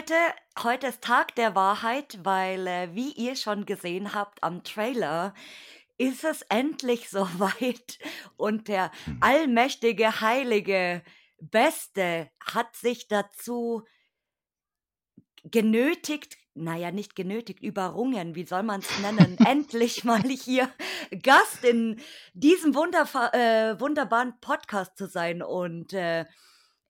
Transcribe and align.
Leute, 0.00 0.14
heute 0.62 0.86
ist 0.86 1.02
Tag 1.02 1.34
der 1.34 1.54
Wahrheit, 1.54 2.20
weil 2.22 2.66
äh, 2.66 2.94
wie 2.94 3.12
ihr 3.12 3.36
schon 3.36 3.66
gesehen 3.66 4.14
habt 4.14 4.42
am 4.42 4.64
Trailer, 4.64 5.34
ist 5.98 6.24
es 6.24 6.40
endlich 6.48 7.10
soweit 7.10 7.98
und 8.38 8.68
der 8.68 8.92
Hm. 9.04 9.18
allmächtige, 9.20 10.22
heilige, 10.22 11.02
beste 11.38 12.30
hat 12.42 12.76
sich 12.76 13.08
dazu 13.08 13.82
genötigt, 15.44 16.38
naja, 16.54 16.92
nicht 16.92 17.14
genötigt, 17.14 17.62
überrungen, 17.62 18.34
wie 18.34 18.46
soll 18.46 18.62
man 18.62 18.80
es 18.80 18.98
nennen, 19.00 19.36
endlich 19.46 20.04
mal 20.04 20.22
hier 20.22 20.70
Gast 21.22 21.62
in 21.62 22.00
diesem 22.32 22.70
äh, 22.70 23.78
wunderbaren 23.78 24.32
Podcast 24.40 24.96
zu 24.96 25.08
sein. 25.08 25.42
Und 25.42 25.92
äh, 25.92 26.24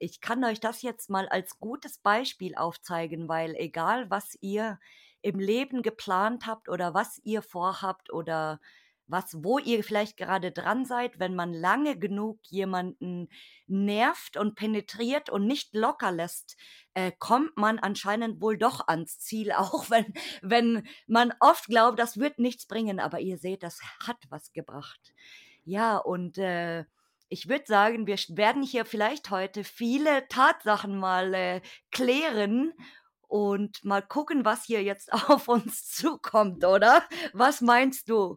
ich 0.00 0.20
kann 0.20 0.42
euch 0.44 0.60
das 0.60 0.82
jetzt 0.82 1.10
mal 1.10 1.28
als 1.28 1.60
gutes 1.60 1.98
Beispiel 1.98 2.56
aufzeigen, 2.56 3.28
weil 3.28 3.54
egal, 3.54 4.10
was 4.10 4.36
ihr 4.40 4.80
im 5.22 5.38
Leben 5.38 5.82
geplant 5.82 6.46
habt 6.46 6.68
oder 6.68 6.94
was 6.94 7.20
ihr 7.22 7.42
vorhabt 7.42 8.10
oder 8.10 8.60
was, 9.06 9.42
wo 9.42 9.58
ihr 9.58 9.84
vielleicht 9.84 10.16
gerade 10.16 10.52
dran 10.52 10.86
seid, 10.86 11.18
wenn 11.18 11.34
man 11.34 11.52
lange 11.52 11.98
genug 11.98 12.38
jemanden 12.44 13.28
nervt 13.66 14.36
und 14.36 14.54
penetriert 14.54 15.28
und 15.28 15.46
nicht 15.46 15.74
locker 15.74 16.12
lässt, 16.12 16.56
äh, 16.94 17.12
kommt 17.18 17.56
man 17.56 17.78
anscheinend 17.78 18.40
wohl 18.40 18.56
doch 18.56 18.86
ans 18.88 19.18
Ziel, 19.18 19.52
auch 19.56 19.90
wenn, 19.90 20.14
wenn 20.42 20.86
man 21.06 21.34
oft 21.40 21.66
glaubt, 21.66 21.98
das 21.98 22.18
wird 22.18 22.38
nichts 22.38 22.66
bringen, 22.66 23.00
aber 23.00 23.20
ihr 23.20 23.36
seht, 23.36 23.62
das 23.62 23.80
hat 24.06 24.18
was 24.30 24.52
gebracht. 24.52 25.12
Ja, 25.64 25.98
und 25.98 26.38
äh, 26.38 26.84
ich 27.30 27.48
würde 27.48 27.64
sagen, 27.66 28.06
wir 28.06 28.16
werden 28.30 28.62
hier 28.62 28.84
vielleicht 28.84 29.30
heute 29.30 29.64
viele 29.64 30.26
Tatsachen 30.28 30.98
mal 30.98 31.32
äh, 31.32 31.60
klären 31.92 32.72
und 33.28 33.84
mal 33.84 34.02
gucken, 34.02 34.44
was 34.44 34.64
hier 34.64 34.82
jetzt 34.82 35.12
auf 35.30 35.48
uns 35.48 35.86
zukommt, 35.88 36.64
oder? 36.64 37.02
Was 37.32 37.60
meinst 37.60 38.10
du? 38.10 38.36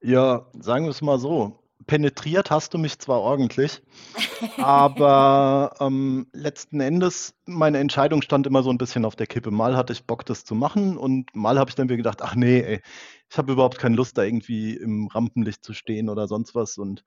Ja, 0.00 0.46
sagen 0.54 0.84
wir 0.84 0.90
es 0.90 1.02
mal 1.02 1.18
so. 1.18 1.58
Penetriert 1.88 2.52
hast 2.52 2.74
du 2.74 2.78
mich 2.78 3.00
zwar 3.00 3.20
ordentlich, 3.20 3.82
aber 4.58 5.74
ähm, 5.80 6.28
letzten 6.32 6.80
Endes, 6.80 7.34
meine 7.44 7.78
Entscheidung 7.78 8.22
stand 8.22 8.46
immer 8.46 8.62
so 8.62 8.70
ein 8.70 8.78
bisschen 8.78 9.04
auf 9.04 9.16
der 9.16 9.26
Kippe. 9.26 9.50
Mal 9.50 9.76
hatte 9.76 9.92
ich 9.92 10.06
Bock, 10.06 10.24
das 10.24 10.44
zu 10.44 10.54
machen 10.54 10.96
und 10.96 11.34
mal 11.34 11.58
habe 11.58 11.70
ich 11.70 11.74
dann 11.74 11.88
wieder 11.88 11.96
gedacht, 11.96 12.22
ach 12.22 12.36
nee, 12.36 12.60
ey, 12.60 12.80
ich 13.28 13.36
habe 13.36 13.50
überhaupt 13.50 13.78
keine 13.78 13.96
Lust, 13.96 14.16
da 14.16 14.22
irgendwie 14.22 14.76
im 14.76 15.08
Rampenlicht 15.08 15.64
zu 15.64 15.74
stehen 15.74 16.08
oder 16.08 16.28
sonst 16.28 16.54
was 16.54 16.78
und 16.78 17.02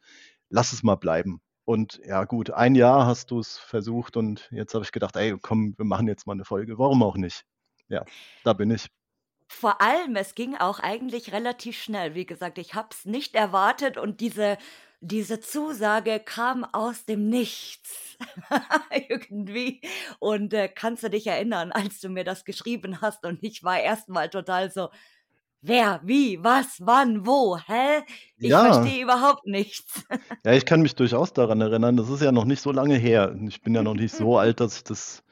lass 0.49 0.73
es 0.73 0.83
mal 0.83 0.95
bleiben. 0.95 1.41
Und 1.65 1.99
ja, 2.05 2.25
gut, 2.25 2.51
ein 2.51 2.75
Jahr 2.75 3.07
hast 3.07 3.31
du 3.31 3.39
es 3.39 3.57
versucht 3.57 4.17
und 4.17 4.47
jetzt 4.51 4.75
habe 4.75 4.85
ich 4.85 4.91
gedacht, 4.91 5.15
ey, 5.15 5.35
komm, 5.41 5.75
wir 5.77 5.85
machen 5.85 6.07
jetzt 6.07 6.27
mal 6.27 6.33
eine 6.33 6.45
Folge. 6.45 6.77
Warum 6.77 7.01
auch 7.01 7.17
nicht? 7.17 7.43
Ja, 7.87 8.05
da 8.43 8.53
bin 8.53 8.69
ich. 8.69 8.87
Vor 9.47 9.81
allem, 9.81 10.15
es 10.15 10.35
ging 10.35 10.55
auch 10.55 10.79
eigentlich 10.79 11.31
relativ 11.31 11.77
schnell. 11.81 12.15
Wie 12.15 12.25
gesagt, 12.25 12.57
ich 12.57 12.75
habe 12.75 12.89
es 12.91 13.05
nicht 13.05 13.35
erwartet 13.35 13.97
und 13.97 14.21
diese, 14.21 14.57
diese 15.01 15.39
Zusage 15.39 16.19
kam 16.19 16.63
aus 16.65 17.05
dem 17.05 17.29
Nichts. 17.29 18.17
Irgendwie. 19.09 19.81
Und 20.19 20.53
äh, 20.53 20.67
kannst 20.67 21.03
du 21.03 21.09
dich 21.09 21.27
erinnern, 21.27 21.71
als 21.71 21.99
du 21.99 22.09
mir 22.09 22.23
das 22.23 22.45
geschrieben 22.45 23.01
hast 23.01 23.25
und 23.25 23.39
ich 23.43 23.63
war 23.63 23.79
erstmal 23.79 24.29
total 24.29 24.71
so, 24.71 24.89
wer, 25.67 25.99
wie, 26.03 26.43
was, 26.43 26.77
wann, 26.81 27.25
wo, 27.25 27.57
hä? 27.57 28.03
Ich 28.39 28.49
Ja, 28.49 28.61
verstehe 28.61 29.03
überhaupt 29.03 29.45
nichts. 29.45 30.03
Ja, 30.45 30.53
ich 30.53 30.65
kann 30.65 30.81
mich 30.81 30.95
durchaus 30.95 31.33
daran 31.33 31.59
erinnern. 31.61 31.97
Das 31.97 32.07
ist 32.09 32.21
ja 32.21 32.31
noch 32.31 32.45
nicht 32.45 32.61
so 32.61 32.71
lange 32.71 32.95
her. 32.97 33.35
Ich 33.47 33.61
bin 33.63 33.73
ja 33.73 33.81
noch 33.83 33.95
nicht 33.95 34.13
so 34.13 34.37
alt, 34.37 34.59
dass 34.59 34.77
ich 34.77 34.83
das 34.83 35.23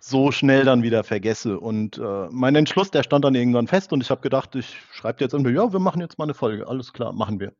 so 0.00 0.30
schnell 0.32 0.64
dann 0.64 0.82
wieder 0.82 1.04
vergesse. 1.04 1.58
Und 1.58 1.98
äh, 1.98 2.28
mein 2.30 2.54
Entschluss, 2.54 2.90
der 2.90 3.02
stand 3.02 3.24
dann 3.24 3.34
irgendwann 3.34 3.66
fest 3.66 3.92
und 3.92 4.02
ich 4.02 4.10
habe 4.10 4.20
gedacht, 4.20 4.54
ich 4.56 4.76
schreibe 4.92 5.24
jetzt 5.24 5.32
irgendwie, 5.32 5.52
ja, 5.54 5.72
wir 5.72 5.80
machen 5.80 6.00
jetzt 6.02 6.18
mal 6.18 6.24
eine 6.24 6.34
Folge. 6.34 6.68
Alles 6.68 6.92
klar, 6.92 7.12
machen 7.14 7.40
wir. 7.40 7.54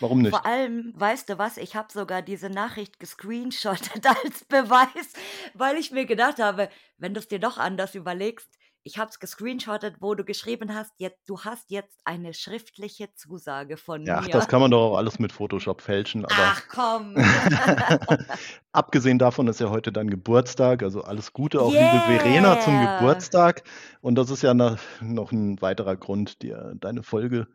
Warum 0.00 0.22
Vor 0.22 0.22
nicht? 0.22 0.46
allem, 0.46 0.92
weißt 0.96 1.28
du 1.28 1.38
was, 1.38 1.56
ich 1.58 1.76
habe 1.76 1.92
sogar 1.92 2.22
diese 2.22 2.48
Nachricht 2.48 2.98
gescreenshottet 2.98 4.06
als 4.24 4.44
Beweis, 4.44 5.12
weil 5.54 5.76
ich 5.76 5.90
mir 5.90 6.06
gedacht 6.06 6.38
habe, 6.40 6.68
wenn 6.98 7.14
du 7.14 7.20
es 7.20 7.28
dir 7.28 7.38
doch 7.38 7.58
anders 7.58 7.94
überlegst, 7.94 8.48
ich 8.84 8.98
habe 8.98 9.10
es 9.10 9.20
gescreenshottet, 9.20 9.96
wo 10.00 10.14
du 10.14 10.24
geschrieben 10.24 10.74
hast, 10.74 10.92
jetzt, 10.98 11.28
du 11.28 11.40
hast 11.40 11.70
jetzt 11.70 11.98
eine 12.04 12.34
schriftliche 12.34 13.14
Zusage 13.14 13.76
von 13.76 14.04
Ja, 14.04 14.18
ach, 14.18 14.28
das 14.28 14.44
mir. 14.44 14.48
kann 14.50 14.60
man 14.60 14.70
doch 14.70 14.92
auch 14.92 14.96
alles 14.96 15.18
mit 15.18 15.32
Photoshop 15.32 15.80
fälschen, 15.80 16.24
aber 16.24 16.34
Ach 16.36 16.62
komm. 16.68 17.14
abgesehen 18.72 19.18
davon 19.18 19.46
ist 19.48 19.60
ja 19.60 19.70
heute 19.70 19.92
dein 19.92 20.10
Geburtstag. 20.10 20.82
Also 20.82 21.02
alles 21.02 21.32
Gute 21.32 21.60
auch, 21.60 21.72
liebe 21.72 22.02
Verena, 22.06 22.60
zum 22.60 22.72
Yeah. 22.72 22.98
Geburtstag. 22.98 23.62
Und 24.00 24.16
das 24.16 24.30
ist 24.30 24.42
ja 24.42 24.54
noch 24.54 25.32
ein 25.32 25.60
weiterer 25.60 25.96
Grund, 25.96 26.42
dir 26.42 26.74
deine 26.76 27.02
Folge 27.02 27.46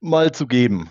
mal 0.00 0.32
zu 0.32 0.46
geben. 0.46 0.90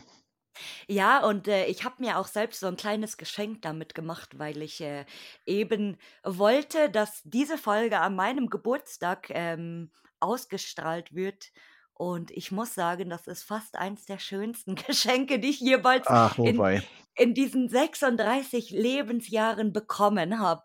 Ja, 0.87 1.23
und 1.25 1.47
äh, 1.47 1.65
ich 1.65 1.83
habe 1.83 1.95
mir 1.99 2.17
auch 2.17 2.27
selbst 2.27 2.59
so 2.59 2.67
ein 2.67 2.77
kleines 2.77 3.17
Geschenk 3.17 3.61
damit 3.61 3.95
gemacht, 3.95 4.37
weil 4.39 4.61
ich 4.61 4.81
äh, 4.81 5.05
eben 5.45 5.97
wollte, 6.23 6.89
dass 6.89 7.21
diese 7.23 7.57
Folge 7.57 7.99
an 7.99 8.15
meinem 8.15 8.49
Geburtstag 8.49 9.29
ähm, 9.29 9.91
ausgestrahlt 10.19 11.13
wird. 11.13 11.51
Und 11.93 12.31
ich 12.31 12.51
muss 12.51 12.73
sagen, 12.73 13.09
das 13.09 13.27
ist 13.27 13.43
fast 13.43 13.77
eins 13.77 14.05
der 14.05 14.19
schönsten 14.19 14.75
Geschenke, 14.87 15.39
die 15.39 15.49
ich 15.49 15.59
jeweils 15.59 16.07
Ach, 16.07 16.37
in, 16.39 16.81
in 17.15 17.33
diesen 17.33 17.69
36 17.69 18.71
Lebensjahren 18.71 19.71
bekommen 19.73 20.39
habe. 20.39 20.63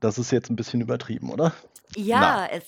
Das 0.00 0.18
ist 0.18 0.30
jetzt 0.30 0.50
ein 0.50 0.56
bisschen 0.56 0.80
übertrieben, 0.80 1.30
oder? 1.30 1.54
Na, 1.96 2.02
Ja, 2.02 2.46
es 2.46 2.64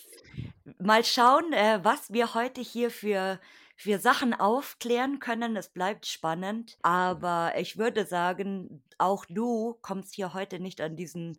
mal 0.79 1.05
schauen, 1.05 1.53
äh, 1.53 1.81
was 1.83 2.13
wir 2.13 2.35
heute 2.35 2.61
hier 2.61 2.91
für, 2.91 3.41
für 3.79 4.01
Sachen 4.01 4.35
aufklären 4.35 5.21
können. 5.21 5.57
Es 5.57 5.69
bleibt 5.69 6.05
spannend, 6.05 6.77
aber 6.83 7.53
ich 7.57 7.79
würde 7.79 8.07
sagen, 8.07 8.83
auch 8.99 9.25
du 9.25 9.79
kommst 9.83 10.17
hier 10.17 10.35
heute 10.35 10.59
nicht 10.59 10.81
an 10.81 10.97
diesen 10.97 11.39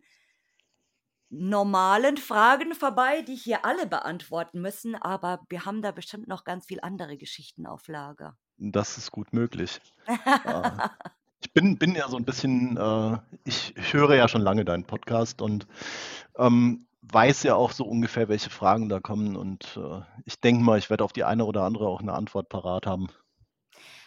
normalen 1.28 2.16
Fragen 2.16 2.74
vorbei, 2.74 3.20
die 3.20 3.36
hier 3.36 3.66
alle 3.66 3.86
beantworten 3.86 4.62
müssen, 4.62 4.96
aber 4.96 5.40
wir 5.50 5.66
haben 5.66 5.82
da 5.82 5.92
bestimmt 5.92 6.28
noch 6.28 6.44
ganz 6.44 6.64
viel 6.64 6.80
andere 6.80 7.18
Geschichten 7.18 7.66
auf 7.66 7.86
Lager. 7.88 8.38
das 8.56 8.96
ist 8.96 9.12
gut 9.12 9.32
möglich. 9.32 9.78
Äh, 10.44 10.88
ich 11.42 11.52
bin, 11.52 11.78
bin 11.78 11.94
ja 11.94 12.08
so 12.08 12.16
ein 12.16 12.24
bisschen, 12.24 12.76
äh, 12.76 13.18
ich, 13.44 13.74
ich 13.76 13.92
höre 13.94 14.14
ja 14.14 14.28
schon 14.28 14.42
lange 14.42 14.64
deinen 14.64 14.84
Podcast 14.84 15.40
und 15.40 15.66
ähm, 16.36 16.86
weiß 17.02 17.42
ja 17.44 17.54
auch 17.54 17.72
so 17.72 17.84
ungefähr, 17.84 18.28
welche 18.28 18.50
Fragen 18.50 18.88
da 18.88 19.00
kommen. 19.00 19.36
Und 19.36 19.76
äh, 19.76 20.02
ich 20.24 20.40
denke 20.40 20.62
mal, 20.62 20.78
ich 20.78 20.90
werde 20.90 21.04
auf 21.04 21.12
die 21.12 21.24
eine 21.24 21.44
oder 21.44 21.62
andere 21.62 21.88
auch 21.88 22.00
eine 22.00 22.12
Antwort 22.12 22.48
parat 22.48 22.86
haben. 22.86 23.08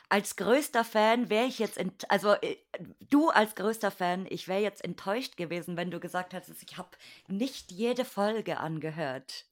Als 0.10 0.36
größter 0.36 0.84
Fan 0.84 1.30
wäre 1.30 1.48
ich 1.48 1.58
jetzt, 1.58 1.78
ent 1.78 2.10
also 2.12 2.34
äh, 2.34 2.58
du 3.10 3.30
als 3.30 3.56
größter 3.56 3.90
Fan, 3.90 4.28
ich 4.30 4.48
wäre 4.48 4.62
jetzt 4.62 4.84
enttäuscht 4.84 5.38
gewesen, 5.38 5.76
wenn 5.76 5.90
du 5.90 6.00
gesagt 6.00 6.34
hättest, 6.34 6.62
ich 6.62 6.78
habe 6.78 6.90
nicht 7.28 7.72
jede 7.72 8.06
Folge 8.06 8.60
angehört. 8.60 9.46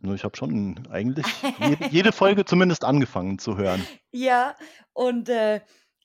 Nur 0.00 0.14
ich 0.14 0.22
habe 0.22 0.36
schon 0.36 0.86
eigentlich 0.90 1.26
jede, 1.58 1.86
jede 1.88 2.12
Folge 2.12 2.44
zumindest 2.44 2.84
angefangen 2.84 3.38
zu 3.38 3.56
hören. 3.56 3.84
Ja, 4.12 4.56
und 4.92 5.28
äh, 5.28 5.60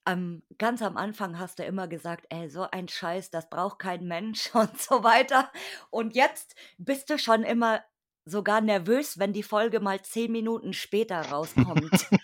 am, 0.06 0.44
ganz 0.58 0.82
am 0.82 0.98
Anfang 0.98 1.40
hast 1.40 1.60
du 1.60 1.64
immer 1.64 1.88
gesagt, 1.88 2.26
ey, 2.30 2.50
so 2.50 2.68
ein 2.72 2.88
Scheiß, 2.88 3.32
das 3.32 3.50
braucht 3.50 3.80
kein 3.80 4.06
Mensch 4.06 4.50
und 4.54 4.80
so 4.80 5.04
weiter. 5.04 5.52
Und 5.90 6.16
jetzt 6.16 6.56
bist 6.78 7.10
du 7.10 7.18
schon 7.18 7.44
immer 7.44 7.82
sogar 8.28 8.62
nervös, 8.62 9.20
wenn 9.20 9.34
die 9.34 9.44
Folge 9.44 9.80
mal 9.80 10.02
zehn 10.02 10.32
Minuten 10.32 10.74
später 10.74 11.22
rauskommt. 11.22 12.08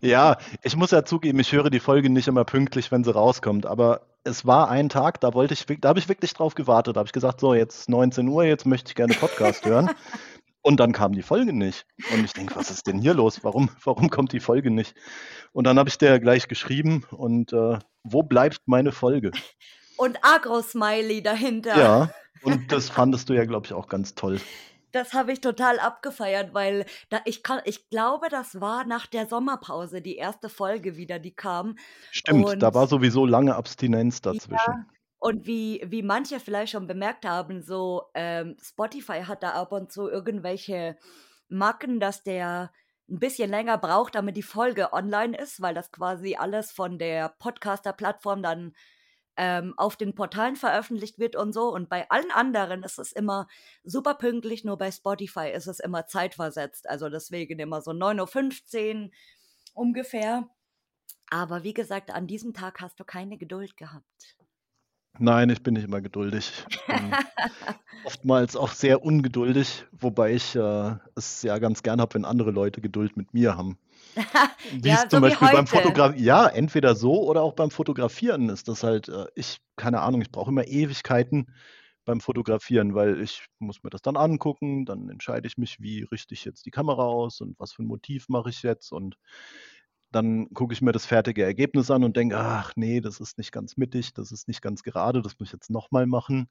Ja, 0.00 0.38
ich 0.62 0.76
muss 0.76 0.90
ja 0.90 1.04
zugeben, 1.04 1.38
ich 1.38 1.52
höre 1.52 1.70
die 1.70 1.80
Folge 1.80 2.10
nicht 2.10 2.28
immer 2.28 2.44
pünktlich, 2.44 2.90
wenn 2.90 3.04
sie 3.04 3.14
rauskommt. 3.14 3.66
Aber 3.66 4.06
es 4.24 4.46
war 4.46 4.68
ein 4.70 4.88
Tag, 4.88 5.20
da 5.20 5.34
wollte 5.34 5.54
ich, 5.54 5.66
da 5.80 5.90
habe 5.90 5.98
ich 5.98 6.08
wirklich 6.08 6.32
drauf 6.34 6.54
gewartet. 6.54 6.96
Da 6.96 7.00
habe 7.00 7.06
ich 7.06 7.12
gesagt, 7.12 7.40
so, 7.40 7.54
jetzt 7.54 7.88
19 7.88 8.26
Uhr, 8.28 8.44
jetzt 8.44 8.66
möchte 8.66 8.90
ich 8.90 8.94
gerne 8.94 9.14
Podcast 9.14 9.64
hören. 9.64 9.90
Und 10.62 10.78
dann 10.78 10.92
kam 10.92 11.12
die 11.12 11.22
Folge 11.22 11.52
nicht. 11.52 11.86
Und 12.12 12.24
ich 12.24 12.32
denke, 12.32 12.54
was 12.54 12.70
ist 12.70 12.86
denn 12.86 13.00
hier 13.00 13.14
los? 13.14 13.42
Warum, 13.42 13.70
warum 13.84 14.10
kommt 14.10 14.32
die 14.32 14.40
Folge 14.40 14.70
nicht? 14.70 14.94
Und 15.52 15.66
dann 15.66 15.78
habe 15.78 15.88
ich 15.88 15.98
der 15.98 16.20
gleich 16.20 16.46
geschrieben 16.48 17.04
und 17.10 17.52
äh, 17.52 17.78
wo 18.04 18.22
bleibt 18.22 18.60
meine 18.66 18.92
Folge? 18.92 19.32
Und 19.96 20.18
Agro-Smiley 20.22 21.22
dahinter. 21.22 21.76
Ja, 21.76 22.10
und 22.42 22.70
das 22.70 22.90
fandest 22.90 23.28
du 23.28 23.34
ja, 23.34 23.44
glaube 23.44 23.66
ich, 23.66 23.72
auch 23.72 23.88
ganz 23.88 24.14
toll. 24.14 24.40
Das 24.92 25.14
habe 25.14 25.32
ich 25.32 25.40
total 25.40 25.80
abgefeiert, 25.80 26.52
weil 26.52 26.84
da, 27.08 27.20
ich, 27.24 27.42
kann, 27.42 27.60
ich 27.64 27.88
glaube, 27.88 28.28
das 28.28 28.60
war 28.60 28.84
nach 28.84 29.06
der 29.06 29.26
Sommerpause 29.26 30.02
die 30.02 30.16
erste 30.16 30.48
Folge 30.48 30.96
wieder, 30.96 31.18
die 31.18 31.34
kam. 31.34 31.76
Stimmt, 32.10 32.62
da 32.62 32.68
Und 32.68 32.74
war 32.74 32.86
sowieso 32.86 33.24
lange 33.24 33.56
Abstinenz 33.56 34.20
dazwischen. 34.20 34.52
ja, 34.54 34.86
und 35.22 35.46
wie, 35.46 35.80
wie 35.86 36.02
manche 36.02 36.40
vielleicht 36.40 36.72
schon 36.72 36.88
bemerkt 36.88 37.24
haben, 37.24 37.62
so 37.62 38.10
ähm, 38.12 38.56
Spotify 38.60 39.22
hat 39.22 39.44
da 39.44 39.50
ab 39.50 39.70
und 39.70 39.92
zu 39.92 40.08
irgendwelche 40.08 40.98
Macken, 41.48 42.00
dass 42.00 42.24
der 42.24 42.72
ein 43.08 43.20
bisschen 43.20 43.48
länger 43.48 43.78
braucht, 43.78 44.16
damit 44.16 44.36
die 44.36 44.42
Folge 44.42 44.92
online 44.92 45.38
ist, 45.38 45.62
weil 45.62 45.74
das 45.74 45.92
quasi 45.92 46.34
alles 46.34 46.72
von 46.72 46.98
der 46.98 47.28
Podcaster-Plattform 47.38 48.42
dann 48.42 48.74
ähm, 49.36 49.74
auf 49.76 49.94
den 49.94 50.16
Portalen 50.16 50.56
veröffentlicht 50.56 51.20
wird 51.20 51.36
und 51.36 51.52
so. 51.52 51.72
Und 51.72 51.88
bei 51.88 52.10
allen 52.10 52.32
anderen 52.32 52.82
ist 52.82 52.98
es 52.98 53.12
immer 53.12 53.46
super 53.84 54.14
pünktlich, 54.14 54.64
nur 54.64 54.76
bei 54.76 54.90
Spotify 54.90 55.50
ist 55.54 55.68
es 55.68 55.78
immer 55.78 56.08
zeitversetzt. 56.08 56.90
Also 56.90 57.08
deswegen 57.08 57.60
immer 57.60 57.80
so 57.80 57.92
9.15 57.92 59.04
Uhr 59.04 59.10
ungefähr. 59.74 60.48
Aber 61.30 61.62
wie 61.62 61.74
gesagt, 61.74 62.10
an 62.10 62.26
diesem 62.26 62.54
Tag 62.54 62.80
hast 62.80 62.98
du 62.98 63.04
keine 63.04 63.38
Geduld 63.38 63.76
gehabt. 63.76 64.36
Nein, 65.18 65.50
ich 65.50 65.62
bin 65.62 65.74
nicht 65.74 65.84
immer 65.84 66.00
geduldig. 66.00 66.50
Ich 66.68 66.86
bin 66.86 67.12
oftmals 68.04 68.56
auch 68.56 68.72
sehr 68.72 69.04
ungeduldig, 69.04 69.84
wobei 69.92 70.32
ich 70.34 70.56
äh, 70.56 70.94
es 71.14 71.42
ja 71.42 71.58
ganz 71.58 71.82
gern 71.82 72.00
habe, 72.00 72.14
wenn 72.14 72.24
andere 72.24 72.50
Leute 72.50 72.80
Geduld 72.80 73.16
mit 73.16 73.32
mir 73.34 73.56
haben. 73.56 73.78
Wie 74.72 74.88
ja, 74.88 74.96
es 74.96 75.08
zum 75.08 75.18
so 75.18 75.20
Beispiel 75.20 75.48
beim. 75.52 75.66
Fotografieren, 75.66 76.24
ja, 76.24 76.46
entweder 76.48 76.94
so 76.94 77.22
oder 77.22 77.42
auch 77.42 77.54
beim 77.54 77.70
Fotografieren 77.70 78.48
ist 78.48 78.68
das 78.68 78.82
halt, 78.82 79.08
äh, 79.08 79.26
ich, 79.34 79.60
keine 79.76 80.00
Ahnung, 80.00 80.22
ich 80.22 80.30
brauche 80.30 80.50
immer 80.50 80.66
Ewigkeiten 80.66 81.46
beim 82.04 82.20
Fotografieren, 82.20 82.94
weil 82.94 83.20
ich 83.20 83.46
muss 83.58 83.82
mir 83.82 83.90
das 83.90 84.02
dann 84.02 84.16
angucken, 84.16 84.84
dann 84.84 85.08
entscheide 85.08 85.46
ich 85.46 85.56
mich, 85.56 85.80
wie 85.80 86.02
richte 86.02 86.34
ich 86.34 86.44
jetzt 86.44 86.66
die 86.66 86.70
Kamera 86.70 87.04
aus 87.04 87.40
und 87.40 87.58
was 87.60 87.72
für 87.72 87.82
ein 87.82 87.86
Motiv 87.86 88.28
mache 88.28 88.50
ich 88.50 88.62
jetzt 88.62 88.92
und 88.92 89.16
dann 90.12 90.52
gucke 90.54 90.72
ich 90.74 90.82
mir 90.82 90.92
das 90.92 91.06
fertige 91.06 91.42
Ergebnis 91.44 91.90
an 91.90 92.04
und 92.04 92.16
denke, 92.16 92.38
ach 92.38 92.72
nee, 92.76 93.00
das 93.00 93.18
ist 93.20 93.38
nicht 93.38 93.52
ganz 93.52 93.76
mittig, 93.76 94.14
das 94.14 94.30
ist 94.32 94.46
nicht 94.48 94.62
ganz 94.62 94.82
gerade, 94.82 95.22
das 95.22 95.38
muss 95.38 95.48
ich 95.48 95.52
jetzt 95.52 95.70
nochmal 95.70 96.06
machen. 96.06 96.48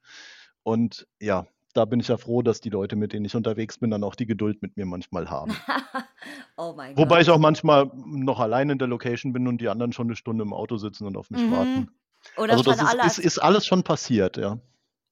Und 0.64 1.08
ja, 1.20 1.46
da 1.74 1.86
bin 1.86 2.00
ich 2.02 2.10
ja 2.10 2.18
froh, 2.18 2.42
dass 2.42 2.60
die 2.60 2.70
Leute, 2.70 2.96
mit 2.96 3.14
denen 3.14 3.26
ich 3.26 3.36
unterwegs 3.36 3.78
bin, 3.78 3.92
dann 3.92 4.04
auch 4.04 4.16
die 4.16 4.26
Geduld 4.26 4.62
mit 4.62 4.76
mir 4.78 4.86
manchmal 4.86 5.30
haben. 5.30 5.56
oh 6.58 6.74
mein 6.76 6.98
Wobei 6.98 7.16
Gott. 7.16 7.22
ich 7.24 7.30
auch 7.30 7.38
manchmal 7.40 7.90
noch 7.96 8.40
allein 8.40 8.70
in 8.70 8.78
der 8.78 8.88
Location 8.90 9.32
bin 9.34 9.48
und 9.48 9.60
die 9.62 9.70
anderen 9.70 9.94
schon 9.94 10.08
eine 10.08 10.16
Stunde 10.16 10.44
im 10.44 10.54
Auto 10.54 10.78
sitzen 10.78 11.06
und 11.08 11.16
auf 11.16 11.30
mich 11.30 11.42
Mhm. 11.42 11.52
warten. 11.52 11.90
Oder 12.38 12.54
Also 12.54 12.64
das 12.64 12.78
ist, 12.78 12.84
ist, 12.84 12.90
alles, 12.90 13.18
ist 13.20 13.38
alles 13.40 13.66
schon 13.66 13.84
passiert, 13.84 14.38
ja. 14.38 14.60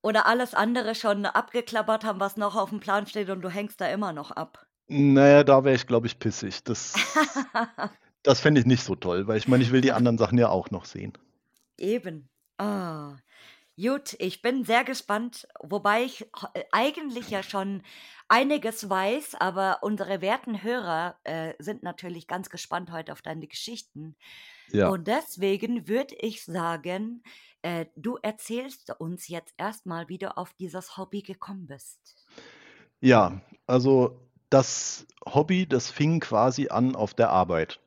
oder 0.03 0.27
alles 0.27 0.53
andere 0.53 0.93
schon 0.95 1.25
abgeklappert 1.25 2.03
haben, 2.03 2.19
was 2.19 2.37
noch 2.37 2.55
auf 2.55 2.69
dem 2.69 2.79
Plan 2.79 3.07
steht 3.07 3.29
und 3.29 3.41
du 3.41 3.49
hängst 3.49 3.79
da 3.81 3.87
immer 3.87 4.13
noch 4.13 4.31
ab. 4.31 4.65
Naja, 4.87 5.43
da 5.43 5.63
wäre 5.63 5.75
ich, 5.75 5.87
glaube 5.87 6.07
ich, 6.07 6.19
pissig. 6.19 6.63
Das, 6.65 6.93
das 8.23 8.39
fände 8.39 8.59
ich 8.59 8.67
nicht 8.67 8.83
so 8.83 8.95
toll, 8.95 9.27
weil 9.27 9.37
ich 9.37 9.47
meine, 9.47 9.63
ich 9.63 9.71
will 9.71 9.81
die 9.81 9.91
anderen 9.91 10.17
Sachen 10.17 10.37
ja 10.37 10.49
auch 10.49 10.71
noch 10.71 10.85
sehen. 10.85 11.13
Eben. 11.77 12.29
Ah. 12.57 13.17
Gut, 13.81 14.17
ich 14.19 14.41
bin 14.41 14.65
sehr 14.65 14.83
gespannt, 14.83 15.47
wobei 15.61 16.03
ich 16.03 16.23
äh, 16.53 16.63
eigentlich 16.73 17.29
ja 17.29 17.43
schon 17.43 17.81
einiges 18.27 18.89
weiß, 18.89 19.35
aber 19.39 19.79
unsere 19.83 20.19
werten 20.19 20.63
Hörer 20.63 21.17
äh, 21.23 21.53
sind 21.59 21.81
natürlich 21.81 22.27
ganz 22.27 22.49
gespannt 22.49 22.91
heute 22.91 23.13
auf 23.13 23.21
deine 23.21 23.47
Geschichten. 23.47 24.17
Ja. 24.71 24.89
Und 24.89 25.07
deswegen 25.07 25.87
würde 25.87 26.13
ich 26.15 26.43
sagen, 26.43 27.23
äh, 27.61 27.85
du 27.95 28.17
erzählst 28.21 28.93
uns 28.99 29.29
jetzt 29.29 29.53
erstmal, 29.57 30.09
wie 30.09 30.17
du 30.17 30.35
auf 30.35 30.51
dieses 30.59 30.97
Hobby 30.97 31.21
gekommen 31.21 31.67
bist. 31.67 32.17
Ja, 32.99 33.41
also 33.65 34.19
das 34.49 35.07
Hobby, 35.25 35.65
das 35.65 35.89
fing 35.89 36.19
quasi 36.19 36.67
an 36.67 36.97
auf 36.97 37.13
der 37.13 37.29
Arbeit. 37.29 37.79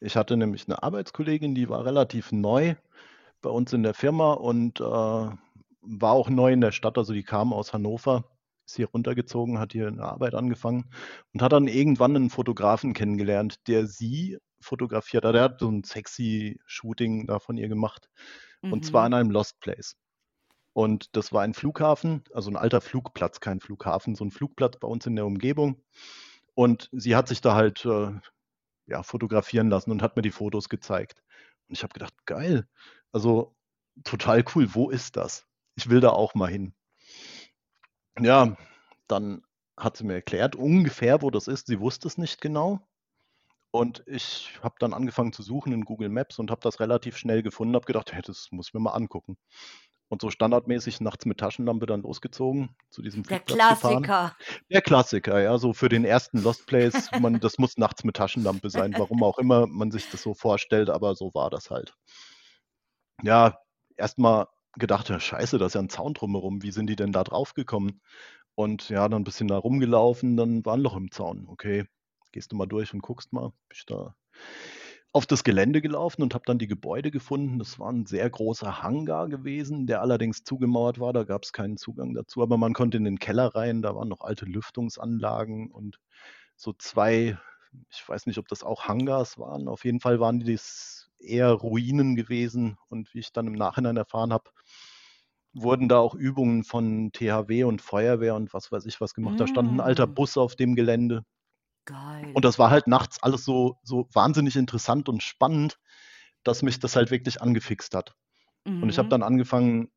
Ich 0.00 0.16
hatte 0.16 0.36
nämlich 0.36 0.66
eine 0.68 0.82
Arbeitskollegin, 0.82 1.54
die 1.54 1.68
war 1.68 1.84
relativ 1.84 2.32
neu 2.32 2.74
bei 3.42 3.50
uns 3.50 3.72
in 3.72 3.82
der 3.82 3.94
Firma 3.94 4.34
und 4.34 4.80
äh, 4.80 4.84
war 4.84 6.12
auch 6.12 6.28
neu 6.28 6.52
in 6.52 6.60
der 6.60 6.72
Stadt. 6.72 6.98
Also 6.98 7.12
die 7.12 7.22
kam 7.22 7.52
aus 7.52 7.72
Hannover, 7.72 8.24
ist 8.66 8.76
hier 8.76 8.88
runtergezogen, 8.88 9.58
hat 9.58 9.72
hier 9.72 9.88
eine 9.88 10.02
Arbeit 10.04 10.34
angefangen 10.34 10.90
und 11.32 11.42
hat 11.42 11.52
dann 11.52 11.68
irgendwann 11.68 12.16
einen 12.16 12.30
Fotografen 12.30 12.92
kennengelernt, 12.94 13.66
der 13.68 13.86
sie 13.86 14.38
fotografiert 14.60 15.24
hat. 15.24 15.34
Er 15.34 15.42
hat 15.44 15.60
so 15.60 15.70
ein 15.70 15.84
sexy 15.84 16.60
Shooting 16.66 17.26
da 17.26 17.38
von 17.38 17.56
ihr 17.56 17.68
gemacht 17.68 18.08
und 18.68 18.84
zwar 18.84 19.02
Mhm. 19.02 19.06
an 19.06 19.14
einem 19.14 19.30
Lost 19.30 19.60
Place. 19.60 19.96
Und 20.72 21.16
das 21.16 21.32
war 21.32 21.42
ein 21.42 21.54
Flughafen, 21.54 22.24
also 22.34 22.50
ein 22.50 22.56
alter 22.56 22.80
Flugplatz, 22.80 23.40
kein 23.40 23.60
Flughafen, 23.60 24.14
so 24.14 24.24
ein 24.24 24.30
Flugplatz 24.30 24.78
bei 24.78 24.88
uns 24.88 25.06
in 25.06 25.16
der 25.16 25.26
Umgebung. 25.26 25.82
Und 26.54 26.88
sie 26.92 27.16
hat 27.16 27.28
sich 27.28 27.40
da 27.40 27.54
halt 27.54 27.84
äh, 27.86 28.12
ja, 28.86 29.02
fotografieren 29.02 29.70
lassen 29.70 29.90
und 29.90 30.02
hat 30.02 30.16
mir 30.16 30.22
die 30.22 30.30
Fotos 30.30 30.68
gezeigt. 30.68 31.22
Und 31.68 31.76
ich 31.76 31.82
habe 31.82 31.92
gedacht, 31.92 32.14
geil, 32.26 32.68
also 33.12 33.54
total 34.04 34.44
cool, 34.54 34.74
wo 34.74 34.90
ist 34.90 35.16
das? 35.16 35.46
Ich 35.76 35.88
will 35.90 36.00
da 36.00 36.10
auch 36.10 36.34
mal 36.34 36.50
hin. 36.50 36.74
Ja, 38.18 38.56
dann 39.08 39.42
hat 39.76 39.96
sie 39.96 40.04
mir 40.04 40.14
erklärt, 40.14 40.56
ungefähr, 40.56 41.22
wo 41.22 41.30
das 41.30 41.48
ist. 41.48 41.66
Sie 41.66 41.80
wusste 41.80 42.08
es 42.08 42.18
nicht 42.18 42.40
genau. 42.40 42.86
Und 43.70 44.02
ich 44.06 44.58
habe 44.62 44.76
dann 44.78 44.94
angefangen 44.94 45.34
zu 45.34 45.42
suchen 45.42 45.72
in 45.72 45.84
Google 45.84 46.08
Maps 46.08 46.38
und 46.38 46.50
habe 46.50 46.62
das 46.62 46.80
relativ 46.80 47.18
schnell 47.18 47.42
gefunden, 47.42 47.74
habe 47.74 47.84
gedacht, 47.84 48.12
hey, 48.12 48.22
das 48.22 48.48
muss 48.50 48.68
ich 48.68 48.74
mir 48.74 48.80
mal 48.80 48.92
angucken. 48.92 49.36
Und 50.08 50.22
so 50.22 50.30
standardmäßig 50.30 51.00
nachts 51.00 51.26
mit 51.26 51.38
Taschenlampe 51.38 51.86
dann 51.86 52.02
losgezogen, 52.02 52.76
zu 52.90 53.02
diesem 53.02 53.24
Der 53.24 53.38
Flugplatz 53.38 53.80
gefahren. 53.80 54.02
Klassiker. 54.02 54.36
Der 54.70 54.82
Klassiker, 54.82 55.40
ja, 55.40 55.58
so 55.58 55.72
für 55.72 55.88
den 55.88 56.04
ersten 56.04 56.38
Lost 56.42 56.66
Place, 56.66 57.10
man, 57.20 57.40
das 57.40 57.58
muss 57.58 57.76
nachts 57.76 58.04
mit 58.04 58.16
Taschenlampe 58.16 58.70
sein, 58.70 58.94
warum 58.96 59.24
auch 59.24 59.38
immer 59.38 59.66
man 59.66 59.90
sich 59.90 60.08
das 60.10 60.22
so 60.22 60.34
vorstellt, 60.34 60.90
aber 60.90 61.16
so 61.16 61.34
war 61.34 61.50
das 61.50 61.70
halt. 61.70 61.94
Ja, 63.22 63.58
erstmal 63.96 64.46
gedacht, 64.74 65.08
scheiße, 65.08 65.58
da 65.58 65.66
ist 65.66 65.74
ja 65.74 65.80
ein 65.80 65.88
Zaun 65.88 66.14
drumherum, 66.14 66.62
wie 66.62 66.70
sind 66.70 66.86
die 66.88 66.96
denn 66.96 67.12
da 67.12 67.24
drauf 67.24 67.54
gekommen? 67.54 68.00
Und 68.54 68.88
ja, 68.88 69.08
dann 69.08 69.22
ein 69.22 69.24
bisschen 69.24 69.48
da 69.48 69.58
rumgelaufen, 69.58 70.36
dann 70.36 70.64
war 70.64 70.74
ein 70.74 70.80
Loch 70.80 70.96
im 70.96 71.10
Zaun. 71.10 71.46
Okay, 71.48 71.84
gehst 72.32 72.52
du 72.52 72.56
mal 72.56 72.66
durch 72.66 72.94
und 72.94 73.02
guckst 73.02 73.32
mal. 73.32 73.52
Ich 73.72 73.84
da 73.86 74.14
auf 75.16 75.26
das 75.26 75.44
Gelände 75.44 75.80
gelaufen 75.82 76.22
und 76.22 76.34
habe 76.34 76.44
dann 76.46 76.58
die 76.58 76.66
Gebäude 76.66 77.10
gefunden. 77.10 77.58
Das 77.58 77.78
war 77.78 77.90
ein 77.92 78.06
sehr 78.06 78.28
großer 78.30 78.82
Hangar 78.82 79.28
gewesen, 79.28 79.86
der 79.86 80.02
allerdings 80.02 80.44
zugemauert 80.44 81.00
war. 81.00 81.12
Da 81.12 81.24
gab 81.24 81.44
es 81.44 81.52
keinen 81.52 81.76
Zugang 81.78 82.14
dazu, 82.14 82.42
aber 82.42 82.58
man 82.58 82.74
konnte 82.74 82.98
in 82.98 83.04
den 83.04 83.18
Keller 83.18 83.54
rein. 83.54 83.82
Da 83.82 83.94
waren 83.96 84.08
noch 84.08 84.20
alte 84.20 84.44
Lüftungsanlagen 84.46 85.70
und 85.72 85.98
so 86.56 86.72
zwei, 86.74 87.38
ich 87.90 88.08
weiß 88.08 88.26
nicht, 88.26 88.38
ob 88.38 88.48
das 88.48 88.62
auch 88.64 88.88
Hangars 88.88 89.38
waren. 89.38 89.68
Auf 89.68 89.84
jeden 89.86 90.00
Fall 90.00 90.20
waren 90.20 90.40
dies 90.40 91.10
eher 91.18 91.50
Ruinen 91.52 92.16
gewesen. 92.16 92.76
Und 92.88 93.14
wie 93.14 93.20
ich 93.20 93.32
dann 93.32 93.46
im 93.48 93.54
Nachhinein 93.54 93.96
erfahren 93.96 94.32
habe, 94.34 94.50
wurden 95.54 95.88
da 95.88 95.98
auch 95.98 96.14
Übungen 96.14 96.62
von 96.64 97.10
THW 97.12 97.64
und 97.64 97.82
Feuerwehr 97.82 98.34
und 98.36 98.52
was 98.54 98.70
weiß 98.70 98.86
ich 98.86 99.00
was 99.00 99.14
gemacht. 99.14 99.40
Da 99.40 99.46
stand 99.48 99.72
ein 99.72 99.80
alter 99.80 100.06
Mm, 100.06 100.16
Bus 100.16 100.36
auf 100.36 100.54
dem 100.56 100.74
Gelände. 100.76 101.24
Und 102.32 102.44
geil. 102.44 102.46
das 102.46 102.58
war 102.58 102.70
halt 102.70 102.86
nachts 102.86 103.22
alles 103.22 103.44
so, 103.44 103.78
so 103.82 104.08
wahnsinnig 104.12 104.56
interessant 104.56 105.08
und 105.08 105.22
spannend, 105.22 105.78
dass 106.44 106.62
mich 106.62 106.80
das 106.80 106.96
halt 106.96 107.10
wirklich 107.10 107.42
angefixt 107.42 107.94
hat. 107.94 108.16
Und 108.80 108.90
ich 108.90 108.98
habe 108.98 109.08
Mhm. 109.08 109.10
dann 109.10 109.22
angefangen, 109.22 109.90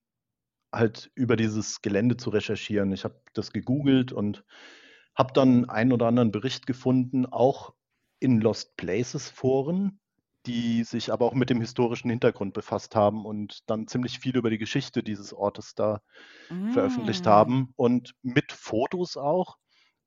halt 0.73 1.11
über 1.15 1.35
dieses 1.35 1.81
Gelände 1.81 2.17
zu 2.17 2.29
recherchieren. 2.29 2.91
Ich 2.91 3.03
habe 3.03 3.21
das 3.33 3.51
gegoogelt 3.51 4.11
und 4.11 4.45
habe 5.15 5.33
dann 5.33 5.69
einen 5.69 5.91
oder 5.93 6.07
anderen 6.07 6.31
Bericht 6.31 6.67
gefunden, 6.67 7.25
auch 7.25 7.73
in 8.19 8.39
Lost 8.41 8.77
Places 8.77 9.29
Foren, 9.29 9.99
die 10.45 10.83
sich 10.83 11.11
aber 11.11 11.25
auch 11.25 11.33
mit 11.33 11.49
dem 11.49 11.61
historischen 11.61 12.09
Hintergrund 12.09 12.53
befasst 12.53 12.95
haben 12.95 13.25
und 13.25 13.61
dann 13.69 13.87
ziemlich 13.87 14.19
viel 14.19 14.37
über 14.37 14.49
die 14.49 14.57
Geschichte 14.57 15.03
dieses 15.03 15.33
Ortes 15.33 15.75
da 15.75 16.01
veröffentlicht 16.67 17.25
Mm. 17.25 17.27
haben 17.27 17.73
und 17.75 18.13
mit 18.21 18.51
Fotos 18.51 19.17
auch. 19.17 19.57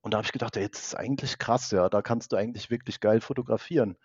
Und 0.03 0.13
da 0.13 0.19
habe 0.19 0.27
ich 0.27 0.33
gedacht, 0.33 0.57
ja, 0.57 0.63
jetzt 0.63 0.81
ist 0.81 0.95
eigentlich 0.95 1.39
krass, 1.39 1.71
ja, 1.71 1.89
da 1.89 2.03
kannst 2.03 2.33
du 2.33 2.37
eigentlich 2.37 2.71
wirklich 2.71 3.01
geil 3.01 3.21
fotografieren. 3.21 3.97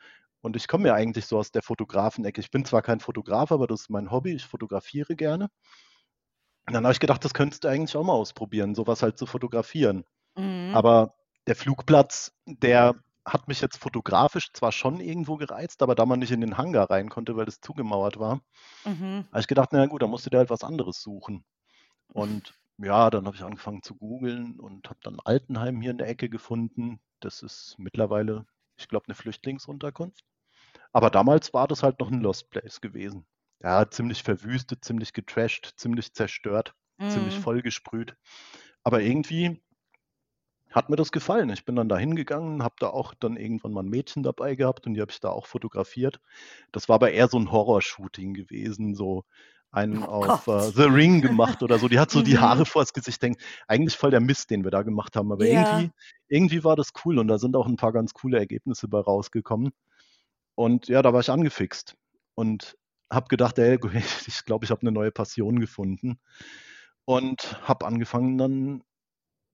Und 0.42 0.56
ich 0.56 0.68
komme 0.68 0.88
ja 0.88 0.94
eigentlich 0.94 1.26
so 1.26 1.38
aus 1.38 1.52
der 1.52 1.64
Fotografenecke. 1.64 2.40
Ich 2.40 2.52
bin 2.52 2.64
zwar 2.64 2.84
kein 2.84 3.00
Fotograf, 3.00 3.52
aber 3.52 3.68
das 3.68 3.82
ist 3.82 3.90
mein 3.90 4.12
Hobby. 4.12 4.34
Ich 4.34 4.46
fotografiere 4.46 5.16
gerne. 5.16 5.50
Und 6.68 6.74
dann 6.74 6.84
habe 6.84 6.94
ich 6.94 7.00
gedacht, 7.00 7.26
das 7.26 7.34
könntest 7.34 7.64
du 7.64 7.68
eigentlich 7.68 7.96
auch 7.98 8.04
mal 8.04 8.14
ausprobieren, 8.14 8.76
sowas 8.76 9.02
halt 9.02 9.18
zu 9.18 9.26
fotografieren. 9.26 10.06
Mhm. 10.36 10.72
Aber 10.74 11.16
der 11.48 11.56
Flugplatz, 11.56 12.34
der 12.46 12.96
hat 13.26 13.48
mich 13.48 13.62
jetzt 13.62 13.78
fotografisch 13.78 14.52
zwar 14.54 14.72
schon 14.72 15.00
irgendwo 15.00 15.36
gereizt, 15.38 15.82
aber 15.82 15.96
da 15.96 16.06
man 16.06 16.20
nicht 16.20 16.32
in 16.32 16.42
den 16.42 16.58
Hangar 16.58 16.90
rein 16.90 17.10
konnte, 17.10 17.36
weil 17.36 17.46
das 17.46 17.60
zugemauert 17.60 18.20
war, 18.20 18.42
Mhm. 18.86 19.26
habe 19.32 19.40
ich 19.40 19.48
gedacht, 19.48 19.70
na 19.72 19.86
gut, 19.88 20.02
dann 20.02 20.10
musst 20.10 20.26
du 20.26 20.30
dir 20.30 20.38
halt 20.38 20.50
was 20.50 20.64
anderes 20.64 21.02
suchen. 21.02 21.44
Und 22.14 22.54
ja, 22.78 23.10
dann 23.10 23.26
habe 23.26 23.36
ich 23.36 23.44
angefangen 23.44 23.84
zu 23.84 23.96
googeln 23.96 24.60
und 24.60 24.90
habe 24.90 25.00
dann 25.04 25.20
Altenheim 25.24 25.82
hier 25.82 25.92
in 25.92 25.98
der 25.98 26.08
Ecke 26.10 26.30
gefunden. 26.30 27.00
Das 27.20 27.42
ist 27.44 27.76
mittlerweile, 27.78 28.46
ich 28.78 28.88
glaube, 28.88 29.06
eine 29.08 29.16
Flüchtlingsunterkunft. 29.16 30.24
Aber 30.94 31.10
damals 31.12 31.54
war 31.54 31.68
das 31.68 31.84
halt 31.84 32.00
noch 32.00 32.12
ein 32.12 32.22
Lost 32.22 32.50
Place 32.52 32.82
gewesen. 32.82 33.28
Ja, 33.64 33.90
ziemlich 33.90 34.24
verwüstet, 34.24 34.86
ziemlich 34.86 35.14
getrashed, 35.14 35.74
ziemlich 35.78 36.14
zerstört, 36.14 36.76
ziemlich 37.08 37.40
Mhm. 37.40 37.42
vollgesprüht. 37.42 38.16
Aber 38.84 39.02
irgendwie 39.02 39.62
hat 40.72 40.90
mir 40.90 40.96
das 40.98 41.12
gefallen. 41.12 41.50
Ich 41.50 41.66
bin 41.66 41.76
dann 41.76 41.90
da 41.90 41.98
hingegangen, 41.98 42.62
habe 42.64 42.76
da 42.80 42.90
auch 42.90 43.14
dann 43.14 43.36
irgendwann 43.38 43.72
mal 43.74 43.84
ein 43.84 43.90
Mädchen 43.90 44.24
dabei 44.24 44.56
gehabt 44.56 44.86
und 44.88 44.94
die 44.94 45.02
habe 45.02 45.12
ich 45.12 45.20
da 45.20 45.30
auch 45.30 45.46
fotografiert. 45.48 46.20
Das 46.72 46.90
war 46.90 46.96
aber 46.96 47.12
eher 47.12 47.28
so 47.30 47.38
ein 47.40 47.52
Horrorshooting 47.52 48.34
gewesen, 48.34 48.94
so 48.96 49.24
einen 49.72 50.04
Oh 50.04 50.08
auf 50.08 50.48
äh, 50.48 50.52
Gott. 50.52 50.76
The 50.76 50.84
Ring 50.84 51.22
gemacht 51.22 51.62
oder 51.64 51.80
so. 51.80 51.88
Die 51.88 52.00
hat 52.00 52.12
so 52.12 52.22
die 52.22 52.38
Haare 52.40 52.62
Mhm. 52.62 52.66
vors 52.66 52.94
Gesicht 52.94 53.22
hängen. 53.22 53.38
Eigentlich 53.68 53.96
voll 53.98 54.12
der 54.12 54.22
Mist, 54.22 54.50
den 54.50 54.64
wir 54.64 54.72
da 54.72 54.82
gemacht 54.84 55.16
haben, 55.16 55.32
aber 55.32 55.46
Ja. 55.46 55.52
irgendwie, 55.52 55.92
irgendwie 56.30 56.64
war 56.64 56.76
das 56.76 56.92
cool 57.06 57.20
und 57.20 57.28
da 57.28 57.38
sind 57.38 57.56
auch 57.56 57.68
ein 57.68 57.76
paar 57.78 57.94
ganz 57.94 58.14
coole 58.14 58.38
Ergebnisse 58.40 58.88
bei 58.88 59.00
rausgekommen. 59.00 59.72
Und 60.56 60.88
ja, 60.88 61.02
da 61.02 61.14
war 61.14 61.20
ich 61.22 61.30
angefixt. 61.30 61.96
Und 62.36 62.78
habe 63.12 63.28
gedacht, 63.30 63.58
ey, 63.60 63.80
ich 64.28 64.46
glaube, 64.46 64.66
ich 64.66 64.72
habe 64.72 64.82
eine 64.82 64.92
neue 64.92 65.12
Passion 65.12 65.60
gefunden 65.60 66.20
und 67.06 67.60
habe 67.68 67.86
angefangen 67.86 68.38
dann 68.38 68.84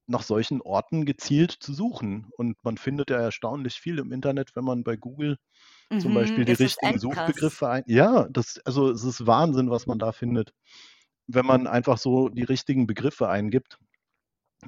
nach 0.08 0.24
solchen 0.24 0.62
Orten 0.62 1.06
gezielt 1.06 1.52
zu 1.52 1.74
suchen. 1.74 2.30
Und 2.38 2.58
man 2.64 2.78
findet 2.78 3.10
ja 3.10 3.18
erstaunlich 3.20 3.76
viel 3.76 4.00
im 4.00 4.12
Internet, 4.12 4.56
wenn 4.56 4.66
man 4.66 4.84
bei 4.84 4.98
Google 4.98 5.38
zum 5.98 6.14
Mhm, 6.14 6.16
Beispiel 6.16 6.46
die 6.46 6.54
richtigen. 6.54 7.00
Suchbegriffe 7.00 7.70
ein. 7.70 7.84
Ja, 7.88 8.28
das, 8.30 8.60
also 8.66 8.90
es 8.92 9.04
ist 9.04 9.26
Wahnsinn, 9.28 9.70
was 9.70 9.88
man 9.88 10.00
da 10.00 10.12
findet, 10.12 10.54
wenn 11.28 11.46
man 11.46 11.68
einfach 11.68 11.98
so 11.98 12.30
die 12.30 12.44
richtigen 12.44 12.88
Begriffe 12.88 13.30
eingibt. 13.30 13.80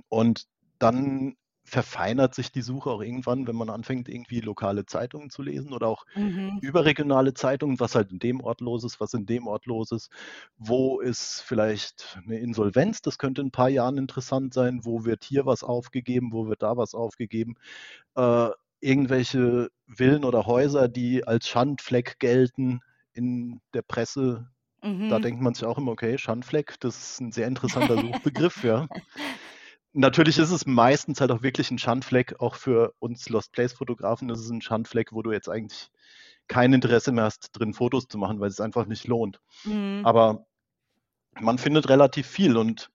Und 0.09 0.45
dann 0.79 1.35
verfeinert 1.65 2.35
sich 2.35 2.51
die 2.51 2.61
Suche 2.61 2.91
auch 2.91 3.01
irgendwann, 3.01 3.47
wenn 3.47 3.55
man 3.55 3.69
anfängt, 3.69 4.07
irgendwie 4.09 4.39
lokale 4.41 4.85
Zeitungen 4.85 5.29
zu 5.29 5.41
lesen 5.41 5.73
oder 5.73 5.87
auch 5.87 6.05
Mhm. 6.15 6.61
überregionale 6.61 7.33
Zeitungen, 7.33 7.79
was 7.79 7.95
halt 7.95 8.11
in 8.11 8.19
dem 8.19 8.41
Ort 8.41 8.61
los 8.61 8.83
ist, 8.83 8.99
was 8.99 9.13
in 9.13 9.25
dem 9.25 9.47
Ort 9.47 9.65
los 9.65 9.91
ist. 9.91 10.09
Wo 10.57 10.99
ist 11.01 11.41
vielleicht 11.41 12.17
eine 12.23 12.39
Insolvenz? 12.39 13.01
Das 13.01 13.17
könnte 13.17 13.41
in 13.41 13.47
ein 13.47 13.51
paar 13.51 13.69
Jahren 13.69 13.97
interessant 13.97 14.53
sein. 14.53 14.81
Wo 14.83 15.05
wird 15.05 15.23
hier 15.23 15.45
was 15.45 15.63
aufgegeben? 15.63 16.31
Wo 16.31 16.47
wird 16.47 16.63
da 16.63 16.77
was 16.77 16.95
aufgegeben? 16.95 17.55
Äh, 18.15 18.49
irgendwelche 18.81 19.69
Villen 19.87 20.25
oder 20.25 20.45
Häuser, 20.45 20.87
die 20.87 21.25
als 21.27 21.47
Schandfleck 21.47 22.19
gelten 22.19 22.81
in 23.13 23.61
der 23.73 23.81
Presse. 23.83 24.49
Da 25.07 25.19
Mhm. 25.21 25.21
denkt 25.21 25.41
man 25.41 25.53
sich 25.55 25.65
auch 25.65 25.77
immer, 25.79 25.91
okay, 25.93 26.17
Schandfleck, 26.17 26.79
das 26.81 26.97
ist 27.13 27.21
ein 27.21 27.31
sehr 27.31 27.47
interessanter 27.47 27.99
Suchbegriff, 27.99 28.63
ja. 28.63 28.87
Natürlich 29.97 30.37
ist 30.39 30.51
es 30.51 30.65
meistens 30.65 31.21
halt 31.21 31.31
auch 31.31 31.41
wirklich 31.41 31.71
ein 31.71 31.77
Schandfleck, 31.77 32.41
auch 32.41 32.55
für 32.55 32.93
uns 32.99 33.29
Lost 33.29 33.53
Place 33.53 33.71
Fotografen 33.71 34.29
ist 34.29 34.39
es 34.39 34.49
ein 34.49 34.61
Schandfleck, 34.61 35.13
wo 35.13 35.21
du 35.21 35.31
jetzt 35.31 35.47
eigentlich 35.47 35.89
kein 36.49 36.73
Interesse 36.73 37.13
mehr 37.13 37.23
hast, 37.23 37.57
drin 37.57 37.73
Fotos 37.73 38.09
zu 38.09 38.17
machen, 38.17 38.41
weil 38.41 38.49
es 38.49 38.59
einfach 38.59 38.87
nicht 38.87 39.07
lohnt. 39.07 39.39
Mhm. 39.63 40.01
Aber 40.03 40.47
man 41.39 41.57
findet 41.57 41.87
relativ 41.87 42.27
viel 42.27 42.57
und 42.57 42.91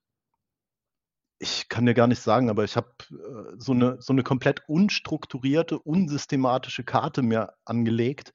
ich 1.39 1.69
kann 1.69 1.87
dir 1.87 1.95
gar 1.95 2.05
nicht 2.05 2.21
sagen, 2.21 2.51
aber 2.51 2.65
ich 2.65 2.75
habe 2.75 2.93
äh, 3.09 3.55
so, 3.57 3.71
eine, 3.71 3.99
so 3.99 4.13
eine 4.13 4.21
komplett 4.21 4.61
unstrukturierte, 4.67 5.79
unsystematische 5.79 6.83
Karte 6.83 7.23
mir 7.23 7.55
angelegt 7.65 8.31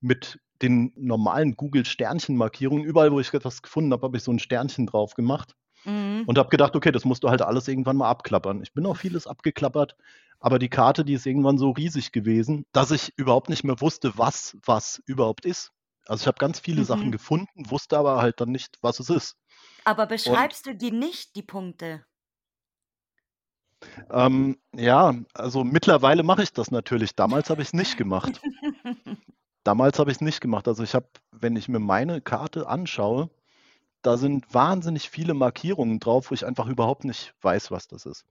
mit 0.00 0.38
den 0.60 0.92
normalen 0.96 1.56
Google-Sternchenmarkierungen. 1.56 2.84
Überall, 2.84 3.10
wo 3.10 3.20
ich 3.20 3.32
etwas 3.32 3.62
gefunden 3.62 3.90
habe, 3.94 4.02
habe 4.02 4.18
ich 4.18 4.22
so 4.22 4.30
ein 4.30 4.38
Sternchen 4.38 4.86
drauf 4.86 5.14
gemacht 5.14 5.56
Mhm. 5.84 6.26
und 6.26 6.38
habe 6.38 6.48
gedacht, 6.50 6.76
okay, 6.76 6.92
das 6.92 7.04
musst 7.04 7.24
du 7.24 7.30
halt 7.30 7.42
alles 7.42 7.68
irgendwann 7.68 7.96
mal 7.96 8.08
abklappern. 8.10 8.62
Ich 8.62 8.72
bin 8.74 8.86
auch 8.86 8.96
vieles 8.96 9.26
abgeklappert, 9.26 9.96
aber 10.40 10.58
die 10.58 10.68
Karte, 10.68 11.04
die 11.04 11.14
ist 11.14 11.26
irgendwann 11.26 11.58
so 11.58 11.70
riesig 11.70 12.12
gewesen, 12.12 12.66
dass 12.72 12.90
ich 12.90 13.12
überhaupt 13.16 13.48
nicht 13.48 13.64
mehr 13.64 13.80
wusste, 13.80 14.16
was 14.18 14.56
was 14.64 15.02
überhaupt 15.06 15.44
ist. 15.46 15.72
Also 16.06 16.22
ich 16.22 16.26
habe 16.26 16.38
ganz 16.38 16.58
viele 16.60 16.84
Sachen 16.84 17.10
Mhm. 17.10 17.12
gefunden, 17.12 17.70
wusste 17.70 17.98
aber 17.98 18.20
halt 18.22 18.40
dann 18.40 18.50
nicht, 18.50 18.78
was 18.82 19.00
es 19.00 19.10
ist. 19.10 19.36
Aber 19.84 20.06
Und 20.24 20.52
beschreibst 20.52 20.66
du 20.66 20.74
die 20.74 20.90
nicht, 20.90 21.36
die 21.36 21.42
Punkte? 21.42 22.04
ähm, 24.10 24.58
ja, 24.74 25.14
also 25.34 25.64
mittlerweile 25.64 26.22
mache 26.22 26.42
ich 26.42 26.52
das 26.52 26.70
natürlich. 26.70 27.14
Damals 27.16 27.50
habe 27.50 27.62
ich 27.62 27.68
es 27.68 27.74
nicht 27.74 27.96
gemacht. 27.96 28.42
Damals 29.64 29.98
habe 29.98 30.10
ich 30.10 30.18
es 30.18 30.20
nicht 30.20 30.40
gemacht. 30.40 30.68
Also 30.68 30.82
ich 30.84 30.94
habe, 30.94 31.08
wenn 31.32 31.56
ich 31.56 31.68
mir 31.68 31.78
meine 31.80 32.20
Karte 32.20 32.68
anschaue, 32.68 33.28
da 34.02 34.16
sind 34.18 34.52
wahnsinnig 34.54 35.10
viele 35.10 35.34
Markierungen 35.34 35.98
drauf, 36.00 36.30
wo 36.30 36.34
ich 36.34 36.46
einfach 36.46 36.66
überhaupt 36.68 37.04
nicht 37.04 37.34
weiß, 37.42 37.70
was 37.70 37.88
das 37.88 38.06
ist. 38.06 38.24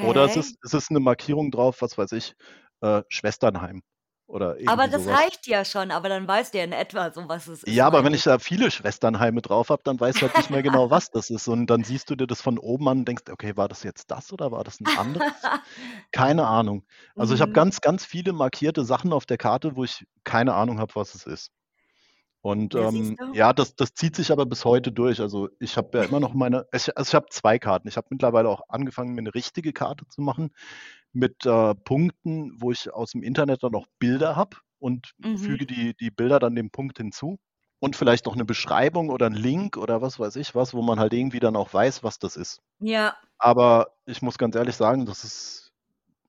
Oder 0.00 0.24
es 0.24 0.36
Okay. 0.36 0.36
ist, 0.36 0.56
es 0.64 0.74
ist 0.74 0.90
eine 0.90 1.00
Markierung 1.00 1.50
drauf, 1.50 1.82
was 1.82 1.98
weiß 1.98 2.12
ich, 2.12 2.34
äh, 2.82 3.02
Schwesternheim 3.08 3.82
oder 4.26 4.56
Aber 4.64 4.86
das 4.88 5.06
sowas. 5.06 5.18
reicht 5.18 5.46
ja 5.46 5.64
schon, 5.64 5.90
aber 5.90 6.08
dann 6.08 6.28
weißt 6.28 6.52
du 6.54 6.58
ja 6.58 6.64
in 6.64 6.72
etwa 6.72 7.12
so, 7.12 7.28
was 7.28 7.46
es 7.48 7.62
ist, 7.64 7.66
Ja, 7.66 7.86
aber 7.86 8.02
wenn 8.04 8.14
ich 8.14 8.22
da 8.24 8.38
viele 8.38 8.70
Schwesternheime 8.70 9.42
drauf 9.42 9.68
habe, 9.70 9.82
dann 9.84 9.98
weißt 10.00 10.20
du 10.20 10.26
halt 10.26 10.36
nicht 10.36 10.48
mehr 10.50 10.62
genau, 10.62 10.90
was 10.90 11.10
das 11.10 11.28
ist. 11.30 11.48
Und 11.48 11.66
dann 11.66 11.84
siehst 11.84 12.08
du 12.08 12.14
dir 12.16 12.26
das 12.26 12.40
von 12.40 12.56
oben 12.58 12.88
an 12.88 12.98
und 13.00 13.08
denkst, 13.08 13.24
okay, 13.30 13.56
war 13.56 13.68
das 13.68 13.82
jetzt 13.82 14.10
das 14.10 14.32
oder 14.32 14.50
war 14.52 14.64
das 14.64 14.80
ein 14.80 14.88
anderes? 14.94 15.50
Keine 16.12 16.46
Ahnung. 16.46 16.86
Also 17.16 17.34
ich 17.34 17.40
habe 17.42 17.52
Mhm. 17.52 17.54
ganz, 17.54 17.80
ganz 17.80 18.04
viele 18.06 18.32
markierte 18.32 18.84
Sachen 18.84 19.12
auf 19.12 19.26
der 19.26 19.38
Karte, 19.38 19.76
wo 19.76 19.84
ich 19.84 20.06
keine 20.24 20.54
Ahnung 20.54 20.80
habe, 20.80 20.94
was 20.96 21.14
es 21.14 21.26
ist. 21.26 21.52
Und 22.42 22.74
Ja, 22.74 22.88
ähm, 22.88 23.18
ja, 23.32 23.52
das, 23.52 23.74
das 23.76 23.94
zieht 23.94 24.16
sich 24.16 24.30
aber 24.32 24.46
bis 24.46 24.64
heute 24.64 24.92
durch. 24.92 25.20
Also 25.20 25.48
ich 25.60 25.76
habe 25.76 25.98
ja 25.98 26.04
immer 26.04 26.20
noch 26.20 26.34
meine, 26.34 26.66
ich, 26.72 26.96
also 26.96 27.10
ich 27.10 27.14
habe 27.14 27.26
zwei 27.30 27.58
Karten. 27.58 27.88
Ich 27.88 27.96
habe 27.96 28.08
mittlerweile 28.10 28.48
auch 28.48 28.62
angefangen, 28.68 29.14
mir 29.14 29.20
eine 29.20 29.34
richtige 29.34 29.72
Karte 29.72 30.06
zu 30.08 30.20
machen 30.22 30.50
mit 31.12 31.46
äh, 31.46 31.74
Punkten, 31.74 32.52
wo 32.60 32.70
ich 32.72 32.92
aus 32.92 33.12
dem 33.12 33.22
Internet 33.22 33.62
dann 33.62 33.72
noch 33.72 33.86
Bilder 33.98 34.36
habe 34.36 34.56
und 34.78 35.12
Mhm. 35.18 35.36
füge 35.36 35.66
die, 35.66 35.94
die 35.96 36.10
Bilder 36.10 36.38
dann 36.38 36.54
dem 36.56 36.70
Punkt 36.70 36.98
hinzu. 36.98 37.38
Und 37.80 37.96
vielleicht 37.96 38.26
noch 38.26 38.34
eine 38.34 38.44
Beschreibung 38.44 39.10
oder 39.10 39.26
ein 39.26 39.34
Link 39.34 39.76
oder 39.76 40.02
was 40.02 40.18
weiß 40.18 40.36
ich 40.36 40.54
was, 40.54 40.74
wo 40.74 40.82
man 40.82 40.98
halt 41.00 41.12
irgendwie 41.12 41.40
dann 41.40 41.56
auch 41.56 41.72
weiß, 41.72 42.02
was 42.04 42.18
das 42.18 42.36
ist. 42.36 42.60
Ja. 42.80 43.16
Aber 43.38 43.94
ich 44.06 44.22
muss 44.22 44.38
ganz 44.38 44.56
ehrlich 44.56 44.76
sagen, 44.76 45.06
das 45.06 45.24
ist 45.24 45.67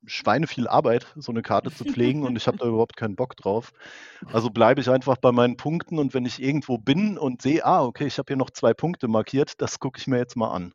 schweineviel 0.05 0.67
Arbeit, 0.67 1.13
so 1.17 1.31
eine 1.31 1.41
Karte 1.41 1.71
zu 1.71 1.85
pflegen 1.85 2.23
und 2.25 2.35
ich 2.37 2.47
habe 2.47 2.57
da 2.59 2.65
überhaupt 2.67 2.95
keinen 2.97 3.15
Bock 3.15 3.35
drauf. 3.37 3.71
Also 4.31 4.49
bleibe 4.49 4.81
ich 4.81 4.89
einfach 4.89 5.17
bei 5.17 5.31
meinen 5.31 5.57
Punkten 5.57 5.99
und 5.99 6.13
wenn 6.13 6.25
ich 6.25 6.41
irgendwo 6.41 6.77
bin 6.77 7.17
und 7.17 7.41
sehe, 7.41 7.65
ah, 7.65 7.83
okay, 7.83 8.07
ich 8.07 8.17
habe 8.19 8.27
hier 8.29 8.37
noch 8.37 8.51
zwei 8.51 8.73
Punkte 8.73 9.07
markiert, 9.07 9.61
das 9.61 9.79
gucke 9.79 9.99
ich 9.99 10.07
mir 10.07 10.17
jetzt 10.17 10.35
mal 10.37 10.51
an. 10.51 10.73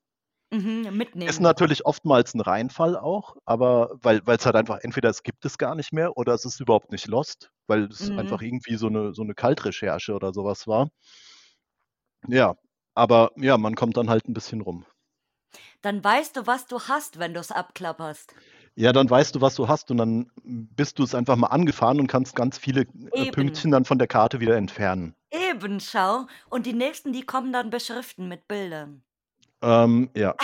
Mhm, 0.50 0.96
Ist 1.26 1.38
mitnehmen. 1.38 1.40
natürlich 1.40 1.84
oftmals 1.86 2.34
ein 2.34 2.40
Reinfall 2.40 2.96
auch, 2.96 3.36
aber 3.46 3.90
weil 4.02 4.20
es 4.26 4.44
halt 4.46 4.56
einfach 4.56 4.78
entweder 4.82 5.08
es 5.10 5.22
gibt 5.22 5.44
es 5.46 5.56
gar 5.58 5.74
nicht 5.74 5.92
mehr 5.92 6.16
oder 6.18 6.34
es 6.34 6.44
ist 6.44 6.60
überhaupt 6.60 6.92
nicht 6.92 7.06
lost, 7.08 7.50
weil 7.66 7.84
es 7.84 8.10
einfach 8.16 8.40
Mhm. 8.40 8.42
irgendwie 8.42 8.76
so 8.76 8.88
eine, 8.88 9.14
so 9.14 9.22
eine 9.22 9.34
Kaltrecherche 9.34 10.14
oder 10.14 10.32
sowas 10.34 10.66
war. 10.66 10.88
Ja, 12.28 12.54
aber 12.94 13.30
ja, 13.36 13.56
man 13.56 13.74
kommt 13.76 13.96
dann 13.96 14.10
halt 14.10 14.28
ein 14.28 14.34
bisschen 14.34 14.60
rum. 14.60 14.84
Dann 15.82 16.02
weißt 16.02 16.36
du, 16.36 16.46
was 16.48 16.66
du 16.66 16.80
hast, 16.88 17.18
wenn 17.20 17.34
du's 17.34 17.50
abklapperst. 17.52 18.34
Ja, 18.76 18.92
dann 18.92 19.08
weißt 19.08 19.36
du, 19.36 19.40
was 19.40 19.54
du 19.54 19.68
hast 19.68 19.90
und 19.90 19.98
dann 19.98 20.30
bist 20.42 20.98
du 20.98 21.04
es 21.04 21.14
einfach 21.14 21.36
mal 21.36 21.46
angefahren 21.48 22.00
und 22.00 22.08
kannst 22.08 22.34
ganz 22.34 22.58
viele 22.58 22.82
äh, 22.82 23.22
Eben. 23.22 23.30
Pünktchen 23.30 23.70
dann 23.70 23.84
von 23.84 23.98
der 23.98 24.08
Karte 24.08 24.40
wieder 24.40 24.56
entfernen. 24.56 25.14
Eben, 25.30 25.78
schau. 25.80 26.26
Und 26.50 26.66
die 26.66 26.72
nächsten, 26.72 27.12
die 27.12 27.22
kommen 27.22 27.52
dann 27.52 27.70
beschriften 27.70 28.28
mit 28.28 28.48
Bildern. 28.48 29.02
Ähm, 29.62 30.10
ja. 30.14 30.34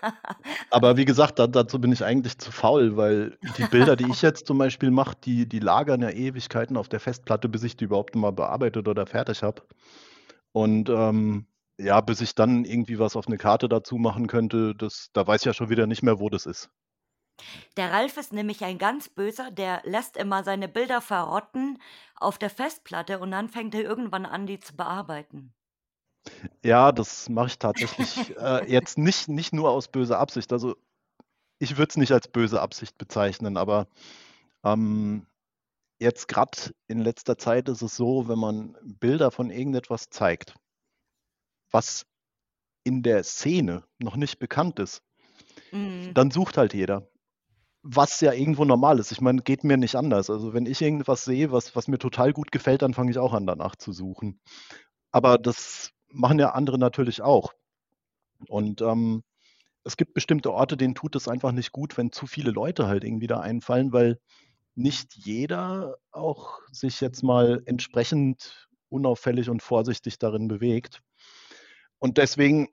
Aber 0.70 0.96
wie 0.96 1.04
gesagt, 1.04 1.38
da, 1.38 1.46
dazu 1.46 1.80
bin 1.80 1.92
ich 1.92 2.02
eigentlich 2.02 2.38
zu 2.38 2.50
faul, 2.50 2.96
weil 2.96 3.38
die 3.58 3.64
Bilder, 3.64 3.94
die 3.94 4.10
ich 4.10 4.22
jetzt 4.22 4.46
zum 4.46 4.58
Beispiel 4.58 4.90
mache, 4.90 5.14
die, 5.24 5.46
die 5.46 5.60
lagern 5.60 6.02
ja 6.02 6.10
Ewigkeiten 6.10 6.76
auf 6.76 6.88
der 6.88 6.98
Festplatte, 6.98 7.48
bis 7.48 7.62
ich 7.62 7.76
die 7.76 7.84
überhaupt 7.84 8.16
mal 8.16 8.32
bearbeitet 8.32 8.88
oder 8.88 9.06
fertig 9.06 9.42
habe. 9.42 9.62
Und 10.52 10.88
ähm, 10.88 11.46
ja, 11.78 12.00
bis 12.00 12.22
ich 12.22 12.34
dann 12.34 12.64
irgendwie 12.64 12.98
was 12.98 13.16
auf 13.16 13.26
eine 13.26 13.36
Karte 13.36 13.68
dazu 13.68 13.96
machen 13.96 14.26
könnte, 14.26 14.74
das, 14.74 15.10
da 15.12 15.26
weiß 15.26 15.42
ich 15.42 15.46
ja 15.46 15.52
schon 15.52 15.68
wieder 15.68 15.86
nicht 15.86 16.02
mehr, 16.02 16.18
wo 16.18 16.30
das 16.30 16.46
ist. 16.46 16.70
Der 17.76 17.92
Ralf 17.92 18.16
ist 18.16 18.32
nämlich 18.32 18.64
ein 18.64 18.78
ganz 18.78 19.08
böser, 19.08 19.50
der 19.50 19.82
lässt 19.84 20.16
immer 20.16 20.44
seine 20.44 20.68
Bilder 20.68 21.00
verrotten 21.00 21.80
auf 22.16 22.38
der 22.38 22.50
Festplatte 22.50 23.18
und 23.18 23.30
dann 23.30 23.48
fängt 23.48 23.74
er 23.74 23.82
irgendwann 23.82 24.26
an, 24.26 24.46
die 24.46 24.58
zu 24.60 24.74
bearbeiten. 24.74 25.52
Ja, 26.64 26.92
das 26.92 27.28
mache 27.28 27.48
ich 27.48 27.58
tatsächlich 27.58 28.36
äh, 28.38 28.70
jetzt 28.70 28.98
nicht, 28.98 29.28
nicht 29.28 29.52
nur 29.52 29.70
aus 29.70 29.88
böser 29.88 30.18
Absicht. 30.18 30.52
Also 30.52 30.76
ich 31.58 31.76
würde 31.76 31.90
es 31.90 31.96
nicht 31.96 32.12
als 32.12 32.28
böse 32.28 32.60
Absicht 32.60 32.98
bezeichnen, 32.98 33.56
aber 33.56 33.86
ähm, 34.64 35.26
jetzt 35.98 36.28
gerade 36.28 36.74
in 36.88 36.98
letzter 37.00 37.38
Zeit 37.38 37.68
ist 37.68 37.82
es 37.82 37.96
so, 37.96 38.28
wenn 38.28 38.38
man 38.38 38.76
Bilder 38.82 39.30
von 39.30 39.50
irgendetwas 39.50 40.10
zeigt, 40.10 40.54
was 41.70 42.06
in 42.84 43.02
der 43.02 43.22
Szene 43.24 43.84
noch 43.98 44.16
nicht 44.16 44.38
bekannt 44.38 44.78
ist, 44.78 45.02
Mhm. 45.72 46.14
dann 46.14 46.30
sucht 46.30 46.56
halt 46.56 46.74
jeder. 46.74 47.08
Was 47.88 48.20
ja 48.20 48.32
irgendwo 48.32 48.64
normal 48.64 48.98
ist. 48.98 49.12
Ich 49.12 49.20
meine, 49.20 49.42
geht 49.42 49.62
mir 49.62 49.76
nicht 49.76 49.94
anders. 49.94 50.28
Also 50.28 50.52
wenn 50.52 50.66
ich 50.66 50.82
irgendwas 50.82 51.24
sehe, 51.24 51.52
was, 51.52 51.76
was 51.76 51.86
mir 51.86 51.98
total 51.98 52.32
gut 52.32 52.50
gefällt, 52.50 52.82
dann 52.82 52.94
fange 52.94 53.12
ich 53.12 53.18
auch 53.18 53.32
an, 53.32 53.46
danach 53.46 53.76
zu 53.76 53.92
suchen. 53.92 54.40
Aber 55.12 55.38
das 55.38 55.92
machen 56.08 56.40
ja 56.40 56.50
andere 56.50 56.78
natürlich 56.78 57.22
auch. 57.22 57.52
Und 58.48 58.82
ähm, 58.82 59.22
es 59.84 59.96
gibt 59.96 60.14
bestimmte 60.14 60.52
Orte, 60.52 60.76
denen 60.76 60.96
tut 60.96 61.14
es 61.14 61.28
einfach 61.28 61.52
nicht 61.52 61.70
gut, 61.70 61.96
wenn 61.96 62.10
zu 62.10 62.26
viele 62.26 62.50
Leute 62.50 62.88
halt 62.88 63.04
irgendwie 63.04 63.28
da 63.28 63.38
einfallen, 63.38 63.92
weil 63.92 64.18
nicht 64.74 65.14
jeder 65.14 65.96
auch 66.10 66.58
sich 66.72 67.00
jetzt 67.00 67.22
mal 67.22 67.62
entsprechend 67.66 68.68
unauffällig 68.88 69.48
und 69.48 69.62
vorsichtig 69.62 70.18
darin 70.18 70.48
bewegt. 70.48 71.02
Und 71.98 72.18
deswegen 72.18 72.68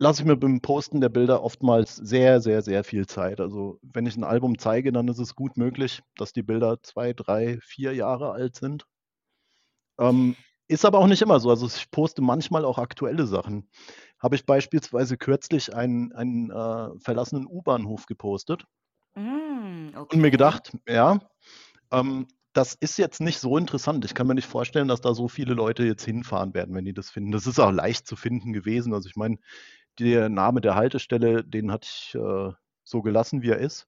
lasse 0.00 0.22
ich 0.22 0.26
mir 0.26 0.36
beim 0.36 0.60
Posten 0.60 1.00
der 1.00 1.10
Bilder 1.10 1.42
oftmals 1.44 1.94
sehr, 1.94 2.40
sehr, 2.40 2.62
sehr 2.62 2.82
viel 2.82 3.06
Zeit. 3.06 3.40
Also 3.40 3.78
wenn 3.82 4.06
ich 4.06 4.16
ein 4.16 4.24
Album 4.24 4.58
zeige, 4.58 4.92
dann 4.92 5.08
ist 5.08 5.18
es 5.18 5.36
gut 5.36 5.56
möglich, 5.56 6.02
dass 6.16 6.32
die 6.32 6.42
Bilder 6.42 6.82
zwei, 6.82 7.12
drei, 7.12 7.58
vier 7.62 7.94
Jahre 7.94 8.32
alt 8.32 8.56
sind. 8.56 8.86
Ähm, 9.98 10.36
ist 10.68 10.84
aber 10.84 10.98
auch 10.98 11.06
nicht 11.06 11.22
immer 11.22 11.38
so. 11.38 11.50
Also 11.50 11.66
ich 11.66 11.90
poste 11.90 12.22
manchmal 12.22 12.64
auch 12.64 12.78
aktuelle 12.78 13.26
Sachen. 13.26 13.68
Habe 14.18 14.36
ich 14.36 14.46
beispielsweise 14.46 15.16
kürzlich 15.16 15.74
einen, 15.74 16.12
einen 16.12 16.50
äh, 16.50 16.98
verlassenen 16.98 17.46
U-Bahnhof 17.46 18.06
gepostet 18.06 18.64
Mm, 19.16 19.88
und 19.94 20.14
mir 20.14 20.28
okay. 20.28 20.30
gedacht, 20.30 20.72
ja, 20.88 21.18
ähm, 21.90 22.28
das 22.52 22.74
ist 22.74 22.98
jetzt 22.98 23.20
nicht 23.20 23.38
so 23.38 23.56
interessant. 23.56 24.04
Ich 24.04 24.14
kann 24.14 24.26
mir 24.26 24.34
nicht 24.34 24.48
vorstellen, 24.48 24.88
dass 24.88 25.00
da 25.00 25.14
so 25.14 25.28
viele 25.28 25.54
Leute 25.54 25.84
jetzt 25.84 26.04
hinfahren 26.04 26.54
werden, 26.54 26.74
wenn 26.74 26.84
die 26.84 26.94
das 26.94 27.10
finden. 27.10 27.32
Das 27.32 27.46
ist 27.46 27.58
auch 27.58 27.70
leicht 27.70 28.06
zu 28.06 28.16
finden 28.16 28.52
gewesen. 28.52 28.92
Also 28.92 29.08
ich 29.08 29.16
meine, 29.16 29.38
der 30.04 30.28
Name 30.28 30.60
der 30.60 30.74
Haltestelle, 30.74 31.44
den 31.44 31.70
hatte 31.70 31.88
ich 31.88 32.14
äh, 32.14 32.52
so 32.84 33.02
gelassen, 33.02 33.42
wie 33.42 33.50
er 33.50 33.58
ist. 33.58 33.86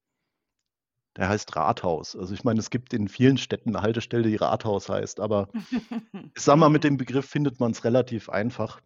Der 1.15 1.29
heißt 1.29 1.55
Rathaus. 1.55 2.15
Also 2.15 2.33
ich 2.33 2.43
meine, 2.43 2.59
es 2.59 2.69
gibt 2.69 2.93
in 2.93 3.07
vielen 3.07 3.37
Städten 3.37 3.75
eine 3.75 3.83
Haltestelle, 3.83 4.27
die 4.27 4.35
Rathaus 4.35 4.89
heißt, 4.89 5.19
aber 5.19 5.49
ich 6.35 6.41
sag 6.41 6.57
mal, 6.57 6.69
mit 6.69 6.83
dem 6.83 6.97
Begriff 6.97 7.25
findet 7.27 7.59
man 7.59 7.71
es 7.71 7.83
relativ 7.83 8.29
einfach. 8.29 8.81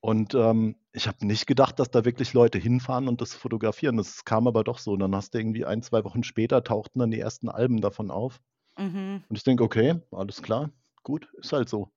Und 0.00 0.34
ähm, 0.34 0.76
ich 0.92 1.06
habe 1.06 1.26
nicht 1.26 1.46
gedacht, 1.46 1.78
dass 1.78 1.90
da 1.90 2.04
wirklich 2.04 2.32
Leute 2.32 2.58
hinfahren 2.58 3.06
und 3.06 3.20
das 3.20 3.34
fotografieren. 3.34 3.98
Das 3.98 4.24
kam 4.24 4.46
aber 4.46 4.64
doch 4.64 4.78
so. 4.78 4.96
dann 4.96 5.14
hast 5.14 5.34
du 5.34 5.38
irgendwie 5.38 5.66
ein, 5.66 5.82
zwei 5.82 6.04
Wochen 6.04 6.22
später 6.22 6.64
tauchten 6.64 7.00
dann 7.00 7.10
die 7.10 7.20
ersten 7.20 7.48
Alben 7.48 7.80
davon 7.80 8.10
auf. 8.10 8.40
Mhm. 8.78 9.22
Und 9.28 9.36
ich 9.36 9.44
denke, 9.44 9.62
okay, 9.62 10.00
alles 10.10 10.42
klar, 10.42 10.70
gut, 11.02 11.28
ist 11.38 11.52
halt 11.52 11.68
so. 11.68 11.92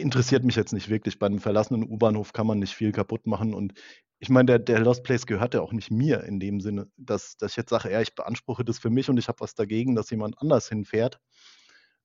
Interessiert 0.00 0.44
mich 0.44 0.56
jetzt 0.56 0.72
nicht 0.72 0.88
wirklich. 0.88 1.18
Bei 1.18 1.26
einem 1.26 1.40
verlassenen 1.40 1.84
U-Bahnhof 1.84 2.32
kann 2.32 2.46
man 2.46 2.58
nicht 2.58 2.74
viel 2.74 2.92
kaputt 2.92 3.26
machen. 3.26 3.54
Und 3.54 3.74
ich 4.18 4.28
meine, 4.28 4.46
der, 4.46 4.58
der 4.58 4.80
Lost 4.80 5.04
Place 5.04 5.26
gehört 5.26 5.54
ja 5.54 5.60
auch 5.60 5.72
nicht 5.72 5.90
mir 5.90 6.24
in 6.24 6.40
dem 6.40 6.60
Sinne, 6.60 6.88
dass, 6.96 7.36
dass 7.36 7.52
ich 7.52 7.56
jetzt 7.56 7.70
sage, 7.70 7.90
ja, 7.92 8.00
ich 8.00 8.14
beanspruche 8.14 8.64
das 8.64 8.78
für 8.78 8.90
mich 8.90 9.08
und 9.08 9.18
ich 9.18 9.28
habe 9.28 9.40
was 9.40 9.54
dagegen, 9.54 9.94
dass 9.94 10.10
jemand 10.10 10.40
anders 10.40 10.68
hinfährt. 10.68 11.20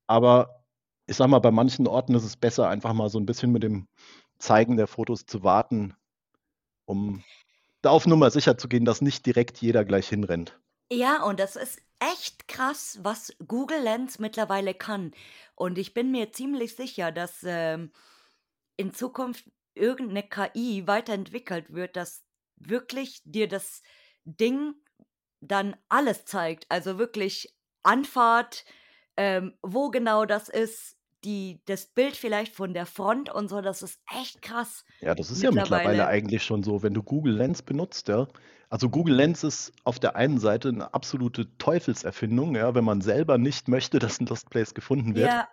Aber 0.06 0.64
ich 1.06 1.16
sag 1.16 1.28
mal, 1.28 1.40
bei 1.40 1.50
manchen 1.50 1.86
Orten 1.86 2.14
ist 2.14 2.24
es 2.24 2.36
besser, 2.36 2.68
einfach 2.68 2.92
mal 2.92 3.08
so 3.08 3.18
ein 3.18 3.26
bisschen 3.26 3.52
mit 3.52 3.62
dem 3.62 3.88
Zeigen 4.38 4.76
der 4.76 4.86
Fotos 4.86 5.26
zu 5.26 5.42
warten, 5.42 5.94
um 6.86 7.22
da 7.82 7.90
auf 7.90 8.06
Nummer 8.06 8.30
sicher 8.30 8.56
zu 8.56 8.68
gehen, 8.68 8.84
dass 8.84 9.02
nicht 9.02 9.26
direkt 9.26 9.58
jeder 9.58 9.84
gleich 9.84 10.08
hinrennt. 10.08 10.58
Ja, 10.90 11.22
und 11.22 11.40
das 11.40 11.56
ist 11.56 11.80
echt 11.98 12.48
krass, 12.48 12.98
was 13.02 13.34
Google 13.46 13.80
Lens 13.82 14.18
mittlerweile 14.18 14.74
kann. 14.74 15.12
Und 15.54 15.78
ich 15.78 15.94
bin 15.94 16.10
mir 16.10 16.32
ziemlich 16.32 16.76
sicher, 16.76 17.12
dass 17.12 17.42
ähm, 17.44 17.92
in 18.76 18.92
Zukunft 18.92 19.44
irgendeine 19.74 20.22
KI 20.22 20.86
weiterentwickelt 20.86 21.72
wird, 21.72 21.96
dass 21.96 22.24
wirklich 22.56 23.22
dir 23.24 23.48
das 23.48 23.82
Ding 24.24 24.74
dann 25.40 25.76
alles 25.88 26.24
zeigt. 26.24 26.66
Also 26.70 26.98
wirklich 26.98 27.54
Anfahrt, 27.82 28.64
ähm, 29.16 29.54
wo 29.62 29.90
genau 29.90 30.24
das 30.24 30.48
ist, 30.48 30.96
die, 31.24 31.62
das 31.64 31.86
Bild 31.86 32.16
vielleicht 32.16 32.54
von 32.54 32.74
der 32.74 32.86
Front 32.86 33.30
und 33.30 33.48
so, 33.48 33.62
das 33.62 33.82
ist 33.82 33.98
echt 34.20 34.42
krass 34.42 34.84
Ja, 35.00 35.14
das 35.14 35.30
ist 35.30 35.42
ja 35.42 35.50
mittlerweile 35.50 35.88
mittlerweile. 35.88 36.06
eigentlich 36.06 36.42
schon 36.42 36.62
so, 36.62 36.82
wenn 36.82 36.92
du 36.92 37.02
Google 37.02 37.34
Lens 37.34 37.62
benutzt, 37.62 38.08
ja. 38.08 38.28
Also 38.70 38.88
Google 38.90 39.14
Lens 39.14 39.44
ist 39.44 39.72
auf 39.84 39.98
der 39.98 40.16
einen 40.16 40.38
Seite 40.38 40.68
eine 40.68 40.94
absolute 40.94 41.56
Teufelserfindung, 41.58 42.56
ja, 42.56 42.74
wenn 42.74 42.84
man 42.84 43.00
selber 43.00 43.38
nicht 43.38 43.68
möchte, 43.68 43.98
dass 43.98 44.20
ein 44.20 44.26
Lost 44.26 44.50
Place 44.50 44.74
gefunden 44.74 45.14
wird, 45.14 45.30
Ja, 45.30 45.48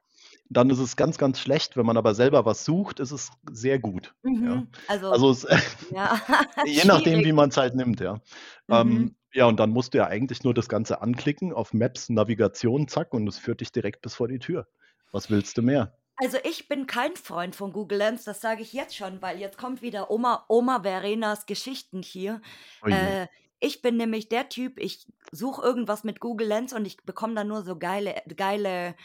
dann 0.50 0.70
ist 0.70 0.80
es 0.80 0.96
ganz, 0.96 1.18
ganz 1.18 1.40
schlecht. 1.40 1.78
Wenn 1.78 1.86
man 1.86 1.98
aber 1.98 2.14
selber 2.14 2.46
was 2.46 2.66
sucht, 2.66 3.00
ist 3.00 3.12
es 3.12 3.32
sehr 3.52 3.80
gut, 3.80 4.14
ja. 4.24 4.30
mhm. 4.32 4.68
Also, 4.88 5.12
Also 5.12 5.30
es, 5.32 5.48
ja, 5.92 6.20
je 6.66 6.84
nachdem, 6.86 7.24
wie 7.24 7.34
man 7.34 7.50
es 7.50 7.58
halt 7.58 7.76
nimmt, 7.76 8.00
ja. 8.00 8.16
Mhm. 8.16 8.22
Ähm, 8.70 9.16
ja, 9.34 9.46
und 9.46 9.60
dann 9.62 9.70
musst 9.70 9.94
du 9.94 10.00
ja 10.00 10.08
eigentlich 10.08 10.44
nur 10.44 10.54
das 10.54 10.68
Ganze 10.68 11.02
anklicken 11.02 11.54
auf 11.54 11.74
Maps, 11.74 12.10
Navigation, 12.10 12.90
zack, 12.90 13.14
und 13.14 13.28
es 13.28 13.38
führt 13.38 13.62
dich 13.62 13.72
direkt 13.72 14.02
bis 14.02 14.16
vor 14.16 14.28
die 14.28 14.40
Tür. 14.40 14.68
Was 15.12 15.30
willst 15.30 15.58
du 15.58 15.62
mehr? 15.62 15.98
Also 16.22 16.38
ich 16.44 16.68
bin 16.68 16.86
kein 16.86 17.16
Freund 17.16 17.56
von 17.56 17.74
Google 17.74 17.98
Lens, 17.98 18.26
das 18.26 18.42
sage 18.42 18.62
ich 18.62 18.74
jetzt 18.74 18.96
schon, 18.96 19.24
weil 19.24 19.40
jetzt 19.40 19.58
kommt 19.58 19.82
wieder 19.82 20.12
Oma, 20.12 20.46
Oma 20.48 20.84
Verenas 20.84 21.48
Geschichten 21.48 22.04
hier. 22.04 22.42
Oh 22.84 22.90
je. 22.90 22.94
Äh, 22.94 23.28
ich 23.60 23.82
bin 23.82 23.98
nämlich 23.98 24.30
der 24.30 24.48
Typ, 24.48 24.80
ich 24.80 25.08
suche 25.32 25.64
irgendwas 25.64 26.04
mit 26.04 26.20
Google 26.20 26.48
Lens 26.48 26.74
und 26.74 26.86
ich 26.86 26.98
bekomme 26.98 27.34
dann 27.34 27.48
nur 27.48 27.64
so 27.64 27.76
geile, 27.76 28.22
geile 28.38 28.96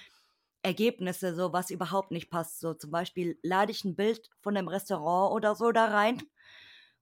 Ergebnisse, 0.62 1.34
so 1.34 1.54
was 1.54 1.70
überhaupt 1.70 2.10
nicht 2.10 2.28
passt. 2.28 2.60
So 2.60 2.74
zum 2.74 2.90
Beispiel 2.90 3.38
lade 3.42 3.72
ich 3.72 3.84
ein 3.84 3.96
Bild 3.96 4.28
von 4.40 4.54
einem 4.54 4.68
Restaurant 4.68 5.32
oder 5.32 5.54
so 5.54 5.72
da 5.72 5.86
rein 5.86 6.22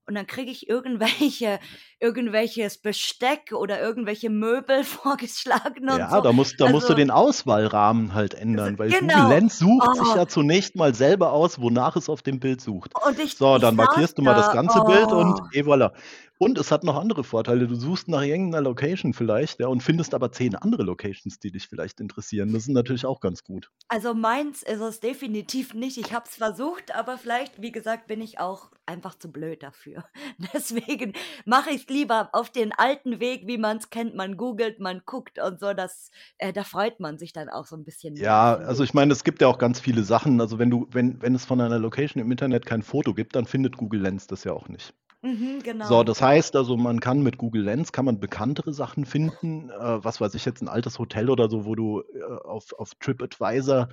und 0.07 0.14
dann 0.14 0.27
kriege 0.27 0.51
ich 0.51 0.69
irgendwelche, 0.69 1.59
irgendwelches 2.01 2.79
Besteck 2.79 3.53
oder 3.53 3.81
irgendwelche 3.81 4.31
Möbel 4.31 4.85
vorgeschlagen 4.85 5.88
und 5.88 5.99
Ja, 5.99 6.11
so. 6.11 6.21
da 6.21 6.33
musst, 6.33 6.61
da 6.61 6.69
musst 6.69 6.88
du 6.88 6.93
Also, 6.93 6.97
den 6.97 7.11
Auswahlrahmen 7.11 8.14
halt 8.14 8.35
ändern, 8.35 8.79
weil 8.79 8.90
Google 8.90 9.09
genau. 9.09 9.29
Lens 9.29 9.59
sucht 9.59 9.97
sich 9.97 10.09
Oh, 10.12 10.17
ja 10.17 10.27
zunächst 10.27 10.77
mal 10.77 10.95
selber 10.95 11.33
aus, 11.33 11.61
wonach 11.61 11.97
es 11.97 12.09
auf 12.09 12.23
dem 12.23 12.40
Bild 12.40 12.61
sucht. 12.61 12.93
und 13.07 13.19
ich, 13.19 13.37
So, 13.37 13.59
dann 13.59 13.77
markierst 13.77 14.19
du 14.19 14.23
mal 14.23 14.35
das 14.35 14.47
da, 14.47 14.53
ganze 14.53 14.81
Bild 14.83 15.11
und 15.12 15.40
oh. 15.40 15.47
et 15.53 15.64
voilà. 15.67 15.93
Und 16.38 16.59
es 16.59 16.73
hat 16.73 16.83
noch 16.83 16.97
andere 16.97 17.23
Vorteile. 17.23 17.68
Du 17.68 17.77
suchst 17.77 18.09
nach 18.09 18.23
irgendeiner 18.23 18.62
Location 18.62 19.12
vielleicht, 19.14 19.61
ja, 19.61 19.68
und 19.68 19.83
findest 19.83 20.14
aber 20.14 20.33
zehn 20.33 20.57
andere 20.57 20.83
Locations, 20.83 21.38
die 21.38 21.53
dich 21.53 21.68
vielleicht 21.68 22.01
interessieren. 22.01 22.53
Das 22.53 22.62
ist 22.62 22.68
natürlich 22.68 23.07
auch 23.07 23.20
ganz 23.20 23.44
gut. 23.44 23.70
Also 23.88 24.14
meins 24.14 24.62
ist 24.62 24.81
es 24.81 25.01
definitiv 25.01 25.75
nicht. 25.75 25.97
Ich 25.97 26.12
habe 26.12 26.27
es 26.29 26.35
versucht, 26.35 26.94
aber 26.94 27.18
vielleicht, 27.18 27.62
wie 27.62 27.70
gesagt, 27.70 28.09
bin 28.09 28.20
ich 28.20 28.40
auch 28.40 28.70
einfach 28.87 29.16
zu 29.16 29.31
blöd 29.31 29.62
dafür. 29.62 30.05
Deswegen 30.55 31.12
mache 31.44 31.70
ich 31.70 31.83
es 31.83 31.88
lieber 31.88 32.31
auf 32.33 32.51
den 32.51 32.73
alten 32.73 33.20
Weg, 33.20 33.47
wie 33.47 33.59
man 33.59 33.77
es 33.79 33.90
kennt. 33.90 34.14
Man 34.14 34.37
googelt, 34.37 34.81
man 34.81 35.03
guckt 35.07 35.38
und 35.38 35.61
so. 35.61 35.73
Das, 35.73 36.11
äh, 36.38 36.53
da 36.53 36.64
freut 36.64 36.99
man 36.99 37.16
sich 37.16 37.33
dann 37.33 37.49
auch 37.49 37.66
so 37.66 37.77
ein 37.77 37.85
bisschen 37.85 38.16
Ja, 38.16 38.57
also 38.57 38.83
ich. 38.83 38.90
ich 38.90 38.94
meine, 38.94 39.12
es 39.12 39.23
gibt 39.23 39.40
ja 39.40 39.49
auch 39.49 39.59
ganz 39.59 39.79
viele 39.79 40.03
Sachen. 40.03 40.40
Also 40.40 40.59
wenn 40.59 40.70
du, 40.70 40.88
wenn, 40.90 41.23
wenn 41.23 41.35
es 41.35 41.44
von 41.44 41.61
einer 41.61 41.79
Location 41.79 42.20
im 42.20 42.31
Internet 42.31 42.66
kein 42.66 42.83
Foto 42.83 43.14
gibt, 43.14 43.37
dann 43.37 43.47
findet 43.47 43.77
Google 43.77 44.03
Lens 44.03 44.27
das 44.27 44.44
ja 44.44 44.53
auch 44.53 44.68
nicht. 44.68 44.94
Mhm, 45.25 45.59
So, 45.81 46.03
genau. 46.03 46.05
das 46.05 46.23
heißt 46.23 46.57
also, 46.57 46.77
man 46.77 46.99
kann 47.01 47.23
mit 47.23 47.37
Google 47.39 47.63
Lens 47.65 47.93
kann 47.93 48.07
man 48.07 48.19
bekanntere 48.19 48.73
Sachen 48.73 49.05
finden, 49.05 49.71
äh, 49.71 50.05
was 50.05 50.21
weiß 50.21 50.35
ich 50.35 50.45
jetzt, 50.47 50.63
ein 50.63 50.69
altes 50.69 50.99
Hotel 50.99 51.29
oder 51.31 51.51
so, 51.51 51.67
wo 51.67 51.75
du 51.75 52.01
äh, 52.01 52.23
auf, 52.45 52.73
auf 52.79 52.95
TripAdvisor 53.01 53.89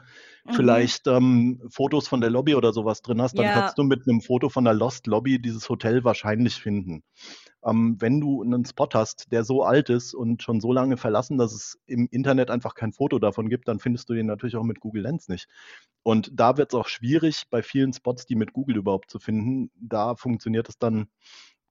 Mhm. 0.46 0.92
vielleicht 0.92 1.08
ähm, 1.08 1.62
Fotos 1.70 2.08
von 2.08 2.22
der 2.22 2.30
Lobby 2.30 2.56
oder 2.56 2.72
sowas 2.74 3.02
drin 3.02 3.22
hast, 3.22 3.38
dann 3.40 3.50
Ja, 3.50 3.52
kannst 3.52 3.78
du 3.78 3.84
mit 3.84 4.08
einem 4.08 4.22
Foto 4.22 4.50
von 4.50 4.64
der 4.64 4.74
Lost 4.74 5.08
Lobby 5.08 5.42
dieses 5.42 5.68
Hotel 5.70 6.04
wahrscheinlich 6.04 6.56
finden. 6.56 7.04
Ähm, 7.64 7.98
wenn 8.00 8.20
du 8.20 8.42
einen 8.42 8.66
Spot 8.66 8.90
hast, 8.94 9.32
der 9.32 9.44
so 9.44 9.64
alt 9.64 9.90
ist 9.90 10.14
und 10.14 10.42
schon 10.42 10.62
so 10.62 10.74
lange 10.74 10.98
verlassen, 10.98 11.38
dass 11.38 11.54
es 11.54 11.80
im 11.86 12.08
Internet 12.12 12.50
einfach 12.50 12.74
kein 12.76 12.92
Foto 12.94 13.20
davon 13.20 13.50
gibt, 13.50 13.68
dann 13.68 13.80
findest 13.80 14.10
du 14.10 14.14
den 14.14 14.26
natürlich 14.26 14.56
auch 14.56 14.64
mit 14.64 14.80
Google 14.80 15.04
Lens 15.04 15.28
nicht. 15.28 15.48
Und 16.04 16.32
da 16.34 16.58
wird 16.58 16.74
es 16.74 16.80
auch 16.80 16.88
schwierig, 16.88 17.44
bei 17.50 17.62
vielen 17.62 17.94
Spots, 17.94 18.26
die 18.26 18.36
mit 18.36 18.54
Google 18.54 18.78
überhaupt 18.78 19.12
zu 19.12 19.20
finden. 19.20 19.72
Da 19.76 20.16
funktioniert 20.16 20.70
es 20.70 20.80
dann 20.80 21.08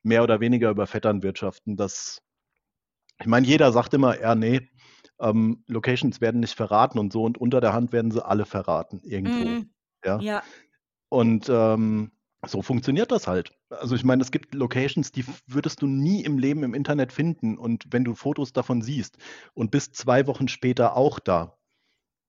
mehr 0.02 0.22
oder 0.22 0.40
weniger 0.40 0.70
über 0.70 0.86
Vetternwirtschaften. 0.86 1.76
Das, 1.76 2.22
ich 3.20 3.26
meine, 3.26 3.46
jeder 3.46 3.72
sagt 3.72 3.94
immer, 3.94 4.20
ja, 4.20 4.34
nee, 4.34 4.68
ähm, 5.18 5.64
Locations 5.66 6.20
werden 6.20 6.40
nicht 6.40 6.54
verraten 6.54 6.98
und 6.98 7.12
so 7.12 7.24
und 7.24 7.38
unter 7.38 7.60
der 7.60 7.72
Hand 7.72 7.92
werden 7.92 8.10
sie 8.10 8.24
alle 8.24 8.46
verraten, 8.46 9.00
irgendwo. 9.04 9.44
mhm. 9.44 9.70
Ja. 10.04 10.18
Ja, 10.20 10.42
Und 11.10 11.48
ähm, 11.50 12.12
so 12.46 12.62
funktioniert 12.62 13.12
das 13.12 13.26
halt. 13.26 13.52
Also 13.68 13.94
ich 13.94 14.04
meine, 14.04 14.22
es 14.22 14.30
gibt 14.30 14.54
Locations, 14.54 15.12
die 15.12 15.24
würdest 15.46 15.82
du 15.82 15.86
nie 15.86 16.24
im 16.24 16.38
Leben 16.38 16.62
im 16.62 16.74
Internet 16.74 17.12
finden. 17.12 17.58
Und 17.58 17.84
wenn 17.90 18.04
du 18.04 18.14
Fotos 18.14 18.52
davon 18.52 18.82
siehst 18.82 19.18
und 19.54 19.70
bist 19.70 19.94
zwei 19.94 20.26
Wochen 20.26 20.48
später 20.48 20.96
auch 20.96 21.18
da, 21.18 21.58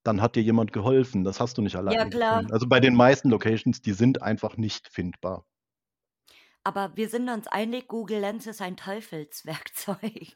dann 0.04 0.21
hat 0.21 0.36
dir 0.36 0.43
jemand 0.43 0.74
geholfen. 0.74 1.24
Das 1.24 1.39
hast 1.39 1.58
du 1.58 1.62
nicht 1.62 1.74
ja 1.74 1.80
alleine 1.80 2.10
klar. 2.10 2.38
gefunden. 2.38 2.54
Also 2.54 2.67
bei 2.67 2.80
den 2.80 2.95
meisten 2.95 3.30
Locations, 3.30 3.82
die 3.82 3.93
sind 3.93 4.21
einfach 4.21 4.58
nicht 4.58 4.89
findbar. 4.89 5.45
Aber 6.63 6.91
wir 6.95 7.10
sind 7.10 7.28
uns 7.30 7.47
einig, 7.47 7.88
Google 7.88 8.19
Lens 8.19 8.45
ist 8.45 8.62
ein 8.62 8.78
Teufelswerkzeug. 8.78 10.36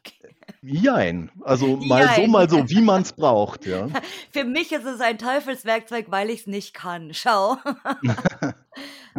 Jein. 0.60 1.30
Also 1.42 1.76
mal 1.76 2.08
so, 2.14 2.20
Jein. 2.22 2.30
mal 2.30 2.50
so, 2.50 2.68
wie 2.68 2.80
man 2.80 3.02
es 3.02 3.12
braucht, 3.12 3.64
ja. 3.64 3.88
Für 4.32 4.44
mich 4.44 4.72
ist 4.72 4.84
es 4.84 5.00
ein 5.00 5.18
Teufelswerkzeug, 5.18 6.06
weil 6.08 6.30
ich 6.30 6.40
es 6.40 6.46
nicht 6.46 6.74
kann. 6.74 7.14
Schau. 7.14 7.56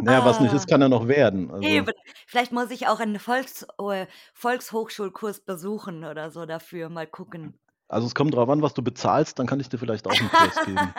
Naja, 0.00 0.24
was 0.24 0.38
nicht 0.38 0.52
Ah. 0.52 0.56
ist, 0.56 0.68
kann 0.68 0.80
ja 0.80 0.88
noch 0.88 1.08
werden. 1.08 1.50
Also, 1.50 1.66
Eben. 1.66 1.92
Vielleicht 2.28 2.52
muss 2.52 2.70
ich 2.70 2.86
auch 2.86 3.00
einen 3.00 3.18
Volks 3.18 3.66
äh, 3.80 4.06
Volkshochschulkurs 4.32 5.40
besuchen 5.40 6.04
oder 6.04 6.30
so 6.30 6.46
dafür. 6.46 6.88
Mal 6.88 7.08
gucken. 7.08 7.54
Also 7.88 8.06
es 8.06 8.14
kommt 8.14 8.34
drauf 8.34 8.48
an, 8.48 8.62
was 8.62 8.74
du 8.74 8.82
bezahlst, 8.82 9.38
dann 9.38 9.46
kann 9.46 9.60
ich 9.60 9.68
dir 9.68 9.78
vielleicht 9.78 10.06
auch 10.06 10.18
einen 10.18 10.28
Kurs 10.30 10.54
geben. 10.66 10.94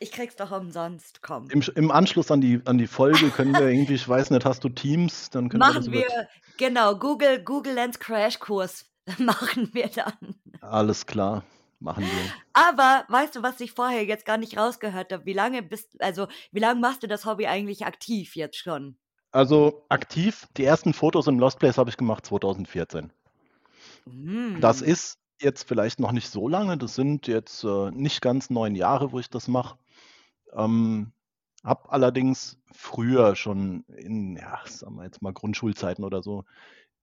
ich 0.00 0.10
krieg's 0.10 0.36
doch 0.36 0.50
umsonst, 0.50 1.22
komm. 1.22 1.48
Im, 1.50 1.62
Im 1.74 1.90
Anschluss 1.90 2.30
an 2.30 2.40
die, 2.40 2.60
an 2.64 2.78
die 2.78 2.86
Folge 2.86 3.28
können 3.30 3.52
wir 3.54 3.68
irgendwie, 3.68 3.94
ich 3.94 4.08
weiß 4.08 4.30
nicht, 4.30 4.44
hast 4.44 4.64
du 4.64 4.68
Teams, 4.68 5.30
dann 5.30 5.48
können 5.48 5.62
wir 5.62 5.66
das 5.74 5.86
Machen 5.86 5.92
wir, 5.92 6.28
genau, 6.56 6.96
Google, 6.96 7.42
Google 7.44 7.74
Lens 7.74 7.98
Crashkurs 7.98 8.86
machen 9.18 9.70
wir 9.72 9.88
dann. 9.88 10.34
Alles 10.62 11.06
klar, 11.06 11.44
machen 11.78 12.04
wir. 12.04 12.32
Aber 12.54 13.04
weißt 13.08 13.36
du, 13.36 13.42
was 13.42 13.60
ich 13.60 13.72
vorher 13.72 14.04
jetzt 14.04 14.24
gar 14.24 14.38
nicht 14.38 14.56
rausgehört 14.56 15.12
habe? 15.12 15.26
Wie 15.26 15.34
lange 15.34 15.62
bist, 15.62 16.00
also 16.02 16.26
wie 16.52 16.60
lange 16.60 16.80
machst 16.80 17.02
du 17.02 17.06
das 17.06 17.26
Hobby 17.26 17.46
eigentlich 17.46 17.84
aktiv 17.84 18.34
jetzt 18.34 18.56
schon? 18.56 18.96
Also 19.30 19.84
aktiv, 19.90 20.46
die 20.56 20.64
ersten 20.64 20.94
Fotos 20.94 21.26
im 21.26 21.38
Lost 21.38 21.58
Place 21.58 21.76
habe 21.76 21.90
ich 21.90 21.98
gemacht 21.98 22.24
2014. 22.24 23.12
Das 24.60 24.80
Hm. 24.80 24.86
ist 24.88 25.18
jetzt 25.40 25.68
vielleicht 25.68 26.00
noch 26.00 26.12
nicht 26.12 26.28
so 26.28 26.48
lange, 26.48 26.76
das 26.78 26.94
sind 26.94 27.26
jetzt 27.26 27.64
äh, 27.64 27.90
nicht 27.90 28.20
ganz 28.20 28.50
neun 28.50 28.74
Jahre, 28.74 29.12
wo 29.12 29.18
ich 29.18 29.30
das 29.30 29.48
mache. 29.48 29.78
Ähm, 30.52 31.12
habe 31.64 31.90
allerdings 31.90 32.58
früher 32.72 33.34
schon 33.34 33.84
in, 33.88 34.36
ja, 34.36 34.60
sagen 34.66 34.96
wir 34.96 35.04
jetzt 35.04 35.22
mal 35.22 35.32
Grundschulzeiten 35.32 36.04
oder 36.04 36.22
so, 36.22 36.44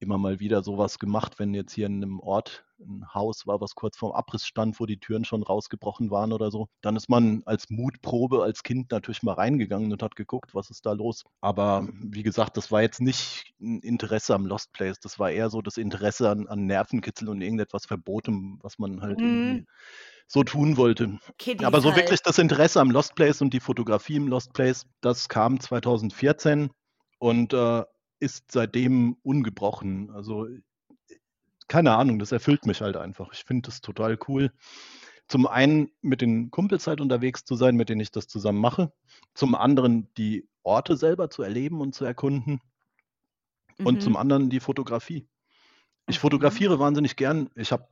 immer 0.04 0.18
mal 0.20 0.40
wieder 0.40 0.62
sowas 0.64 1.00
gemacht, 1.00 1.40
wenn 1.40 1.54
jetzt 1.54 1.74
hier 1.74 1.88
in 1.88 2.04
einem 2.04 2.20
Ort 2.20 2.66
ein 2.80 3.06
Haus 3.14 3.48
war, 3.48 3.62
was 3.62 3.76
kurz 3.76 3.98
vorm 3.98 4.12
Abriss 4.12 4.46
stand, 4.46 4.80
wo 4.80 4.86
die 4.86 5.00
Türen 5.00 5.26
schon 5.26 5.42
rausgebrochen 5.44 6.12
waren 6.12 6.34
oder 6.34 6.52
so. 6.52 6.68
Dann 6.82 6.96
ist 6.96 7.10
man 7.10 7.42
als 7.46 7.70
Mutprobe 7.70 8.44
als 8.44 8.64
Kind 8.64 8.92
natürlich 8.92 9.24
mal 9.24 9.34
reingegangen 9.34 9.92
und 9.92 10.04
hat 10.04 10.16
geguckt, 10.16 10.54
was 10.54 10.70
ist 10.70 10.86
da 10.86 10.92
los. 10.92 11.24
Aber 11.42 11.88
wie 11.94 12.24
gesagt, 12.24 12.58
das 12.58 12.72
war 12.72 12.82
jetzt 12.82 13.02
nicht 13.02 13.54
ein 13.62 13.80
Interesse 13.80 14.36
am 14.36 14.46
Lost 14.46 14.74
Place. 14.74 15.00
Das 15.00 15.18
war 15.18 15.32
eher 15.32 15.50
so 15.50 15.62
das 15.62 15.78
Interesse 15.78 16.30
an, 16.30 16.48
an 16.48 16.66
Nervenkitzel 16.66 17.30
und 17.30 17.42
irgendetwas 17.42 17.86
Verbotem, 17.86 18.60
was 18.62 18.78
man 18.80 19.02
halt 19.02 19.22
Mhm. 19.22 19.28
irgendwie 19.28 19.66
so 20.28 20.44
tun 20.44 20.78
wollte. 20.78 21.20
Kiddies 21.38 21.66
Aber 21.66 21.82
so 21.82 21.90
halt. 21.90 21.98
wirklich 21.98 22.22
das 22.22 22.38
Interesse 22.38 22.82
am 22.82 22.92
Lost 22.92 23.16
Place 23.16 23.42
und 23.42 23.54
die 23.54 23.60
Fotografie 23.60 24.16
im 24.16 24.28
Lost 24.28 24.54
Place, 24.54 24.86
das 25.02 25.30
kam 25.30 25.60
2014 25.60 26.70
und 27.20 27.54
äh, 27.54 27.84
ist 28.24 28.52
seitdem 28.52 29.18
ungebrochen. 29.22 30.10
Also 30.12 30.48
keine 31.68 31.96
Ahnung, 31.96 32.20
das 32.20 32.32
erfüllt 32.32 32.66
mich 32.66 32.82
halt 32.82 32.98
einfach. 32.98 33.34
Ich 33.34 33.44
finde 33.44 33.68
das 33.68 33.82
total 33.82 34.18
cool. 34.28 34.52
Zum 35.28 35.48
einen 35.48 35.92
mit 36.02 36.22
den 36.22 36.52
Kumpels 36.52 36.88
halt 36.88 37.02
unterwegs 37.02 37.46
zu 37.46 37.56
sein, 37.56 37.76
mit 37.76 37.90
denen 37.90 38.02
ich 38.02 38.12
das 38.12 38.28
zusammen 38.28 38.60
mache. 38.60 38.94
Zum 39.34 39.56
anderen 39.56 40.08
die 40.16 40.48
Orte 40.64 40.98
selber 40.98 41.30
zu 41.30 41.44
erleben 41.44 41.82
und 41.82 41.94
zu 41.96 42.06
erkunden. 42.06 42.62
Und 43.84 44.02
zum 44.02 44.14
Mhm. 44.14 44.18
anderen 44.18 44.50
die 44.50 44.60
Fotografie. 44.60 45.28
Ich 46.08 46.18
Mhm. 46.18 46.22
fotografiere 46.22 46.80
wahnsinnig 46.80 47.16
gern. 47.16 47.50
Ich 47.56 47.72
habe 47.72 47.88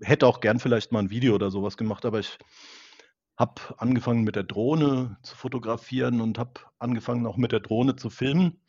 hätte 0.00 0.26
auch 0.26 0.40
gern 0.40 0.60
vielleicht 0.60 0.92
mal 0.92 1.00
ein 1.00 1.10
Video 1.10 1.34
oder 1.34 1.50
sowas 1.50 1.76
gemacht, 1.76 2.04
aber 2.04 2.18
ich 2.18 2.38
habe 3.38 3.60
angefangen 3.78 4.24
mit 4.24 4.36
der 4.36 4.44
Drohne 4.44 5.18
zu 5.22 5.36
fotografieren 5.36 6.20
und 6.20 6.38
habe 6.38 6.52
angefangen 6.78 7.26
auch 7.26 7.36
mit 7.36 7.52
der 7.52 7.60
Drohne 7.60 7.96
zu 7.96 8.10
filmen 8.10 8.60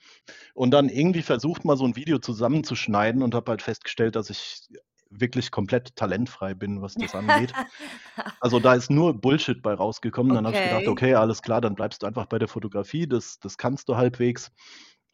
und 0.55 0.71
dann 0.71 0.89
irgendwie 0.89 1.23
versucht, 1.23 1.65
mal 1.65 1.77
so 1.77 1.85
ein 1.85 1.95
Video 1.97 2.19
zusammenzuschneiden 2.19 3.23
und 3.23 3.35
habe 3.35 3.51
halt 3.51 3.61
festgestellt, 3.63 4.15
dass 4.15 4.29
ich 4.31 4.67
wirklich 5.11 5.51
komplett 5.51 5.95
talentfrei 5.97 6.53
bin, 6.55 6.81
was 6.81 6.97
das 6.97 7.15
angeht. 7.15 7.55
Also, 8.39 8.59
da 8.59 8.75
ist 8.75 8.89
nur 8.91 9.19
Bullshit 9.19 9.61
bei 9.63 9.73
rausgekommen. 9.73 10.33
Dann 10.33 10.45
habe 10.45 10.55
ich 10.55 10.61
gedacht: 10.63 10.87
Okay. 10.87 10.89
„Okay, 10.89 11.15
alles 11.15 11.41
klar, 11.41 11.61
dann 11.61 11.75
bleibst 11.75 12.03
du 12.03 12.07
einfach 12.07 12.25
bei 12.27 12.39
der 12.39 12.47
Fotografie. 12.47 13.07
Das 13.07 13.39
das 13.39 13.57
kannst 13.57 13.89
du 13.89 13.95
halbwegs 13.97 14.51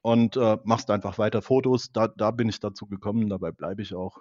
und, 0.02 0.38
äh, 0.38 0.58
machst 0.66 0.90
einfach 0.92 1.18
weiter 1.20 1.42
Fotos.“ 1.42 1.92
Da 1.94 2.08
da 2.10 2.32
bin 2.32 2.50
ich 2.50 2.60
dazu 2.60 2.88
gekommen, 2.88 3.30
dabei 3.30 3.52
bleibe 3.52 3.82
ich 3.84 3.94
auch. 3.96 4.20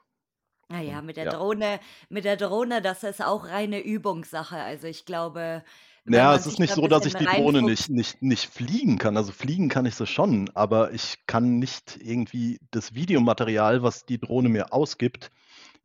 Na 0.71 0.81
ja, 0.81 1.01
Und 1.01 1.07
mit 1.07 1.17
der 1.17 1.27
ja. 1.27 1.31
Drohne 1.31 1.81
mit 2.09 2.25
der 2.25 2.37
Drohne, 2.37 2.81
das 2.83 3.03
ist 3.05 3.23
auch 3.23 3.47
reine 3.49 3.81
Übungssache. 3.81 4.57
Also, 4.57 4.87
ich 4.87 5.05
glaube, 5.05 5.65
wenn 6.07 6.15
Ja, 6.15 6.25
man 6.27 6.37
es 6.37 6.47
ist 6.47 6.59
nicht 6.59 6.75
so, 6.75 6.89
dass 6.89 7.07
ich 7.07 7.17
die 7.17 7.29
Drohne 7.29 7.63
nicht 7.63 7.89
nicht 7.91 8.23
nicht 8.23 8.47
fliegen 8.53 8.99
kann. 8.99 9.17
Also, 9.17 9.33
fliegen 9.33 9.69
kann 9.69 9.87
ich 9.87 9.95
sie 9.97 10.07
schon, 10.07 10.51
aber 10.55 10.93
ich 10.93 11.27
kann 11.27 11.59
nicht 11.59 11.99
irgendwie 12.03 12.59
das 12.71 12.95
Videomaterial, 12.95 13.83
was 13.83 14.07
die 14.07 14.19
Drohne 14.19 14.49
mir 14.49 14.73
ausgibt, 14.73 15.31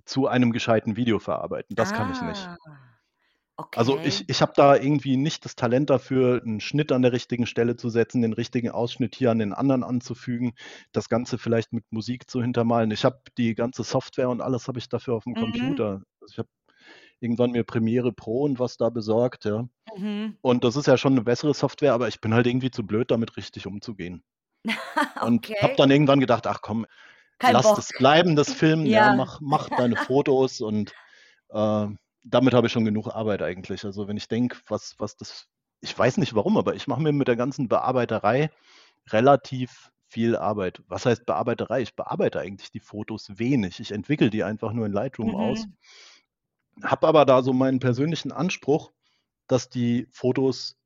zu 0.05 0.27
einem 0.27 0.51
gescheiten 0.53 0.97
Video 0.97 1.19
verarbeiten. 1.19 1.75
Das 1.75 1.93
kann 1.93 2.11
ich 2.11 2.21
nicht. 2.21 2.49
Ah. 3.59 3.67
Also, 3.73 3.99
ich 4.03 4.23
Okay. 4.23 4.27
ich 4.27 4.41
habe 4.41 4.53
da 4.55 4.75
irgendwie 4.75 5.15
nicht 5.17 5.43
das 5.45 5.55
Talent 5.55 5.89
dafür, 5.89 6.41
'n 6.45 6.59
Schnitt 6.59 6.91
an 6.91 7.01
der 7.01 7.11
richtigen 7.13 7.45
Stelle 7.45 7.75
zu 7.77 7.89
setzen, 7.89 8.21
den 8.21 8.33
richtigen 8.33 8.69
Ausschnitt 8.69 9.15
hier 9.15 9.31
an 9.31 9.39
den 9.39 9.53
anderen 9.53 9.83
anzufügen, 9.83 10.53
das 10.93 11.09
Ganze 11.09 11.37
vielleicht 11.37 11.71
mit 11.73 11.85
Musik 11.91 12.29
zu 12.29 12.41
hintermalen. 12.41 12.91
Ich 12.91 13.03
habe 13.05 13.19
die 13.37 13.53
ganze 13.55 13.83
Software 13.83 14.29
und 14.29 14.41
alles 14.41 14.67
habe 14.67 14.79
ich 14.79 14.89
dafür 14.89 15.15
auf'm 15.15 15.35
Mhm. 15.35 15.85
Computer. 15.85 16.01
Also, 16.21 16.31
ich 16.33 16.37
habe 16.39 16.49
irgendwann 17.21 17.51
mir 17.51 17.63
Premiere 17.65 18.13
Pro 18.13 18.43
und 18.43 18.59
was 18.59 18.77
da 18.77 18.89
besorgt, 18.89 19.45
ja. 19.45 19.67
Mhm. 19.93 20.37
Und 20.41 20.63
das 20.65 20.75
ist 20.77 20.87
ja 20.87 20.97
schon 20.97 21.15
'ne 21.15 21.23
bessere 21.23 21.53
Software, 21.55 21.93
aber 21.93 22.07
ich 22.09 22.21
bin 22.21 22.33
halt 22.33 22.47
irgendwie 22.47 22.71
zu 22.71 22.85
blöd, 22.87 23.11
damit 23.11 23.37
richtig 23.37 23.67
umzugehen. 23.67 24.23
Und 25.21 25.53
habe 25.61 25.73
Okay. 25.73 25.77
dann 25.77 25.91
irgendwann 25.91 26.19
gedacht: 26.19 26.47
„Ach 26.47 26.61
komm, 26.61 26.85
Kein 27.41 27.59
lass 27.59 27.61
Bock. 27.61 27.83
das 27.83 27.93
bleiben, 27.93 28.35
das 28.35 28.53
Filmen, 28.53 28.87
ja, 28.87 29.09
Ja. 29.09 29.13
mach 29.13 29.39
mach 29.41 29.69
deine 29.71 29.97
Fotos“ 29.97 30.61
und, 30.61 30.95
äh, 31.49 31.87
damit 32.25 32.53
habe 32.55 32.67
ich 32.67 32.73
schon 32.73 32.85
genug 32.85 33.09
Arbeit 33.09 33.41
eigentlich. 33.43 33.85
Also, 33.85 34.07
wenn 34.09 34.17
ich 34.17 34.27
denke, 34.29 34.57
was 34.67 34.95
was 34.99 35.17
das 35.17 35.47
ich 35.81 35.97
weiß 35.97 36.17
nicht 36.17 36.35
warum, 36.35 36.57
aber 36.57 36.75
ich 36.75 36.87
mache 36.87 37.01
mir 37.01 37.13
mit 37.13 37.27
der 37.29 37.35
ganzen 37.37 37.69
Bearbeiterei 37.69 38.51
relativ 39.09 39.91
viel 40.07 40.35
Arbeit. 40.37 40.81
Was 40.87 41.05
heißt 41.05 41.25
Bearbeiterei? 41.27 41.81
Ich 41.81 41.95
bearbeite 41.95 42.39
eigentlich 42.41 42.71
die 42.71 42.79
Fotos 42.81 43.29
wenig. 43.39 43.79
Ich 43.81 43.91
entwickle 43.91 44.29
die 44.31 44.43
einfach 44.43 44.73
nur 44.73 44.85
in 44.87 44.93
Lightroom 44.93 45.35
aus. 45.35 45.67
Mhm. 45.67 45.75
Habe 46.83 47.07
aber 47.07 47.25
da 47.25 47.41
so 47.43 47.53
meinen 47.53 47.79
persönlichen 47.79 48.31
Anspruch, 48.31 48.91
dass 49.47 49.69
die 49.69 50.07
Fotos 50.11 50.77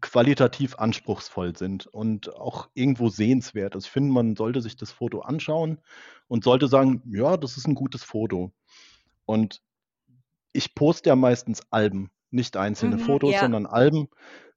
qualitativ 0.00 0.76
anspruchsvoll 0.78 1.56
sind 1.56 1.86
und 1.88 2.34
auch 2.36 2.70
irgendwo 2.74 3.08
sehenswert. 3.10 3.74
Also, 3.74 3.86
ich 3.86 3.92
finde, 3.92 4.12
man 4.12 4.36
sollte 4.36 4.60
sich 4.62 4.76
das 4.76 4.92
Foto 4.92 5.20
anschauen 5.22 5.80
und 6.28 6.44
sollte 6.44 6.68
sagen: 6.68 7.02
„Ja, 7.06 7.36
das 7.38 7.56
ist 7.58 7.66
'n 7.68 7.74
gutes 7.76 8.04
Foto.“ 8.04 8.52
Und 9.26 9.62
ich 10.52 10.74
poste 10.74 11.10
ja 11.10 11.16
meistens 11.16 11.62
Alben, 11.70 12.10
nicht 12.30 12.56
einzelne 12.56 12.98
Mhm, 12.98 12.98
Fotos, 12.98 13.38
ja. 13.38 13.40
sondern 13.40 13.66
Alben. 13.66 14.08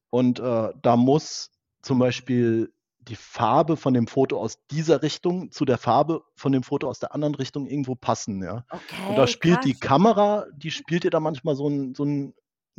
Und, 0.10 0.40
äh, 0.40 0.70
da 0.82 0.98
muss 0.98 1.52
zum 1.82 2.00
Beispiel 2.00 2.74
die 3.00 3.16
Farbe 3.16 3.78
von 3.78 3.94
dem 3.94 4.08
Foto 4.08 4.40
aus 4.40 4.66
dieser 4.72 5.04
Richtung 5.04 5.52
zu 5.52 5.66
der 5.66 5.78
Farbe 5.78 6.24
von 6.36 6.52
dem 6.52 6.64
Foto 6.64 6.88
aus 6.90 7.00
der 7.00 7.14
anderen 7.14 7.36
Richtung 7.36 7.68
irgendwo 7.68 7.96
passen, 7.96 8.44
ja. 8.44 8.66
Und 9.08 9.18
da 9.20 9.28
Okay, 9.28 9.28
spielt 9.28 9.64
die 9.64 9.80
krass. 9.80 9.80
Kamera 9.80 10.46
die 10.56 10.72
spielt 10.72 11.04
dir 11.04 11.12
da 11.12 11.20
manchmal 11.20 11.56
so 11.56 11.68
'n 11.70 11.94
so 11.96 12.06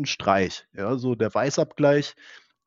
Streich, 0.04 0.66
ja. 0.74 0.96
So 0.98 1.14
der 1.14 1.32
Weißabgleich, 1.34 2.14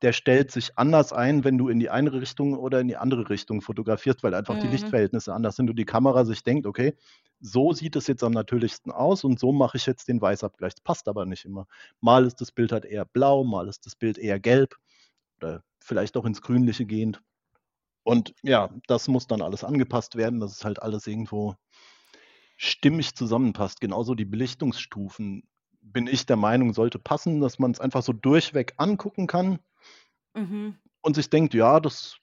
der 0.02 0.14
stellt 0.14 0.52
sich 0.52 0.78
anders 0.78 1.14
ein, 1.14 1.44
wenn 1.44 1.58
du 1.58 1.70
in 1.70 1.80
die 1.80 1.90
eine 1.90 2.14
Richtung 2.14 2.58
oder 2.58 2.80
in 2.82 2.88
die 2.88 2.98
andere 2.98 3.30
Richtung 3.30 3.62
fotografierst, 3.62 4.24
weil 4.24 4.34
einfach 4.34 4.58
die 4.58 4.68
Mhm. 4.68 4.70
Lichtverhältnisse 4.70 5.34
anders 5.34 5.56
sind 5.58 5.70
und 5.70 5.78
die 5.78 5.86
Kamera 5.86 6.26
sich 6.26 6.44
denkt: 6.44 6.66
„Okay, 6.68 6.96
so 7.42 7.74
sieht 7.74 7.96
es 7.96 8.08
jetzt 8.08 8.24
am 8.24 8.32
natürlichsten 8.34 8.92
aus 8.92 9.24
und 9.24 9.40
so 9.40 9.52
mache 9.52 9.78
ich 9.78 9.86
jetzt 9.86 10.08
den 10.08 10.22
Weißabgleich.“ 10.22 10.74
Das 10.76 10.82
passt 10.84 11.08
aber 11.10 11.26
nicht 11.26 11.46
immer. 11.46 11.68
Mal 12.02 12.26
ist 12.26 12.42
das 12.42 12.52
Bild 12.52 12.72
halt 12.72 12.86
eher 12.86 13.06
blau, 13.06 13.44
mal 13.44 13.68
ist 13.68 13.86
das 13.86 13.96
Bild 13.96 14.18
eher 14.18 14.40
gelb 14.40 14.76
oder 15.38 15.64
vielleicht 15.82 16.18
auch 16.18 16.26
ins 16.26 16.42
Grünliche 16.42 16.86
gehend. 16.86 17.22
Und 18.04 18.34
ja, 18.44 18.70
das 18.88 19.08
muss 19.08 19.28
dann 19.28 19.42
alles 19.42 19.64
angepasst 19.64 20.16
werden, 20.16 20.40
dass 20.40 20.54
es 20.54 20.66
halt 20.66 20.82
alles 20.82 21.08
irgendwo 21.08 21.56
stimmig 22.58 23.16
zusammenpasst. 23.16 23.82
Genauso 23.82 24.16
die 24.16 24.26
Belichtungsstufen, 24.26 25.44
bin 25.82 26.08
ich 26.08 26.26
der 26.26 26.36
Meinung, 26.36 26.74
sollte 26.74 27.00
passen, 27.00 27.40
dass 27.42 27.60
man's 27.60 27.80
einfach 27.80 28.04
so 28.04 28.14
durchweg 28.14 28.74
angucken 28.78 29.28
kann 29.28 29.60
Mhm. 30.36 30.80
und 31.02 31.15
sich 31.15 31.30
denkt: 31.30 31.54
„Ja, 31.54 31.80
das 31.80 32.18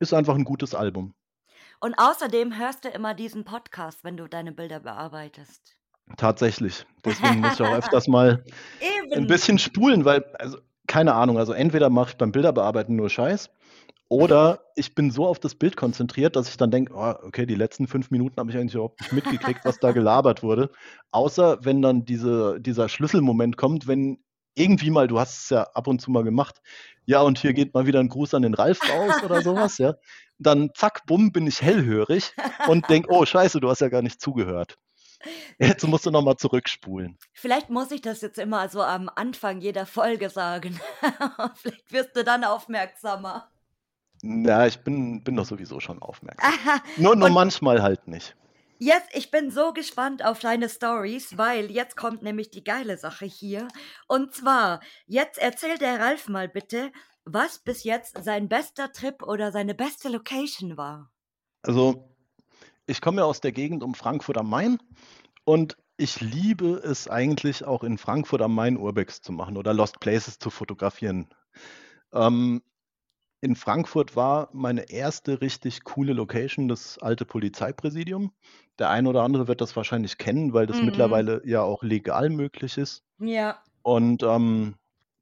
ist 0.00 0.14
einfach 0.14 0.36
'n 0.36 0.44
gutes 0.44 0.74
Album.“ 0.74 1.14
Und 1.80 1.94
außerdem 1.98 2.58
hörst 2.58 2.84
du 2.84 2.90
immer 2.90 3.14
diesen 3.14 3.44
Podcast, 3.44 4.04
wenn 4.04 4.18
du 4.18 4.28
deine 4.28 4.52
Bilder 4.52 4.78
bearbeitest. 4.80 5.78
Tatsächlich. 6.16 6.86
Deswegen 7.04 7.40
muss 7.40 7.54
ich 7.54 7.62
auch 7.62 7.72
öfters 7.74 8.06
mal 8.06 8.44
Eben. 8.80 9.26
bisschen 9.28 9.58
spulen, 9.58 10.04
weil 10.04 10.24
also, 10.38 10.58
keine 10.86 11.14
Ahnung, 11.14 11.38
also, 11.38 11.52
entweder 11.52 11.90
mache 11.90 12.10
ich 12.10 12.16
beim 12.16 12.32
Bilderbearbeiten 12.32 12.96
nur 12.96 13.10
Scheiß 13.10 13.50
oder 14.08 14.60
ich 14.76 14.94
bin 14.94 15.10
so 15.10 15.26
auf 15.26 15.38
das 15.40 15.54
Bild 15.56 15.76
konzentriert, 15.76 16.36
dass 16.36 16.48
ich 16.50 16.56
dann 16.58 16.70
denke: 16.72 16.94
„Oh, 16.96 17.14
okay, 17.26 17.46
die 17.46 17.54
letzten 17.56 17.88
5 17.88 18.10
Minuten 18.12 18.36
habe 18.38 18.50
ich 18.50 18.56
eigentlich 18.58 18.74
überhaupt 18.74 19.00
nicht 19.00 19.12
mitgekriegt, 19.12 19.64
was 19.64 19.80
da 19.80 19.92
gelabert 19.94 20.42
wurde.“ 20.42 20.70
Außer 21.12 21.60
wenn 21.64 21.82
dann 21.82 22.04
diese 22.06 22.60
dieser 22.60 22.88
Schlüsselmoment 22.88 23.56
kommt, 23.58 23.86
wenn 23.88 24.18
irgendwie 24.56 24.90
mal 24.90 25.08
du 25.08 25.18
hast 25.20 25.38
es 25.44 25.50
ja 25.50 25.64
ab 25.74 25.86
und 25.88 26.00
zu 26.00 26.10
mal 26.10 26.24
gemacht: 26.24 26.60
„Ja, 27.06 27.22
und 27.22 27.38
hier 27.38 27.52
geht 27.54 27.74
mal 27.74 27.86
wieder 27.86 28.00
'n 28.00 28.08
Gruß 28.08 28.34
an 28.34 28.42
den 28.42 28.54
Ralf 28.54 28.88
raus“ 28.88 29.22
oder 29.22 29.42
so 29.42 29.58
was, 29.58 29.78
ja. 29.78 29.94
Dann 30.38 30.70
zack, 30.74 31.06
bumm, 31.06 31.32
bin 31.32 31.46
ich 31.46 31.62
hellhörig 31.62 32.32
und 32.66 32.90
denke: 32.90 33.08
„Oh, 33.10 33.24
Scheiße, 33.26 33.60
du 33.60 33.68
hast 33.70 33.80
ja 33.80 33.88
gar 33.88 34.02
nicht 34.02 34.20
zugehört. 34.20 34.76
Jetzt 35.58 35.86
musst 35.86 36.06
du 36.06 36.10
noch 36.10 36.22
mal 36.22 36.36
zurückspulen.“ 36.36 37.18
Vielleicht 37.34 37.70
muss 37.70 37.90
ich 37.92 38.00
das 38.02 38.20
jetzt 38.22 38.38
immer 38.38 38.68
so 38.68 38.82
am 38.82 39.10
Anfang 39.14 39.60
jeder 39.60 39.86
Folge 39.86 40.30
sagen. 40.30 40.80
Vielleicht 41.56 41.92
wirst 41.92 42.16
du 42.16 42.24
dann 42.24 42.44
aufmerksamer. 42.44 43.50
Na, 44.22 44.66
ich 44.66 44.78
bin 44.82 45.22
bin 45.22 45.36
doch 45.36 45.44
sowieso 45.46 45.80
schon 45.80 46.00
aufmerksam. 46.02 46.58
Nur 46.96 47.16
nur 47.16 47.28
Und 47.28 47.32
manchmal 47.32 47.82
halt 47.82 48.06
nicht. 48.08 48.36
Jetzt 48.78 49.08
ich 49.14 49.30
bin 49.30 49.50
so 49.50 49.72
gespannt 49.72 50.24
auf 50.24 50.40
deine 50.40 50.68
Storys, 50.68 51.38
weil 51.38 51.70
jetzt 51.70 51.96
kommt 51.96 52.22
nämlich 52.22 52.50
die 52.50 52.64
geile 52.64 52.98
Sache 52.98 53.24
hier. 53.24 53.68
Und 54.06 54.34
zwar, 54.34 54.80
jetzt 55.06 55.38
erzählt 55.38 55.80
der 55.80 55.98
Ralf 55.98 56.28
mal 56.28 56.48
bitte, 56.48 56.92
was 57.24 57.58
bis 57.58 57.84
jetzt 57.84 58.22
sein 58.22 58.48
bester 58.48 58.92
Trip 58.92 59.22
oder 59.22 59.50
seine 59.50 59.74
beste 59.74 60.08
Location 60.08 60.76
war. 60.76 61.10
Also, 61.62 62.14
ich 62.86 63.00
komme 63.00 63.22
ja 63.22 63.24
aus 63.24 63.40
der 63.40 63.52
Gegend 63.52 63.82
um 63.82 63.94
Frankfurt 63.94 64.38
am 64.38 64.50
Main 64.50 64.78
und 65.44 65.76
ich 65.96 66.20
liebe 66.20 66.80
es 66.84 67.08
eigentlich 67.08 67.64
auch 67.64 67.82
in 67.82 67.96
Frankfurt 67.96 68.42
am 68.42 68.54
Main 68.54 68.76
Urbex 68.76 69.22
zu 69.22 69.32
machen 69.32 69.56
oder 69.56 69.72
Lost 69.72 70.00
Places 70.00 70.38
zu 70.38 70.50
fotografieren. 70.50 71.28
Ähm, 72.12 72.62
in 73.40 73.56
Frankfurt 73.56 74.16
war 74.16 74.48
meine 74.52 74.90
erste 74.90 75.40
richtig 75.40 75.84
coole 75.84 76.12
Location 76.12 76.68
das 76.68 76.98
alte 76.98 77.24
Polizeipräsidium. 77.24 78.32
Der 78.78 78.90
eine 78.90 79.08
oder 79.08 79.22
andere 79.22 79.48
wird 79.48 79.60
das 79.60 79.76
wahrscheinlich 79.76 80.18
kennen, 80.18 80.52
weil 80.54 80.66
das 80.66 80.80
Mhm. 80.80 80.86
mittlerweile 80.86 81.42
ja 81.46 81.62
auch 81.62 81.82
legal 81.82 82.30
möglich 82.30 82.78
ist. 82.78 83.04
Ja. 83.18 83.62
Und, 83.82 84.22
ähm, 84.22 84.76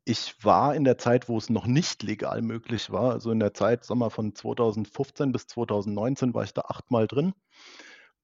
ich 0.06 0.44
war 0.44 0.74
in 0.74 0.84
der 0.84 0.98
Zeit, 0.98 1.28
wo 1.30 1.38
es 1.38 1.50
noch 1.50 1.66
nicht 1.66 2.02
legal 2.02 2.42
möglich 2.42 2.90
war 2.90 3.12
also, 3.12 3.30
in 3.30 3.40
der 3.40 3.54
Zeit, 3.54 3.88
wir, 3.90 4.10
von 4.10 4.34
2015 4.34 5.32
bis 5.32 5.46
2019 5.46 6.34
war 6.34 6.44
ich 6.44 6.54
da 6.54 6.62
achtmal 6.62 7.06
drin. 7.06 7.34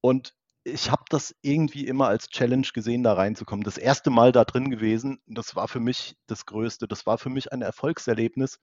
Und 0.00 0.34
ich 0.64 0.90
habe 0.90 1.04
das 1.08 1.34
irgendwie 1.42 1.86
immer 1.86 2.08
als 2.08 2.28
Challenge 2.28 2.66
gesehen, 2.74 3.02
da 3.02 3.14
reinzukommen. 3.14 3.64
Das 3.64 3.78
erste 3.78 4.10
Mal 4.10 4.32
da 4.32 4.44
drin 4.44 4.70
gewesen, 4.70 5.20
das 5.26 5.56
war 5.56 5.68
für 5.68 5.80
mich 5.80 6.16
das 6.26 6.44
Größte. 6.46 6.86
Das 6.86 7.06
war 7.06 7.16
für 7.18 7.30
mich 7.30 7.52
ein 7.52 7.62
Erfolgserlebnis, 7.62 8.60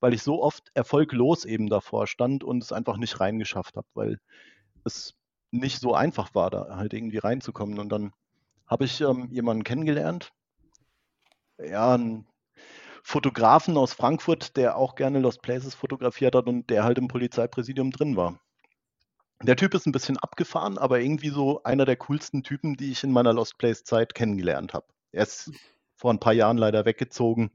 weil 0.00 0.14
ich 0.14 0.22
so 0.22 0.42
oft 0.42 0.70
erfolglos 0.74 1.44
eben 1.44 1.68
davor 1.68 2.06
stand 2.06 2.44
und 2.44 2.62
es 2.62 2.72
einfach 2.72 2.96
nicht 2.96 3.20
reingeschafft 3.20 3.76
habe, 3.76 3.86
weil 3.94 4.18
es 4.84 5.14
nicht 5.50 5.80
so 5.80 5.94
einfach 5.94 6.34
war, 6.34 6.50
da 6.50 6.76
halt 6.76 6.92
irgendwie 6.92 7.18
reinzukommen. 7.18 7.78
Und 7.78 7.88
dann 7.88 8.12
habe 8.66 8.84
ich 8.84 9.00
ähm, 9.00 9.28
jemanden 9.30 9.64
kennengelernt, 9.64 10.32
ja, 11.58 11.94
einen 11.94 12.26
Fotografen 13.02 13.76
aus 13.76 13.92
Frankfurt, 13.92 14.56
der 14.56 14.76
auch 14.76 14.96
gerne 14.96 15.20
Lost 15.20 15.40
Places 15.40 15.74
fotografiert 15.74 16.34
hat 16.34 16.46
und 16.46 16.68
der 16.70 16.84
halt 16.84 16.98
im 16.98 17.08
Polizeipräsidium 17.08 17.92
drin 17.92 18.16
war. 18.16 18.40
Der 19.42 19.56
Typ 19.56 19.74
ist 19.74 19.86
ein 19.86 19.92
bisschen 19.92 20.16
abgefahren, 20.16 20.78
aber 20.78 21.00
irgendwie 21.00 21.28
so 21.28 21.62
einer 21.62 21.84
der 21.84 21.96
coolsten 21.96 22.42
Typen, 22.42 22.76
die 22.76 22.90
ich 22.90 23.04
in 23.04 23.12
meiner 23.12 23.32
Lost 23.32 23.58
Place 23.58 23.84
Zeit 23.84 24.14
kennengelernt 24.14 24.74
habe. 24.74 24.86
Er 25.12 25.22
ist 25.22 25.52
vor 25.94 26.12
ein 26.12 26.20
paar 26.20 26.32
Jahren 26.32 26.58
leider 26.58 26.84
weggezogen 26.84 27.50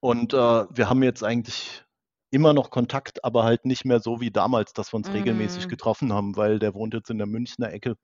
und 0.00 0.32
äh, 0.34 0.36
wir 0.36 0.88
haben 0.90 1.02
jetzt 1.02 1.22
eigentlich 1.24 1.84
immer 2.30 2.52
noch 2.52 2.70
Kontakt, 2.70 3.24
aber 3.24 3.44
halt 3.44 3.64
nicht 3.64 3.84
mehr 3.84 4.00
so 4.00 4.20
wie 4.20 4.30
damals, 4.30 4.72
dass 4.72 4.92
wir 4.92 4.96
uns 4.98 5.12
regelmäßig 5.14 5.64
Mhm. 5.64 5.68
getroffen 5.68 6.12
haben, 6.12 6.36
weil 6.36 6.58
der 6.58 6.74
wohnt 6.74 6.94
jetzt 6.94 7.10
in 7.10 7.18
der 7.18 7.26
Münchner 7.26 7.72
Ecke 7.72 7.96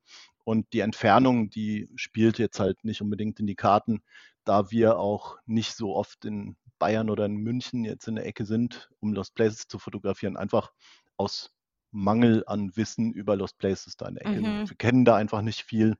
und 0.44 0.72
die 0.72 0.80
Entfernung, 0.80 1.50
die 1.50 1.88
spielt 1.96 2.38
jetzt 2.38 2.60
halt 2.60 2.84
nicht 2.84 3.00
unbedingt 3.02 3.40
in 3.40 3.46
die 3.46 3.54
Karten, 3.56 4.02
da 4.44 4.70
wir 4.70 4.98
auch 4.98 5.38
nicht 5.46 5.74
so 5.76 5.94
oft 5.94 6.24
in 6.24 6.56
Bayern 6.78 7.08
oder 7.10 7.24
in 7.26 7.36
München 7.36 7.84
jetzt 7.84 8.08
in 8.08 8.16
der 8.16 8.26
Ecke 8.26 8.46
sind, 8.46 8.90
um 9.00 9.12
Lost 9.12 9.34
Places 9.34 9.68
zu 9.68 9.78
fotografieren, 9.78 10.36
einfach 10.36 10.72
aus 11.16 11.52
Mangel 11.92 12.44
an 12.46 12.76
Wissen 12.76 13.12
über 13.12 13.36
Lost 13.36 13.58
Places 13.58 13.96
da 13.96 14.06
in 14.08 14.16
der 14.16 14.24
Ecke. 14.24 14.42
Mhm. 14.42 14.66
Wir 14.66 14.76
kennen 14.76 15.04
da 15.04 15.16
einfach 15.16 15.40
nicht 15.42 15.62
viel 15.62 15.96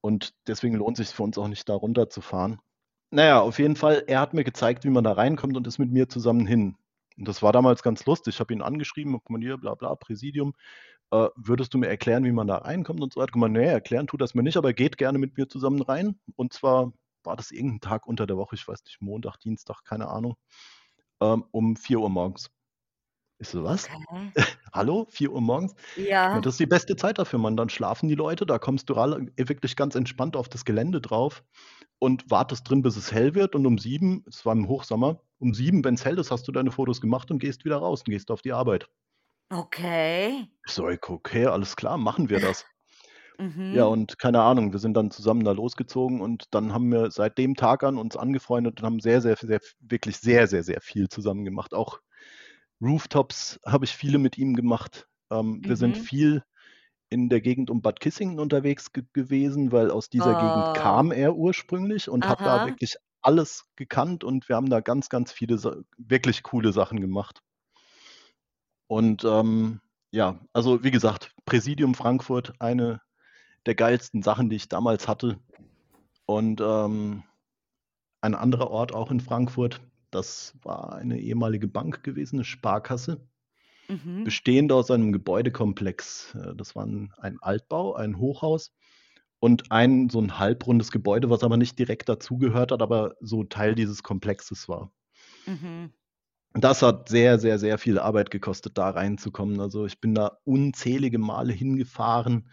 und 0.00 0.34
deswegen 0.46 0.76
lohnt 0.76 0.96
sich 0.96 1.08
für 1.08 1.22
uns 1.22 1.38
auch 1.38 1.48
nicht 1.48 1.68
da 1.68 1.74
runterzufahren. 1.74 2.60
Naja, 3.14 3.40
auf 3.42 3.58
jeden 3.58 3.76
Fall, 3.76 4.04
er 4.06 4.20
hat 4.20 4.32
mir 4.32 4.42
gezeigt, 4.42 4.84
wie 4.84 4.90
man 4.90 5.04
da 5.04 5.12
reinkommt 5.12 5.54
und 5.56 5.66
ist 5.66 5.78
mit 5.78 5.92
mir 5.92 6.08
zusammen 6.08 6.46
hin. 6.46 6.76
Und 7.18 7.28
das 7.28 7.42
war 7.42 7.52
damals 7.52 7.82
ganz 7.82 8.06
lustig. 8.06 8.34
Ich 8.36 8.40
habe 8.40 8.54
ihn 8.54 8.62
angeschrieben, 8.62 9.12
hab 9.14 9.26
gemeint, 9.26 9.44
hier, 9.44 9.58
bla 9.58 9.74
bla, 9.74 9.94
Präsidium, 9.96 10.54
äh, 11.10 11.28
würdest 11.36 11.74
du 11.74 11.78
mir 11.78 11.88
erklären, 11.88 12.24
wie 12.24 12.32
man 12.32 12.46
da 12.46 12.56
reinkommt 12.56 13.02
und 13.02 13.12
so 13.12 13.20
weiter. 13.20 13.32
Gemeint, 13.32 13.52
nee, 13.54 13.66
erklären 13.66 14.06
tut 14.06 14.22
das 14.22 14.34
mir 14.34 14.42
nicht, 14.42 14.56
aber 14.56 14.72
geht 14.72 14.96
gerne 14.96 15.18
mit 15.18 15.36
mir 15.36 15.46
zusammen 15.48 15.82
rein. 15.82 16.18
Und 16.36 16.54
zwar 16.54 16.92
war 17.22 17.36
das 17.36 17.50
irgendein 17.50 17.80
Tag 17.80 18.06
unter 18.06 18.26
der 18.26 18.38
Woche, 18.38 18.54
ich 18.56 18.66
weiß 18.66 18.82
nicht, 18.84 19.02
Montag, 19.02 19.38
Dienstag, 19.40 19.84
keine 19.84 20.08
Ahnung, 20.08 20.36
ähm, 21.20 21.44
um 21.52 21.76
4 21.76 22.00
Uhr 22.00 22.10
morgens. 22.10 22.50
Ich 23.42 23.48
so, 23.48 23.64
was? 23.64 23.88
Okay. 23.88 24.32
Hallo, 24.72 25.04
4 25.10 25.32
Uhr 25.32 25.40
morgens? 25.40 25.74
Ja. 25.96 26.28
meine, 26.30 26.42
das 26.42 26.54
ist 26.54 26.60
die 26.60 26.66
beste 26.66 26.94
Zeit 26.94 27.18
dafür, 27.18 27.40
Mann. 27.40 27.56
Dann 27.56 27.70
schlafen 27.70 28.08
die 28.08 28.14
Leute, 28.14 28.46
da 28.46 28.60
kommst 28.60 28.88
du 28.88 28.94
wirklich 28.94 29.74
ganz 29.74 29.96
entspannt 29.96 30.36
auf 30.36 30.48
das 30.48 30.64
Gelände 30.64 31.00
drauf 31.00 31.42
und 31.98 32.30
wartest 32.30 32.70
drin, 32.70 32.82
bis 32.82 32.96
es 32.96 33.10
hell 33.10 33.34
wird. 33.34 33.56
Und 33.56 33.66
um 33.66 33.78
sieben, 33.78 34.24
es 34.28 34.46
war 34.46 34.52
im 34.52 34.68
Hochsommer, 34.68 35.22
um 35.40 35.54
sieben, 35.54 35.82
wenn 35.82 35.94
es 35.94 36.04
hell 36.04 36.20
ist, 36.20 36.30
hast 36.30 36.46
du 36.46 36.52
deine 36.52 36.70
Fotos 36.70 37.00
gemacht 37.00 37.32
und 37.32 37.40
gehst 37.40 37.64
wieder 37.64 37.78
raus 37.78 38.02
und 38.06 38.12
gehst 38.12 38.30
auf 38.30 38.42
die 38.42 38.52
Arbeit. 38.52 38.88
Okay. 39.52 40.48
Ich 40.66 40.72
so, 40.72 40.86
okay, 40.86 41.46
alles 41.46 41.76
klar, 41.76 41.98
machen 41.98 42.28
wir 42.28 42.40
das. 42.40 42.66
Ja, 43.70 43.84
Mhm. 43.84 43.86
und 43.86 44.18
keine 44.18 44.42
Ahnung, 44.42 44.72
wir 44.72 44.78
sind 44.78 44.94
dann 44.94 45.10
zusammen 45.10 45.44
da 45.44 45.52
losgezogen 45.52 46.20
und 46.20 46.44
dann 46.54 46.74
haben 46.74 46.90
wir 46.92 47.10
seit 47.10 47.38
dem 47.38 47.54
Tag 47.54 47.82
an 47.84 47.96
uns 47.96 48.16
angefreundet 48.16 48.80
und 48.80 48.86
haben 48.86 49.00
sehr, 49.00 49.22
sehr, 49.22 49.36
sehr, 49.36 49.60
wirklich 49.80 50.18
sehr, 50.18 50.46
sehr, 50.46 50.62
sehr 50.62 50.80
viel 50.82 51.08
zusammen 51.08 51.44
gemacht. 51.44 51.72
Auch 51.72 52.00
Rooftops 52.82 53.60
habe 53.66 53.84
ich 53.84 53.92
viele 53.92 54.18
mit 54.18 54.38
ihm 54.38 54.54
gemacht. 54.54 55.08
Ähm, 55.30 55.62
wir 55.66 55.76
sind 55.76 55.96
Mhm. 55.96 55.98
viel 55.98 56.42
in 57.10 57.28
der 57.28 57.40
Gegend 57.40 57.70
um 57.70 57.82
Bad 57.82 58.00
Kissingen 58.00 58.40
unterwegs 58.40 58.92
ge 58.92 59.04
gewesen, 59.12 59.72
weil 59.72 59.90
aus 59.90 60.10
dieser 60.10 60.36
Gegend 60.36 60.72
Oh. 60.74 60.74
kam 60.74 61.12
er 61.12 61.36
ursprünglich 61.36 62.08
und 62.08 62.28
hat 62.28 62.46
da 62.46 62.64
wirklich 62.64 62.96
alles 63.22 63.66
gekannt 63.76 64.24
und 64.24 64.48
wir 64.48 64.56
haben 64.56 64.70
da 64.70 64.80
ganz, 64.80 65.08
ganz 65.10 65.32
viele 65.32 65.58
Sa 65.58 65.76
wirklich 65.98 66.42
coole 66.42 66.72
Sachen 66.72 67.00
gemacht. 67.00 67.40
Und 68.88 69.24
ähm, 69.24 69.80
ja, 70.12 70.40
also 70.52 70.84
wie 70.84 70.90
gesagt, 70.90 71.34
Präsidium 71.44 71.94
Frankfurt, 71.94 72.52
eine 72.60 73.00
der 73.66 73.74
geilsten 73.74 74.22
Sachen, 74.22 74.50
die 74.50 74.56
ich 74.56 74.68
damals 74.68 75.08
hatte. 75.08 75.40
Und 76.26 76.60
ähm, 76.62 77.24
ein 78.22 78.34
anderer 78.34 78.70
Ort 78.70 78.94
auch 78.94 79.10
in 79.10 79.20
Frankfurt, 79.20 79.82
das 80.12 80.54
war 80.62 80.94
eine 80.94 81.18
ehemalige 81.20 81.68
Bank 81.68 82.02
gewesen, 82.04 82.36
eine 82.36 82.44
Sparkasse, 82.44 83.26
Mhm. 83.88 84.24
bestehend 84.24 84.72
aus 84.72 84.90
einem 84.90 85.12
Gebäudekomplex. 85.12 86.34
Äh, 86.36 86.54
Das 86.54 86.76
war 86.76 86.86
ein, 86.86 87.12
ein 87.18 87.38
Altbau, 87.42 87.94
ein 87.94 88.18
Hochhaus 88.18 88.72
und 89.40 89.72
ein 89.72 90.08
so 90.08 90.20
ein 90.20 90.38
halbrundes 90.38 90.92
Gebäude, 90.92 91.30
was 91.30 91.42
aber 91.42 91.56
nicht 91.56 91.78
direkt 91.78 92.08
dazugehört 92.08 92.72
hat, 92.72 92.82
aber 92.82 93.16
so 93.20 93.44
Teil 93.44 93.74
dieses 93.74 94.02
Komplexes 94.02 94.68
war. 94.68 94.92
Mhm. 95.46 95.92
Das 96.54 96.82
hat 96.82 97.08
sehr, 97.08 97.38
sehr, 97.38 97.58
sehr 97.58 97.78
viel 97.78 97.98
Arbeit 97.98 98.30
gekostet, 98.30 98.76
da 98.76 98.90
reinzukommen. 98.90 99.60
Also 99.60 99.86
ich 99.86 100.00
bin 100.00 100.14
da 100.14 100.38
unzählige 100.44 101.18
Male 101.18 101.52
hingefahren, 101.52 102.50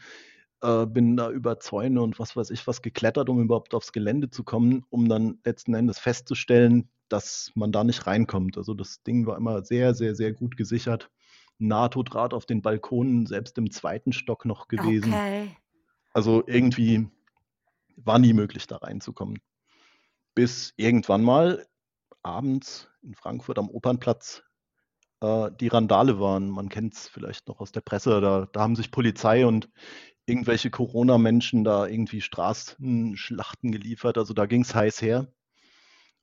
äh, 0.62 0.86
bin 0.86 1.18
da 1.18 1.30
über 1.30 1.60
Zäune 1.60 2.02
und 2.02 2.18
was 2.20 2.36
weiß 2.36 2.50
ich 2.52 2.66
was 2.66 2.82
geklettert, 2.82 3.30
um 3.30 3.42
überhaupt 3.42 3.74
aufs 3.74 3.92
Gelände 3.92 4.30
zu 4.30 4.44
kommen, 4.44 4.86
um 4.90 5.10
dann 5.10 5.40
letzten 5.44 5.74
Endes 5.74 6.00
festzustellen, 6.00 6.90
dass 7.10 7.52
man 7.56 7.72
da 7.72 7.84
nicht 7.84 8.08
reinkommt. 8.08 8.58
Also 8.58 8.74
das 8.74 9.04
Ding 9.04 9.26
war 9.26 9.38
immer 9.38 9.64
sehr, 9.64 9.94
sehr, 9.94 10.16
sehr 10.16 10.34
gut 10.34 10.58
gesichert. 10.58 11.10
NATO-Draht 11.58 12.34
auf 12.34 12.46
den 12.46 12.62
Balkonen, 12.62 13.26
selbst 13.26 13.58
im 13.58 13.72
zweiten 13.72 14.14
Stock 14.14 14.46
noch 14.46 14.68
gewesen. 14.68 15.14
Okay. 15.14 15.56
Also 16.14 16.44
irgendwie 16.48 17.08
war 17.98 18.20
nie 18.20 18.34
möglich, 18.34 18.68
da 18.68 18.78
reinzukommen. 18.78 19.40
Bis 20.36 20.74
irgendwann 20.78 21.24
mal 21.24 21.66
abends 22.24 22.90
in 23.02 23.14
Frankfurt 23.14 23.60
am 23.60 23.70
Opernplatz 23.70 24.44
äh, 25.22 25.52
die 25.60 25.68
Randale 25.68 26.20
waren. 26.20 26.50
Man 26.50 26.70
kennt 26.70 26.96
es 26.96 27.08
vielleicht 27.08 27.48
noch 27.48 27.60
aus 27.60 27.72
der 27.72 27.82
Presse. 27.82 28.22
Da, 28.22 28.48
da 28.52 28.62
haben 28.62 28.76
sich 28.76 28.92
Polizei 28.92 29.46
und 29.46 29.70
irgendwelche 30.26 30.70
Corona-Menschen 30.70 31.64
da 31.64 31.88
irgendwie 31.88 32.22
Straßenschlachten 32.22 33.72
geliefert. 33.72 34.18
Also 34.18 34.34
da 34.34 34.46
ging 34.46 34.62
es 34.62 34.76
heiß 34.76 35.02
her. 35.02 35.28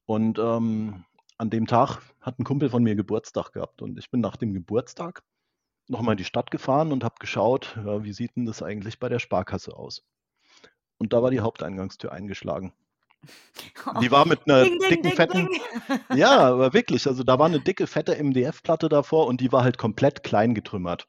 Und 0.07 0.39
ähm, 0.39 1.05
an 1.39 1.51
dem 1.51 1.67
Tag 1.67 2.01
hat 2.21 2.39
ein 2.39 2.45
Kumpel 2.45 2.71
von 2.71 2.83
mir 2.83 2.95
Geburtstag 2.95 3.53
gehabt. 3.53 3.83
Und 3.83 3.99
ich 3.99 4.11
bin 4.11 4.21
nach 4.21 4.37
dem 4.37 4.55
Geburtstag 4.55 5.23
nochmal 5.89 6.15
in 6.15 6.19
die 6.19 6.25
Stadt 6.25 6.51
gefahren 6.51 6.93
und 6.93 7.05
habe 7.05 7.17
geschaut, 7.19 7.77
ja, 7.85 8.05
wie 8.05 8.13
sieht 8.13 8.37
denn 8.37 8.47
das 8.47 8.63
eigentlich 8.63 8.99
bei 8.99 9.09
der 9.09 9.19
Sparkasse 9.19 9.77
aus? 9.77 10.03
Und 10.99 11.13
da 11.13 11.23
war 11.23 11.31
die 11.31 11.41
Haupteingangstür 11.41 12.13
eingeschlagen. 12.13 12.73
Die 14.01 14.11
war 14.11 14.27
mit 14.27 14.41
einer 14.47 14.65
Ding, 14.65 14.79
dicken, 14.79 15.03
ding, 15.05 15.13
fetten, 15.13 15.49
ding. 15.49 15.61
ja, 16.17 16.39
aber 16.39 16.73
wirklich, 16.73 17.07
also 17.07 17.23
da 17.23 17.39
war 17.39 17.47
eine 17.47 17.61
dicke, 17.61 17.87
fette 17.87 18.17
MDF-Platte 18.17 18.89
davor 18.89 19.27
und 19.27 19.41
die 19.41 19.53
war 19.53 19.65
halt 19.65 19.79
komplett 19.79 20.23
klein 20.23 20.55
getrümmert. 20.55 21.09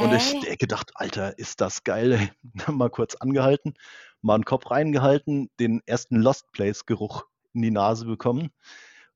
Und 0.00 0.12
ich 0.12 0.34
Okay. 0.34 0.56
gedacht, 0.56 0.92
Alter, 0.94 1.38
ist 1.38 1.60
das 1.60 1.84
geil. 1.84 2.30
mal 2.68 2.90
kurz 2.90 3.14
angehalten, 3.16 3.74
mal 4.22 4.34
einen 4.34 4.44
Kopf 4.44 4.70
reingehalten, 4.70 5.50
den 5.58 5.82
ersten 5.86 6.16
Lost 6.16 6.52
Place-Geruch 6.52 7.24
in 7.54 7.62
die 7.62 7.70
Nase 7.70 8.04
bekommen 8.06 8.50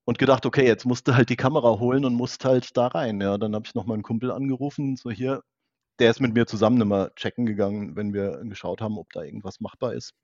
und 0.04 0.18
gedacht, 0.18 0.46
okay, 0.46 0.66
jetzt 0.66 0.86
musst 0.86 1.06
du 1.08 1.14
halt 1.14 1.28
die 1.28 1.36
Kamera 1.36 1.78
holen 1.78 2.04
und 2.04 2.14
musst 2.14 2.44
halt 2.44 2.76
da 2.76 2.86
rein. 2.86 3.20
Ja, 3.20 3.36
dann 3.38 3.54
habe 3.54 3.66
ich 3.66 3.74
noch 3.74 3.86
mal 3.86 3.94
einen 3.94 4.02
Kumpel 4.02 4.30
angerufen, 4.30 4.96
so 4.96 5.10
hier, 5.10 5.42
der 5.98 6.10
ist 6.10 6.20
mit 6.20 6.34
mir 6.34 6.46
zusammen 6.46 6.80
immer 6.80 7.14
checken 7.14 7.46
gegangen, 7.46 7.96
wenn 7.96 8.14
wir 8.14 8.40
geschaut 8.44 8.80
haben, 8.80 8.98
ob 8.98 9.12
da 9.12 9.22
irgendwas 9.22 9.60
machbar 9.60 9.94
ist. 9.94 10.14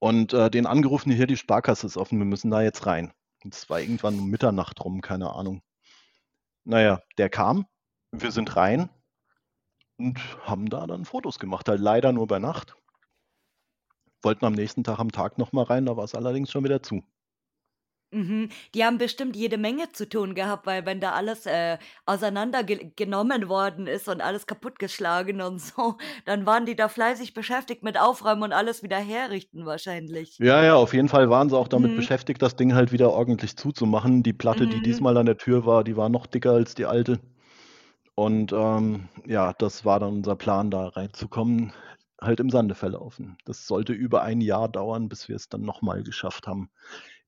Und 0.00 0.32
äh, 0.32 0.50
den 0.50 0.66
angerufen, 0.66 1.12
hier, 1.12 1.26
die 1.26 1.36
Sparkasse 1.36 1.86
ist 1.86 1.96
offen, 1.96 2.18
wir 2.18 2.26
müssen 2.26 2.50
da 2.50 2.60
jetzt 2.62 2.86
rein. 2.86 3.12
Und 3.44 3.54
es 3.54 3.70
war 3.70 3.80
irgendwann 3.80 4.18
um 4.18 4.28
Mitternacht 4.28 4.84
rum, 4.84 5.00
keine 5.00 5.32
Ahnung. 5.32 5.62
Naja, 6.64 7.00
der 7.18 7.30
kam, 7.30 7.66
wir 8.10 8.32
sind 8.32 8.56
rein 8.56 8.90
und 9.98 10.18
haben 10.44 10.68
da 10.68 10.86
dann 10.86 11.04
Fotos 11.04 11.38
gemacht, 11.38 11.68
halt 11.68 11.80
leider 11.80 12.12
nur 12.12 12.26
bei 12.26 12.38
Nacht. 12.38 12.76
Wollten 14.26 14.44
am 14.44 14.52
nächsten 14.54 14.84
Tag 14.84 14.98
am 14.98 15.10
Tag 15.12 15.38
nochmal 15.38 15.64
rein, 15.64 15.86
da 15.86 15.96
war 15.96 16.04
es 16.04 16.14
allerdings 16.14 16.50
schon 16.52 16.64
wieder 16.64 16.82
zu. 16.82 17.02
Mhm. 18.12 18.50
Die 18.74 18.84
haben 18.84 18.98
bestimmt 18.98 19.34
jede 19.36 19.58
Menge 19.58 19.90
zu 19.92 20.08
tun 20.08 20.34
gehabt, 20.36 20.64
weil 20.66 20.86
wenn 20.86 21.00
da 21.00 21.12
alles 21.12 21.44
äh, 21.46 21.78
auseinandergenommen 22.06 23.48
worden 23.48 23.86
ist 23.88 24.08
und 24.08 24.20
alles 24.20 24.46
kaputtgeschlagen 24.46 25.40
und 25.40 25.58
so, 25.60 25.98
dann 26.24 26.46
waren 26.46 26.66
die 26.66 26.76
da 26.76 26.88
fleißig 26.88 27.34
beschäftigt 27.34 27.82
mit 27.82 27.98
Aufräumen 27.98 28.42
und 28.44 28.52
alles 28.52 28.82
wieder 28.82 28.98
herrichten 28.98 29.66
wahrscheinlich. 29.66 30.40
Ja, 30.40 30.62
ja, 30.62 30.74
auf 30.76 30.92
jeden 30.94 31.08
Fall 31.08 31.28
waren 31.30 31.48
sie 31.50 31.56
auch 31.58 31.68
damit 31.68 31.94
Mhm. 31.94 31.94
beschäftigt, 31.94 32.40
das 32.42 32.56
Ding 32.56 32.74
halt 32.74 32.90
wieder 32.92 33.10
ordentlich 33.12 33.56
zuzumachen. 33.56 34.22
Die 34.22 34.32
Platte, 34.34 34.66
die 34.68 34.80
Mhm. 34.80 34.82
diesmal 34.82 35.16
an 35.16 35.26
der 35.26 35.36
Tür 35.38 35.64
war, 35.66 35.82
die 35.84 35.96
war 35.96 36.08
noch 36.10 36.26
dicker 36.26 36.52
als 36.52 36.74
die 36.74 36.84
alte. 36.86 37.20
Und 38.16 38.52
ähm, 38.52 39.08
ja, 39.26 39.52
das 39.54 39.84
war 39.84 40.00
dann 40.00 40.16
unser 40.18 40.36
Plan, 40.36 40.70
da 40.70 40.88
reinzukommen, 40.88 41.72
halt 42.20 42.40
im 42.40 42.50
Sande 42.50 42.74
verlaufen. 42.74 43.36
Das 43.44 43.66
sollte 43.66 43.92
über 43.92 44.22
ein 44.22 44.40
Jahr 44.40 44.68
dauern, 44.68 45.08
bis 45.08 45.28
wir 45.28 45.36
es 45.36 45.48
dann 45.48 45.62
nochmal 45.62 46.02
geschafft 46.02 46.46
haben. 46.46 46.70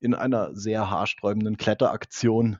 In 0.00 0.14
einer 0.14 0.54
sehr 0.54 0.90
haarsträubenden 0.90 1.56
Kletteraktion 1.56 2.58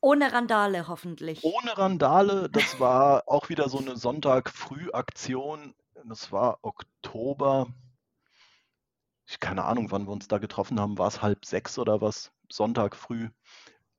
Ohne 0.00 0.32
Randale 0.32 0.88
hoffentlich. 0.88 1.44
Ohne 1.44 1.78
Randale, 1.78 2.48
das 2.50 2.80
war 2.80 3.24
auch 3.26 3.48
wieder 3.48 3.68
so 3.68 3.78
eine 3.78 3.96
Sonntag-Früh-Aktion. 3.96 5.74
Das 6.04 6.32
war 6.32 6.58
Oktober. 6.62 7.68
Ich 9.26 9.38
keine 9.40 9.64
Ahnung, 9.64 9.90
wann 9.92 10.06
wir 10.06 10.12
uns 10.12 10.28
da 10.28 10.38
getroffen 10.38 10.80
haben. 10.80 10.98
War 10.98 11.08
es 11.08 11.22
halb 11.22 11.44
sechs 11.44 11.78
oder 11.78 12.00
was? 12.00 12.32
Sonntag 12.50 12.96
früh. 12.96 13.30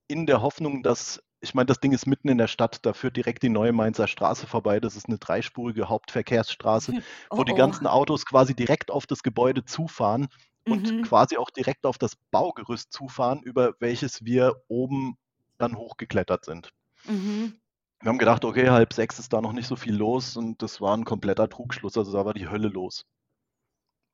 In 0.07 0.25
der 0.25 0.41
Hoffnung, 0.41 0.83
dass, 0.83 1.23
ich 1.43 1.53
meine, 1.53 1.65
das 1.67 1.79
Ding 1.79 1.91
ist 1.91 2.07
mitten 2.07 2.29
in 2.29 2.37
der 2.37 2.47
Stadt, 2.47 2.79
da 2.85 2.93
führt 2.93 3.17
direkt 3.17 3.43
die 3.43 3.49
neue 3.49 3.73
Mainzer 3.73 4.07
Straße 4.07 4.47
vorbei. 4.47 4.79
Das 4.79 4.95
ist 4.95 5.07
eine 5.07 5.17
dreispurige 5.19 5.89
Hauptverkehrsstraße, 5.89 6.93
Oh 7.29 7.37
wo 7.37 7.43
die 7.43 7.53
oh. 7.53 7.55
ganzen 7.55 7.85
Autos 7.87 8.25
quasi 8.25 8.55
direkt 8.55 8.89
auf 8.91 9.05
das 9.07 9.23
Gebäude 9.23 9.65
zufahren 9.65 10.29
und 10.67 10.91
Mhm. 10.91 11.01
quasi 11.03 11.37
auch 11.37 11.49
direkt 11.51 11.85
auf 11.85 11.97
das 11.97 12.15
Baugerüst 12.31 12.93
zufahren, 12.93 13.41
über 13.43 13.75
welches 13.79 14.23
wir 14.25 14.63
oben 14.69 15.17
dann 15.57 15.75
hochgeklettert 15.77 16.45
sind. 16.45 16.71
Mhm. 17.05 17.59
Wir 18.01 18.09
haben 18.09 18.17
gedacht, 18.17 18.45
okay, 18.45 18.69
halb 18.69 18.93
sechs 18.93 19.19
ist 19.19 19.33
da 19.33 19.41
noch 19.41 19.53
nicht 19.53 19.67
so 19.67 19.75
viel 19.75 19.95
los 19.95 20.37
und 20.37 20.61
das 20.61 20.81
war 20.81 20.95
ein 20.95 21.05
kompletter 21.05 21.49
Trugschluss, 21.49 21.97
also 21.97 22.11
da 22.13 22.25
war 22.25 22.33
die 22.33 22.49
Hölle 22.49 22.67
los. 22.69 23.05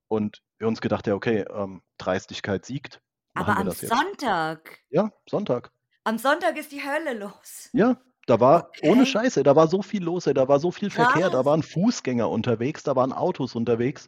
Und 0.07 0.41
wir 0.57 0.67
uns 0.67 0.81
gedacht, 0.81 1.07
ja, 1.07 1.13
okay, 1.15 1.45
ähm, 1.51 1.81
Dreistigkeit 1.97 2.65
siegt, 2.65 3.01
Aber 3.35 3.57
am. 3.57 3.69
Sonntag, 3.71 4.79
Ja, 4.89 5.11
Sonntag. 5.27 5.71
Am 6.03 6.17
Sonntag 6.17 6.57
ist 6.57 6.71
die 6.71 6.83
Hölle 6.85 7.13
los. 7.13 7.69
Ja, 7.73 7.97
da 8.25 8.39
war 8.39 8.75
ohne 8.79 9.05
Okay. 9.05 9.05
Scheiße, 9.05 9.43
da 9.43 9.55
war 9.55 9.67
so 9.67 9.81
viel 9.81 10.03
los, 10.03 10.25
ey, 10.27 10.33
da 10.33 10.47
war 10.47 10.59
so 10.59 10.71
viel 10.71 10.89
Verkehr, 10.89 11.29
da 11.29 11.45
Krass. 11.45 11.45
waren 11.45 11.62
Fußgänger 11.63 12.29
unterwegs, 12.29 12.83
da 12.83 12.95
waren 12.95 13.13
Autos 13.13 13.55
unterwegs. 13.55 14.07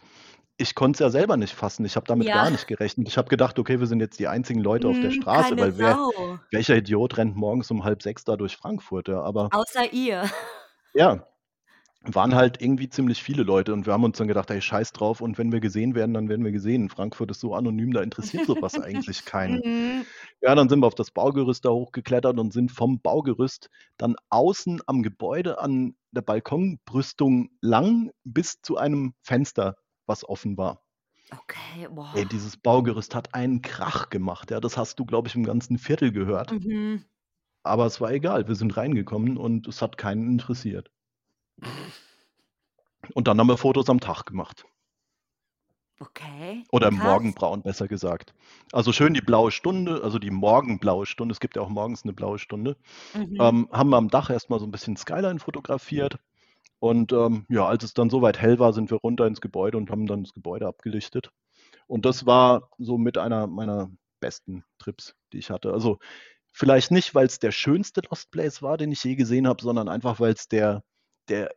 Ich 0.57 0.75
konnte 0.75 0.97
es 0.97 0.99
ja 1.01 1.09
selber 1.11 1.37
nicht 1.37 1.53
fassen. 1.55 1.85
Ich 1.85 1.95
habe 1.95 2.05
damit 2.07 2.31
Ja. 2.31 2.33
gar 2.33 2.51
nicht 2.51 2.67
gerechnet. 2.67 3.07
Ich 3.07 3.17
habe 3.17 3.29
gedacht, 3.29 3.57
okay, 3.59 3.79
wir 3.79 3.87
sind 3.87 3.99
jetzt 4.01 4.19
die 4.19 4.27
einzigen 4.27 4.59
Leute 4.61 4.89
auf 4.89 4.99
der 4.99 5.09
Mhm, 5.09 5.11
Straße, 5.11 5.59
weil 5.59 5.77
wer, 5.77 5.99
welcher 6.51 6.77
Idiot 6.77 7.17
rennt 7.17 7.35
morgens 7.35 7.71
um 7.71 7.83
halb 7.83 8.01
sechs 8.03 8.23
da 8.25 8.37
durch 8.37 8.57
Frankfurt, 8.57 9.07
ja, 9.07 9.21
aber 9.21 9.51
Außer 9.51 9.91
ihr. 9.93 10.29
ja, 10.93 11.27
waren 12.03 12.33
halt 12.33 12.61
irgendwie 12.61 12.89
ziemlich 12.89 13.21
viele 13.21 13.43
Leute 13.43 13.73
und 13.73 13.85
wir 13.85 13.93
haben 13.93 14.03
uns 14.03 14.17
dann 14.17 14.27
gedacht, 14.27 14.49
ey, 14.49 14.61
scheiß 14.61 14.91
drauf 14.91 15.21
und 15.21 15.37
wenn 15.37 15.51
wir 15.51 15.59
gesehen 15.59 15.93
werden, 15.93 16.13
dann 16.13 16.29
werden 16.29 16.43
wir 16.43 16.51
gesehen. 16.51 16.89
Frankfurt 16.89 17.29
ist 17.29 17.39
so 17.39 17.53
anonym, 17.53 17.93
da 17.93 18.01
interessiert 18.01 18.47
sowas 18.47 18.73
eigentlich 18.81 19.25
keinen. 19.25 19.61
Mhm. 19.63 20.05
Ja, 20.41 20.55
dann 20.55 20.67
sind 20.67 20.79
wir 20.79 20.87
auf 20.87 20.95
das 20.95 21.11
Baugerüst 21.11 21.63
da 21.63 21.69
hochgeklettert 21.69 22.39
und 22.39 22.53
sind 22.53 22.71
vom 22.71 22.99
Baugerüst 22.99 23.69
dann 23.97 24.15
außen 24.29 24.81
am 24.87 25.03
Gebäude 25.03 25.59
an 25.59 25.95
der 26.11 26.21
Balkonbrüstung 26.21 27.51
lang 27.61 28.11
bis 28.23 28.61
zu 28.61 28.77
einem 28.77 29.13
Fenster, 29.21 29.77
was 30.07 30.27
offen 30.27 30.57
war. 30.57 30.81
Okay, 31.31 31.87
boah. 31.89 32.11
Ey, 32.15 32.25
dieses 32.25 32.57
Baugerüst 32.57 33.13
hat 33.13 33.35
einen 33.35 33.61
Krach 33.61 34.09
gemacht. 34.09 34.51
Ja, 34.51 34.59
das 34.59 34.75
hast 34.75 34.99
du, 34.99 35.05
glaube 35.05 35.27
ich, 35.27 35.35
im 35.35 35.43
ganzen 35.43 35.77
Viertel 35.77 36.11
gehört. 36.11 36.51
Mhm. 36.51 37.05
Aber 37.63 37.85
es 37.85 38.01
war 38.01 38.11
egal. 38.11 38.47
Wir 38.47 38.55
sind 38.55 38.75
reingekommen 38.75 39.37
und 39.37 39.67
es 39.67 39.81
hat 39.83 39.97
keinen 39.97 40.27
interessiert. 40.27 40.89
Und 43.13 43.27
dann 43.27 43.39
haben 43.39 43.47
wir 43.47 43.57
Fotos 43.57 43.89
am 43.89 43.99
Tag 43.99 44.25
gemacht. 44.25 44.65
Okay. 45.99 46.63
Oder 46.71 46.87
im. 46.87 46.97
Morgenbraun, 46.97 47.61
besser 47.61 47.87
gesagt. 47.87 48.33
Also 48.71 48.91
schön 48.91 49.13
die 49.13 49.21
blaue 49.21 49.51
Stunde, 49.51 50.01
also 50.03 50.17
die 50.17 50.31
morgenblaue 50.31 51.05
Stunde. 51.05 51.31
Es 51.31 51.39
gibt 51.39 51.55
ja 51.55 51.61
auch 51.61 51.69
morgens 51.69 52.03
eine 52.03 52.13
blaue 52.13 52.39
Stunde. 52.39 52.75
Mhm. 53.13 53.37
Ähm, 53.39 53.69
haben 53.71 53.89
wir 53.89 53.97
am 53.97 54.09
Dach 54.09 54.31
erstmal 54.31 54.59
so 54.59 54.65
ein 54.65 54.71
bisschen 54.71 54.97
Skyline 54.97 55.39
fotografiert. 55.39 56.17
Und 56.79 57.13
ähm, 57.13 57.45
ja, 57.49 57.67
als 57.67 57.83
es 57.83 57.93
dann 57.93 58.09
soweit 58.09 58.39
hell 58.39 58.57
war, 58.57 58.73
sind 58.73 58.89
wir 58.89 58.97
runter 58.97 59.27
ins 59.27 59.41
Gebäude 59.41 59.77
und 59.77 59.91
haben 59.91 60.07
dann 60.07 60.23
das 60.23 60.33
Gebäude 60.33 60.67
abgelichtet. 60.67 61.29
Und 61.85 62.05
das 62.05 62.25
war 62.25 62.69
so 62.79 62.97
mit 62.97 63.19
einer 63.19 63.45
meiner 63.45 63.91
besten 64.19 64.63
Trips, 64.79 65.13
die 65.33 65.37
ich 65.37 65.51
hatte. 65.51 65.71
Also 65.71 65.99
vielleicht 66.51 66.89
nicht, 66.89 67.13
weil 67.13 67.27
es 67.27 67.37
der 67.37 67.51
schönste 67.51 68.01
Lost 68.09 68.31
Place 68.31 68.63
war, 68.63 68.77
den 68.77 68.91
ich 68.91 69.03
je 69.03 69.15
gesehen 69.15 69.47
habe, 69.47 69.61
sondern 69.61 69.87
einfach, 69.87 70.19
weil 70.19 70.33
es 70.33 70.47
der, 70.47 70.83
der, 71.29 71.49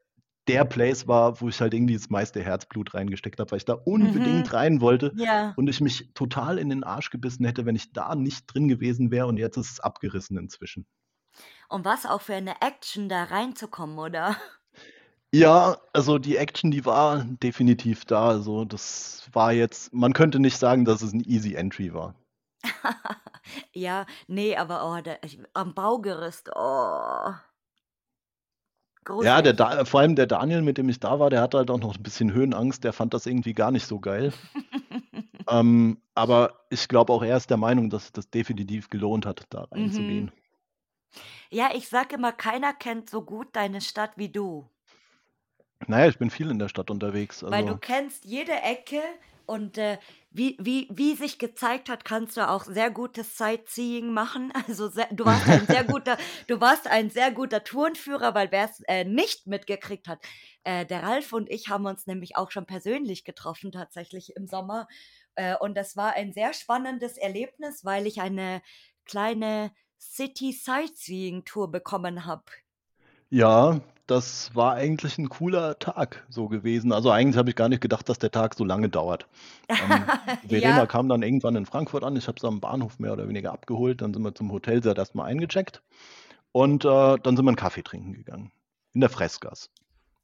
der 0.49 0.65
Place 0.65 1.09
war, 1.09 1.41
wo 1.41 1.49
ich 1.49 1.61
halt 1.61 1.73
irgendwie 1.75 1.95
das 1.95 2.11
meiste 2.11 2.43
Herzblut 2.43 2.93
reingesteckt 2.95 3.41
habe, 3.41 3.51
weil 3.51 3.59
ich 3.59 3.65
da 3.65 3.75
unbedingt 3.75 4.47
Mhm. 4.51 4.57
rein 4.57 4.81
wollte 4.81 5.13
Ja. 5.17 5.55
und 5.57 5.69
ich 5.69 5.81
mich 5.81 6.11
total 6.15 6.59
in 6.59 6.69
den 6.69 6.85
Arsch 6.85 7.11
gebissen 7.11 7.45
hätte, 7.47 7.65
wenn 7.67 7.77
ich 7.77 7.93
da 7.93 8.15
nicht 8.15 8.47
drin 8.47 8.69
gewesen 8.69 9.11
wäre 9.11 9.27
und 9.27 9.39
jetzt 9.39 9.57
ist 9.57 9.71
es 9.73 9.81
abgerissen 9.81 10.37
inzwischen. 10.39 10.87
Und 11.69 11.85
was 11.85 12.05
auch 12.07 12.21
für 12.21 12.35
eine 12.35 12.61
Action 12.61 13.09
da 13.09 13.25
reinzukommen, 13.25 13.99
oder? 13.99 14.37
Ja, 15.33 15.79
also 15.93 16.19
die 16.19 16.37
Action, 16.37 16.71
die 16.71 16.85
war 16.85 17.25
definitiv 17.25 18.05
da. 18.05 18.29
Also 18.29 18.65
das 18.65 19.29
war 19.33 19.53
jetzt, 19.53 19.93
man 19.93 20.13
könnte 20.13 20.39
nicht 20.39 20.59
sagen, 20.59 20.85
dass 20.85 21.03
es 21.03 21.13
ein 21.13 21.25
Easy 21.25 21.55
Entry 21.55 21.93
war. 21.93 22.15
ja, 23.73 24.07
nee, 24.29 24.57
aber 24.57 24.89
oh, 24.89 25.01
da, 25.03 25.17
ich, 25.25 25.41
am 25.55 25.75
Baugerüst, 25.75 26.51
oh. 26.55 27.33
Ja, 29.23 29.43
der 29.43 29.53
da, 29.53 29.85
vor 29.85 30.01
allem 30.01 30.17
der 30.17 30.27
Daniel, 30.27 30.63
mit 30.63 30.79
dem 30.79 30.89
ich 30.89 31.01
da 31.01 31.19
war, 31.19 31.31
der 31.31 31.43
hatte 31.43 31.59
halt 31.59 31.71
auch 31.71 31.79
noch 31.79 31.97
ein 31.97 32.03
bisschen 32.03 32.33
Höhenangst. 32.33 32.85
Der 32.85 32.93
fand 32.93 33.15
das 33.15 33.27
irgendwie 33.27 33.53
gar 33.53 33.71
nicht 33.71 33.87
so 33.87 34.01
geil. 34.01 34.33
Ähm, 35.49 35.99
aber 36.15 36.61
ich 36.71 36.89
glaube 36.89 37.13
auch 37.13 37.23
er 37.23 37.37
ist 37.37 37.51
der 37.51 37.57
Meinung, 37.57 37.91
dass 37.91 38.05
es 38.05 38.13
das 38.13 38.31
definitiv 38.31 38.89
gelohnt 38.89 39.27
hat, 39.27 39.45
da 39.51 39.67
mhm. 39.71 39.83
reinzugehen. 39.83 40.33
Ja, 41.51 41.71
ich 41.75 41.89
sag 41.89 42.13
immer, 42.13 42.33
keiner 42.33 42.73
kennt 42.73 43.11
so 43.11 43.23
gut 43.23 43.49
deine 43.53 43.81
Stadt 43.81 44.13
wie 44.17 44.29
du. 44.29 44.69
Naja, 45.87 46.09
ich 46.09 46.19
bin 46.19 46.31
viel 46.31 46.51
in 46.51 46.59
der 46.59 46.69
Stadt 46.69 46.91
unterwegs. 46.91 47.43
Weil 47.43 47.63
du 47.63 47.69
Also 47.69 47.79
kennst 47.79 48.25
jede 48.25 48.53
Ecke 48.53 49.01
und 49.47 49.79
äh, 49.79 49.99
wie, 50.31 50.57
wie, 50.61 50.89
wie 50.91 51.15
sich 51.15 51.39
gezeigt 51.39 51.89
hat, 51.89 52.05
kannst 52.05 52.37
du 52.37 52.49
auch 52.49 52.65
sehr 52.65 52.91
gutes 52.91 53.37
Sightseeing 53.39 54.13
machen. 54.13 54.53
Also 54.67 54.89
sehr, 54.89 55.09
du 55.13 55.25
warst 55.25 55.49
ein 55.49 55.67
sehr 55.67 55.85
guter, 55.85 56.17
du 56.49 56.61
warst 56.61 56.87
ein 56.87 57.11
sehr 57.11 57.31
guter 57.31 57.63
Tourenführer, 57.63 58.35
weil 58.35 58.51
wer 58.51 58.65
es 58.65 58.81
äh, 58.89 59.05
nicht 59.05 59.47
mitgekriegt 59.47 60.09
hat, 60.09 60.21
äh, 60.65 60.87
der 60.87 61.03
Ralf 61.03 61.33
und 61.33 61.51
ich 61.51 61.69
haben 61.69 61.87
uns 61.87 62.07
nämlich 62.07 62.37
auch 62.37 62.51
schon 62.51 62.67
persönlich 62.67 63.25
getroffen, 63.25 63.73
tatsächlich 63.73 64.35
im 64.37 64.47
Sommer. 64.47 64.89
Äh, 65.35 65.57
und 65.57 65.77
das 65.77 65.97
war 65.97 66.15
ein 66.15 66.33
sehr 66.33 66.53
spannendes 66.53 67.17
Erlebnis, 67.17 67.85
weil 67.85 68.07
ich 68.07 68.21
eine 68.21 68.63
kleine 69.05 69.73
City 69.99 70.53
Sightseeing 70.53 71.45
Tour 71.45 71.71
bekommen 71.71 72.25
habe. 72.25 72.45
Ja, 73.31 73.81
das 74.07 74.55
war 74.55 74.75
eigentlich 74.75 75.19
ein 75.19 75.29
cooler 75.29 75.79
Tag 75.79 76.25
so 76.29 76.49
gewesen. 76.49 76.93
Also 76.93 77.11
eigentlich 77.11 77.37
habe 77.39 77.51
ich 77.51 77.57
gar 77.57 77.69
nicht 77.69 77.81
gedacht, 77.81 78.09
dass 78.09 78.19
der 78.19 78.31
Tag 78.31 78.55
so 78.55 78.65
lange 78.65 78.89
dauert. 78.89 79.27
Ähm, 79.69 79.77
Verena 80.49 80.79
ja. 80.79 80.87
kam 80.87 81.09
dann 81.09 81.23
irgendwann 81.23 81.57
in 81.57 81.67
Frankfurt 81.67 82.05
an. 82.05 82.17
Ich 82.17 82.29
habe 82.29 82.39
sie 82.39 82.47
am 82.47 82.61
Bahnhof 82.61 82.99
mehr 82.99 83.13
oder 83.13 83.29
weniger 83.29 83.53
abgeholt. 83.53 84.03
Dann 84.03 84.13
sind 84.13 84.23
wir 84.23 84.35
zum 84.35 84.53
Hotel, 84.53 84.83
sie 84.83 84.91
hat 84.91 84.99
erstmal 84.99 85.31
eingecheckt. 85.31 85.83
Und 86.53 86.85
äh, 86.85 86.89
dann 86.89 87.37
sind 87.37 87.45
wir 87.45 87.51
einen 87.51 87.57
Kaffee 87.57 87.83
trinken 87.83 88.13
gegangen. 88.13 88.53
In 88.93 89.01
der 89.01 89.11
Fressgas. 89.11 89.71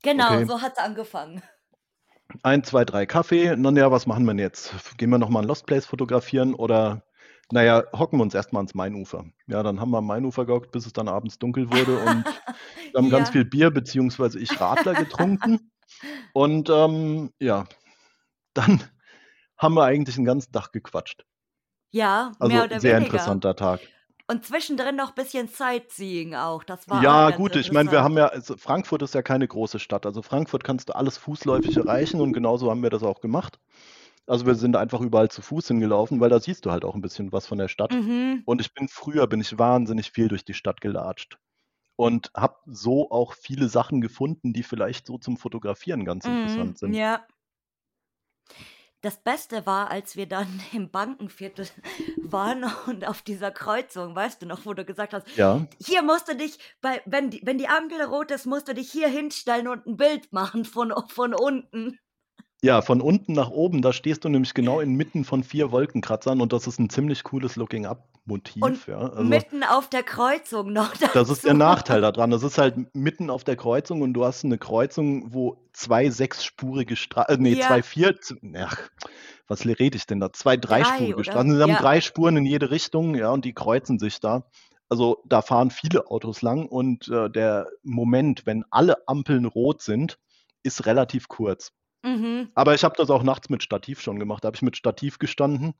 Genau, 0.02 0.34
Okay, 0.34 0.44
so 0.44 0.60
hat 0.60 0.72
es 0.72 0.78
angefangen. 0.78 1.42
ein, 2.42 2.62
zwei, 2.64 2.84
drei 2.84 3.06
Kaffee. 3.06 3.54
Na 3.56 3.70
ja, 3.72 3.90
was 3.90 4.06
machen 4.06 4.24
wir 4.24 4.32
denn 4.32 4.38
jetzt? 4.38 4.72
Gehen 4.98 5.10
wir 5.10 5.18
nochmal 5.18 5.42
ein 5.42 5.48
Lost 5.48 5.66
Place 5.66 5.86
fotografieren 5.86 6.54
oder, 6.54 7.02
naja, 7.52 7.84
hocken 7.92 8.18
wir 8.18 8.22
uns 8.22 8.34
erstmal 8.34 8.60
ans 8.60 8.74
Mainufer. 8.74 9.24
Ja, 9.46 9.62
dann 9.62 9.80
haben 9.80 9.90
wir 9.90 9.98
am 9.98 10.06
Mainufer 10.06 10.46
gehockt, 10.46 10.72
bis 10.72 10.86
es 10.86 10.92
dann 10.92 11.08
abends 11.08 11.38
dunkel 11.38 11.70
wurde 11.70 11.98
und 11.98 12.24
wir 12.92 12.98
haben 12.98 13.10
ganz 13.10 13.28
Ja. 13.28 13.32
viel 13.32 13.44
Bier, 13.44 13.70
beziehungsweise 13.70 14.38
ich 14.38 14.60
Radler 14.60 14.94
getrunken. 14.94 15.70
Und 16.32 16.70
ähm, 16.70 17.32
ja, 17.40 17.66
dann 18.54 18.82
haben 19.58 19.74
wir 19.74 19.84
eigentlich 19.84 20.16
den 20.16 20.24
ganzen 20.24 20.52
Tag 20.52 20.72
gequatscht. 20.72 21.24
Ja, 21.92 22.32
mehr 22.40 22.64
Also 22.64 22.64
oder 22.64 22.80
sehr 22.80 22.98
weniger. 22.98 23.04
interessanter 23.04 23.56
Tag. 23.56 23.80
Und 24.28 24.44
zwischendrin 24.46 24.94
noch 24.96 25.10
ein 25.10 25.14
bisschen 25.16 25.48
Sightseeing 25.48 26.34
auch. 26.36 26.62
Das 26.64 26.88
war 26.88 27.00
auch 27.00 27.02
Ja, 27.02 27.30
ganz 27.30 27.36
gut, 27.38 27.56
ich 27.56 27.72
meine, 27.72 27.90
wir 27.90 28.02
haben 28.02 28.16
ja, 28.16 28.26
also 28.28 28.56
Frankfurt 28.56 29.02
ist 29.02 29.14
ja 29.14 29.22
keine 29.22 29.46
große 29.46 29.78
Stadt. 29.78 30.06
Also 30.06 30.22
Frankfurt 30.22 30.64
kannst 30.64 30.88
du 30.88 30.94
alles 30.94 31.16
fußläufig 31.18 31.76
erreichen 31.76 32.20
und 32.20 32.32
genauso 32.32 32.70
haben 32.70 32.82
wir 32.82 32.90
das 32.90 33.02
auch 33.02 33.20
gemacht. 33.20 33.58
Also 34.26 34.46
wir 34.46 34.54
sind 34.54 34.76
einfach 34.76 35.00
überall 35.02 35.30
zu 35.30 35.42
Fuß 35.42 35.68
hingelaufen, 35.68 36.20
weil 36.20 36.30
da 36.30 36.40
siehst 36.40 36.64
du 36.64 36.70
halt 36.70 36.84
auch 36.86 36.94
ein 36.94 37.00
bisschen 37.02 37.32
was 37.32 37.46
von 37.46 37.58
der 37.58 37.68
Stadt. 37.68 37.98
Mhm. 37.98 38.44
Und 38.44 38.60
ich 38.60 38.72
bin 38.74 38.88
früher, 38.88 39.26
bin 39.26 39.40
ich 39.40 39.58
wahnsinnig 39.58 40.10
viel 40.12 40.28
durch 40.28 40.44
die 40.44 40.54
Stadt 40.54 40.80
gelatscht 40.80 41.38
und 41.96 42.30
habe 42.36 42.56
so 42.66 43.10
auch 43.10 43.34
viele 43.34 43.68
Sachen 43.68 44.00
gefunden, 44.02 44.52
die 44.54 44.64
vielleicht 44.64 45.06
so 45.06 45.18
zum 45.18 45.36
Fotografieren 45.38 46.04
ganz 46.06 46.26
Mhm. 46.26 46.28
interessant 46.28 46.78
sind. 46.78 47.00
Ja. 47.00 47.26
Das 49.02 49.22
Beste 49.22 49.64
war, 49.64 49.90
als 49.90 50.16
wir 50.16 50.26
dann 50.26 50.46
im 50.72 50.90
Bankenviertel 50.90 51.66
waren 52.22 52.64
und 52.86 53.06
auf 53.06 53.22
dieser 53.22 53.50
Kreuzung, 53.50 54.14
weißt 54.14 54.42
du 54.42 54.46
noch, 54.46 54.66
wo 54.66 54.74
du 54.74 54.84
gesagt 54.84 55.14
hast, 55.14 55.26
Ja, 55.34 55.66
hier 55.78 56.02
musst 56.02 56.28
du 56.28 56.36
dich, 56.36 56.58
bei, 56.80 57.00
wenn, 57.06 57.30
die, 57.30 57.40
wenn 57.44 57.58
die 57.58 57.68
Ampel 57.68 58.02
rot 58.02 58.30
ist, 58.30 58.46
musst 58.46 58.68
du 58.68 58.74
dich 58.74 58.90
hier 58.92 59.08
hinstellen 59.08 59.68
und 59.68 59.86
ein 59.86 59.96
Bild 59.96 60.32
machen 60.32 60.64
von, 60.64 60.92
von 61.08 61.34
unten. 61.34 61.98
Ja, 62.62 62.82
von 62.82 63.00
unten 63.00 63.32
nach 63.32 63.50
oben, 63.50 63.80
da 63.82 63.92
stehst 63.92 64.24
du 64.24 64.28
nämlich 64.28 64.52
genau 64.54 64.80
inmitten 64.80 65.24
von 65.24 65.42
vier 65.44 65.72
Wolkenkratzern 65.72 66.40
und 66.40 66.52
das 66.52 66.66
ist 66.66 66.78
ein 66.78 66.90
ziemlich 66.90 67.22
cooles 67.24 67.56
Looking-Up-Motiv, 67.56 68.86
ja. 68.86 68.98
Also 68.98 69.22
mitten 69.24 69.64
auf 69.64 69.88
der 69.88 70.02
Kreuzung 70.02 70.72
noch 70.72 70.92
Das 71.14 71.30
ist 71.30 71.44
der 71.44 71.54
dazu. 71.54 71.58
Nachteil 71.58 72.00
daran. 72.02 72.30
Das 72.30 72.42
ist 72.42 72.58
halt 72.58 72.94
mitten 72.94 73.30
auf 73.30 73.44
der 73.44 73.56
Kreuzung 73.56 74.02
und 74.02 74.12
du 74.12 74.24
hast 74.24 74.44
eine 74.44 74.58
Kreuzung, 74.58 75.32
wo 75.32 75.56
zwei 75.72 76.10
sechsspurige 76.10 76.96
Straßen, 76.96 77.34
äh, 77.34 77.38
nee, 77.38 77.54
zwei 77.58 77.78
Ja, 77.78 77.82
vier, 77.82 78.14
ach, 78.58 78.90
was 79.48 79.64
rede 79.64 79.96
ich 79.96 80.06
denn 80.06 80.20
da? 80.20 80.32
Zwei 80.32 80.56
drei, 80.56 80.82
dreispurige 80.82 81.14
oder? 81.14 81.24
Straßen. 81.24 81.56
Sie 81.56 81.62
haben 81.62 81.70
Ja. 81.70 81.78
drei 81.80 82.00
Spuren 82.02 82.36
in 82.36 82.44
jede 82.46 82.70
Richtung, 82.70 83.14
ja, 83.14 83.30
und 83.30 83.44
die 83.46 83.54
kreuzen 83.54 83.98
sich 83.98 84.20
da. 84.20 84.44
Also 84.90 85.22
da 85.24 85.40
fahren 85.40 85.70
viele 85.70 86.08
Autos 86.10 86.42
lang 86.42 86.66
und 86.66 87.08
äh, 87.08 87.30
der 87.30 87.68
Moment, 87.82 88.44
wenn 88.44 88.64
alle 88.70 89.08
Ampeln 89.08 89.44
rot 89.46 89.80
sind, 89.82 90.18
ist 90.62 90.84
relativ 90.84 91.28
kurz. 91.28 91.72
Mhm. 92.02 92.48
Aber 92.54 92.74
ich 92.74 92.84
habe 92.84 92.94
das 92.96 93.10
auch 93.10 93.22
nachts 93.22 93.50
mit 93.50 93.62
Stativ 93.62 94.00
schon 94.00 94.18
gemacht. 94.18 94.44
Da 94.44 94.46
habe 94.48 94.56
ich 94.56 94.62
mit 94.62 94.76
Stativ 94.76 95.18
gestanden 95.18 95.74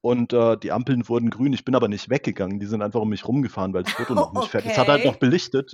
und 0.00 0.32
äh, 0.32 0.56
die 0.58 0.72
Ampeln 0.72 1.08
wurden 1.08 1.30
grün. 1.30 1.52
Ich 1.52 1.64
bin 1.64 1.74
aber 1.74 1.88
nicht 1.88 2.10
weggegangen. 2.10 2.60
Die 2.60 2.66
sind 2.66 2.82
einfach 2.82 3.00
um 3.00 3.08
mich 3.08 3.26
rumgefahren, 3.26 3.72
weil 3.72 3.84
das 3.84 3.92
Foto 3.94 4.14
noch 4.14 4.32
nicht 4.32 4.48
fertig 4.48 4.70
ist. 4.70 4.72
Es 4.72 4.78
hat 4.78 4.88
halt 4.88 5.04
noch 5.04 5.12
Okay. 5.16 5.20
belichtet. 5.26 5.72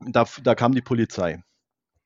Da, 0.00 0.24
da 0.42 0.54
kam 0.56 0.74
die 0.74 0.82
Polizei. 0.82 1.42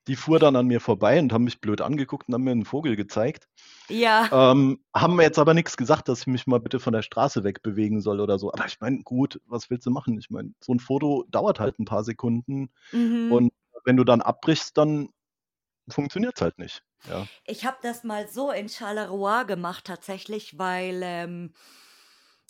Die 0.07 0.15
fuhr 0.17 0.39
dann 0.39 0.55
an 0.55 0.67
mir 0.69 0.81
vorbei 0.81 1.19
und 1.19 1.33
haben 1.33 1.43
mich 1.45 1.61
blöd 1.61 1.81
angeguckt 1.81 2.29
und 2.29 2.35
haben 2.35 2.45
mir 2.45 2.53
einen 2.53 2.65
Vogel 2.65 2.95
gezeigt. 2.95 3.49
Ja. 3.89 4.29
Ähm, 4.53 4.79
haben 4.95 5.17
mir 5.17 5.23
jetzt 5.25 5.39
aber 5.39 5.53
nichts 5.55 5.77
gesagt, 5.77 6.09
dass 6.09 6.21
ich 6.21 6.27
mich 6.29 6.47
mal 6.47 6.61
bitte 6.61 6.79
von 6.79 6.93
der 6.93 7.03
Straße 7.03 7.43
wegbewegen 7.43 8.01
soll 8.01 8.21
oder 8.21 8.39
so. 8.39 8.53
Aber 8.53 8.67
ich 8.67 8.79
meine, 8.81 9.03
gut, 9.03 9.41
was 9.47 9.69
willst 9.69 9.85
du 9.87 9.91
machen? 9.91 10.17
Ich 10.19 10.31
meine, 10.31 10.53
so 10.61 10.73
ein 10.75 10.79
Foto 10.79 11.25
dauert 11.31 11.59
halt 11.59 11.79
ein 11.81 11.87
paar 11.87 12.05
Sekunden 12.05 12.69
Mhm. 12.93 13.33
und 13.33 13.53
wenn 13.85 13.97
du 13.97 14.05
dann 14.05 14.21
abbrichst, 14.21 14.77
dann 14.79 15.09
funktioniert 15.89 16.35
es 16.37 16.43
halt 16.43 16.59
nicht. 16.59 16.83
Ja. 17.09 17.29
Ich 17.45 17.65
habe 17.65 17.79
das 17.83 18.05
mal 18.05 18.29
so 18.29 18.51
in 18.51 18.69
Charleroi 18.69 19.45
gemacht 19.45 19.85
tatsächlich, 19.85 20.59
weil 20.59 21.01
ähm, 21.05 21.53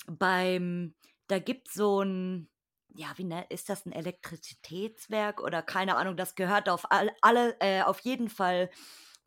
beim, 0.07 0.95
da 1.29 1.39
gibt 1.39 1.71
so 1.71 2.03
ein, 2.03 2.49
ja, 2.95 3.09
wie 3.17 3.25
ne, 3.25 3.45
ist 3.51 3.69
das 3.69 3.85
ein 3.87 3.93
Elektrizitätswerk 3.93 5.43
oder 5.43 5.63
keine 5.63 5.97
Ahnung, 5.97 6.17
das 6.17 6.35
gehört 6.35 6.69
auf 6.69 6.91
all, 6.91 7.11
alle, 7.21 7.57
äh, 7.61 7.83
auf 7.83 8.01
jeden 8.01 8.29
Fall 8.29 8.71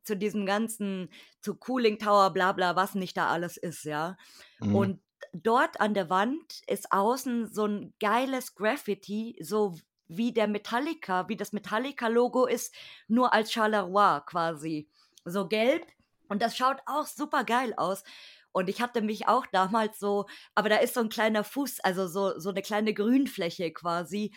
zu 0.03 0.16
diesem 0.18 0.45
ganzen, 0.45 1.10
zu 1.41 1.55
Cooling 1.55 1.99
Tower, 1.99 2.32
bla 2.32 2.53
bla, 2.53 2.76
was 2.76 2.95
nicht 2.95 3.18
da 3.18 3.30
alles 3.30 3.57
ist, 3.57 3.84
ja. 3.84 4.18
Mhm. 4.60 4.76
Und 4.76 5.01
dort 5.34 5.80
an 5.82 5.93
der 5.93 6.10
Wand 6.10 6.62
ist 6.68 6.91
außen 6.91 7.51
so 7.51 7.66
ein 7.66 7.93
geiles 7.99 8.55
Graffiti, 8.55 9.38
so 9.41 9.76
wie 10.10 10.34
der 10.34 10.47
Metallica, 10.47 11.30
wie 11.30 11.38
das 11.38 11.53
Metallica-Logo 11.53 12.45
ist, 12.45 12.76
nur 13.07 13.34
als 13.34 13.53
Charleroi 13.53 14.22
quasi. 14.26 14.89
So 15.24 15.47
gelb. 15.47 15.86
Und 16.28 16.41
das 16.41 16.57
schaut 16.57 16.82
auch 16.86 17.07
super 17.07 17.43
geil 17.43 17.74
aus. 17.78 18.03
Und 18.51 18.70
ich 18.70 18.82
hatte 18.82 19.01
mich 19.01 19.28
auch 19.28 19.45
damals 19.45 19.99
so, 19.99 20.26
aber 20.55 20.70
da 20.70 20.78
ist 20.78 20.95
so 20.95 21.01
ein 21.01 21.10
kleiner 21.10 21.43
Fuß, 21.43 21.80
also 21.82 22.07
so, 22.07 22.39
so 22.39 22.49
eine 22.49 22.62
kleine 22.62 22.93
Grünfläche 22.93 23.72
quasi. 23.72 24.34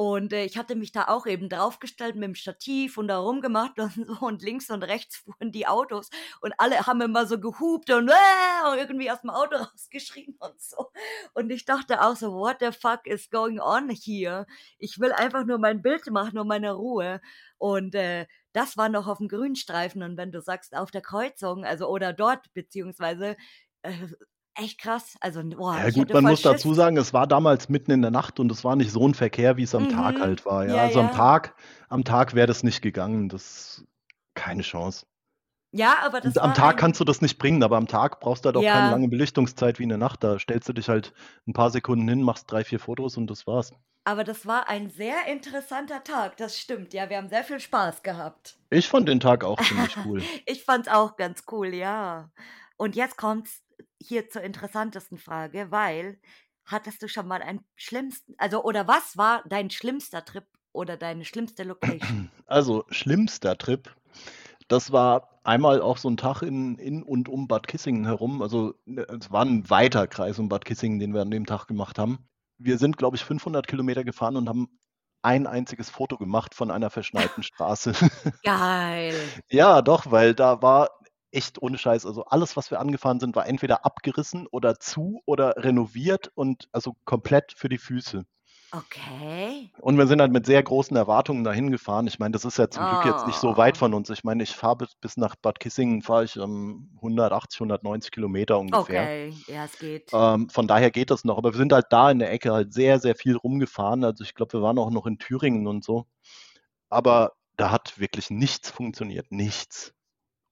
Und 0.00 0.32
äh, 0.32 0.46
ich 0.46 0.56
hatte 0.56 0.76
mich 0.76 0.92
da 0.92 1.08
auch 1.08 1.26
eben 1.26 1.50
draufgestellt 1.50 2.14
mit 2.14 2.24
dem 2.24 2.34
Stativ 2.34 2.96
und 2.96 3.08
da 3.08 3.18
rumgemacht 3.18 3.78
und 3.80 4.06
so 4.06 4.26
und 4.26 4.40
links 4.40 4.70
und 4.70 4.82
rechts 4.82 5.18
fuhren 5.18 5.52
die 5.52 5.66
Autos 5.66 6.08
und 6.40 6.54
alle 6.56 6.86
haben 6.86 7.02
immer 7.02 7.26
so 7.26 7.38
gehupt 7.38 7.90
und, 7.90 8.08
äh, 8.08 8.70
und 8.72 8.78
irgendwie 8.78 9.10
aus 9.10 9.20
dem 9.20 9.28
Auto 9.28 9.56
rausgeschrien 9.58 10.36
und 10.38 10.58
so. 10.58 10.90
Und 11.34 11.50
ich 11.50 11.66
dachte 11.66 12.00
auch 12.00 12.16
so, 12.16 12.32
what 12.32 12.56
the 12.60 12.72
fuck 12.72 13.06
is 13.06 13.28
going 13.28 13.60
on 13.60 13.90
here? 13.90 14.46
Ich 14.78 14.98
will 15.00 15.12
einfach 15.12 15.44
nur 15.44 15.58
mein 15.58 15.82
Bild 15.82 16.10
machen 16.10 16.38
und 16.38 16.48
meine 16.48 16.72
Ruhe. 16.72 17.20
Und 17.58 17.94
äh, 17.94 18.26
das 18.54 18.78
war 18.78 18.88
noch 18.88 19.06
auf 19.06 19.18
dem 19.18 19.28
Grünstreifen 19.28 20.02
und 20.02 20.16
wenn 20.16 20.32
du 20.32 20.40
sagst 20.40 20.74
auf 20.74 20.90
der 20.90 21.02
Kreuzung, 21.02 21.66
also 21.66 21.88
oder 21.88 22.14
dort 22.14 22.50
beziehungsweise 22.54 23.36
äh, 23.82 23.92
echt 24.60 24.80
krass. 24.80 25.16
Also 25.20 25.42
boah, 25.44 25.76
Ja 25.76 25.90
gut, 25.90 26.12
man 26.12 26.24
muss 26.24 26.42
dazu 26.42 26.68
Schiss. 26.68 26.76
sagen, 26.76 26.96
es 26.96 27.12
war 27.12 27.26
damals 27.26 27.68
mitten 27.68 27.90
in 27.90 28.02
der 28.02 28.10
Nacht 28.10 28.38
und 28.40 28.50
es 28.52 28.64
war 28.64 28.76
nicht 28.76 28.90
so 28.92 29.06
ein 29.06 29.14
Verkehr, 29.14 29.56
wie 29.56 29.62
es 29.64 29.74
am 29.74 29.88
Tag 29.88 30.16
Mhm. 30.16 30.20
halt 30.20 30.46
war. 30.46 30.66
Ja, 30.66 30.76
Ja, 30.76 30.82
also 30.82 31.00
am. 31.00 31.10
Tag, 31.10 31.54
am 31.88 32.04
Tag 32.04 32.34
wäre 32.34 32.46
das 32.46 32.62
nicht 32.62 32.82
gegangen. 32.82 33.28
Das 33.28 33.84
keine 34.34 34.62
Chance. 34.62 35.06
Ja, 35.72 35.98
aber 36.04 36.20
das 36.20 36.36
Und 36.36 36.42
am 36.42 36.54
Tag 36.54 36.74
ein 36.74 36.78
kannst 36.78 37.00
du 37.00 37.04
das 37.04 37.20
nicht 37.20 37.38
bringen, 37.38 37.62
aber 37.62 37.76
am 37.76 37.86
Tag 37.86 38.20
brauchst 38.20 38.44
du 38.44 38.48
halt 38.48 38.56
auch 38.56 38.62
keine 38.62 38.86
ja, 38.86 38.90
lange 38.90 39.08
Belichtungszeit 39.08 39.78
wie 39.78 39.84
in 39.84 39.88
der 39.90 39.98
Nacht. 39.98 40.24
Da 40.24 40.38
stellst 40.38 40.68
du 40.68 40.72
dich 40.72 40.88
halt 40.88 41.12
ein 41.46 41.52
paar 41.52 41.70
Sekunden 41.70 42.08
hin, 42.08 42.22
machst 42.22 42.50
drei, 42.50 42.64
vier 42.64 42.80
Fotos 42.80 43.16
und 43.16 43.28
das 43.28 43.46
war's. 43.46 43.72
aber 44.04 44.24
das 44.24 44.46
war 44.46 44.68
ein 44.68 44.90
sehr 44.90 45.26
interessanter 45.30 46.02
Tag, 46.02 46.36
das 46.38 46.58
stimmt. 46.58 46.92
Ja, 46.92 47.08
wir 47.10 47.18
haben 47.18 47.28
sehr 47.28 47.44
viel 47.44 47.60
Spaß 47.60 48.02
gehabt. 48.02 48.58
Ich 48.70 48.88
fand 48.88 49.08
den 49.08 49.20
Tag 49.20 49.44
auch 49.44 49.60
ziemlich 49.60 49.96
cool. 50.04 50.22
Ich 50.46 50.64
fand's 50.64 50.88
auch 50.88 51.16
ganz 51.16 51.44
cool, 51.52 51.72
ja. 51.74 52.30
Und 52.76 52.96
jetzt 52.96 53.16
kommt's 53.16 53.62
hier 54.00 54.28
zur 54.28 54.42
interessantesten 54.42 55.18
Frage, 55.18 55.70
weil 55.70 56.18
hattest 56.64 57.02
du 57.02 57.08
schon 57.08 57.26
mal 57.26 57.42
einen 57.42 57.60
schlimmsten, 57.76 58.34
also 58.38 58.62
oder 58.62 58.86
was 58.86 59.16
war 59.16 59.42
dein 59.48 59.70
schlimmster 59.70 60.24
Trip 60.24 60.44
oder 60.72 60.96
deine 60.96 61.24
schlimmste 61.24 61.64
Location? 61.64 62.30
Also, 62.46 62.84
schlimmster 62.90 63.56
Trip, 63.56 63.94
das 64.66 64.90
war 64.90 65.40
einmal 65.44 65.80
auch 65.80 65.98
so 65.98 66.10
ein 66.10 66.16
Tag 66.16 66.42
in, 66.42 66.78
in 66.78 67.02
und 67.04 67.28
um 67.28 67.46
Bad 67.46 67.68
Kissingen 67.68 68.04
herum. 68.04 68.42
Also, 68.42 68.74
ne, 68.86 69.02
es 69.02 69.30
war 69.30 69.44
ein 69.44 69.70
weiter 69.70 70.08
Kreis 70.08 70.38
um 70.38 70.48
Bad 70.48 70.64
Kissingen, 70.64 70.98
den 70.98 71.14
wir 71.14 71.22
an 71.22 71.30
dem 71.30 71.46
Tag 71.46 71.66
gemacht 71.66 71.98
haben. 71.98 72.28
Wir 72.58 72.78
sind, 72.78 72.96
glaube 72.96 73.16
ich, 73.16 73.24
500 73.24 73.66
Kilometer 73.66 74.02
gefahren 74.04 74.36
und 74.36 74.48
haben 74.48 74.68
ein 75.22 75.46
einziges 75.46 75.90
Foto 75.90 76.16
gemacht 76.16 76.54
von 76.54 76.70
einer 76.70 76.90
verschneiten 76.90 77.42
Straße. 77.42 77.92
Geil. 78.42 79.14
Ja, 79.50 79.82
doch, 79.82 80.10
weil 80.10 80.34
da 80.34 80.62
war 80.62 80.90
echt 81.32 81.60
ohne 81.62 81.78
Scheiß, 81.78 82.06
also 82.06 82.24
alles, 82.24 82.56
was 82.56 82.70
wir 82.70 82.80
angefahren 82.80 83.20
sind, 83.20 83.36
war 83.36 83.46
entweder 83.46 83.84
abgerissen 83.84 84.46
oder 84.50 84.78
zu 84.78 85.22
oder 85.26 85.54
renoviert 85.56 86.30
und 86.34 86.68
also 86.72 86.94
komplett 87.04 87.52
für 87.56 87.68
die 87.68 87.78
Füße. 87.78 88.24
Okay. 88.72 89.72
Und 89.80 89.98
wir 89.98 90.06
sind 90.06 90.20
halt 90.20 90.30
mit 90.32 90.46
sehr 90.46 90.62
großen 90.62 90.96
Erwartungen 90.96 91.42
dahin 91.42 91.72
gefahren. 91.72 92.06
Ich 92.06 92.20
meine, 92.20 92.30
das 92.32 92.44
ist 92.44 92.56
ja 92.56 92.70
zum 92.70 92.84
Glück 92.88 93.04
jetzt 93.04 93.26
nicht 93.26 93.38
so 93.38 93.56
weit 93.56 93.74
Oh. 93.76 93.78
von 93.80 93.94
uns. 93.94 94.10
Ich 94.10 94.22
meine, 94.22 94.44
ich 94.44 94.54
fahre 94.54 94.76
bis, 94.76 94.94
bis 94.94 95.16
nach 95.16 95.34
Bad 95.34 95.58
Kissingen, 95.58 96.02
fahre 96.02 96.22
ich 96.24 96.36
ähm, 96.36 96.88
180, 96.96 97.60
190 97.60 98.12
Kilometer 98.12 98.60
ungefähr. 98.60 99.02
Okay, 99.02 99.34
ja, 99.48 99.64
es 99.64 99.76
geht. 99.76 100.10
Ähm, 100.12 100.48
von 100.50 100.68
daher 100.68 100.92
geht 100.92 101.10
das 101.10 101.24
noch. 101.24 101.36
Aber 101.36 101.52
wir 101.52 101.58
sind 101.58 101.72
halt 101.72 101.86
da 101.90 102.12
in 102.12 102.20
der 102.20 102.30
Ecke 102.30 102.52
halt 102.52 102.72
sehr, 102.72 103.00
sehr 103.00 103.16
viel 103.16 103.34
rumgefahren. 103.36 104.04
Also 104.04 104.22
ich 104.22 104.36
glaube, 104.36 104.52
wir 104.52 104.62
waren 104.62 104.78
auch 104.78 104.90
noch 104.90 105.06
in 105.06 105.18
Thüringen 105.18 105.66
und 105.66 105.82
so. 105.82 106.06
Aber 106.90 107.32
da 107.56 107.72
hat 107.72 107.98
wirklich 107.98 108.30
nichts 108.30 108.70
funktioniert. 108.70 109.32
Nichts. 109.32 109.94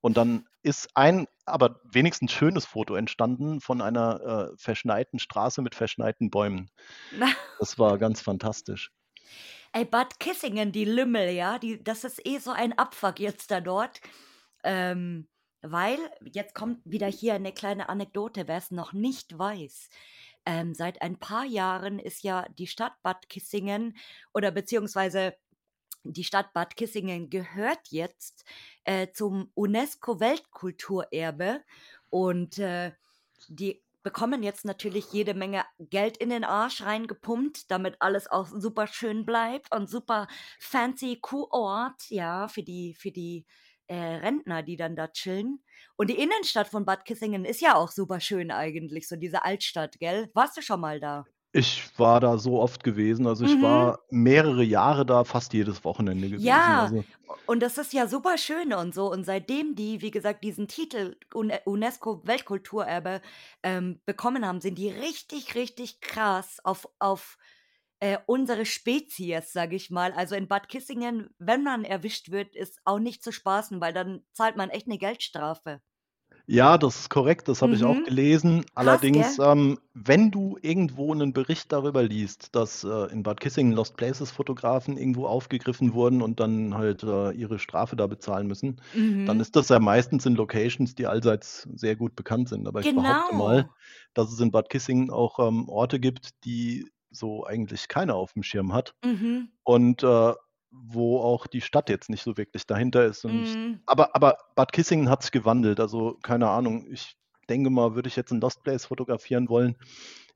Und 0.01 0.17
dann 0.17 0.47
ist 0.69 0.91
ein, 0.95 1.27
aber 1.47 1.81
wenigstens 1.83 2.33
schönes 2.33 2.67
Foto 2.67 2.95
entstanden 2.95 3.61
von 3.61 3.81
einer 3.81 4.51
äh, 4.53 4.57
verschneiten 4.59 5.19
Straße 5.19 5.63
mit 5.63 5.75
verschneiten 5.75 6.31
Bäumen. 6.31 6.71
Das 7.59 7.79
war 7.79 7.99
ganz 7.99 8.21
fantastisch. 8.21 8.93
Ey, 9.73 9.85
Bad 9.85 10.21
Kissingen, 10.21 10.71
die 10.71 10.85
Lümmel, 10.85 11.31
ja, 11.31 11.59
die, 11.59 11.83
das 11.83 12.05
ist 12.05 12.25
eh 12.25 12.39
so 12.39 12.53
ein 12.53 12.73
Abfuck 12.79 13.19
jetzt 13.19 13.51
da 13.51 13.61
dort. 13.61 14.01
Ähm, 14.63 15.27
weil, 15.61 15.99
jetzt 16.33 16.55
kommt 16.55 16.81
wieder 16.85 17.09
hier 17.09 17.35
eine 17.35 17.53
kleine 17.53 17.89
Anekdote, 17.89 18.47
wer 18.47 18.59
es 18.59 18.71
noch 18.71 18.93
nicht 18.93 19.37
weiß. 19.37 19.89
Ähm, 20.47 20.75
seit 20.75 21.03
ein 21.03 21.19
paar 21.19 21.45
Jahren 21.45 21.99
ist 21.99 22.23
ja 22.23 22.47
die 22.59 22.69
Stadt 22.69 22.95
Bad 23.03 23.29
Kissingen 23.29 23.97
oder 24.33 24.53
beziehungsweise 24.53 25.35
die 26.05 26.25
Stadt 26.25 26.53
Bad 26.53 26.77
Kissingen 26.77 27.31
gehört 27.31 27.89
jetzt 27.91 28.45
äh, 28.85 29.09
zum 29.13 29.51
UNESCO-Weltkulturerbe 29.55 31.63
und 32.11 32.59
äh, 32.59 32.93
die 33.49 33.83
bekommen 34.03 34.43
jetzt 34.43 34.65
natürlich 34.65 35.13
jede 35.13 35.35
Menge 35.35 35.65
Geld 35.79 36.17
in 36.17 36.31
den 36.31 36.45
Arsch 36.45 36.83
reingepumpt, 36.83 37.71
damit 37.71 37.97
alles 38.01 38.27
auch 38.27 38.47
super 38.47 38.87
schön 38.87 39.27
bleibt 39.27 39.75
und 39.75 39.91
super 39.91 40.29
fancy 40.59 41.19
Kurort, 41.21 42.09
ja, 42.09 42.49
für 42.49 42.63
die, 42.63 42.95
für 42.95 43.11
die 43.11 43.45
äh, 43.87 43.97
Rentner, 43.97 44.63
die 44.63 44.77
dann 44.77 44.97
da 44.97 45.09
chillen. 45.09 45.63
Und 45.97 46.11
die 46.11 46.19
Innenstadt 46.19 46.69
von 46.69 46.85
Bad 46.85 47.05
Kissingen 47.05 47.45
ist 47.45 47.61
ja 47.61 47.75
auch 47.75 47.91
super 47.91 48.21
schön 48.21 48.51
eigentlich, 48.51 49.09
so 49.09 49.17
diese 49.17 49.45
Altstadt, 49.45 49.99
gell? 49.99 50.31
Warst 50.35 50.57
du 50.57 50.63
schon 50.63 50.81
mal 50.81 51.01
da? 51.01 51.25
Ich 51.53 51.99
war 51.99 52.21
da 52.21 52.39
so 52.39 52.59
oft 52.61 52.83
gewesen. 52.85 53.27
Also 53.27 53.45
ich 53.45 53.61
Mhm. 53.61 53.61
war 53.61 53.99
mehrere 54.11 54.63
Jahre 54.65 55.05
da, 55.07 55.25
fast 55.25 55.53
jedes 55.55 55.85
Wochenende 55.85 56.29
gewesen. 56.31 56.77
Ja, 56.77 56.79
Also 56.79 57.05
und 57.47 57.61
das 57.61 57.79
ist 57.79 57.93
ja 57.93 58.07
super 58.07 58.39
schön 58.39 58.73
und 58.73 58.95
so. 58.95 59.11
Und 59.11 59.25
seitdem 59.25 59.75
die, 59.75 60.01
wie 60.03 60.11
gesagt, 60.11 60.45
diesen 60.45 60.69
Titel 60.69 61.17
Un- 61.35 61.53
UNESCO-Weltkulturerbe 61.65 63.23
ähm, 63.63 64.01
bekommen 64.07 64.47
haben, 64.47 64.61
sind 64.61 64.77
die 64.79 64.89
richtig, 64.91 65.55
richtig 65.55 66.01
krass 66.01 66.59
auf, 66.65 66.89
auf 66.99 67.39
äh, 68.01 68.19
unsere 68.27 68.65
Spezies, 68.67 69.53
sage 69.53 69.77
ich 69.77 69.91
mal. 69.91 70.13
Also 70.13 70.35
in 70.37 70.49
Bad 70.49 70.69
Kissingen, 70.69 71.31
wenn 71.39 71.63
man 71.65 71.85
erwischt 71.85 72.31
wird, 72.31 72.55
ist 72.57 72.81
auch 72.85 72.99
nicht 72.99 73.23
zu 73.23 73.33
spaßen, 73.33 73.81
weil 73.81 73.93
dann 73.93 74.25
zahlt 74.33 74.57
man 74.57 74.71
echt 74.71 74.87
eine 74.87 74.99
Geldstrafe. 74.99 75.81
Ja, 76.51 76.79
das 76.79 77.01
ist 77.01 77.11
korrekt, 77.11 77.47
das 77.49 77.61
habe 77.61 77.75
ich 77.75 77.85
auch 77.85 77.95
Mhm. 77.97 78.05
gelesen. 78.05 78.61
Krass, 78.63 78.67
Allerdings, 78.75 79.37
gell? 79.37 79.47
ähm, 79.47 79.79
wenn 79.93 80.31
du 80.31 80.57
irgendwo 80.63 81.13
einen 81.13 81.35
Bericht 81.35 81.71
darüber 81.73 82.03
liest, 82.03 82.55
dass 82.57 82.85
äh, 82.85 83.13
in 83.13 83.23
Bad 83.23 83.41
Kissingen 83.41 83.73
Lost 83.75 83.97
Places 83.99 84.31
Fotografen 84.31 84.97
irgendwo 84.97 85.27
aufgegriffen 85.27 85.93
wurden 85.93 86.23
und 86.23 86.41
dann 86.41 86.75
halt 86.75 87.03
äh, 87.03 87.33
ihre 87.33 87.59
Strafe 87.59 87.97
da 87.97 88.07
bezahlen 88.07 88.47
müssen, 88.47 88.81
dann 89.27 89.37
Mhm. 89.37 89.43
ist 89.43 89.57
das 89.57 89.69
ja 89.69 89.79
meistens 89.79 90.25
in 90.25 90.37
Locations, 90.37 90.95
die 90.95 91.07
allseits 91.07 91.69
sehr 91.75 91.97
gut 91.97 92.17
bekannt 92.17 92.49
sind. 92.49 92.67
Aber 92.67 92.81
ich 92.81 92.93
behaupte 92.95 93.35
mal, 93.35 93.63
Genau. 93.65 93.75
dass 94.15 94.33
es 94.33 94.41
in 94.41 94.51
Bad 94.51 94.71
Kissingen 94.71 95.11
auch 95.11 95.39
ähm, 95.47 95.69
Orte 95.69 96.01
gibt, 96.01 96.31
die 96.45 96.89
so 97.11 97.45
eigentlich 97.47 97.89
keiner 97.89 98.15
auf 98.15 98.33
dem 98.33 98.43
Schirm 98.43 98.73
hat. 98.73 98.95
Mhm. 99.05 99.51
Und 99.65 100.03
äh, 100.03 100.33
wo 100.71 101.21
auch 101.21 101.47
die 101.47 101.61
Stadt 101.61 101.89
jetzt 101.89 102.11
nicht 102.11 102.23
so 102.23 102.37
wirklich 102.37 102.67
dahinter 102.67 103.05
ist. 103.05 103.25
Und 103.25 103.43
ich, 103.45 103.57
aber, 103.87 104.15
aber 104.15 104.39
Bad 104.55 104.73
Kissingen 104.73 105.09
hat 105.09 105.23
sich 105.23 105.33
gewandelt. 105.33 105.81
Also 105.81 106.19
keine 106.23 106.49
Ahnung. 106.51 106.87
Ich 106.91 107.17
denke 107.49 107.71
mal, 107.71 107.95
würde 107.95 108.09
ich 108.09 108.17
jetzt 108.17 108.31
in 108.31 108.41
Lost 108.41 108.63
Place 108.63 108.87
fotografieren 108.87 109.49
wollen, 109.49 109.77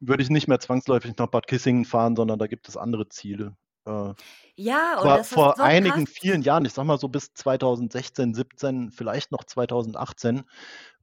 würde 0.01 0.22
ich 0.22 0.30
nicht 0.30 0.49
mehr 0.49 0.61
zwangsläufig 0.61 1.14
nach 1.18 1.26
Bad 1.28 1.47
Kissingen 1.47 1.85
fahren, 1.85 2.16
sondern 2.16 2.39
da 2.39 2.47
gibt 2.47 2.68
es 2.68 2.76
andere 2.76 3.09
Ziele. 3.09 3.57
Äh, 3.87 4.14
Ja, 4.57 5.01
und 5.01 5.20
ist 5.20 5.33
vor 5.33 5.55
so 5.57 5.62
einigen 5.62 6.05
krass. 6.07 6.14
vielen 6.18 6.43
Jahren, 6.43 6.64
ich 6.64 6.72
sag 6.72 6.85
mal 6.85 6.99
so 6.99 7.09
bis 7.09 7.35
2016, 7.35 8.35
17, 8.35 8.91
vielleicht 8.91 9.33
noch 9.33 9.45
2018, 9.45 10.45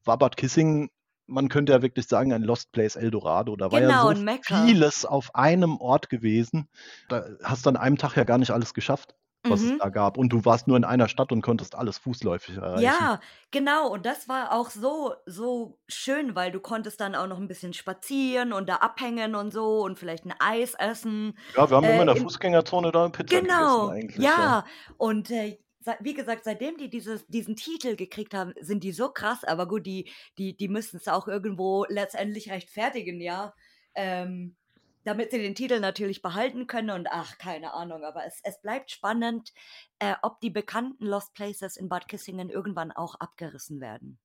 war 0.04 0.18
Bad 0.18 0.38
Kissingen, 0.38 0.90
man 1.28 1.48
könnte 1.50 1.74
ja 1.74 1.82
wirklich 1.82 2.08
sagen, 2.08 2.34
ein 2.34 2.42
Lost 2.42 2.72
Place 2.72 2.96
Eldorado. 2.96 3.56
Da 3.56 3.72
war 3.72 3.80
ja 3.80 3.88
Genau, 3.88 4.14
so 4.14 4.66
vieles 4.66 5.06
auf 5.06 5.36
einem 5.36 5.78
Ort 5.78 6.10
gewesen. 6.10 6.68
Da 7.08 7.26
hast 7.44 7.66
du 7.66 7.70
an 7.70 7.78
einem 7.78 7.98
Tag 7.98 8.16
ja 8.16 8.24
gar 8.24 8.40
nicht 8.40 8.52
alles 8.52 8.74
geschafft, 8.74 9.16
was 9.48 9.64
es 9.64 9.72
Mhm. 9.72 9.80
da 9.80 9.90
gab. 9.90 10.18
Und 10.18 10.30
du 10.34 10.46
warst 10.46 10.68
nur 10.68 10.78
in 10.78 10.84
einer 10.86 11.08
Stadt 11.10 11.32
und 11.32 11.42
konntest 11.42 11.76
alles 11.76 11.98
fußläufig 12.00 12.58
erreichen. 12.58 13.10
Ja, 13.12 13.20
genau. 13.52 13.90
Und 13.92 14.06
das 14.06 14.28
war 14.30 14.52
auch 14.54 14.70
so 14.70 15.16
so 15.26 15.80
schön, 15.88 16.36
weil 16.36 16.52
du 16.52 16.60
konntest 16.60 17.00
dann 17.00 17.16
auch 17.16 17.26
noch 17.28 17.40
'n 17.40 17.48
bisschen 17.48 17.74
spazieren 17.74 18.54
und 18.54 18.70
da 18.70 18.76
abhängen 18.78 19.34
und 19.36 19.52
so 19.52 19.82
und 19.84 19.98
vielleicht 19.98 20.26
'n 20.26 20.34
Eis 20.40 20.76
essen, 20.76 21.36
Ja, 21.56 21.70
wir 21.70 21.78
haben 21.78 21.88
immer 21.90 22.04
in 22.04 22.08
äh, 22.08 22.14
der 22.14 22.16
Fußgängerzone 22.16 22.92
da 22.92 23.10
Pizza 23.10 23.42
gegessen 23.44 23.84
Genau, 23.84 23.90
eigentlich, 23.90 24.36
ja. 24.36 24.56
ja. 24.56 24.66
Und, 24.98 25.30
äh, 25.32 25.60
wie 26.02 26.14
gesagt, 26.14 26.44
seitdem 26.44 26.78
die 26.78 26.90
dieses 26.90 27.26
diesen 27.28 27.56
Titel 27.56 27.96
gekriegt 27.96 28.34
haben, 28.34 28.54
sind 28.60 28.84
die 28.84 28.92
so 28.92 29.10
krass. 29.12 29.44
Aber 29.44 29.68
gut, 29.68 29.86
die 29.86 30.12
die 30.38 30.56
die 30.58 30.68
müssen's 30.68 31.08
auch 31.08 31.28
irgendwo 31.28 31.86
letztendlich 31.90 32.52
rechtfertigen, 32.52 33.22
ja, 33.22 33.54
ähm, 33.96 34.56
damit 35.04 35.32
sie 35.32 35.40
den 35.42 35.56
Titel 35.56 35.80
natürlich 35.80 36.22
behalten 36.22 36.68
können 36.68 36.90
und 36.92 37.08
ach, 37.12 37.38
keine 37.38 37.74
Ahnung. 37.74 38.04
Aber 38.04 38.26
es 38.26 38.40
es 38.44 38.62
bleibt 38.62 38.92
spannend, 38.92 39.52
äh, 40.00 40.16
ob 40.24 40.40
die 40.42 40.50
bekannten 40.52 41.06
Lost 41.06 41.34
Places 41.34 41.78
in 41.78 41.90
Bad 41.90 42.08
Kissingen 42.08 42.50
irgendwann 42.50 42.92
auch 42.92 43.16
abgerissen 43.16 43.82
werden. 43.82 44.20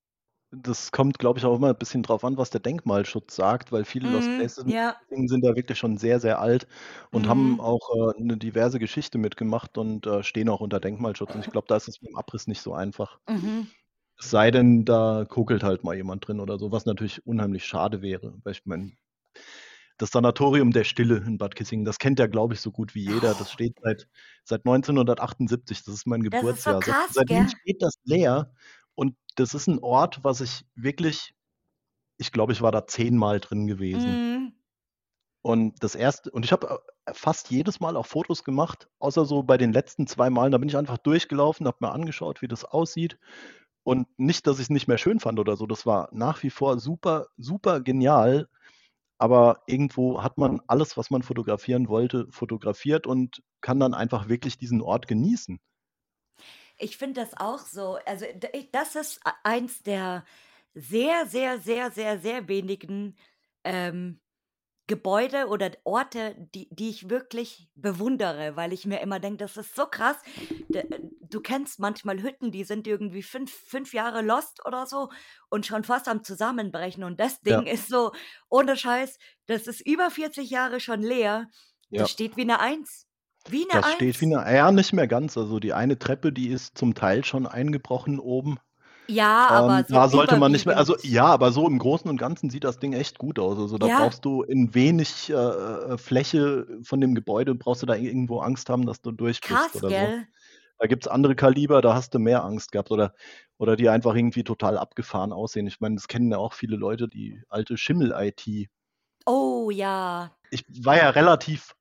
Das 0.52 0.92
kommt, 0.92 1.18
glaube 1.18 1.38
ich, 1.38 1.44
auch 1.44 1.56
immer 1.56 1.70
'n 1.70 1.76
bisschen 1.78 2.02
drauf 2.02 2.24
an, 2.24 2.36
was 2.36 2.50
der 2.50 2.60
Denkmalschutz 2.60 3.34
sagt, 3.34 3.72
weil 3.72 3.84
viele 3.84 4.08
Lost 4.08 4.32
Mhm, 4.32 4.34
Places 4.34 4.64
in 4.64 4.72
ja. 4.72 5.04
Kissingen 5.08 5.28
sind 5.28 5.44
da 5.44 5.56
wirklich 5.56 5.78
schon 5.78 5.96
sehr, 5.96 6.20
sehr 6.20 6.38
alt 6.40 6.66
und 7.10 7.28
haben 7.28 7.58
Mhm. 7.58 7.60
auch, 7.60 8.12
äh, 8.16 8.20
'ne 8.22 8.36
diverse 8.36 8.78
Geschichte 8.78 9.18
mitgemacht 9.18 9.76
und, 9.78 10.06
äh, 10.06 10.22
stehen 10.22 10.48
auch 10.48 10.60
unter 10.60 10.80
Denkmalschutz. 10.80 11.34
Und 11.34 11.40
ich 11.40 11.50
glaube, 11.50 11.66
da 11.68 11.76
ist 11.76 11.88
es 11.88 12.00
mit 12.00 12.10
dem 12.10 12.16
Abriss 12.16 12.46
nicht 12.46 12.60
so 12.62 12.72
einfach. 12.74 13.18
Mhm. 13.28 13.74
Es 14.18 14.30
sei 14.30 14.50
denn, 14.50 14.84
da 14.84 15.24
kokelt 15.28 15.62
halt 15.64 15.84
mal 15.84 15.96
jemand 15.96 16.26
drin 16.28 16.40
oder 16.40 16.58
so, 16.58 16.72
was 16.72 16.86
natürlich 16.86 17.26
unheimlich 17.26 17.64
schade 17.66 18.02
wäre, 18.02 18.34
weil 18.44 18.52
ich 18.52 18.66
meine 18.66 18.92
das 19.98 20.10
Sanatorium 20.10 20.72
der 20.72 20.84
Stille 20.84 21.18
in 21.18 21.38
Bad 21.38 21.54
Kissingen, 21.56 21.84
das 21.84 21.98
kennt 21.98 22.18
ja, 22.18 22.26
glaube 22.26 22.54
ich, 22.54 22.60
so 22.60 22.72
gut 22.72 22.94
wie 22.94 23.02
jeder. 23.04 23.34
Das 23.34 23.50
Oh. 23.52 23.52
steht 23.52 23.76
seit 23.82 24.08
seit 24.44 24.64
1978, 24.64 25.84
das 25.84 25.94
ist 25.94 26.06
mein 26.06 26.22
Das 26.30 26.50
ist 26.50 26.62
so 26.64 26.74
Geburtsjahr. 26.74 26.82
Seit 26.82 26.96
krass, 26.96 27.10
seitdem 27.10 27.26
gell? 27.26 27.48
steht 27.48 27.82
das 27.82 27.94
leer 28.04 28.52
und 28.94 29.16
das 29.36 29.54
ist 29.54 29.68
'n 29.68 29.78
Ort, 29.80 30.24
was 30.24 30.40
ich 30.40 30.66
wirklich 30.74 31.34
ich 32.18 32.32
glaube, 32.32 32.52
ich 32.52 32.62
war 32.62 32.72
da 32.72 32.86
zehnmal 32.86 33.40
drin 33.40 33.66
gewesen. 33.68 34.20
Mhm. 34.22 34.54
Und 35.46 35.82
das 35.84 35.94
erste 35.94 36.30
und 36.30 36.46
ich 36.46 36.52
habe, 36.52 36.80
äh, 37.04 37.12
fast 37.12 37.50
jedes 37.50 37.78
Mal 37.78 37.96
auch 37.98 38.06
Fotos 38.06 38.44
gemacht, 38.44 38.88
außer 38.98 39.26
so 39.26 39.42
bei 39.42 39.58
den 39.58 39.74
letzten 39.74 40.06
2 40.06 40.30
Malen, 40.30 40.52
da 40.52 40.56
bin 40.58 40.70
ich 40.70 40.76
einfach 40.78 40.96
durchgelaufen, 40.96 41.66
habe 41.66 41.76
mir 41.80 41.92
angeschaut, 41.92 42.40
wie 42.40 42.48
das 42.48 42.64
aussieht. 42.64 43.18
Und 43.84 44.08
nicht, 44.18 44.46
dass 44.46 44.58
ich's 44.60 44.70
nicht 44.70 44.88
mehr 44.88 44.98
schön 44.98 45.20
fand 45.20 45.38
oder 45.40 45.56
so. 45.56 45.66
Das 45.66 45.86
war 45.86 46.08
nach 46.12 46.42
wie 46.42 46.50
vor 46.50 46.78
super, 46.80 47.28
super 47.36 47.80
genial. 47.82 48.48
Aber 49.18 49.62
irgendwo 49.66 50.22
hat 50.22 50.38
man 50.38 50.60
alles, 50.66 50.96
was 50.96 51.10
man 51.10 51.22
fotografieren 51.22 51.88
wollte, 51.88 52.26
fotografiert 52.30 53.06
und 53.06 53.42
kann 53.60 53.80
dann 53.80 53.94
einfach 53.94 54.28
wirklich 54.28 54.58
diesen 54.58 54.82
Ort 54.82 55.08
genießen. 55.08 55.58
Ich 56.78 56.96
finde 56.96 57.20
das 57.20 57.34
auch 57.36 57.60
so. 57.60 57.98
Also, 58.06 58.26
das 58.72 58.94
ist 58.96 59.20
e 59.26 59.30
eins 59.44 59.82
der 59.82 60.24
sehr, 60.74 61.26
sehr, 61.26 61.58
sehr, 61.60 61.90
sehr, 61.90 62.18
sehr 62.18 62.48
wenigen, 62.48 63.16
ähm, 63.64 64.20
Gebäude 64.88 65.48
oder 65.48 65.72
Orte, 65.84 66.36
die 66.54 66.68
die 66.74 66.90
ich 66.90 67.10
wirklich 67.10 67.70
bewundere, 67.76 68.56
weil 68.56 68.72
ich 68.74 68.86
mir 68.86 69.00
immer 69.00 69.20
denke: 69.20 69.38
„Das 69.38 69.56
ist 69.56 69.74
so 69.76 69.86
krass.“ 69.86 70.18
D 70.74 70.80
äh, 70.80 71.00
du 71.30 71.40
kennst 71.40 71.78
manchmal 71.80 72.22
Hütten, 72.22 72.52
die 72.52 72.64
sind 72.64 72.86
irgendwie 72.86 73.22
5 73.22 73.52
5 73.52 73.92
Jahre 73.94 74.22
lost 74.22 74.64
oder 74.66 74.86
so 74.86 75.10
und 75.50 75.66
schon 75.66 75.84
fast 75.84 76.08
am 76.08 76.24
Zusammenbrechen. 76.24 77.04
Und 77.04 77.20
das 77.20 77.40
Ding 77.42 77.62
Ja. 77.62 77.66
ist 77.66 77.88
so 77.88 78.12
ohne 78.50 78.76
Scheiß, 78.76 79.18
das 79.46 79.66
ist 79.66 79.86
über 79.86 80.10
40 80.10 80.50
Jahre 80.50 80.80
schon 80.80 81.02
leer. 81.02 81.48
Das 81.94 82.08
Ja. 82.08 82.10
steht 82.10 82.36
wie 82.36 82.44
'ne 82.44 82.60
Eins. 82.60 83.06
Wie 83.46 83.64
'ne 83.66 83.82
Das 83.82 83.90
steht 83.90 84.20
wie 84.20 84.26
Eins. 84.26 84.26
'ne 84.26 84.44
ja, 84.54 84.70
nicht 84.70 84.92
mehr 84.92 85.08
ganz. 85.08 85.36
Also, 85.36 85.58
die 85.58 85.72
eine 85.72 85.98
Treppe, 85.98 86.32
die 86.32 86.48
ist 86.48 86.76
zum 86.78 86.94
Teil 86.94 87.24
schon 87.24 87.46
eingebrochen 87.46 88.18
oben. 88.20 88.58
Ja, 89.08 89.50
aber 89.52 89.84
Ähm, 89.84 89.86
so 89.86 90.00
da 90.00 90.08
sollte 90.08 90.36
man 90.36 90.52
nicht 90.52 90.66
mehr 90.66 90.78
also, 90.78 90.96
ja, 91.02 91.26
aber 91.26 91.52
so 91.52 91.66
im 91.68 91.78
Großen 91.78 92.10
und 92.10 92.18
Ganzen 92.18 92.50
sieht 92.50 92.64
das 92.64 92.78
Ding 92.78 92.94
echt 92.94 93.18
gut 93.18 93.38
aus. 93.38 93.58
Also, 93.58 93.78
da 93.78 93.88
Ja. 93.88 93.88
brauchst 93.88 94.24
du 94.24 94.42
in 94.42 94.74
wenig, 94.74 95.30
äh, 95.30 95.34
äh, 95.34 95.98
Fläche 95.98 96.66
von 96.84 97.00
dem 97.00 97.14
Gebäude 97.14 97.54
brauchst 97.54 97.82
du 97.82 97.86
da 97.86 97.96
irgendwo 97.96 98.40
Angst 98.40 98.70
haben, 98.70 98.86
dass 98.86 99.02
du 99.02 99.12
durchbrichst 99.12 99.74
Krass, 99.74 99.76
oder 99.76 99.92
so. 99.94 100.12
Da 100.84 100.88
gibt's 100.88 101.08
andere 101.08 101.34
Kaliber, 101.34 101.80
da 101.80 101.94
hast 101.94 102.12
du 102.12 102.18
mehr 102.18 102.44
Angst 102.44 102.70
gehabt 102.70 102.90
oder 102.90 103.14
oder 103.56 103.74
die 103.74 103.88
einfach 103.88 104.14
irgendwie 104.14 104.44
total 104.44 104.76
abgefahren 104.76 105.32
aussehen. 105.32 105.66
Ich 105.66 105.80
meine, 105.80 105.94
das 105.94 106.08
kennen 106.08 106.30
ja 106.30 106.36
auch 106.36 106.52
viele 106.52 106.76
Leute, 106.76 107.08
die 107.08 107.40
alte 107.48 107.78
Schimmel-IT. 107.78 108.68
Oh, 109.24 109.70
ja. 109.70 110.36
Ich 110.50 110.62
war 110.84 110.98
ja 110.98 111.08
relativ 111.08 111.74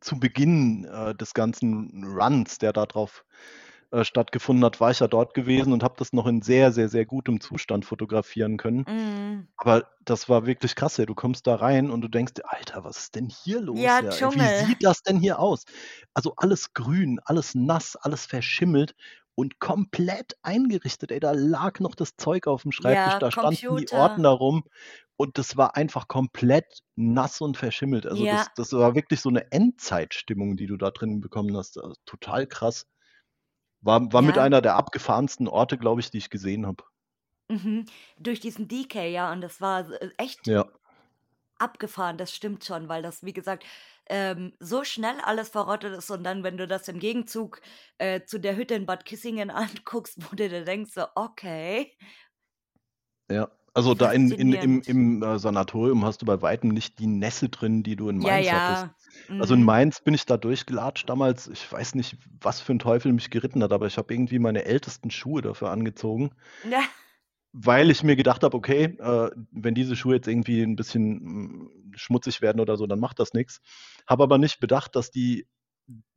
zu 0.00 0.20
Beginn, 0.20 0.84
äh, 0.84 1.14
des 1.14 1.32
ganzen 1.32 2.04
Runs, 2.04 2.58
der 2.58 2.74
da 2.74 2.84
drauf, 2.84 3.24
äh, 3.92 4.04
stattgefunden 4.04 4.64
hat, 4.64 4.80
war 4.80 4.90
ich 4.90 5.00
ja 5.00 5.08
dort 5.08 5.34
gewesen 5.34 5.72
und 5.72 5.82
habe 5.82 5.94
das 5.98 6.12
noch 6.12 6.26
in 6.26 6.42
sehr, 6.42 6.72
sehr, 6.72 6.88
sehr 6.88 7.06
gutem 7.06 7.40
Zustand 7.40 7.84
fotografieren 7.86 8.56
können. 8.58 8.86
Mhm. 8.86 9.48
Aber 9.56 9.88
das 10.04 10.28
war 10.28 10.46
wirklich 10.46 10.74
krass, 10.76 10.96
ja. 10.98 11.06
Du 11.06 11.14
kommst 11.16 11.46
da 11.48 11.56
rein 11.56 11.90
und 11.90 12.02
du 12.02 12.08
denkst 12.08 12.34
dir: 12.34 12.44
„Alter, 12.52 12.84
was 12.84 12.98
ist 12.98 13.14
denn 13.16 13.28
hier 13.30 13.60
los, 13.62 13.98
Ja, 14.00 14.00
ja? 14.00 14.34
Wie 14.34 14.48
sieht 14.48 14.78
das 14.84 15.02
denn 15.02 15.18
hier 15.20 15.38
aus?“ 15.40 15.64
Also, 16.14 16.34
alles 16.36 16.72
grün, 16.74 17.20
alles 17.24 17.54
nass, 17.56 17.96
alles 17.96 18.26
verschimmelt 18.26 18.94
und 19.36 19.60
komplett 19.60 20.36
eingerichtet, 20.42 21.12
ey. 21.12 21.20
Da 21.20 21.32
lag 21.32 21.80
noch 21.80 21.94
das 21.96 22.16
Zeug 22.18 22.46
aufm 22.48 22.72
Schreibtisch, 22.72 23.16
Ja, 23.16 23.20
da 23.20 23.30
standen 23.32 23.76
die 23.76 23.88
Computer. 23.88 23.92
Ordner 23.92 24.30
rum 24.30 24.64
und 25.16 25.38
das 25.38 25.56
war 25.58 25.76
einfach 25.76 26.08
komplett 26.08 26.80
nass 26.96 27.40
und 27.42 27.56
verschimmelt. 27.58 28.06
Also, 28.06 28.26
Ja. 28.26 28.28
das 28.28 28.52
das 28.54 28.72
war 28.72 28.94
wirklich 28.96 29.20
so 29.20 29.30
'ne 29.30 29.50
Endzeitstimmung, 29.52 30.56
die 30.56 30.66
du 30.68 30.76
da 30.78 30.90
drin 30.92 31.20
bekommen 31.20 31.56
hast. 31.56 31.78
Also, 31.78 31.94
total 32.06 32.46
krass. 32.48 32.84
War 33.88 34.12
war 34.12 34.22
mit 34.22 34.36
Ja. 34.36 34.38
einer 34.38 34.60
der 34.62 34.76
abgefahrensten 34.76 35.48
Orte, 35.48 35.78
glaube 35.78 36.00
ich, 36.00 36.10
die 36.12 36.18
ich 36.18 36.30
gesehen 36.30 36.64
habe. 36.66 36.84
Mhm. 37.50 37.84
Durch 38.18 38.40
diesen 38.40 38.68
Decay, 38.68 39.12
ja, 39.12 39.30
und 39.32 39.40
das 39.42 39.60
war 39.60 39.90
äh, 40.02 40.10
echt 40.18 40.40
Ja. 40.46 40.68
abgefahren, 41.58 42.18
das 42.18 42.34
stimmt 42.34 42.64
schon, 42.64 42.88
weil 42.88 43.02
das, 43.02 43.24
wie 43.24 43.32
gesagt, 43.32 43.64
ähm, 44.08 44.54
so 44.60 44.84
schnell 44.84 45.16
alles 45.24 45.48
verrottet 45.50 45.92
ist 45.96 46.10
und 46.10 46.22
dann, 46.24 46.44
wenn 46.44 46.56
du 46.56 46.68
das 46.68 46.86
im 46.88 47.00
Gegenzug, 47.00 47.60
äh, 47.98 48.22
zu 48.24 48.38
der 48.38 48.56
Hütte 48.56 48.74
in 48.74 48.86
Bad 48.86 49.04
Kissingen 49.04 49.50
anguckst, 49.50 50.18
wo 50.18 50.36
du 50.36 50.48
dir 50.48 50.64
denkst 50.64 50.92
so: 50.94 51.06
„Okay.“ 51.16 51.96
Ja, 53.28 53.57
also, 53.78 53.94
da 53.94 54.10
in 54.12 54.32
in 54.32 54.52
im 54.52 54.82
im, 54.82 55.22
äh, 55.22 55.38
Sanatorium 55.38 56.04
hast 56.04 56.22
du 56.22 56.26
bei 56.26 56.42
Weitem 56.42 56.70
nicht 56.70 56.98
die 56.98 57.06
Nässe 57.06 57.48
drin, 57.48 57.82
die 57.82 57.96
du 57.96 58.08
in 58.08 58.18
Ja, 58.20 58.38
Mainz 58.38 58.52
hattest. 58.52 58.88
ja. 58.88 58.94
Also, 59.38 59.54
in 59.54 59.62
Mhm. 59.62 59.64
Mainz 59.64 60.00
bin 60.02 60.14
ich 60.14 60.26
da 60.26 60.36
durchgelatscht 60.36 61.08
damals. 61.08 61.46
Ich 61.48 61.70
weiß 61.70 61.94
nicht, 61.94 62.18
was 62.40 62.60
für 62.60 62.72
'n 62.72 62.80
Teufel 62.80 63.12
mich 63.12 63.30
geritten 63.30 63.62
hat, 63.62 63.72
aber 63.72 63.86
ich 63.86 63.96
habe 63.98 64.12
irgendwie 64.14 64.38
meine 64.40 64.64
ältesten 64.64 65.10
Schuhe 65.12 65.42
dafür 65.42 65.70
angezogen 65.70 66.30
Ja. 66.64 66.88
weil 67.54 67.90
ich 67.90 68.02
mir 68.02 68.16
gedacht 68.16 68.42
habe: 68.42 68.56
„Okay, 68.56 68.96
äh, 68.98 69.30
wenn 69.52 69.74
diese 69.74 69.96
Schuhe 69.96 70.16
jetzt 70.16 70.28
irgendwie 70.28 70.62
'n 70.62 70.76
bisschen, 70.76 71.18
hm, 71.20 71.92
schmutzig 71.96 72.42
werden 72.42 72.60
oder 72.60 72.76
so, 72.76 72.86
dann 72.86 73.00
macht 73.00 73.18
das 73.18 73.32
nix.“ 73.32 73.60
Habe 74.06 74.24
aber 74.24 74.38
nicht 74.38 74.60
bedacht, 74.60 74.94
dass 74.96 75.10
die 75.10 75.46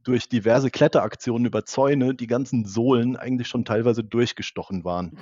durch 0.04 0.30
diverse 0.30 0.72
Kletteraktionen 0.72 1.46
über 1.46 1.66
Zäune 1.66 2.16
die 2.16 2.28
ganzen 2.28 2.66
Sohlen 2.66 3.16
eigentlich 3.18 3.48
schon 3.48 3.66
teilweise 3.66 4.04
durchgestochen 4.04 4.84
waren. 4.84 5.14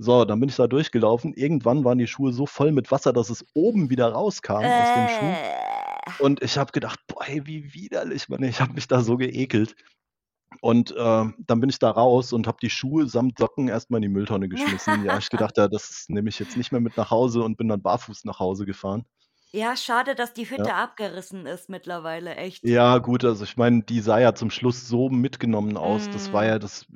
So, 0.00 0.24
dann 0.24 0.38
bin 0.38 0.48
ich 0.48 0.54
da 0.56 0.68
durchgelaufen. 0.68 1.34
Irgendwann 1.34 1.84
waren 1.84 1.98
die 1.98 2.06
Schuhe 2.06 2.32
so 2.32 2.46
voll 2.46 2.70
mit 2.70 2.90
Wasser, 2.92 3.12
dass 3.12 3.30
es 3.30 3.44
oben 3.54 3.90
wieder 3.90 4.06
rauskam 4.12 4.72
aus 4.72 4.92
dem 4.92 5.08
Schuh. 5.08 5.38
Äh. 5.42 6.12
Und 6.16 6.42
ich 6.42 6.58
habe 6.58 6.72
gedacht: 6.72 7.00
„Boah, 7.08 7.26
ey, 7.28 7.46
wie 7.46 7.74
widerlich, 7.74 8.28
Mann.“ 8.28 8.42
Ich 8.44 8.60
habe 8.60 8.74
mich 8.74 8.88
da 8.88 9.02
so 9.02 9.16
geekelt. 9.18 9.76
Und, 10.62 10.94
ähm, 10.98 11.34
dann 11.46 11.60
bin 11.60 11.70
ich 11.70 11.78
da 11.80 11.90
raus 11.90 12.32
und 12.32 12.46
habe 12.48 12.58
die 12.62 12.70
Schuhe 12.70 13.08
samt 13.08 13.38
Socken 13.38 13.68
erst 13.68 13.90
mal 13.90 13.98
in 13.98 14.02
die 14.04 14.08
Mülltonne 14.10 14.48
geschmissen. 14.48 15.02
Ja, 15.02 15.18
ich 15.18 15.30
gedacht: 15.30 15.58
„Ja, 15.58 15.68
das 15.68 16.06
nehme 16.08 16.28
ich 16.30 16.38
jetzt 16.40 16.56
nicht 16.56 16.72
mehr 16.72 16.80
mit 16.82 16.96
nach 16.96 17.10
Hause“ 17.12 17.42
und 17.44 17.56
bin 17.58 17.68
dann 17.68 17.82
barfuß 17.82 18.24
nach 18.24 18.40
Hause 18.40 18.66
gefahren. 18.66 19.04
Ja, 19.54 19.76
schade, 19.76 20.14
dass 20.14 20.34
die 20.34 20.50
Ja. 20.56 20.68
Hütte 20.68 20.74
abgerissen 20.74 21.46
ist 21.46 21.70
mittlerweile, 21.70 22.34
echt. 22.36 22.64
Ja, 22.64 22.98
gut, 22.98 23.24
also, 23.24 23.44
ich 23.44 23.56
meine, 23.56 23.82
die 23.84 24.00
sah 24.00 24.18
ja 24.18 24.34
zum 24.34 24.50
Schluss 24.50 24.88
so 24.88 25.08
mitgenommen 25.10 25.76
aus. 25.76 26.10
Das 26.10 26.32
war 26.32 26.44
Mhm. 26.44 26.44
ja 26.44 26.58
das 26.58 26.86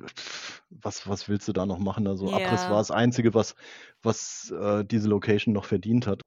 was 0.69 1.07
was 1.07 1.29
willst 1.29 1.47
du 1.47 1.53
da 1.53 1.65
noch 1.65 1.79
machen? 1.79 2.05
Also, 2.05 2.33
Abriss 2.33 2.67
war 2.67 2.77
Ja. 2.77 2.79
das 2.79 2.91
Einzige, 2.91 3.33
was 3.33 3.55
was, 4.01 4.51
äh, 4.51 4.83
diese 4.83 5.07
Location 5.07 5.53
noch 5.53 5.63
verdient 5.63 6.05
hat. 6.05 6.23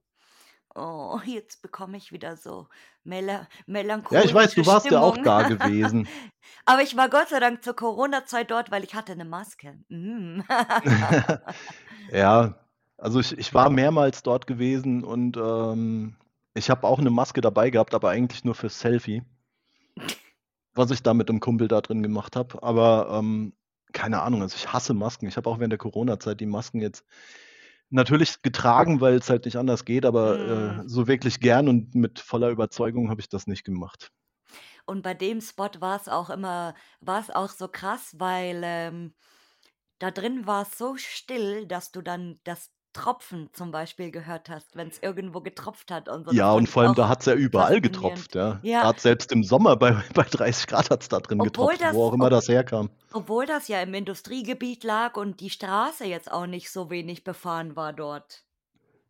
Oh, 0.79 1.20
jetzt 1.24 1.62
bekomme 1.62 1.97
ich 1.97 2.12
wieder 2.12 2.37
so 2.37 2.68
mela 3.05 3.49
Ja, 4.11 4.22
ich 4.22 4.33
weiß, 4.33 4.55
melancholische 4.55 4.55
du 4.55 4.66
warst 4.66 4.91
ja 4.91 5.01
auch 5.01 5.16
Stimmung. 5.16 5.24
da 5.24 5.43
gewesen. 5.43 6.12
Aber 6.66 6.83
ich 6.83 6.97
war 6.97 7.09
Gott 7.11 7.29
sei 7.31 7.41
Dank 7.41 7.64
zur 7.64 7.77
Coronazeit 7.77 8.51
dort, 8.51 8.70
weil 8.70 8.85
ich 8.85 8.95
hatte 8.95 9.16
'ne 9.16 9.24
Maske. 9.24 9.81
Hm. 9.91 10.45
Ja. 12.12 12.66
Also 12.99 13.20
ich, 13.20 13.36
ich 13.38 13.55
war 13.55 13.70
mehrmals 13.70 14.22
dort 14.22 14.47
gewesen 14.47 15.05
und 15.05 15.36
ähm, 15.36 16.16
ich 16.55 16.70
habe 16.70 16.86
auch 16.86 16.99
eine 16.99 17.11
Maske 17.11 17.40
dabei 17.40 17.70
gehabt, 17.70 17.94
aber 17.94 18.11
eigentlich 18.11 18.44
nur 18.44 18.55
fürs 18.55 18.80
Selfie. 18.80 19.22
Was 20.74 20.90
ich 20.90 21.03
da 21.03 21.14
mit 21.14 21.28
einem 21.30 21.40
Kumpel 21.40 21.68
da 21.68 21.80
drin 21.80 22.03
gemacht 22.03 22.36
habe. 22.36 22.62
Aber 22.62 23.09
ähm, 23.18 23.55
keine 23.92 24.20
Ahnung, 24.22 24.42
also 24.42 24.55
ich 24.57 24.72
hasse 24.72 24.94
Masken. 24.94 25.26
Ich 25.26 25.36
habe 25.36 25.49
auch 25.49 25.59
während 25.59 25.72
der 25.72 25.78
Corona-Zeit 25.78 26.40
die 26.40 26.47
Masken 26.47 26.80
jetzt 26.80 27.05
natürlich 27.90 28.42
getragen, 28.42 29.01
weil 29.01 29.16
es 29.16 29.30
halt 29.30 29.44
nicht 29.47 29.57
anders 29.57 29.84
geht, 29.86 30.05
aber 30.07 30.78
äh, 30.80 30.82
Mhm. 30.82 30.88
so 30.88 31.07
wirklich 31.09 31.40
gern 31.40 31.68
und 31.68 31.94
mit 31.94 32.20
voller 32.20 32.51
Überzeugung 32.51 33.11
habe 33.11 33.20
ich 33.22 33.28
das 33.28 33.47
nicht 33.47 33.64
gemacht. 33.64 34.12
Und 34.86 35.03
bei 35.03 35.14
dem 35.14 35.40
Spot 35.40 35.70
war 35.80 35.97
es 36.01 36.09
auch 36.09 36.30
immer 36.30 36.74
war 37.01 37.20
es 37.20 37.30
auch 37.30 37.51
so 37.51 37.68
krass, 37.68 38.14
weil, 38.18 38.62
ähm, 38.64 39.14
da 40.01 40.11
drin 40.11 40.47
war 40.47 40.62
es 40.62 40.78
so 40.78 40.97
still, 40.99 41.66
dass 41.66 41.92
du 41.92 42.03
dann 42.03 42.40
das 42.44 42.70
Tropfen 42.97 43.51
zum 43.53 43.70
Beispiel 43.70 44.11
gehört 44.11 44.49
hast, 44.49 44.74
wenn 44.74 44.88
es 44.88 44.99
irgendwo 45.03 45.40
getropft 45.42 45.90
hat 45.90 46.09
und 46.09 46.24
so. 46.26 46.32
Ja, 46.32 46.53
und 46.53 46.66
vor 46.68 46.82
allem, 46.84 46.94
da 46.94 47.09
hat 47.09 47.20
es 47.20 47.26
ja 47.26 47.34
überall 47.34 47.80
getropft, 47.82 48.34
ja. 48.34 48.59
Ja. 48.62 48.80
Grad 48.82 49.01
selbst 49.01 49.30
im 49.32 49.44
Sommer 49.44 49.76
bei, 49.76 49.92
bei 50.14 50.22
30 50.22 50.66
Grad 50.66 50.90
hat 50.90 51.03
es 51.03 51.09
da 51.09 51.20
drin 51.20 51.40
Obwohl 51.40 51.51
getropft, 51.51 51.80
das 51.82 51.94
wo 51.94 52.07
auch 52.07 52.12
immer 52.14 52.24
ob 52.24 52.30
das 52.30 52.49
herkam. 52.49 52.88
obwohl 53.12 53.44
das 53.44 53.68
ja 53.68 53.82
im 53.82 53.92
Industriegebiet 53.92 54.82
lag 54.82 55.16
und 55.16 55.40
die 55.40 55.51
Straße 55.51 56.07
jetzt 56.07 56.32
auch 56.32 56.47
nicht 56.47 56.70
so 56.70 56.88
wenig 56.90 57.22
befahren 57.22 57.76
war 57.76 57.92
dort. 57.92 58.45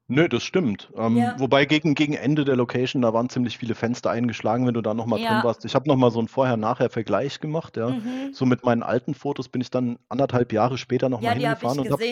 Nö, 0.09 0.29
das 0.29 0.45
stimmt. 0.45 0.89
Ähm, 0.97 1.17
Ja. 1.17 1.35
wobei 1.37 1.65
gegen, 1.65 1.97
gegen 1.97 2.15
Ende 2.15 2.45
der 2.45 2.55
Location, 2.55 3.03
da 3.03 3.13
waren 3.13 3.29
ziemlich 3.29 3.59
viele 3.59 3.75
Fenster 3.75 4.09
eingeschlagen, 4.11 4.65
wenn 4.65 4.75
du 4.75 4.81
da 4.81 4.95
nochmal 4.95 5.19
drin 5.19 5.39
Ja. 5.39 5.43
warst. 5.43 5.65
Ich 5.65 5.75
habe 5.75 5.89
nochmal 5.89 6.13
so 6.13 6.21
einen 6.21 6.29
Vorher-Nachher-Vergleich 6.29 7.41
gemacht, 7.41 7.77
ja. 7.77 7.91
Mhm. 7.91 8.33
So 8.33 8.47
mit 8.47 8.65
meinen 8.65 8.85
alten 8.85 9.15
Fotos 9.15 9.49
bin 9.49 9.61
ich 9.61 9.71
dann 9.71 9.99
anderthalb 10.09 10.53
Jahre 10.53 10.79
später 10.79 11.09
nochmal 11.09 11.35
Ja, 11.35 11.41
hingefahren 11.41 11.81
und 11.81 11.91
habe 11.91 12.05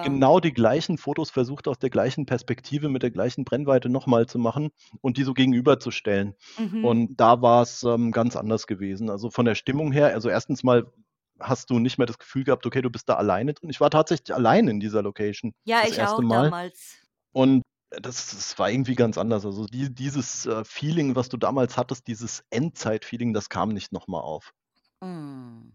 genau 0.00 0.40
die 0.40 0.54
gleichen 0.54 0.96
Fotos 0.96 1.28
versucht, 1.30 1.68
aus 1.68 1.78
der 1.78 1.90
gleichen 1.90 2.24
Perspektive, 2.24 2.88
mit 2.88 3.02
der 3.02 3.10
gleichen 3.10 3.44
Brennweite 3.44 3.90
nochmal 3.90 4.26
zu 4.26 4.38
machen 4.38 4.70
und 5.02 5.18
die 5.18 5.22
so 5.24 5.34
gegenüberzustellen. 5.34 6.34
Mhm. 6.58 6.84
Und 6.84 7.16
da 7.20 7.42
war 7.42 7.62
es 7.62 7.82
ähm, 7.82 8.12
ganz 8.12 8.34
anders 8.34 8.66
gewesen. 8.66 9.10
Also 9.10 9.30
von 9.30 9.44
der 9.44 9.56
Stimmung 9.56 9.92
her, 9.92 10.06
also 10.14 10.30
erstens 10.30 10.62
mal 10.64 10.90
hast 11.38 11.68
du 11.70 11.78
nicht 11.78 11.98
mehr 11.98 12.06
das 12.06 12.18
Gefühl 12.18 12.44
gehabt, 12.44 12.64
okay, 12.66 12.80
du 12.82 12.88
bist 12.90 13.08
da 13.10 13.14
alleine 13.16 13.52
drin. 13.52 13.68
Ich 13.68 13.80
war 13.80 13.90
tatsächlich 13.90 14.34
allein 14.34 14.68
in 14.68 14.80
dieser 14.80 15.02
Location 15.02 15.52
Ja, 15.64 15.82
das 15.82 15.90
ich 15.90 15.98
erste 15.98 16.22
auch 16.22 16.22
Mal. 16.22 16.44
damals. 16.44 17.01
Und 17.32 17.62
das, 17.90 18.30
das 18.30 18.58
war 18.58 18.70
irgendwie 18.70 18.94
ganz 18.94 19.18
anders. 19.18 19.44
Also 19.44 19.66
die, 19.66 19.94
dieses 19.94 20.46
äh, 20.46 20.64
Feeling, 20.64 21.14
was 21.16 21.28
du 21.28 21.36
damals 21.36 21.76
hattest, 21.76 22.06
dieses 22.06 22.44
Endzeit-Feeling, 22.50 23.32
das 23.32 23.48
kam 23.48 23.70
nicht 23.70 23.92
nochmal 23.92 24.22
auf. 24.22 24.52
Mhm. 25.00 25.74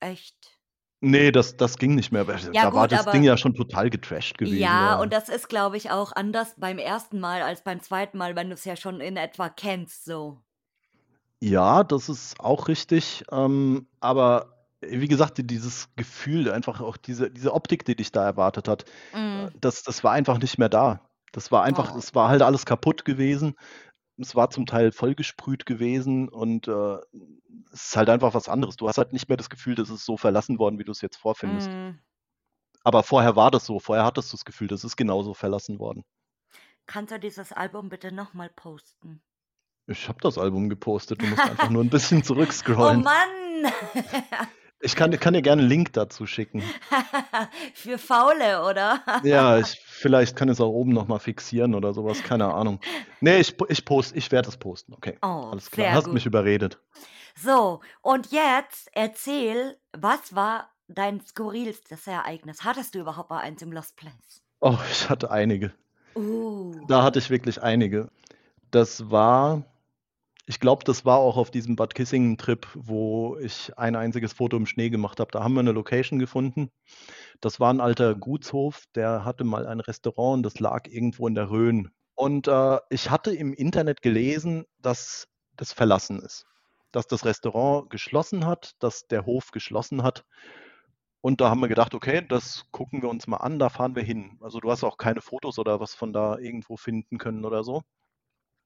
Echt? 0.00 0.58
Nee, 1.00 1.32
das, 1.32 1.56
das 1.58 1.76
ging 1.76 1.94
nicht 1.94 2.12
mehr. 2.12 2.24
Ja 2.24 2.70
Da 2.70 2.74
war 2.74 2.88
gut, 2.88 2.92
das 2.92 3.04
Ding 3.06 3.20
aber 3.20 3.24
ja 3.24 3.36
schon 3.36 3.54
total 3.54 3.90
getrashed 3.90 4.38
gewesen. 4.38 4.58
ja, 4.58 4.96
Da. 4.96 5.02
und 5.02 5.12
das 5.12 5.28
ist, 5.28 5.48
glaube 5.48 5.76
ich, 5.76 5.90
auch 5.90 6.12
anders 6.12 6.54
beim 6.56 6.78
ersten 6.78 7.20
Mal 7.20 7.42
als 7.42 7.62
beim 7.62 7.80
zweiten 7.80 8.16
Mal, 8.16 8.36
wenn 8.36 8.48
du 8.48 8.54
es 8.54 8.64
ja 8.64 8.76
schon 8.76 9.00
in 9.00 9.18
etwa 9.18 9.50
kennst, 9.50 10.06
so. 10.06 10.40
Ja, 11.40 11.84
das 11.84 12.08
ist 12.08 12.40
auch 12.40 12.68
richtig. 12.68 13.22
Ähm, 13.30 13.86
aber 14.00 14.46
äh, 14.46 14.53
wie 14.90 15.08
gesagt, 15.08 15.38
die- 15.38 15.46
dieses 15.46 15.88
Gefühl, 15.96 16.50
einfach 16.50 16.80
auch 16.80 16.96
diese, 16.96 17.30
diese 17.30 17.52
Optik, 17.54 17.84
die 17.84 17.96
dich 17.96 18.12
da 18.12 18.24
erwartet 18.24 18.68
hat, 18.68 18.84
Mhm. 19.14 19.50
das, 19.60 19.82
das 19.82 20.04
war 20.04 20.12
einfach 20.12 20.38
nicht 20.38 20.58
mehr 20.58 20.68
da. 20.68 21.08
Das 21.32 21.50
war 21.52 21.62
einfach, 21.64 21.94
Oh. 21.94 21.98
es 21.98 22.14
war 22.14 22.28
halt 22.28 22.42
alles 22.42 22.64
kaputt 22.66 23.04
gewesen. 23.04 23.54
Es 24.16 24.36
war 24.36 24.48
zum 24.50 24.66
Teil 24.66 24.92
vollgesprüht 24.92 25.66
gewesen 25.66 26.28
und 26.28 26.68
äh, 26.68 26.96
es 27.72 27.86
ist 27.88 27.96
halt 27.96 28.08
einfach 28.08 28.32
was 28.34 28.48
anderes. 28.48 28.76
Du 28.76 28.86
hast 28.88 28.98
halt 28.98 29.12
nicht 29.12 29.28
mehr 29.28 29.36
das 29.36 29.50
Gefühl, 29.50 29.74
das 29.74 29.90
ist 29.90 30.04
so 30.04 30.16
verlassen 30.16 30.58
worden, 30.60 30.78
wie 30.78 30.84
du 30.84 30.92
es 30.92 31.00
jetzt 31.00 31.16
vorfindest. 31.16 31.68
Mhm. 31.68 31.98
Aber 32.84 33.02
vorher 33.02 33.34
war 33.34 33.50
das 33.50 33.66
so. 33.66 33.80
Vorher 33.80 34.04
hattest 34.04 34.32
du 34.32 34.36
das 34.36 34.44
Gefühl, 34.44 34.68
das 34.68 34.84
ist 34.84 34.96
genauso 34.96 35.34
verlassen 35.34 35.78
worden. 35.80 36.04
Kannst 36.86 37.12
du 37.12 37.18
dieses 37.18 37.50
Album 37.50 37.88
bitte 37.88 38.12
nochmal 38.12 38.50
posten? 38.54 39.20
Ich 39.86 40.08
habe 40.08 40.18
das 40.22 40.38
Album 40.38 40.68
gepostet. 40.68 41.20
Du 41.20 41.26
musst 41.26 41.42
einfach 41.42 41.70
nur 41.70 41.82
ein 41.82 41.90
bisschen 41.90 42.18
Oh 42.22 42.24
zurückscrollen. 42.26 43.02
Mann! 43.02 43.72
Ich 44.80 44.96
kann, 44.96 45.10
kann 45.18 45.34
dir 45.34 45.42
gerne 45.42 45.62
einen 45.62 45.68
Link 45.68 45.92
dazu 45.94 46.26
schicken. 46.26 46.62
Für 47.74 47.96
Faule, 47.98 48.64
oder? 48.68 49.00
Ja, 49.22 49.58
ich, 49.58 49.80
vielleicht 49.86 50.36
kann 50.36 50.48
ich 50.48 50.54
es 50.54 50.60
auch 50.60 50.70
oben 50.70 50.92
nochmal 50.92 51.20
fixieren 51.20 51.74
oder 51.74 51.94
sowas, 51.94 52.22
keine 52.22 52.52
Ahnung. 52.52 52.80
Nee, 53.20 53.38
ich, 53.38 53.54
ich 53.68 53.84
post, 53.84 54.14
ich 54.14 54.30
werde 54.30 54.48
es 54.48 54.56
posten, 54.56 54.92
okay. 54.92 55.16
Oh, 55.22 55.48
Alles 55.50 55.70
klar, 55.70 55.92
hast 55.92 56.04
gut. 56.04 56.14
mich 56.14 56.26
überredet. 56.26 56.78
So, 57.36 57.80
und 58.02 58.30
jetzt 58.30 58.88
erzähl, 58.92 59.76
was 59.92 60.34
war 60.34 60.70
dein 60.88 61.20
skurrilstes 61.20 62.06
Ereignis? 62.06 62.62
Hattest 62.62 62.94
du 62.94 63.00
überhaupt 63.00 63.30
mal 63.30 63.40
eins 63.40 63.62
im 63.62 63.72
Lost 63.72 63.96
Place? 63.96 64.42
Oh, 64.60 64.76
ich 64.90 65.08
hatte 65.08 65.30
einige. 65.30 65.72
Uh. 66.14 66.74
Da 66.86 67.02
hatte 67.02 67.18
ich 67.18 67.30
wirklich 67.30 67.62
einige. 67.62 68.08
Das 68.70 69.10
war, 69.10 69.62
ich 70.46 70.60
glaube, 70.60 70.84
das 70.84 71.04
war 71.04 71.18
auch 71.18 71.36
auf 71.36 71.50
diesem 71.50 71.74
Bad 71.74 71.94
Kissingen-Trip, 71.94 72.66
wo 72.74 73.38
ich 73.38 73.76
ein 73.78 73.96
einziges 73.96 74.34
Foto 74.34 74.56
im 74.56 74.66
Schnee 74.66 74.90
gemacht 74.90 75.18
habe. 75.18 75.30
Da 75.30 75.42
haben 75.42 75.54
wir 75.54 75.60
eine 75.60 75.72
Location 75.72 76.18
gefunden. 76.18 76.70
Das 77.40 77.60
war 77.60 77.72
ein 77.72 77.80
alter 77.80 78.14
Gutshof, 78.14 78.84
der 78.94 79.24
hatte 79.24 79.44
mal 79.44 79.66
ein 79.66 79.80
Restaurant 79.80 80.38
und 80.38 80.42
das 80.42 80.60
lag 80.60 80.86
irgendwo 80.86 81.26
in 81.28 81.34
der 81.34 81.50
Rhön. 81.50 81.90
Und 82.14 82.46
äh, 82.46 82.78
ich 82.90 83.10
hatte 83.10 83.34
im 83.34 83.54
Internet 83.54 84.02
gelesen, 84.02 84.66
dass 84.78 85.28
das 85.56 85.72
verlassen 85.72 86.20
ist. 86.20 86.46
Dass 86.92 87.06
das 87.06 87.24
Restaurant 87.24 87.88
geschlossen 87.88 88.46
hat, 88.46 88.72
dass 88.80 89.06
der 89.06 89.24
Hof 89.24 89.50
geschlossen 89.50 90.02
hat. 90.02 90.24
Und 91.22 91.40
da 91.40 91.48
haben 91.48 91.60
wir 91.60 91.68
gedacht, 91.68 91.94
okay, 91.94 92.24
das 92.28 92.66
gucken 92.70 93.00
wir 93.00 93.08
uns 93.08 93.26
mal 93.26 93.38
an, 93.38 93.58
da 93.58 93.70
fahren 93.70 93.96
wir 93.96 94.02
hin. 94.02 94.38
Also 94.42 94.60
du 94.60 94.70
hast 94.70 94.84
auch 94.84 94.98
keine 94.98 95.22
Fotos 95.22 95.58
oder 95.58 95.80
was 95.80 95.94
von 95.94 96.12
da 96.12 96.36
irgendwo 96.36 96.76
finden 96.76 97.16
können 97.16 97.46
oder 97.46 97.64
so. 97.64 97.82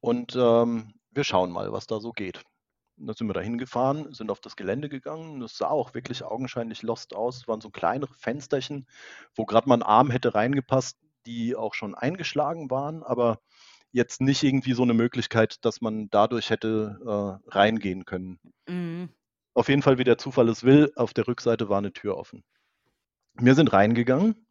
Und 0.00 0.36
ähm, 0.36 0.94
wir 1.18 1.24
schauen 1.24 1.50
mal, 1.50 1.70
was 1.72 1.86
da 1.86 2.00
so 2.00 2.12
geht. 2.12 2.42
Und 2.96 3.06
dann 3.06 3.14
sind 3.14 3.26
wir 3.26 3.34
da 3.34 3.40
hingefahren, 3.40 4.12
sind 4.14 4.30
auf 4.30 4.40
das 4.40 4.56
Gelände 4.56 4.88
gegangen. 4.88 5.40
Das 5.40 5.58
sah 5.58 5.68
auch 5.68 5.92
wirklich 5.92 6.24
augenscheinlich 6.24 6.82
lost 6.82 7.14
aus. 7.14 7.36
Es 7.36 7.48
waren 7.48 7.60
so 7.60 7.70
kleinere 7.70 8.14
Fensterchen, 8.14 8.86
wo 9.34 9.44
gerade 9.44 9.68
mal 9.68 9.76
ein 9.76 9.82
Arm 9.82 10.10
hätte 10.10 10.34
reingepasst, 10.34 10.96
die 11.26 11.54
auch 11.54 11.74
schon 11.74 11.94
eingeschlagen 11.94 12.70
waren, 12.70 13.02
aber 13.02 13.40
jetzt 13.92 14.20
nicht 14.20 14.42
irgendwie 14.42 14.72
so 14.72 14.82
eine 14.82 14.94
Möglichkeit, 14.94 15.64
dass 15.64 15.80
man 15.80 16.08
dadurch 16.10 16.50
hätte 16.50 16.98
äh, 17.46 17.50
reingehen 17.50 18.04
können. 18.04 18.38
Mhm. 18.66 19.10
Auf 19.54 19.68
jeden 19.68 19.82
Fall, 19.82 19.98
wie 19.98 20.04
der 20.04 20.18
Zufall 20.18 20.48
es 20.48 20.62
will, 20.62 20.92
auf 20.96 21.12
der 21.14 21.26
Rückseite 21.26 21.68
war 21.68 21.78
eine 21.78 21.92
Tür 21.92 22.16
offen. 22.16 22.44
Wir 23.34 23.54
sind 23.54 23.72
reingegangen 23.72 24.47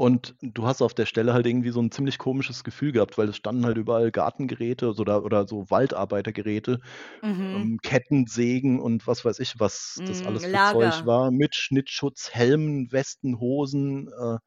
und 0.00 0.34
du 0.40 0.66
hast 0.66 0.80
auf 0.82 0.94
der 0.94 1.04
Stelle 1.06 1.34
halt 1.34 1.46
irgendwie 1.46 1.70
so 1.70 1.80
ein 1.82 1.90
ziemlich 1.90 2.16
komisches 2.18 2.64
Gefühl 2.64 2.92
gehabt, 2.92 3.18
weil 3.18 3.28
es 3.28 3.36
standen 3.36 3.66
halt 3.66 3.76
überall 3.76 4.10
Gartengeräte 4.10 4.94
oder, 4.94 5.24
oder 5.24 5.46
so 5.46 5.70
Waldarbeitergeräte, 5.70 6.80
Mhm. 7.22 7.54
ähm, 7.54 7.78
Kettensägen 7.82 8.80
und 8.80 9.06
was 9.06 9.24
weiß 9.26 9.40
ich, 9.40 9.60
was 9.60 10.00
das 10.06 10.22
Mm, 10.22 10.24
alles 10.24 10.46
für 10.46 10.60
Zeug 10.62 11.00
Lager. 11.00 11.04
war, 11.04 11.30
mit 11.30 11.54
Schnittschutz, 11.54 12.30
Helmen, 12.32 12.90
Westen, 12.92 13.40
Hosen, 13.40 14.08
äh, 14.08 14.38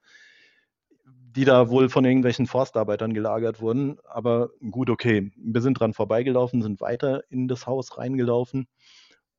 die 1.06 1.46
da 1.46 1.70
wohl 1.70 1.90
von 1.90 2.06
irgendwelchen 2.06 2.46
Forstarbeitern 2.48 3.14
gelagert 3.14 3.60
wurden. 3.62 3.98
Aber 4.06 4.50
gut, 4.72 4.90
okay, 4.90 5.32
wir 5.36 5.62
sind 5.62 5.80
dran 5.80 5.94
vorbeigelaufen, 5.94 6.62
sind 6.62 6.82
weiter 6.82 7.24
in 7.30 7.48
das 7.48 7.66
Haus 7.68 7.98
reingelaufen. 7.98 8.68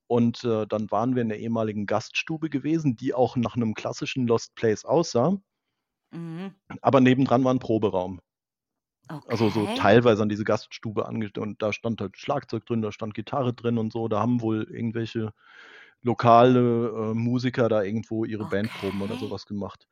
Und 0.07 0.45
äh, 0.45 0.67
dann 0.67 0.91
waren 0.91 1.15
wir 1.15 1.23
in 1.23 1.29
der 1.31 1.39
ehemaligen 1.41 1.87
Gaststube 1.87 2.51
gewesen, 2.51 2.97
die 2.97 3.15
auch 3.15 3.37
nach 3.37 3.57
einem 3.57 3.75
klassischen 3.75 4.27
Lost 4.27 4.55
Place 4.55 4.85
aussah. 4.85 5.39
Mhm. 6.15 6.55
Aber 6.83 7.01
nebendran 7.01 7.43
war 7.45 7.53
ein 7.53 7.59
Proberaum. 7.59 8.21
Also 9.27 9.51
so 9.51 9.67
Okay. 9.67 9.75
teilweise 9.75 10.23
an 10.23 10.29
diese 10.31 10.45
Gaststube 10.45 11.07
ange 11.07 11.31
und 11.39 11.61
da 11.63 11.73
stand 11.73 12.01
halt 12.01 12.17
Schlagzeug 12.17 12.65
drin, 12.67 12.81
da 12.83 12.91
stand 12.91 13.13
Gitarre 13.15 13.53
drin 13.53 13.77
und 13.79 13.93
so. 13.93 14.09
Da 14.09 14.21
haben 14.21 14.41
wohl 14.41 14.63
irgendwelche 14.71 15.33
lokale 16.03 16.89
äh, 16.89 17.15
Musiker 17.15 17.69
da 17.69 17.83
irgendwo 17.83 18.25
ihre 18.25 18.47
Bandproben 18.47 19.03
oder 19.03 19.17
Okay. 19.17 19.19
sowas 19.19 19.47
gemacht. 19.47 19.87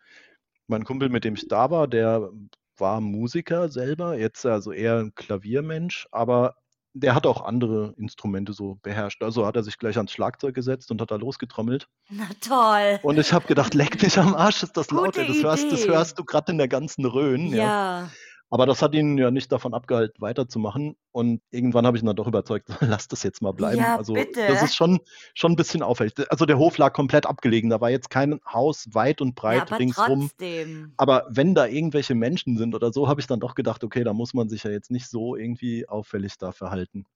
Mein 0.68 0.84
Kumpel, 0.84 1.08
mit 1.10 1.24
dem 1.24 1.34
ich 1.34 1.48
da 1.48 1.70
war, 1.70 1.88
der 1.88 2.30
war 2.78 3.00
Musiker 3.00 3.68
selber, 3.68 4.18
jetzt 4.18 4.46
also 4.46 4.72
eher 4.72 4.98
ein 5.00 5.14
Klaviermensch, 5.14 6.08
aber 6.12 6.56
der 6.95 7.14
hat 7.14 7.26
auch 7.26 7.43
andere 7.45 7.95
Instrumente 7.97 8.53
so 8.53 8.78
beherrscht. 8.82 9.22
Also 9.22 9.47
hat 9.47 9.57
er 9.57 9.62
sich 9.62 9.78
gleich 9.78 9.97
ans 9.97 10.12
Schlagzeug 10.12 10.55
gesetzt 10.55 10.90
und 10.90 11.01
hat 11.01 11.11
da 11.11 11.16
losgetrommelt. 11.16 11.88
Na 12.11 12.28
toll. 12.40 13.01
Und 13.03 13.18
ich 13.18 13.32
habe 13.32 13.47
gedacht, 13.47 13.74
leck 13.74 14.03
mich 14.03 14.18
am 14.18 14.34
Arsch, 14.34 14.62
ist 14.62 14.76
das 14.76 14.90
laut. 14.90 15.07
Gute 15.07 15.22
ey, 15.22 15.28
Das 15.28 15.43
hörst, 15.43 15.72
das 15.72 15.86
hörst 15.86 16.18
du 16.18 16.24
gerade 16.24 16.53
in 16.53 16.59
der 16.59 16.68
ganzen 16.68 17.05
Rhön, 17.05 17.49
ja. 17.49 17.57
Ja. 17.57 18.11
Aber 18.53 18.66
das 18.66 18.82
hat 18.82 18.94
ihn 18.94 19.16
ja 19.16 19.30
nicht 19.30 19.50
davon 19.50 19.72
abgehalten, 19.72 20.20
weiterzumachen. 20.20 20.94
Und 21.11 21.40
irgendwann 21.50 21.86
habe 21.86 21.96
ich 21.96 22.03
ihn 22.03 22.07
dann 22.07 22.16
doch 22.16 22.26
überzeugt, 22.26 22.68
lass 22.80 23.09
das 23.09 23.22
jetzt 23.22 23.40
mal 23.40 23.53
bleiben. 23.53 23.80
Ja, 23.80 23.96
Also 23.96 24.14
das 24.14 24.26
bitte. 24.26 24.42
ist 24.42 24.76
schon, 24.76 25.00
schon 25.34 25.53
ein 25.53 25.57
bisschen 25.57 25.82
auffällig. 25.82 26.12
Also 26.30 26.44
der 26.44 26.59
Hof 26.59 26.76
lag 26.76 26.92
komplett 26.92 27.24
abgelegen. 27.24 27.70
Da 27.70 27.80
war 27.80 27.88
jetzt 27.88 28.11
kein 28.11 28.40
Haus 28.46 28.88
weit 28.92 29.22
und 29.22 29.28
Ja, 29.30 29.34
breit 29.36 29.62
aber 29.72 29.78
ringsrum. 29.78 30.28
trotzdem. 30.28 30.92
Aber 30.98 31.26
wenn 31.30 31.55
da 31.55 31.66
irgendwelche 31.66 32.14
Menschen 32.14 32.59
sind 32.59 32.74
oder 32.74 32.92
so, 32.92 33.09
habe 33.09 33.22
ich 33.22 33.26
dann 33.26 33.40
doch 33.40 33.55
gedacht, 33.55 33.84
okay, 33.84 34.05
da 34.05 34.12
muss 34.12 34.34
man 34.34 34.50
sich 34.50 34.64
ja 34.64 34.70
jetzt 34.70 34.90
nicht 34.90 35.09
so 35.09 35.34
irgendwie 35.34 35.88
auffällig 35.88 36.36
da 36.36 36.53
verhalten. 36.53 37.07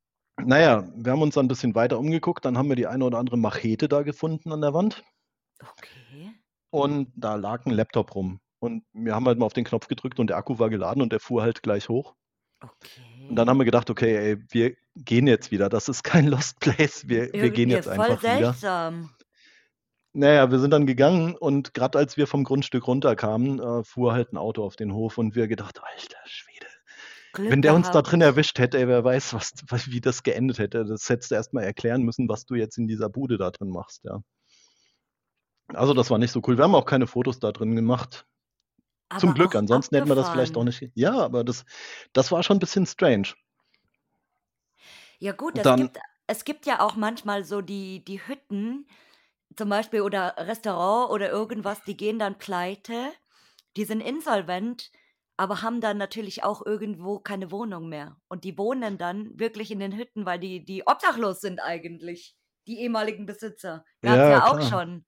Naja, 0.43 0.89
wir 0.97 1.13
haben 1.13 1.21
uns 1.23 1.35
dann 1.35 1.45
ein 1.45 1.49
bisschen 1.49 1.75
weiter 1.75 1.99
umgeguckt. 1.99 2.47
Dann 2.47 2.57
haben 2.57 2.71
wir 2.71 2.77
die 2.77 2.87
eine 2.87 3.05
oder 3.05 3.19
andere 3.19 3.37
Machete 3.37 3.89
da 3.89 4.01
gefunden 4.03 4.53
an 4.53 4.63
der 4.63 4.73
Wand. 4.73 5.05
Okay. 5.61 6.33
Und 6.71 7.13
da 7.15 7.35
lag 7.35 7.67
ein 7.67 7.73
Laptop 7.73 8.15
rum. 8.15 8.41
Und 8.67 8.85
wir 8.93 9.15
haben 9.15 9.27
halt 9.27 9.39
mal 9.39 9.47
auf 9.47 9.53
den 9.53 9.65
Knopf 9.65 9.89
gedrückt 9.89 10.19
und 10.19 10.29
der 10.29 10.37
Akku 10.37 10.59
war 10.59 10.69
geladen 10.69 11.03
und 11.03 11.13
der 11.13 11.21
fuhr 11.21 11.43
halt 11.43 11.63
gleich 11.63 11.89
hoch. 11.89 12.15
Okay. 12.61 13.29
Und 13.29 13.37
dann 13.37 13.49
haben 13.49 13.59
wir 13.59 13.65
gedacht, 13.65 13.91
okay, 13.91 14.17
ey, 14.17 14.45
wir 14.51 14.77
gehen 14.95 15.27
jetzt 15.27 15.51
wieder. 15.51 15.69
Das 15.69 15.89
ist 15.89 16.03
kein 16.03 16.27
Lost 16.27 16.61
Place. 16.61 17.09
Wir, 17.09 17.33
wir 17.33 17.51
gehen 17.51 17.71
jetzt 17.71 17.87
voll 17.87 18.01
einfach 18.01 18.23
wieder. 18.23 18.53
seltsam. 18.53 19.11
Naja, 20.13 20.51
wir 20.51 20.59
sind 20.59 20.71
dann 20.71 20.87
gegangen 20.87 21.37
und 21.37 21.75
gerade 21.75 21.99
als 21.99 22.17
wir 22.17 22.27
vom 22.27 22.45
Grundstück 22.45 22.87
runterkamen, 22.87 23.61
äh, 23.61 23.85
fuhr 23.85 24.15
halt 24.15 24.33
ein 24.33 24.39
Auto 24.39 24.65
auf 24.65 24.77
den 24.77 24.95
Hof 24.95 25.19
und 25.19 25.35
wir 25.35 25.47
gedacht, 25.47 25.81
alter 25.83 26.19
Schwede. 26.25 26.67
Glück 27.35 27.51
Wenn 27.51 27.61
der 27.61 27.75
uns 27.75 27.89
da 27.89 27.93
gehabt. 27.93 28.13
drin 28.13 28.21
erwischt 28.23 28.59
hätte, 28.59 28.79
ey, 28.79 28.89
wer 28.89 29.05
weiß, 29.05 29.35
was, 29.35 29.53
was, 29.69 29.91
wie 29.91 30.01
das 30.01 30.23
geendet 30.23 30.59
hätte. 30.59 30.87
Das 30.87 31.11
hättest 31.11 31.31
du 31.31 31.35
erstmal 31.35 31.65
erklären 31.65 32.03
müssen, 32.03 32.31
was 32.31 32.47
du 32.47 32.55
jetzt 32.55 32.79
in 32.79 32.89
dieser 32.89 33.11
Bude 33.11 33.37
da 33.37 33.51
drin 33.51 33.69
machst, 33.69 34.05
ja. 34.05 34.23
Also 35.69 35.93
das 35.95 36.11
war 36.11 36.19
nicht 36.19 36.31
so 36.31 36.41
cool. 36.47 36.57
Wir 36.57 36.65
haben 36.65 36.75
auch 36.75 36.87
keine 36.87 37.07
Fotos 37.07 37.39
da 37.41 37.53
drin 37.53 37.75
gemacht. 37.77 38.27
Zum 39.17 39.33
Aber 39.33 39.35
Glück, 39.35 39.55
auch 39.55 39.57
ansonsten 39.57 39.97
hätten 39.97 40.09
wir 40.09 40.15
das 40.15 40.29
vielleicht 40.29 40.57
auch 40.57 40.63
abgefahren. 40.63 40.65
nicht. 40.65 40.91
Ja, 40.95 41.13
aber 41.19 41.45
das, 41.45 41.65
das 42.13 42.33
war 42.33 42.43
schon 42.43 42.57
ein 42.57 42.61
bisschen 42.61 42.87
strange. 42.87 43.35
Ja 45.19 45.33
gut, 45.33 45.59
es 45.59 45.65
Dann, 45.65 45.77
gibt, 45.77 45.99
es 46.27 46.45
gibt 46.45 46.67
ja 46.67 46.81
auch 46.81 46.97
manchmal 46.97 47.45
so 47.45 47.61
die, 47.61 48.05
die 48.05 48.27
Hütten, 48.27 48.87
zum 49.57 49.69
Beispiel 49.69 50.03
oder 50.03 50.35
Restaurant 50.39 51.11
oder 51.13 51.31
irgendwas, 51.31 51.85
die 51.85 51.97
gehen 51.97 52.19
dann 52.19 52.39
pleite, 52.39 53.13
die 53.77 53.85
sind 53.85 54.01
insolvent, 54.01 54.91
aber 55.37 55.63
haben 55.63 55.81
dann 55.81 55.99
natürlich 55.99 56.45
auch 56.45 56.65
irgendwo 56.65 57.19
keine 57.21 57.51
Wohnung 57.51 57.89
mehr. 57.89 58.19
Und 58.29 58.45
die 58.45 58.59
wohnen 58.59 58.99
dann 58.99 59.39
wirklich 59.39 59.71
in 59.71 59.81
den 59.81 59.97
Hütten, 59.97 60.27
weil 60.27 60.39
die, 60.41 60.65
die 60.65 60.87
obdachlos 60.87 61.41
sind 61.41 61.61
eigentlich, 61.61 62.37
die 62.67 62.81
ehemaligen 62.81 63.27
Besitzer. 63.27 63.85
Gab 64.03 64.23
es 64.23 64.29
ja, 64.29 64.31
ja 64.31 64.45
auch 64.45 64.61
klar. 64.61 64.63
schon. 64.63 65.07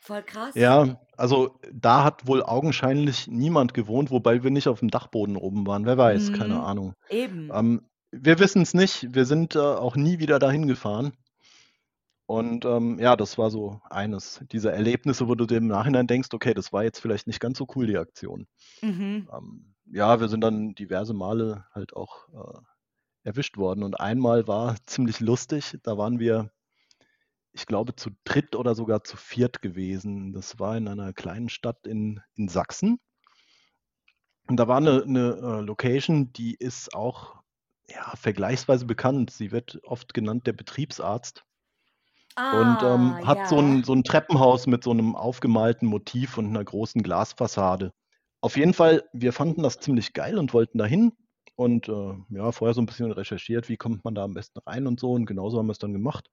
Voll 0.00 0.22
krass. 0.22 0.54
Ja, 0.54 0.98
also 1.16 1.58
da 1.72 2.04
hat 2.04 2.26
wohl 2.26 2.42
augenscheinlich 2.42 3.28
niemand 3.28 3.74
gewohnt, 3.74 4.10
wobei 4.10 4.42
wir 4.42 4.50
nicht 4.50 4.68
auf 4.68 4.80
dem 4.80 4.90
Dachboden 4.90 5.36
oben 5.36 5.66
waren. 5.66 5.84
Wer 5.86 5.98
weiß, 5.98 6.32
keine 6.32 6.54
Mhm, 6.54 6.60
Ahnung. 6.60 6.94
eben. 7.08 7.50
Ähm, 7.52 7.82
wir 8.10 8.38
wissen 8.38 8.62
es 8.62 8.74
nicht. 8.74 9.14
Wir 9.14 9.24
sind 9.26 9.54
äh, 9.54 9.58
auch 9.60 9.96
nie 9.96 10.18
wieder 10.18 10.38
dahin 10.38 10.66
gefahren. 10.66 11.12
Und 12.26 12.64
ähm, 12.64 12.98
ja, 13.00 13.16
das 13.16 13.38
war 13.38 13.50
so 13.50 13.80
eines 13.90 14.40
dieser 14.52 14.72
Erlebnisse, 14.72 15.26
wo 15.28 15.34
du 15.34 15.46
dir 15.46 15.58
im 15.58 15.66
Nachhinein 15.66 16.06
denkst, 16.06 16.28
okay, 16.32 16.54
das 16.54 16.72
war 16.72 16.84
jetzt 16.84 17.00
vielleicht 17.00 17.26
nicht 17.26 17.40
ganz 17.40 17.58
so 17.58 17.66
cool, 17.74 17.86
die 17.88 17.98
Aktion. 17.98 18.46
Mhm. 18.82 19.28
Ähm, 19.36 19.74
ja, 19.92 20.20
wir 20.20 20.28
sind 20.28 20.40
dann 20.40 20.74
diverse 20.76 21.12
Male 21.12 21.66
halt 21.72 21.94
auch 21.96 22.28
äh, 22.28 22.60
erwischt 23.24 23.56
worden. 23.56 23.82
Und 23.82 23.98
einmal 24.00 24.46
war 24.46 24.76
ziemlich 24.86 25.18
lustig. 25.20 25.76
Da 25.82 25.98
waren 25.98 26.20
wir, 26.20 26.52
ich 27.52 27.66
glaube, 27.66 27.96
zu 27.96 28.10
dritt 28.24 28.54
oder 28.56 28.74
sogar 28.74 29.04
zu 29.04 29.16
viert 29.16 29.62
gewesen. 29.62 30.32
Das 30.32 30.58
war 30.58 30.76
in 30.76 30.88
einer 30.88 31.12
kleinen 31.12 31.48
Stadt 31.48 31.86
in, 31.86 32.20
in 32.36 32.48
Sachsen. 32.48 33.00
Und 34.48 34.56
da 34.56 34.68
war 34.68 34.78
eine, 34.78 35.02
eine 35.02 35.30
äh, 35.36 35.60
Location, 35.60 36.32
die 36.32 36.54
ist 36.54 36.94
auch 36.94 37.36
ja, 37.88 38.14
vergleichsweise 38.16 38.84
bekannt. 38.86 39.30
Sie 39.30 39.52
wird 39.52 39.80
oft 39.84 40.14
genannt 40.14 40.46
der 40.46 40.52
Betriebsarzt 40.52 41.44
und 42.50 42.82
ähm, 42.82 43.20
Ah, 43.20 43.26
hat 43.26 43.48
so 43.48 43.56
ja. 43.56 43.62
ein, 43.62 43.84
so 43.84 43.92
ein 43.92 44.04
Treppenhaus 44.04 44.66
mit 44.66 44.84
so 44.84 44.90
einem 44.90 45.14
aufgemalten 45.14 45.88
Motiv 45.88 46.38
und 46.38 46.46
einer 46.46 46.64
großen 46.64 47.02
Glasfassade. 47.02 47.92
Auf 48.40 48.56
jeden 48.56 48.74
Fall, 48.74 49.04
wir 49.12 49.32
fanden 49.32 49.62
das 49.62 49.78
ziemlich 49.78 50.12
geil 50.14 50.38
und 50.38 50.54
wollten 50.54 50.78
dahin 50.78 51.12
und 51.56 51.88
äh, 51.88 52.14
ja, 52.30 52.52
vorher 52.52 52.74
so 52.74 52.80
ein 52.80 52.86
bisschen 52.86 53.12
recherchiert, 53.12 53.68
wie 53.68 53.76
kommt 53.76 54.04
man 54.04 54.14
da 54.14 54.24
am 54.24 54.34
besten 54.34 54.60
rein 54.60 54.86
und 54.86 54.98
so 54.98 55.12
und 55.12 55.26
genauso 55.26 55.58
haben 55.58 55.66
wir 55.66 55.72
es 55.72 55.78
dann 55.78 55.92
gemacht. 55.92 56.30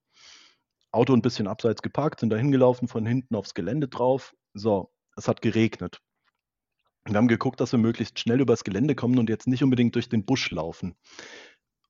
Auto 0.97 1.13
ein 1.13 1.21
bisschen 1.21 1.47
abseits 1.47 1.81
geparkt, 1.81 2.19
sind 2.19 2.31
da 2.31 2.37
hingelaufen, 2.37 2.87
von 2.87 3.05
hinten 3.05 3.35
aufs 3.35 3.53
Gelände 3.53 3.87
drauf. 3.87 4.33
So, 4.53 4.91
es 5.15 5.27
hat 5.27 5.41
geregnet. 5.41 6.01
Wir 7.05 7.15
haben 7.15 7.27
geguckt, 7.27 7.61
dass 7.61 7.71
wir 7.71 7.79
möglichst 7.79 8.19
schnell 8.19 8.41
übers 8.41 8.63
Gelände 8.63 8.95
kommen 8.95 9.17
und 9.17 9.29
jetzt 9.29 9.47
nicht 9.47 9.63
unbedingt 9.63 9.95
durch 9.95 10.09
den 10.09 10.25
Busch 10.25 10.51
laufen. 10.51 10.95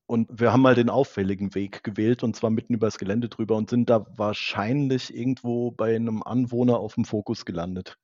Und 0.06 0.40
wir 0.40 0.52
haben 0.52 0.62
mal 0.62 0.74
den 0.74 0.90
auffälligen 0.90 1.54
Weg 1.54 1.82
gewählt 1.82 2.22
und 2.22 2.36
zwar 2.36 2.50
mitten 2.50 2.74
übers 2.74 2.98
Gelände 2.98 3.28
drüber 3.28 3.56
und 3.56 3.68
sind 3.68 3.90
da 3.90 4.06
wahrscheinlich 4.16 5.14
irgendwo 5.14 5.70
bei 5.70 5.96
einem 5.96 6.22
Anwohner 6.22 6.78
auf 6.78 6.94
dem 6.94 7.04
Fokus 7.04 7.44
gelandet. 7.44 7.98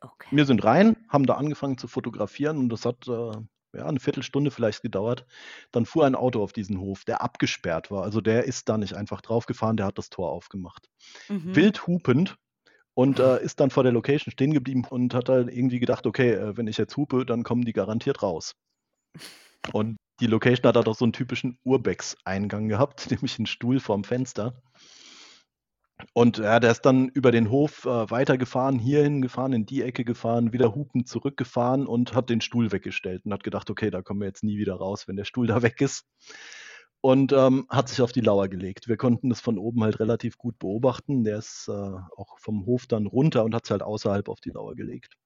Okay. 0.00 0.28
Wir 0.32 0.44
sind 0.44 0.64
rein, 0.64 0.96
haben 1.08 1.24
da 1.24 1.34
angefangen 1.34 1.78
zu 1.78 1.88
fotografieren 1.88 2.58
und 2.58 2.68
das 2.68 2.84
hat 2.84 3.08
äh, 3.08 3.32
ja, 3.74 3.86
eine 3.86 4.00
Viertelstunde 4.00 4.50
vielleicht 4.50 4.82
gedauert. 4.82 5.26
Dann 5.72 5.86
fuhr 5.86 6.06
ein 6.06 6.14
Auto 6.14 6.42
auf 6.42 6.52
diesen 6.52 6.80
Hof, 6.80 7.04
der 7.04 7.22
abgesperrt 7.22 7.90
war. 7.90 8.02
Also 8.02 8.20
der 8.20 8.44
ist 8.44 8.68
da 8.68 8.78
nicht 8.78 8.94
einfach 8.94 9.20
draufgefahren, 9.20 9.76
der 9.76 9.86
hat 9.86 9.98
das 9.98 10.10
Tor 10.10 10.30
aufgemacht. 10.30 10.88
Mhm. 11.28 11.54
Wild 11.54 11.86
hupend 11.86 12.36
und 12.94 13.18
äh, 13.18 13.42
ist 13.42 13.60
dann 13.60 13.70
vor 13.70 13.82
der 13.82 13.92
Location 13.92 14.30
stehen 14.32 14.52
geblieben 14.52 14.84
und 14.88 15.14
hat 15.14 15.28
dann 15.28 15.48
irgendwie 15.48 15.80
gedacht, 15.80 16.06
okay, 16.06 16.32
äh, 16.32 16.56
wenn 16.56 16.68
ich 16.68 16.78
jetzt 16.78 16.96
hupe, 16.96 17.26
dann 17.26 17.42
kommen 17.42 17.64
die 17.64 17.72
garantiert 17.72 18.22
raus. 18.22 18.54
Und 19.72 19.96
die 20.20 20.26
Location 20.26 20.68
hat 20.68 20.76
halt 20.76 20.88
auch 20.88 20.96
so 20.96 21.04
einen 21.04 21.12
typischen 21.12 21.58
Urbex-Eingang 21.64 22.68
gehabt, 22.68 23.06
nämlich 23.10 23.38
einen 23.38 23.46
Stuhl 23.46 23.80
vorm 23.80 24.04
Fenster. 24.04 24.62
Und 26.16 26.38
ja, 26.38 26.60
der 26.60 26.70
ist 26.70 26.82
dann 26.82 27.08
über 27.08 27.32
den 27.32 27.50
Hof 27.50 27.86
äh, 27.86 28.08
weitergefahren, 28.08 28.78
hierhin 28.78 29.20
gefahren, 29.20 29.52
in 29.52 29.66
die 29.66 29.82
Ecke 29.82 30.04
gefahren, 30.04 30.52
wieder 30.52 30.72
hupend 30.72 31.08
zurückgefahren 31.08 31.88
und 31.88 32.14
hat 32.14 32.30
den 32.30 32.40
Stuhl 32.40 32.70
weggestellt 32.70 33.24
und 33.24 33.32
hat 33.32 33.42
gedacht, 33.42 33.68
okay, 33.68 33.90
da 33.90 34.00
kommen 34.00 34.20
wir 34.20 34.28
jetzt 34.28 34.44
nie 34.44 34.56
wieder 34.56 34.76
raus, 34.76 35.08
wenn 35.08 35.16
der 35.16 35.24
Stuhl 35.24 35.48
da 35.48 35.62
weg 35.62 35.80
ist. 35.80 36.06
Und 37.00 37.32
ähm, 37.32 37.66
hat 37.68 37.88
sich 37.88 38.00
auf 38.00 38.12
die 38.12 38.20
Lauer 38.20 38.48
gelegt. 38.48 38.86
Wir 38.86 38.96
konnten 38.96 39.28
das 39.28 39.40
von 39.40 39.58
oben 39.58 39.82
halt 39.82 39.98
relativ 39.98 40.38
gut 40.38 40.56
beobachten. 40.60 41.24
Der 41.24 41.38
ist 41.38 41.68
äh, 41.68 41.72
auch 41.72 42.38
vom 42.38 42.64
Hof 42.64 42.86
dann 42.86 43.06
runter 43.06 43.44
und 43.44 43.52
hat 43.52 43.66
sich 43.66 43.72
halt 43.72 43.82
außerhalb 43.82 44.28
auf 44.28 44.40
die 44.40 44.50
Lauer 44.50 44.76
gelegt. 44.76 45.16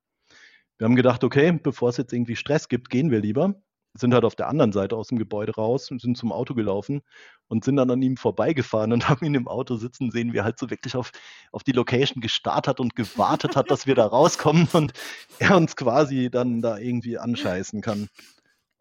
Wir 0.78 0.86
haben 0.86 0.96
gedacht, 0.96 1.22
okay, 1.22 1.52
bevor 1.52 1.90
es 1.90 1.98
jetzt 1.98 2.14
irgendwie 2.14 2.34
Stress 2.34 2.68
gibt, 2.68 2.88
gehen 2.88 3.10
wir 3.10 3.20
lieber. 3.20 3.60
Sind 3.98 4.14
halt 4.14 4.24
auf 4.24 4.36
der 4.36 4.48
anderen 4.48 4.72
Seite 4.72 4.96
aus 4.96 5.08
dem 5.08 5.18
Gebäude 5.18 5.54
raus 5.54 5.90
und 5.90 6.00
sind 6.00 6.16
zum 6.16 6.32
Auto 6.32 6.54
gelaufen 6.54 7.02
und 7.48 7.64
sind 7.64 7.76
dann 7.76 7.90
an 7.90 8.02
ihm 8.02 8.16
vorbeigefahren 8.16 8.92
und 8.92 9.08
haben 9.08 9.26
ihn 9.26 9.34
im 9.34 9.48
Auto 9.48 9.76
sitzen 9.76 10.10
sehen, 10.10 10.32
wie 10.32 10.38
er 10.38 10.44
halt 10.44 10.58
so 10.58 10.70
wirklich 10.70 10.96
auf, 10.96 11.12
auf 11.52 11.64
die 11.64 11.72
Location 11.72 12.20
gestarrt 12.20 12.68
hat 12.68 12.80
und 12.80 12.94
gewartet 12.94 13.56
hat, 13.56 13.70
dass 13.70 13.86
wir 13.86 13.94
da 13.94 14.06
rauskommen 14.06 14.68
und 14.72 14.92
er 15.38 15.56
uns 15.56 15.76
quasi 15.76 16.30
dann 16.30 16.60
da 16.60 16.78
irgendwie 16.78 17.18
anscheißen 17.18 17.80
kann. 17.80 18.08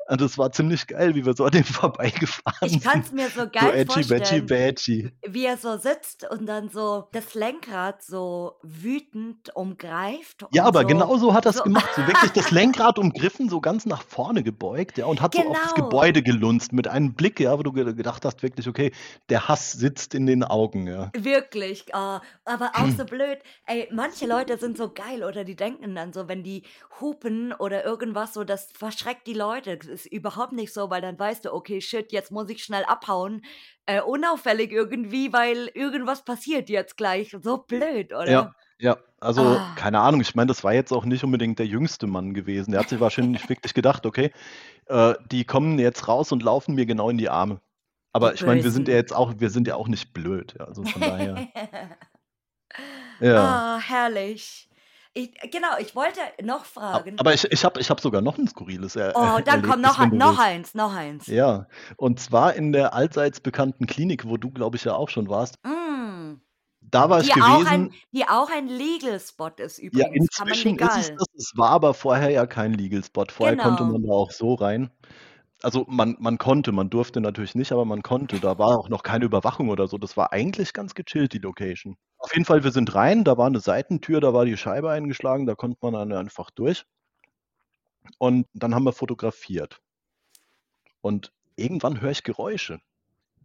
Und 0.09 0.21
das 0.21 0.37
war 0.37 0.51
ziemlich 0.51 0.87
geil, 0.87 1.15
wie 1.15 1.25
wir 1.25 1.33
so 1.35 1.43
an 1.45 1.51
dem 1.51 1.63
vorbeigefahren 1.65 2.67
Ich 2.69 2.81
kann 2.81 3.01
es 3.01 3.07
sind. 3.07 3.15
mir 3.15 3.29
so 3.29 3.41
So 3.41 3.49
geil 3.49 3.73
edgy, 3.75 4.03
badgy, 4.03 4.03
vorstellen, 4.07 4.45
badgy. 4.47 5.11
wie 5.27 5.45
er 5.45 5.57
so 5.57 5.77
sitzt 5.77 6.29
und 6.29 6.45
dann 6.45 6.69
so 6.69 7.07
das 7.11 7.33
Lenkrad 7.33 8.01
so 8.03 8.55
wütend 8.63 9.55
umgreift 9.55 10.45
Ja, 10.51 10.63
aber 10.65 10.81
so, 10.81 10.87
genau 10.87 11.17
so 11.17 11.33
hat 11.33 11.45
er 11.45 11.51
es 11.51 11.57
so, 11.57 11.63
gemacht. 11.63 11.89
So 11.95 12.07
wirklich 12.07 12.31
das 12.31 12.51
Lenkrad 12.51 12.99
umgriffen, 12.99 13.49
so 13.49 13.59
ganz 13.61 13.85
nach 13.85 14.01
vorne 14.01 14.43
gebeugt, 14.43 14.97
ja, 14.97 15.05
und 15.05 15.21
hat 15.21 15.33
so 15.35 15.41
auf 15.41 15.57
das 15.57 15.73
genau, 15.75 15.89
Gebäude 15.89 16.21
gelunzt 16.23 16.73
mit 16.73 16.87
einem 16.87 17.13
Blick, 17.13 17.39
ja, 17.39 17.57
wo 17.57 17.63
du 17.63 17.71
ge- 17.73 17.93
gedacht 17.93 18.23
hast, 18.25 18.43
wirklich, 18.43 18.67
okay, 18.67 18.91
der 19.29 19.47
Hass 19.47 19.73
sitzt 19.73 20.15
in 20.15 20.25
den 20.25 20.43
Augen, 20.43 20.87
ja. 20.87 21.11
wirklich, 21.17 21.93
ah, 21.93 22.21
aber 22.45 22.71
auch 22.75 22.89
so 22.97 23.05
blöd. 23.05 23.39
Ey, 23.65 23.87
manche 23.91 24.25
Leute 24.25 24.57
sind 24.57 24.77
so 24.77 24.89
geil 24.89 25.23
oder 25.23 25.43
die 25.43 25.55
denken 25.55 25.95
dann 25.95 26.13
so, 26.13 26.27
wenn 26.27 26.43
die 26.43 26.63
hupen 27.01 27.53
oder 27.53 27.83
irgendwas 27.85 28.33
so, 28.33 28.43
das 28.43 28.71
verschreckt 28.71 29.27
die 29.27 29.33
Leute. 29.33 29.77
Ist 29.97 30.05
überhaupt 30.11 30.53
nicht 30.53 30.71
so, 30.73 30.91
weil 30.91 31.01
dann 31.01 31.17
weißt 31.17 31.45
du, 31.45 31.53
okay, 31.53 31.81
shit, 31.81 32.11
jetzt 32.11 32.31
muss 32.31 32.49
ich 32.49 32.63
schnell 32.63 32.83
abhauen, 32.85 33.41
äh, 33.87 33.99
unauffällig 34.01 34.71
irgendwie, 34.71 35.33
weil 35.33 35.71
irgendwas 35.73 36.23
passiert 36.23 36.69
jetzt 36.69 36.97
gleich. 36.97 37.35
So 37.41 37.57
blöd, 37.57 38.11
Ja, 38.11 38.19
oder? 38.19 38.55
ja, 38.79 38.97
also 39.19 39.41
Ah. 39.41 39.73
keine 39.75 39.99
Ahnung, 40.01 40.21
ich 40.21 40.35
meine, 40.35 40.47
das 40.49 40.63
war 40.63 40.73
jetzt 40.73 40.91
auch 40.93 41.03
nicht 41.05 41.23
unbedingt 41.23 41.57
der 41.57 41.65
jüngste 41.65 42.05
Mann 42.05 42.35
gewesen. 42.35 42.71
Der 42.71 42.81
hat 42.81 42.89
sich 42.89 42.99
wahrscheinlich 42.99 43.41
wirklich 43.49 43.73
gedacht, 43.73 44.05
okay, 44.05 44.31
äh, 44.85 45.15
die 45.31 45.45
kommen 45.45 45.79
jetzt 45.79 46.07
raus 46.07 46.31
und 46.31 46.43
laufen 46.43 46.75
mir 46.75 46.85
genau 46.85 47.09
in 47.09 47.17
die 47.17 47.29
Arme. 47.29 47.55
Die 47.55 47.61
Aber 48.13 48.33
ich 48.35 48.45
meine, 48.45 48.63
wir 48.63 48.71
sind 48.71 48.87
ja 48.87 48.93
jetzt 48.95 49.15
auch, 49.15 49.33
wir 49.39 49.49
sind 49.49 49.67
ja 49.67 49.75
auch 49.75 49.87
nicht 49.87 50.13
blöd, 50.13 50.53
ja, 50.59 50.65
also 50.65 50.83
von 50.83 51.01
daher, 51.01 51.47
ja. 53.19 53.77
Ah, 53.77 53.79
herrlich. 53.79 54.66
Ich, 55.17 55.33
genau, 55.51 55.69
ich 55.79 55.95
wollte 55.95 56.19
noch 56.43 56.63
fragen. 56.63 57.17
Aber 57.17 57.33
ich, 57.33 57.43
ich 57.51 57.65
habe 57.65 57.79
ich 57.79 57.89
hab 57.89 57.99
sogar 57.99 58.21
noch 58.21 58.37
ein 58.37 58.47
skurriles 58.47 58.95
er 58.95 59.13
Oh, 59.15 59.39
dann 59.43 59.63
komm, 59.63 59.83
Erlebnis, 59.83 59.97
noch, 59.97 60.11
noch 60.11 60.39
eins, 60.39 60.75
noch 60.75 60.93
eins. 60.93 61.25
Ja, 61.25 61.65
und 61.97 62.19
zwar 62.19 62.53
in 62.53 62.71
der 62.71 62.93
allseits 62.93 63.39
bekannten 63.39 63.87
Klinik, 63.87 64.27
wo 64.29 64.37
du, 64.37 64.51
glaube 64.51 64.77
ich, 64.77 64.83
ja 64.83 64.93
auch 64.93 65.09
schon 65.09 65.27
warst. 65.27 65.57
Mm. 65.65 66.35
Da 66.81 67.09
war 67.09 67.21
ich 67.21 67.31
Die 67.33 67.41
auch 67.41 67.65
ein, 67.65 67.85
gewesen. 67.89 67.95
die 68.11 68.27
auch 68.27 68.49
ein 68.51 68.67
Legal 68.67 69.19
Spot 69.19 69.49
ist 69.57 69.79
Ja, 69.79 69.85
übrigens. 69.85 70.37
Man 70.39 70.49
inzwischen 70.49 70.77
ist 70.77 70.97
es 70.97 71.15
das. 71.15 71.27
Es 71.35 71.51
war 71.55 71.71
aber 71.71 71.95
vorher 71.95 72.29
ja 72.29 72.45
kein 72.45 72.73
Legal 72.75 73.03
Spot. 73.03 73.25
Vorher 73.29 73.57
konnte 73.57 73.83
Genau. 73.83 73.93
man 73.93 74.03
da 74.07 74.13
auch 74.13 74.29
so 74.31 74.53
rein. 74.53 74.91
Also 75.63 75.85
man, 75.89 76.15
man 76.19 76.37
konnte, 76.37 76.71
man 76.71 76.91
durfte 76.91 77.19
natürlich 77.21 77.55
nicht, 77.55 77.71
aber 77.71 77.85
man 77.85 78.03
konnte. 78.03 78.39
Da 78.39 78.59
war 78.59 78.77
auch 78.77 78.89
noch 78.89 79.01
keine 79.01 79.25
Überwachung 79.25 79.69
oder 79.69 79.87
so. 79.87 79.97
Das 79.97 80.15
war 80.15 80.31
eigentlich 80.31 80.73
ganz 80.73 80.93
gechillt, 80.93 81.33
die 81.33 81.39
Location. 81.39 81.97
Auf 82.19 82.31
jeden 82.33 82.45
Fall, 82.45 82.63
wir 82.63 82.71
sind 82.71 82.93
rein, 82.93 83.23
da 83.23 83.37
war 83.37 83.47
eine 83.47 83.59
Seitentür, 83.59 84.21
da 84.21 84.31
war 84.33 84.45
die 84.45 84.57
Scheibe 84.57 84.91
eingeschlagen, 84.91 85.45
da 85.47 85.55
konnte 85.55 85.79
man 85.81 85.93
dann 85.93 86.11
einfach 86.13 86.51
durch. 86.51 86.85
Und 88.19 88.47
dann 88.53 88.75
haben 88.75 88.83
wir 88.83 88.93
fotografiert. 88.93 89.81
Und 91.01 91.33
irgendwann 91.55 91.99
höre 92.01 92.11
ich 92.11 92.21
Geräusche. 92.23 92.79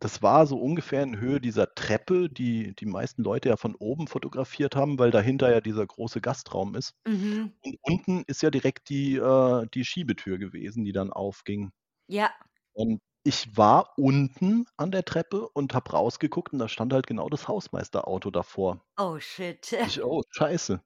das 0.02 0.20
war 0.20 0.46
so 0.46 0.58
ungefähr 0.60 1.02
in 1.04 1.18
Höhe 1.20 1.40
dieser 1.40 1.74
Treppe, 1.76 2.28
die 2.28 2.74
die 2.74 2.86
meisten 2.86 3.22
Leute 3.22 3.50
ja 3.50 3.56
von 3.56 3.76
oben 3.76 4.08
fotografiert 4.08 4.74
haben, 4.74 4.98
weil 4.98 5.12
dahinter 5.12 5.50
ja 5.52 5.60
dieser 5.60 5.86
große 5.86 6.20
Gastraum 6.20 6.74
ist. 6.74 6.94
Mhm. 7.06 7.52
Und 7.62 7.78
unten 7.82 8.24
ist 8.26 8.42
ja 8.42 8.50
direkt 8.50 8.88
die, 8.88 9.14
äh, 9.16 9.66
die 9.72 9.84
Schiebetür 9.84 10.38
gewesen, 10.38 10.84
die 10.84 10.92
dann 10.92 11.12
aufging. 11.12 11.70
Ja. 12.08 12.30
Und 12.74 13.00
ich 13.24 13.56
war 13.56 13.92
unten 13.96 14.66
an 14.76 14.90
der 14.90 15.04
Treppe 15.04 15.48
und 15.48 15.74
habe 15.74 15.90
rausgeguckt 15.90 16.52
und 16.52 16.58
da 16.58 16.68
stand 16.68 16.92
halt 16.92 17.06
genau 17.06 17.28
das 17.28 17.48
Hausmeisterauto 17.48 18.30
davor. 18.30 18.84
Oh 18.98 19.18
shit. 19.20 19.72
Ich, 19.86 20.02
oh, 20.02 20.22
scheiße. 20.30 20.82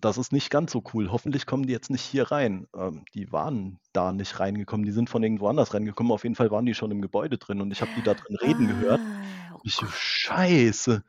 Das 0.00 0.18
ist 0.18 0.32
nicht 0.32 0.50
ganz 0.50 0.72
so 0.72 0.82
cool. 0.94 1.12
Hoffentlich 1.12 1.46
kommen 1.46 1.66
die 1.66 1.72
jetzt 1.72 1.90
nicht 1.90 2.02
hier 2.02 2.32
rein. 2.32 2.66
Ähm, 2.74 3.04
die 3.14 3.30
waren 3.32 3.78
da 3.92 4.12
nicht 4.12 4.40
reingekommen. 4.40 4.84
Die 4.84 4.92
sind 4.92 5.08
von 5.10 5.22
irgendwo 5.22 5.48
anders 5.48 5.74
reingekommen. 5.74 6.12
Auf 6.12 6.24
jeden 6.24 6.34
Fall 6.34 6.50
waren 6.50 6.66
die 6.66 6.74
schon 6.74 6.90
im 6.90 7.02
Gebäude 7.02 7.38
drin 7.38 7.60
und 7.60 7.70
ich 7.70 7.82
habe 7.82 7.92
die 7.94 8.02
da 8.02 8.14
drin 8.14 8.36
reden 8.42 8.66
gehört. 8.66 9.06
Ah, 9.48 9.54
oh 9.54 9.60
Ich 9.62 9.76
so, 9.76 9.86
scheiße. 9.86 11.04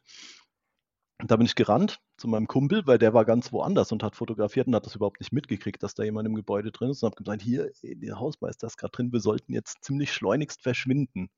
Und 1.24 1.32
da 1.32 1.38
bin 1.38 1.46
ich 1.46 1.56
gerannt 1.56 2.02
zu 2.18 2.28
meinem 2.28 2.48
Kumpel, 2.48 2.86
weil 2.86 2.98
der 2.98 3.14
war 3.14 3.24
ganz 3.24 3.54
woanders 3.54 3.94
und 3.94 4.04
hat 4.04 4.18
fotografiert 4.18 4.68
und 4.68 4.76
hat 4.76 4.86
das 4.86 4.96
überhaupt 4.96 5.22
nicht 5.22 5.32
mitgekriegt, 5.32 5.82
dass 5.82 5.96
da 5.96 6.04
jemand 6.04 6.28
im 6.28 6.36
Gebäude 6.36 6.70
drin 6.74 6.90
ist 6.90 7.02
und 7.02 7.12
habe 7.12 7.24
gesagt, 7.24 7.42
hier, 7.42 7.72
der 7.82 8.20
Hausmeister 8.20 8.68
ist 8.68 8.76
gerade 8.76 8.92
drin, 8.92 9.14
wir 9.14 9.22
sollten 9.22 9.54
jetzt 9.54 9.86
ziemlich 9.86 10.12
schleunigst 10.12 10.62
verschwinden. 10.62 11.30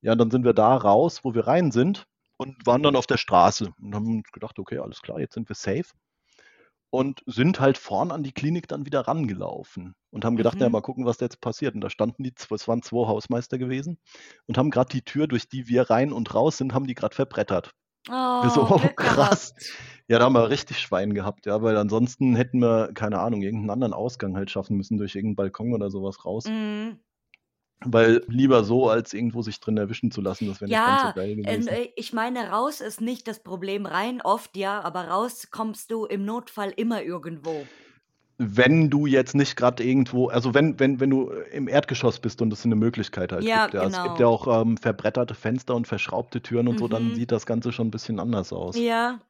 Ja, 0.00 0.10
und 0.10 0.18
dann 0.18 0.32
sind 0.32 0.44
wir 0.44 0.54
da 0.54 0.74
raus, 0.74 1.20
wo 1.22 1.34
wir 1.34 1.46
rein 1.46 1.70
sind 1.70 2.08
und 2.36 2.66
waren 2.66 2.82
dann 2.82 2.96
auf 2.96 3.06
der 3.06 3.16
Straße 3.16 3.70
und 3.80 3.94
haben 3.94 4.08
uns 4.18 4.32
gedacht, 4.32 4.58
okay, 4.58 4.78
alles 4.78 5.02
klar, 5.02 5.20
jetzt 5.20 5.34
sind 5.34 5.48
wir 5.48 5.54
safe 5.54 5.88
und 6.90 7.22
sind 7.26 7.60
halt 7.60 7.78
vorn 7.78 8.10
an 8.10 8.24
die 8.24 8.32
Klinik 8.32 8.66
dann 8.66 8.86
wieder 8.86 9.02
rangelaufen 9.02 9.94
und 10.10 10.24
haben 10.24 10.36
gedacht, 10.36 10.60
ja, 10.60 10.66
Mhm. 10.66 10.72
mal 10.72 10.80
gucken, 10.82 11.04
was 11.04 11.18
da 11.18 11.26
jetzt 11.26 11.40
passiert. 11.40 11.76
Und 11.76 11.80
da 11.80 11.90
standen 11.90 12.24
die, 12.24 12.34
es 12.36 12.68
waren 12.68 12.82
zwei 12.82 13.06
Hausmeister 13.06 13.56
gewesen 13.56 13.98
und 14.46 14.58
haben 14.58 14.70
gerade 14.70 14.90
die 14.90 15.02
Tür, 15.02 15.28
durch 15.28 15.48
die 15.48 15.68
wir 15.68 15.90
rein 15.90 16.12
und 16.12 16.34
raus 16.34 16.56
sind, 16.58 16.74
haben 16.74 16.88
die 16.88 16.94
gerade 16.94 17.14
verbrettert. 17.14 17.72
Wir 18.08 18.50
so, 18.50 18.62
Oh, 18.62 18.68
oh, 18.70 18.88
krass. 18.96 19.54
Ja, 20.08 20.18
da 20.20 20.26
haben 20.26 20.34
wir 20.34 20.48
richtig 20.50 20.78
Schwein 20.78 21.14
gehabt, 21.14 21.46
ja, 21.46 21.62
weil 21.62 21.76
ansonsten 21.76 22.36
hätten 22.36 22.60
wir, 22.60 22.92
keine 22.94 23.18
Ahnung, 23.18 23.42
irgendeinen 23.42 23.70
anderen 23.70 23.92
Ausgang 23.92 24.36
halt 24.36 24.50
schaffen 24.50 24.76
müssen, 24.76 24.98
durch 24.98 25.16
irgendeinen 25.16 25.36
Balkon 25.36 25.72
oder 25.74 25.90
sowas 25.90 26.24
raus. 26.24 26.44
Mhm. 26.46 27.00
Weil 27.84 28.22
lieber 28.28 28.64
so, 28.64 28.88
als 28.88 29.12
irgendwo 29.12 29.42
sich 29.42 29.60
drin 29.60 29.76
erwischen 29.76 30.10
zu 30.10 30.20
lassen, 30.20 30.46
das 30.46 30.60
wäre 30.60 30.70
nicht 30.70 30.84
ganz 30.84 31.02
so 31.02 31.08
Ja, 31.08 31.12
geil 31.12 31.30
ähm, 31.30 31.44
gewesen. 31.44 31.68
äh, 31.68 31.88
ich 31.96 32.12
meine, 32.12 32.50
raus 32.50 32.80
ist 32.80 33.00
nicht 33.00 33.28
das 33.28 33.42
Problem, 33.42 33.84
rein 33.86 34.22
oft 34.22 34.56
ja, 34.56 34.80
aber 34.80 35.08
raus 35.08 35.48
kommst 35.50 35.90
du 35.90 36.06
im 36.06 36.24
Notfall 36.24 36.72
immer 36.76 37.02
irgendwo. 37.02 37.66
Wenn 38.38 38.90
du 38.90 39.06
jetzt 39.06 39.34
nicht 39.34 39.56
gerade 39.56 39.82
irgendwo, 39.82 40.28
also 40.28 40.52
wenn, 40.54 40.78
wenn, 40.78 41.00
wenn 41.00 41.08
du 41.10 41.30
im 41.30 41.68
Erdgeschoss 41.68 42.18
bist 42.20 42.42
und 42.42 42.52
es 42.52 42.64
eine 42.66 42.76
Möglichkeit 42.76 43.32
halt 43.32 43.44
Ja, 43.44 43.64
gibt, 43.64 43.74
ja. 43.74 43.86
Es 43.86 44.02
gibt 44.02 44.18
ja 44.18 44.26
genau. 44.26 44.34
auch 44.34 44.62
ähm, 44.62 44.76
verbretterte 44.76 45.34
Fenster 45.34 45.74
und 45.74 45.86
verschraubte 45.86 46.42
Türen 46.42 46.68
und 46.68 46.78
so, 46.78 46.86
dann 46.88 47.12
Mhm. 47.12 47.14
sieht 47.14 47.32
das 47.32 47.46
Ganze 47.46 47.72
schon 47.72 47.88
ein 47.88 47.90
bisschen 47.90 48.20
anders 48.20 48.52
aus. 48.52 48.76
Ja. 48.76 49.20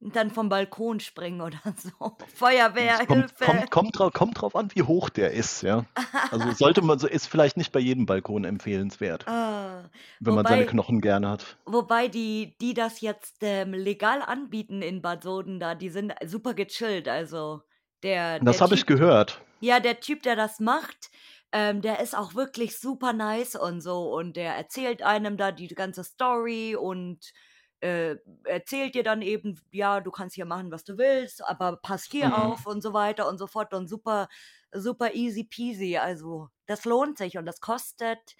Und 0.00 0.16
dann 0.16 0.30
vom 0.30 0.48
Balkon 0.48 1.00
springen 1.00 1.40
oder 1.40 1.60
so. 1.76 2.16
Es 2.18 2.34
Feuerwehr, 2.38 2.98
kommt, 3.06 3.30
Hilfe. 3.30 3.44
kommt, 3.44 3.70
kommt, 3.70 3.98
drauf, 3.98 4.12
kommt 4.12 4.40
drauf 4.40 4.56
an, 4.56 4.70
wie 4.74 4.82
hoch 4.82 5.08
der 5.10 5.32
ist, 5.32 5.62
ja. 5.62 5.86
Also 6.30 6.52
sollte 6.52 6.82
man, 6.82 6.98
so 6.98 7.06
ist 7.08 7.26
vielleicht 7.28 7.56
nicht 7.56 7.72
bei 7.72 7.80
jedem 7.80 8.06
Balkon 8.06 8.44
empfehlenswert, 8.44 9.26
Ah, 9.26 9.90
wenn 10.20 10.34
man 10.34 10.46
seine 10.46 10.64
wobei, 10.64 10.66
Knochen 10.66 11.00
gerne 11.00 11.28
hat. 11.30 11.58
wobei 11.66 12.08
die, 12.08 12.56
die 12.60 12.74
das 12.74 13.00
jetzt 13.00 13.38
ähm, 13.42 13.72
legal 13.74 14.22
anbieten 14.22 14.82
in 14.82 15.02
Bad 15.02 15.22
Soden 15.24 15.60
da, 15.60 15.74
die 15.74 15.90
sind 15.90 16.14
super 16.26 16.54
gechillt. 16.54 17.08
Also 17.08 17.62
der, 18.02 18.40
Das 18.40 18.60
habe 18.62 18.74
ich 18.74 18.86
gehört. 18.86 19.42
ja, 19.60 19.80
der 19.80 20.00
Typ, 20.00 20.22
der 20.22 20.36
das 20.36 20.60
macht, 20.60 21.10
ähm, 21.52 21.80
der 21.82 22.00
ist 22.00 22.16
auch 22.16 22.34
wirklich 22.34 22.78
super 22.78 23.12
nice 23.12 23.54
und 23.56 23.80
so. 23.80 24.14
Und 24.14 24.36
der 24.36 24.54
erzählt 24.56 25.02
einem 25.02 25.36
da 25.36 25.52
die 25.52 25.68
ganze 25.68 26.04
Story 26.04 26.76
und 26.76 27.32
äh, 27.80 28.16
erzählt 28.44 28.94
dir 28.94 29.02
dann 29.02 29.22
eben, 29.22 29.60
ja, 29.70 30.00
du 30.00 30.10
kannst 30.10 30.34
hier 30.34 30.46
machen, 30.46 30.70
was 30.72 30.84
du 30.84 30.98
willst, 30.98 31.44
aber 31.44 31.76
pass 31.78 32.04
hier 32.04 32.34
Mhm. 32.34 32.36
auf 32.36 32.66
und 32.66 32.82
so 32.82 32.92
weiter 32.92 33.28
und 33.28 33.38
so 33.38 33.46
fort 33.46 33.74
und 33.74 33.86
super, 33.88 34.28
super 34.72 35.14
easy 35.14 35.44
peasy. 35.44 35.96
Also 35.98 36.48
das 36.66 36.84
lohnt 36.84 37.18
sich 37.18 37.38
und 37.38 37.46
das 37.46 37.60
kostet, 37.60 38.34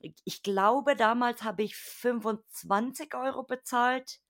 ich, 0.00 0.14
ich 0.24 0.42
glaube, 0.42 0.96
damals 0.96 1.42
habe 1.42 1.62
ich 1.62 1.76
25 1.76 3.14
Euro 3.14 3.44
bezahlt, 3.44 4.20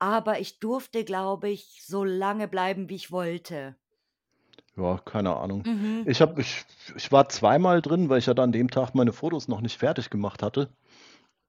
aber 0.00 0.40
ich 0.40 0.58
durfte, 0.60 1.04
glaube 1.04 1.48
ich, 1.50 1.82
so 1.86 2.04
lange 2.04 2.48
bleiben, 2.48 2.88
wie 2.88 2.96
ich 2.96 3.12
wollte. 3.12 3.76
Ja, 4.76 4.98
keine 4.98 5.36
Ahnung. 5.36 5.64
Mhm. 5.66 6.04
Ich 6.06 6.20
habe, 6.20 6.40
ich, 6.40 6.64
ich 6.96 7.12
war 7.12 7.28
zweimal 7.28 7.82
drin, 7.82 8.08
weil 8.08 8.18
ich 8.18 8.26
ja 8.26 8.34
dann 8.34 8.44
an 8.50 8.52
dem 8.52 8.70
Tag 8.70 8.94
meine 8.94 9.12
Fotos 9.12 9.48
noch 9.48 9.60
nicht 9.60 9.78
fertig 9.78 10.10
gemacht 10.10 10.42
hatte. 10.42 10.70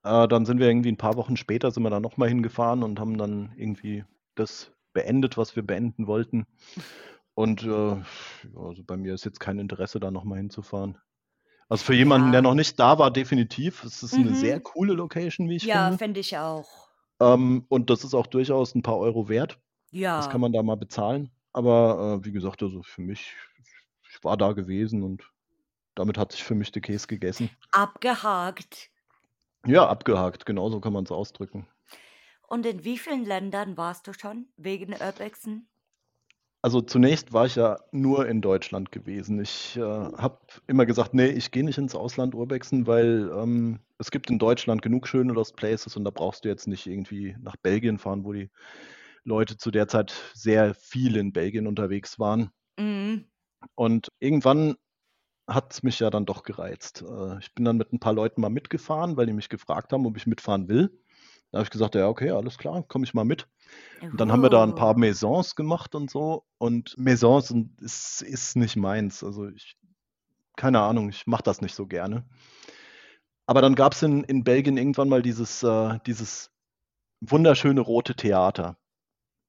Äh, 0.04 0.28
dann 0.28 0.46
sind 0.46 0.60
wir 0.60 0.68
irgendwie 0.68 0.92
ein 0.92 0.98
paar 0.98 1.16
Wochen 1.18 1.38
später, 1.38 1.72
sind 1.72 1.84
wir 1.84 1.90
da 1.90 2.00
nochmal 2.00 2.30
hingefahren 2.30 2.84
und 2.84 3.00
haben 3.00 3.18
dann 3.18 3.54
irgendwie 3.58 4.06
das 4.36 4.72
beendet, 4.94 5.38
was 5.38 5.56
wir 5.56 5.64
beenden 5.64 6.08
wollten. 6.08 6.46
Und 7.36 7.64
äh, 7.64 7.68
ja, 7.68 8.04
also 8.58 8.84
bei 8.84 8.98
mir 8.98 9.14
ist 9.14 9.26
jetzt 9.26 9.40
kein 9.40 9.60
Interesse, 9.60 10.00
da 10.00 10.12
nochmal 10.12 10.40
hinzufahren. 10.40 10.98
Also 11.70 11.86
für 11.86 11.96
jemanden, 11.96 12.32
der 12.34 12.40
Ja. 12.40 12.42
noch 12.42 12.56
nicht 12.56 12.80
da 12.80 13.00
war, 13.00 13.12
definitiv. 13.12 13.84
Es 13.86 14.04
ist 14.04 14.14
eine 14.16 14.36
sehr 14.36 14.58
Mhm. 14.58 14.64
coole 14.64 14.94
Location, 14.94 15.48
wie 15.50 15.56
ich 15.56 15.64
Ja, 15.64 15.84
finde. 15.84 15.98
fände 15.98 16.20
ich 16.20 16.38
auch. 16.38 16.91
Ähm, 17.22 17.66
und 17.70 17.90
das 17.90 18.04
ist 18.04 18.14
auch 18.16 18.28
durchaus 18.28 18.76
ein 18.76 18.84
paar 18.84 18.98
Euro 19.00 19.30
wert. 19.30 19.62
Das 20.16 20.30
kann 20.30 20.42
Ja. 20.42 20.42
man 20.42 20.54
da 20.54 20.64
mal 20.64 20.78
bezahlen. 20.78 21.32
Aber 21.54 22.20
äh, 22.22 22.26
wie 22.26 22.34
gesagt, 22.34 22.64
also 22.64 22.84
für 22.84 23.02
mich, 23.02 23.36
ich 24.10 24.24
war 24.24 24.38
da 24.38 24.54
gewesen 24.54 25.04
und 25.04 25.32
damit 25.96 26.18
hat 26.18 26.34
sich 26.34 26.44
für 26.44 26.56
mich 26.56 26.72
der 26.74 26.82
Käse 26.84 27.08
gegessen. 27.08 27.52
Abgehakt. 27.74 28.92
Ja, 29.66 29.88
abgehakt, 29.90 30.46
genauso 30.46 30.80
kann 30.82 30.94
man 30.94 31.04
es 31.06 31.12
ausdrücken. 31.12 31.68
Und 32.48 32.68
in 32.68 32.84
wie 32.84 33.00
vielen 33.00 33.26
Ländern 33.26 33.78
warst 33.78 34.06
du 34.06 34.14
schon 34.14 34.54
wegen 34.56 34.94
Urbexen? 34.94 35.71
Also 36.64 36.80
zunächst 36.82 37.34
war 37.34 37.48
ich 37.48 37.56
ja 37.56 37.78
nur 37.92 38.28
in 38.28 38.42
Deutschland 38.42 38.92
gewesen. 38.92 39.42
Ich 39.42 39.78
äh, 39.78 39.82
habe 39.82 40.38
immer 40.68 40.86
gesagt, 40.86 41.14
nee, 41.16 41.28
ich 41.28 41.50
gehe 41.50 41.64
nicht 41.64 41.80
ins 41.80 41.96
Ausland 41.96 42.36
urbexen, 42.36 42.86
weil 42.86 43.32
ähm, 43.36 43.80
es 43.98 44.12
gibt 44.12 44.30
in 44.30 44.38
Deutschland 44.38 44.84
genug 44.84 45.08
schöne 45.08 45.34
Lost 45.34 45.56
Places 45.56 45.96
und 45.98 46.04
da 46.04 46.12
brauchst 46.12 46.46
du 46.46 46.50
jetzt 46.50 46.68
nicht 46.68 46.86
irgendwie 46.86 47.36
nach 47.42 47.56
Belgien 47.58 47.98
fahren, 47.98 48.26
wo 48.26 48.34
die 48.34 48.52
Leute 49.24 49.58
zu 49.58 49.72
der 49.72 49.88
Zeit 49.88 50.14
sehr 50.36 50.76
viel 50.76 51.16
in 51.16 51.34
Belgien 51.34 51.66
unterwegs 51.66 52.20
waren. 52.20 52.52
Mhm. 52.78 53.26
Und 53.74 54.10
irgendwann 54.20 54.76
hat 55.48 55.74
es 55.74 55.82
mich 55.82 56.00
ja 56.00 56.12
dann 56.12 56.26
doch 56.26 56.44
gereizt. 56.44 57.04
Äh, 57.08 57.40
ich 57.40 57.54
bin 57.56 57.66
dann 57.66 57.78
mit 57.78 57.92
ein 57.92 58.00
paar 58.00 58.14
Leuten 58.14 58.40
mal 58.42 58.50
mitgefahren, 58.50 59.18
weil 59.18 59.26
die 59.26 59.34
mich 59.34 59.50
gefragt 59.50 59.94
haben, 59.94 60.06
ob 60.06 60.16
ich 60.16 60.28
mitfahren 60.28 60.68
will. 60.68 61.01
Da 61.52 61.58
habe 61.58 61.66
ich 61.66 61.70
gesagt, 61.70 61.96
ja, 61.96 62.08
okay, 62.08 62.32
alles 62.32 62.58
klar, 62.58 62.84
komme 62.88 63.04
ich 63.04 63.14
mal 63.14 63.26
mit. 63.26 63.48
Und 64.02 64.20
dann 64.20 64.32
haben 64.32 64.42
wir 64.42 64.50
da 64.50 64.64
ein 64.64 64.76
paar. 64.76 64.98
Maisons 64.98 65.56
gemacht 65.56 65.96
und 65.96 66.10
so. 66.10 66.46
Und 66.58 66.98
Maisons 66.98 67.50
sind, 67.50 67.82
ist, 67.82 68.22
ist 68.22 68.56
nicht 68.56 68.76
meins. 68.76 69.24
Also 69.24 69.48
ich, 69.48 69.78
keine 70.56 70.82
Ahnung, 70.82 71.10
ich 71.10 71.28
mache 71.28 71.44
das 71.44 71.62
nicht 71.62 71.76
so 71.76 71.88
gerne. 71.88 72.26
Aber 73.46 73.62
dann 73.62 73.76
gab 73.76 73.94
es 73.94 74.02
in, 74.02 74.24
in 74.24 74.44
Belgien 74.44 74.78
irgendwann 74.78 75.10
mal 75.10 75.22
dieses, 75.22 75.64
äh, 75.64 76.00
dieses 76.06 76.52
wunderschöne 77.20 77.82
rote 77.82 78.16
Theater. 78.16 78.78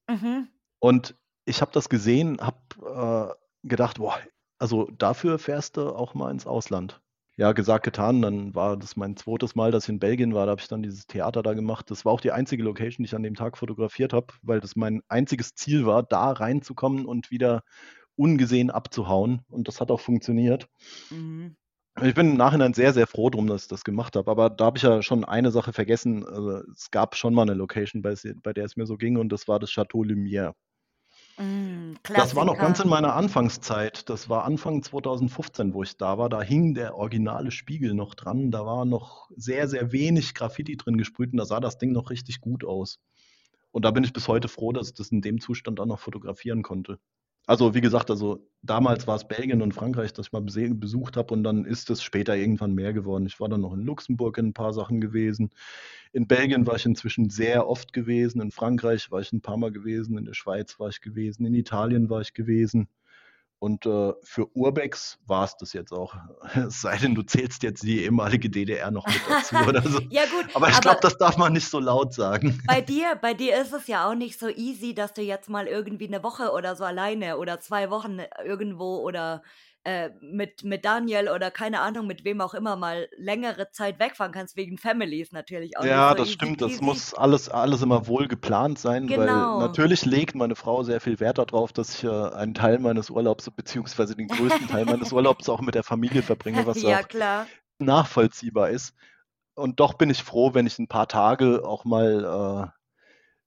Mhm. 0.09 0.49
Und 0.81 1.15
ich 1.45 1.61
habe 1.61 1.73
das 1.73 1.89
gesehen, 1.89 2.39
habe 2.41 3.35
äh, 3.63 3.69
gedacht, 3.69 3.99
boah, 3.99 4.19
also 4.59 4.87
dafür 4.99 5.39
fährst 5.39 5.77
du 5.77 5.91
auch 5.91 6.15
mal 6.15 6.31
ins 6.31 6.47
Ausland. 6.47 7.02
Ja, 7.37 7.53
gesagt, 7.53 7.85
getan. 7.85 8.21
Dann 8.23 8.55
war 8.55 8.77
das 8.77 8.97
mein 8.97 9.17
zweites 9.17 9.55
Mal, 9.55 9.71
dass 9.71 9.85
ich 9.85 9.89
in 9.91 9.99
Belgien 9.99 10.35
war. 10.35 10.47
Da 10.47 10.53
habe 10.53 10.61
ich 10.61 10.69
dann 10.69 10.83
dieses 10.83 11.07
Theater 11.07 11.43
da 11.43 11.55
gemacht. 11.55 11.91
Das 11.91 12.05
war 12.05 12.13
auch 12.13 12.21
die 12.21 12.33
einzige 12.33 12.63
Location, 12.63 13.05
die 13.05 13.09
ich 13.09 13.15
an 13.15 13.23
dem 13.23 13.35
Tag 13.35 13.57
fotografiert 13.57 14.13
habe, 14.13 14.27
weil 14.43 14.61
das 14.61 14.77
mein 14.77 15.03
einziges 15.09 15.55
Ziel 15.55 15.87
war, 15.87 16.03
da 16.03 16.33
reinzukommen 16.33 17.07
und 17.07 17.31
wieder 17.31 17.63
ungesehen 18.17 18.71
abzuhauen. 18.71 19.41
Und 19.49 19.69
das 19.69 19.81
hat 19.81 19.91
auch 19.91 20.01
funktioniert. 20.01 20.69
Mhm. 21.11 21.57
Ich 22.01 22.15
bin 22.15 22.31
im 22.31 22.37
Nachhinein 22.37 22.73
sehr, 22.73 22.95
sehr 22.95 23.07
froh 23.07 23.29
drum, 23.29 23.47
dass 23.47 23.63
ich 23.63 23.69
das 23.69 23.85
gemacht 23.85 24.17
habe. 24.17 24.31
Aber 24.31 24.49
da 24.49 24.67
habe 24.67 24.79
ich 24.79 24.83
ja 24.83 25.03
schon 25.03 25.25
eine 25.25 25.51
Sache 25.51 25.73
vergessen. 25.73 26.27
Also, 26.27 26.63
es 26.71 26.91
gab 26.91 27.17
schon 27.17 27.35
mal 27.35 27.43
eine 27.43 27.55
Location, 27.55 28.01
bei, 28.01 28.15
bei 28.43 28.53
der 28.53 28.65
es 28.65 28.77
mir 28.77 28.87
so 28.87 28.97
ging, 28.97 29.19
und 29.19 29.31
das 29.31 29.47
war 29.47 29.59
das 29.59 29.71
Chateau 29.71 30.03
Lumière. 30.03 30.55
Mm, 31.39 31.95
Das 32.13 32.35
war 32.37 32.45
noch 32.45 32.59
ganz 32.59 32.81
in 32.81 32.89
meiner 32.89 33.15
Anfangszeit. 33.15 34.09
Das 34.09 34.29
war 34.29 34.45
Anfang 34.45 34.83
2015, 34.83 35.73
wo 35.75 35.83
ich 35.83 35.97
da 35.97 36.19
war. 36.19 36.29
Da 36.29 36.43
hing 36.43 36.75
der 36.75 36.97
originale 36.97 37.51
Spiegel 37.51 37.95
noch 37.95 38.15
dran. 38.15 38.51
Da 38.51 38.65
war 38.67 38.85
noch 38.85 39.31
sehr, 39.37 39.69
sehr 39.69 39.93
wenig 39.93 40.35
Graffiti 40.35 40.77
drin 40.77 40.99
gesprüht 40.99 41.33
und 41.33 41.39
da 41.39 41.45
sah 41.47 41.61
das 41.61 41.79
Ding 41.79 41.93
noch 41.93 42.11
richtig 42.11 42.41
gut 42.41 42.65
aus. 42.65 42.99
Und 43.71 43.85
da 43.85 43.91
bin 43.91 44.05
ich 44.05 44.13
bis 44.13 44.29
heute 44.29 44.49
froh, 44.49 44.73
dass 44.73 44.89
ich 44.89 44.95
das 44.95 45.11
in 45.11 45.23
dem 45.23 45.41
Zustand 45.41 45.81
auch 45.81 45.87
noch 45.87 46.01
fotografieren 46.01 46.63
konnte. 46.63 46.99
Also 47.47 47.75
wie 47.75 47.81
gesagt, 47.81 48.11
also 48.11 48.47
damals 48.63 49.07
war 49.09 49.17
es 49.17 49.27
Belgien 49.27 49.63
und 49.63 49.75
Frankreich, 49.75 50.13
das 50.13 50.27
ich 50.27 50.33
mal 50.33 50.43
besucht 50.43 51.17
habe 51.17 51.35
und 51.35 51.43
dann 51.43 51.65
ist 51.65 51.91
es 51.91 52.03
später 52.03 52.37
irgendwann 52.37 52.75
mehr 52.75 52.93
geworden. 52.93 53.27
Ich 53.27 53.41
war 53.41 53.49
dann 53.49 53.63
noch 53.63 53.75
in 53.75 53.81
Luxemburg 53.81 54.39
in 54.39 54.49
ein 54.49 54.53
paar 54.55 54.73
Sachen 54.73 55.01
gewesen. 55.01 55.51
In 56.13 56.29
Belgien 56.29 56.67
war 56.67 56.77
ich 56.77 56.87
inzwischen 56.87 57.31
sehr 57.31 57.67
oft 57.67 57.93
gewesen. 57.93 58.41
In 58.41 58.53
Frankreich 58.53 59.11
war 59.11 59.21
ich 59.21 59.33
ein 59.33 59.41
paar 59.41 59.57
Mal 59.57 59.73
gewesen. 59.73 60.19
In 60.19 60.25
der 60.25 60.35
Schweiz 60.35 60.79
war 60.79 60.89
ich 60.91 61.01
gewesen. 61.01 61.45
In 61.45 61.55
Italien 61.55 62.11
war 62.11 62.21
ich 62.21 62.33
gewesen. 62.33 62.89
Und 63.63 63.87
äh, 63.87 64.13
für 64.25 64.49
Urbex 64.57 65.21
war 65.25 65.45
es 65.45 65.57
das 65.57 65.73
jetzt 65.73 65.93
auch. 65.93 66.17
Es 66.67 66.81
sei 66.81 66.97
denn, 66.97 67.15
du 67.15 67.23
zählst 67.23 67.63
jetzt 67.63 67.85
die 67.85 68.03
ehemalige 68.03 68.51
DDR 68.51 68.91
noch 68.91 69.07
mit 69.07 69.21
dazu 69.29 69.55
oder 69.55 69.81
so. 69.83 70.01
Ja 70.11 70.23
gut, 70.25 70.47
Aber 70.55 70.69
ich 70.69 70.81
glaube, 70.81 70.99
das 71.01 71.17
darf 71.17 71.37
man 71.37 71.53
nicht 71.53 71.69
so 71.69 71.79
laut 71.79 72.13
sagen. 72.13 72.61
bei 72.67 72.81
dir, 72.81 73.15
bei 73.23 73.35
dir 73.35 73.63
ist 73.63 73.73
es 73.73 73.87
ja 73.87 74.11
auch 74.11 74.17
nicht 74.17 74.41
so 74.41 74.49
easy, 74.49 74.97
dass 74.97 75.13
du 75.13 75.23
jetzt 75.23 75.49
mal 75.49 75.69
irgendwie 75.69 76.09
eine 76.09 76.25
Woche 76.25 76.51
oder 76.51 76.75
so 76.75 76.83
alleine 76.83 77.39
oder 77.39 77.61
zwei 77.61 77.89
Wochen 77.91 78.19
irgendwo 78.45 78.97
oder 78.97 79.45
äh, 79.85 80.11
mit, 80.21 80.65
mit 80.65 80.85
Daniel 80.85 81.29
oder 81.31 81.51
keine 81.51 81.81
Ahnung, 81.81 82.07
mit 82.07 82.25
wem 82.25 82.41
auch 82.41 82.55
immer 82.55 82.77
mal 82.77 83.09
längere 83.17 83.71
Zeit 83.71 83.99
wegfahren 83.99 84.33
kannst, 84.33 84.57
wegen 84.57 84.79
Family 84.79 85.21
ist 85.21 85.33
natürlich 85.33 85.77
auch 85.79 85.87
Ja, 85.87 86.05
so 86.05 86.17
das 86.17 86.29
easy 86.29 86.31
stimmt. 86.31 86.61
Das 86.63 86.81
peasy. 86.81 86.83
muss 86.83 87.13
alles, 87.15 87.49
alles 87.49 87.83
immer 87.83 88.07
wohl 88.07 88.29
geplant 88.29 88.79
sein, 88.79 89.17
weil 89.17 89.49
Genau. 89.49 89.53
natürlich 89.53 90.05
legt 90.05 90.35
meine 90.37 90.55
Frau 90.55 90.83
sehr 90.85 91.01
viel 91.01 91.19
Wert 91.19 91.39
darauf, 91.39 91.73
dass 91.73 91.97
ich 91.97 92.05
äh, 92.05 92.09
einen 92.09 92.55
Teil 92.55 92.79
meines 92.79 93.11
Urlaubs, 93.11 93.51
beziehungsweise 93.51 94.15
den 94.15 94.29
größten 94.29 94.69
Teil 94.69 94.85
meines 94.85 95.13
Urlaubs 95.13 95.49
auch 95.49 95.61
mit 95.61 95.75
der 95.75 95.83
Familie 95.83 96.23
verbringe, 96.23 96.65
was 96.67 96.83
ja 96.83 97.03
klar. 97.03 97.49
nachvollziehbar 97.79 98.71
ist. 98.71 98.95
Und 99.55 99.81
doch 99.81 99.95
bin 99.95 100.11
ich 100.11 100.23
froh, 100.23 100.55
wenn 100.55 100.67
ich 100.67 100.79
ein 100.79 100.89
paar 100.89 101.09
Tage 101.09 101.65
auch 101.67 101.85
mal 101.85 102.71
äh, 102.73 102.79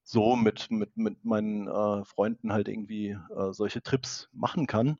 so 0.03 0.35
mit, 0.35 0.71
mit, 0.71 0.97
mit 0.97 1.25
meinen 1.25 1.67
äh, 1.67 2.05
Freunden 2.05 2.53
halt 2.53 2.67
irgendwie 2.67 3.11
äh, 3.35 3.53
solche 3.53 3.81
Trips 3.83 4.29
machen 4.33 4.67
kann. 4.67 4.97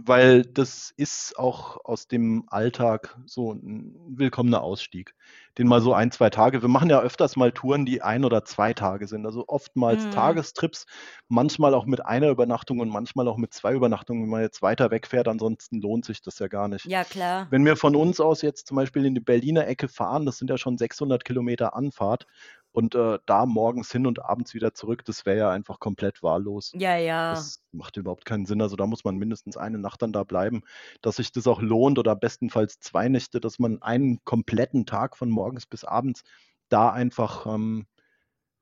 Weil 0.00 0.42
das 0.44 0.92
ist 0.96 1.36
auch 1.38 1.84
aus 1.84 2.06
dem 2.06 2.44
Alltag 2.48 3.18
so 3.26 3.52
ein 3.52 3.96
willkommener 4.06 4.62
Ausstieg. 4.62 5.14
Den 5.58 5.66
mal 5.66 5.80
so 5.80 5.92
ein, 5.92 6.12
zwei 6.12 6.30
Tage. 6.30 6.62
Wir 6.62 6.68
machen 6.68 6.88
ja 6.88 7.00
öfters 7.00 7.34
mal 7.34 7.50
Touren, 7.50 7.84
die 7.84 8.00
ein 8.00 8.24
oder 8.24 8.44
zwei 8.44 8.74
Tage 8.74 9.08
sind. 9.08 9.26
Also 9.26 9.44
oftmals 9.48 10.04
Mhm. 10.04 10.10
Tagestrips, 10.10 10.86
manchmal 11.26 11.74
auch 11.74 11.84
mit 11.84 12.06
einer 12.06 12.28
Übernachtung 12.30 12.78
und 12.78 12.90
manchmal 12.90 13.26
auch 13.26 13.36
mit 13.36 13.52
zwei 13.52 13.74
Übernachtungen, 13.74 14.22
wenn 14.22 14.30
man 14.30 14.42
jetzt 14.42 14.62
weiter 14.62 14.92
wegfährt. 14.92 15.26
Ansonsten 15.26 15.80
lohnt 15.80 16.04
sich 16.04 16.22
das 16.22 16.38
ja 16.38 16.46
gar 16.46 16.68
nicht. 16.68 16.86
Ja, 16.86 17.02
klar. 17.02 17.48
Wenn 17.50 17.64
wir 17.64 17.76
von 17.76 17.96
uns 17.96 18.20
aus 18.20 18.42
jetzt 18.42 18.68
zum 18.68 18.76
Beispiel 18.76 19.04
in 19.04 19.14
die 19.16 19.20
Berliner 19.20 19.66
Ecke 19.66 19.88
fahren, 19.88 20.26
das 20.26 20.38
sind 20.38 20.48
ja 20.48 20.58
schon 20.58 20.78
600 20.78 21.24
Kilometer 21.24 21.74
Anfahrt 21.74 22.26
und 22.72 22.94
äh, 22.94 23.18
da 23.26 23.46
morgens 23.46 23.90
hin 23.90 24.06
und 24.06 24.24
abends 24.24 24.54
wieder 24.54 24.74
zurück, 24.74 25.04
das 25.04 25.26
wäre 25.26 25.38
ja 25.38 25.50
einfach 25.50 25.80
komplett 25.80 26.22
wahllos. 26.22 26.72
Ja, 26.74 26.96
ja. 26.96 27.30
Das 27.30 27.62
macht 27.72 27.96
überhaupt 27.96 28.24
keinen 28.24 28.46
Sinn. 28.46 28.62
Also 28.62 28.76
da 28.76 28.86
muss 28.86 29.04
man 29.04 29.16
mindestens 29.16 29.56
eine 29.56 29.78
Nacht 29.78 30.02
dann 30.02 30.12
da 30.12 30.24
bleiben, 30.24 30.62
dass 31.00 31.16
sich 31.16 31.32
das 31.32 31.46
auch 31.46 31.60
lohnt 31.60 31.98
oder 31.98 32.14
bestenfalls 32.14 32.78
zwei 32.78 33.08
Nächte, 33.08 33.40
dass 33.40 33.58
man 33.58 33.82
einen 33.82 34.22
kompletten 34.24 34.86
Tag 34.86 35.16
von 35.16 35.30
morgens 35.30 35.66
bis 35.66 35.84
abends 35.84 36.22
da 36.68 36.90
einfach 36.90 37.46
ähm, 37.46 37.86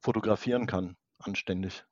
fotografieren 0.00 0.66
kann, 0.66 0.96
anständig. 1.18 1.84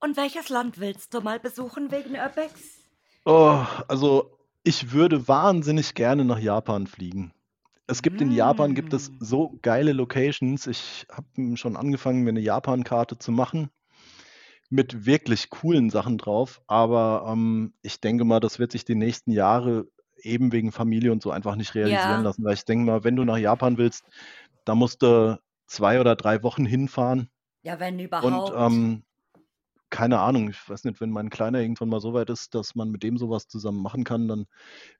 Und 0.00 0.16
welches 0.16 0.48
Land 0.48 0.80
willst 0.80 1.14
du 1.14 1.20
mal 1.20 1.40
besuchen 1.40 1.90
wegen 1.90 2.16
Urbex? 2.16 2.84
Oh, 3.24 3.64
also 3.88 4.38
ich 4.62 4.92
würde 4.92 5.28
wahnsinnig 5.28 5.94
gerne 5.94 6.24
nach 6.24 6.38
Japan 6.38 6.86
fliegen. 6.86 7.32
Es 7.86 8.02
gibt 8.02 8.20
in 8.20 8.30
Japan 8.30 8.74
gibt 8.74 8.92
es 8.92 9.10
Mm. 9.10 9.18
so 9.18 9.58
geile 9.62 9.92
Locations. 9.92 10.66
Ich 10.66 11.06
habe 11.10 11.56
schon 11.56 11.76
angefangen, 11.76 12.22
mir 12.22 12.30
eine 12.30 12.40
Japan-Karte 12.40 13.18
zu 13.18 13.32
machen 13.32 13.70
mit 14.70 15.06
wirklich 15.06 15.50
coolen 15.50 15.90
Sachen 15.90 16.18
drauf. 16.18 16.62
Aber 16.66 17.26
ähm, 17.28 17.74
ich 17.82 18.00
denke 18.00 18.24
mal, 18.24 18.40
das 18.40 18.58
wird 18.58 18.72
sich 18.72 18.84
die 18.84 18.94
nächsten 18.94 19.30
Jahre 19.32 19.86
eben 20.16 20.52
wegen 20.52 20.72
Familie 20.72 21.12
und 21.12 21.22
so 21.22 21.30
einfach 21.30 21.56
nicht 21.56 21.74
realisieren 21.74 22.20
Ja. 22.20 22.22
lassen. 22.22 22.44
Weil 22.44 22.54
ich 22.54 22.64
denke 22.64 22.84
mal, 22.86 23.04
wenn 23.04 23.16
du 23.16 23.24
nach 23.24 23.36
Japan 23.38 23.76
willst, 23.78 24.04
da 24.64 24.74
musst 24.74 25.02
du 25.02 25.38
zwei 25.66 26.00
oder 26.00 26.16
drei 26.16 26.42
Wochen 26.42 26.66
hinfahren. 26.66 27.30
Ja, 27.62 27.80
wenn 27.80 27.98
Und 28.18 28.50
überhaupt. 28.52 28.54
ähm, 28.54 29.04
keine 29.90 30.20
Ahnung, 30.20 30.50
ich 30.50 30.68
weiß 30.68 30.84
nicht, 30.84 31.00
wenn 31.00 31.10
mein 31.10 31.30
Kleiner 31.30 31.60
irgendwann 31.60 31.88
mal 31.90 32.00
so 32.00 32.14
weit 32.14 32.30
ist, 32.30 32.54
dass 32.54 32.74
man 32.74 32.90
mit 32.90 33.02
dem 33.02 33.18
sowas 33.18 33.48
zusammen 33.48 33.82
machen 33.82 34.04
kann, 34.04 34.28
dann 34.28 34.46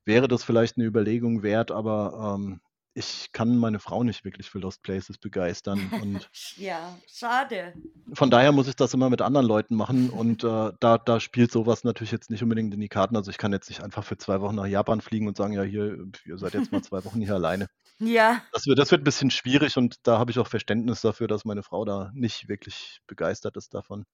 wäre 0.04 0.28
das 0.28 0.44
vielleicht 0.44 0.76
eine 0.78 0.86
Überlegung 0.86 1.42
wert, 1.42 1.70
aber 1.72 2.36
ähm, 2.38 2.60
ich 2.94 3.32
kann 3.32 3.56
meine 3.56 3.80
Frau 3.80 4.04
nicht 4.04 4.24
wirklich 4.24 4.48
für 4.48 4.60
Lost 4.60 4.82
Places 4.82 5.18
begeistern. 5.18 5.90
Und 6.00 6.30
Ja, 6.56 6.96
schade. 7.06 7.74
von 8.12 8.30
daher 8.30 8.52
muss 8.52 8.68
ich 8.68 8.76
das 8.76 8.94
immer 8.94 9.10
mit 9.10 9.20
anderen 9.20 9.46
Leuten 9.46 9.74
machen 9.74 10.10
und 10.10 10.44
äh, 10.44 10.72
da, 10.78 10.98
da 10.98 11.20
spielt 11.20 11.50
sowas 11.50 11.82
natürlich 11.84 12.12
jetzt 12.12 12.30
nicht 12.30 12.42
unbedingt 12.42 12.72
in 12.72 12.80
die 12.80 12.88
Karten. 12.88 13.16
Also 13.16 13.30
ich 13.30 13.38
kann 13.38 13.52
jetzt 13.52 13.68
nicht 13.68 13.82
einfach 13.82 14.04
für 14.04 14.16
zwei 14.16 14.40
Wochen 14.40 14.54
nach 14.54 14.66
Japan 14.66 15.00
fliegen 15.00 15.26
und 15.26 15.36
sagen, 15.36 15.52
ja, 15.52 15.62
hier, 15.62 15.98
ihr 16.24 16.38
seid 16.38 16.54
jetzt 16.54 16.70
mal 16.70 16.82
zwei 16.82 17.04
Wochen 17.04 17.20
hier 17.20 17.34
alleine. 17.34 17.68
Ja. 18.00 18.42
Das 18.52 18.66
wird, 18.66 18.80
das 18.80 18.90
wird 18.90 19.02
ein 19.02 19.04
bisschen 19.04 19.30
schwierig 19.30 19.76
und 19.76 19.98
da 20.02 20.18
habe 20.18 20.32
ich 20.32 20.40
auch 20.40 20.48
Verständnis 20.48 21.00
dafür, 21.00 21.28
dass 21.28 21.44
meine 21.44 21.62
Frau 21.62 21.84
da 21.84 22.10
nicht 22.12 22.48
wirklich 22.48 23.00
begeistert 23.06 23.56
ist 23.56 23.72
davon. 23.72 24.04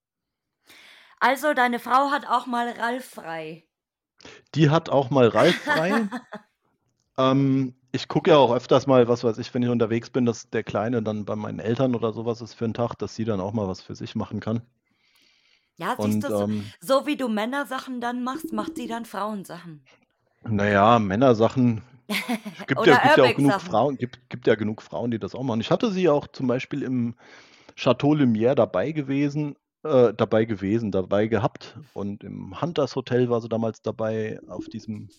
Also, 1.18 1.54
deine 1.54 1.78
Frau 1.78 2.10
hat 2.10 2.26
auch 2.26 2.46
mal 2.46 2.68
Ralf 2.68 3.06
frei. 3.06 3.66
Die 4.54 4.68
hat 4.68 4.90
auch 4.90 5.08
mal 5.08 5.28
Ralf 5.28 5.56
frei. 5.56 6.08
ähm, 7.20 7.74
ich 7.92 8.08
gucke 8.08 8.30
ja 8.30 8.36
auch 8.38 8.52
öfters 8.54 8.86
mal, 8.86 9.08
was 9.08 9.24
weiß 9.24 9.38
ich, 9.38 9.52
wenn 9.54 9.62
ich 9.62 9.68
unterwegs 9.68 10.10
bin, 10.10 10.26
dass 10.26 10.50
der 10.50 10.62
Kleine 10.64 11.02
dann 11.02 11.24
bei 11.24 11.36
meinen 11.36 11.58
Eltern 11.60 11.94
oder 11.94 12.12
sowas 12.12 12.40
ist 12.40 12.54
für 12.54 12.64
einen 12.64 12.74
Tag, 12.74 12.94
dass 12.96 13.14
sie 13.14 13.24
dann 13.24 13.40
auch 13.40 13.52
mal 13.52 13.68
was 13.68 13.80
für 13.82 13.94
sich 13.94 14.14
machen 14.14 14.40
kann. 14.40 14.62
Ja, 15.78 15.96
siehst 15.98 16.22
Und 16.22 16.28
du, 16.28 16.30
so, 16.30 16.44
ähm, 16.44 16.72
so 16.80 17.06
wie 17.06 17.16
du 17.16 17.28
Männersachen 17.28 18.00
dann 18.00 18.22
machst, 18.22 18.52
macht 18.52 18.76
sie 18.76 18.86
dann 18.86 19.04
Frauensachen. 19.04 19.84
naja, 20.48 20.98
Männersachen, 20.98 21.82
es 22.58 22.66
gibt 22.66 22.86
ja, 22.86 22.96
Oder 22.96 22.98
gibt 22.98 23.16
ja 23.16 23.24
auch 23.24 23.34
genug 23.34 23.60
Urbex-Sachen. 23.60 23.60
Frauen, 23.60 23.98
gibt, 23.98 24.28
gibt 24.30 24.46
ja 24.46 24.54
genug 24.54 24.82
Frauen, 24.82 25.10
die 25.10 25.18
das 25.18 25.34
auch 25.34 25.42
machen. 25.42 25.60
Ich 25.60 25.70
hatte 25.70 25.90
sie 25.92 26.08
auch 26.08 26.28
zum 26.28 26.46
Beispiel 26.46 26.82
im 26.82 27.16
Chateau 27.76 28.14
Lumière 28.14 28.54
dabei 28.54 28.92
gewesen, 28.92 29.56
äh, 29.84 30.14
dabei 30.14 30.44
gewesen, 30.46 30.92
dabei 30.92 31.28
gehabt. 31.28 31.78
Und 31.94 32.24
im 32.24 32.60
Hunters 32.60 32.96
Hotel 32.96 33.30
war 33.30 33.40
sie 33.42 33.48
damals 33.50 33.82
dabei. 33.82 34.40
Auf 34.48 34.68
diesem, 34.68 35.10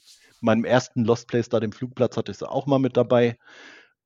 meinem 0.41 0.65
ersten 0.65 1.05
Lost 1.05 1.27
Place 1.27 1.49
da, 1.49 1.59
dem 1.59 1.71
Flugplatz, 1.71 2.17
hatte 2.17 2.31
ich 2.31 2.37
sie 2.39 2.49
auch 2.49 2.65
mal 2.67 2.79
mit 2.79 2.97
dabei. 2.97 3.37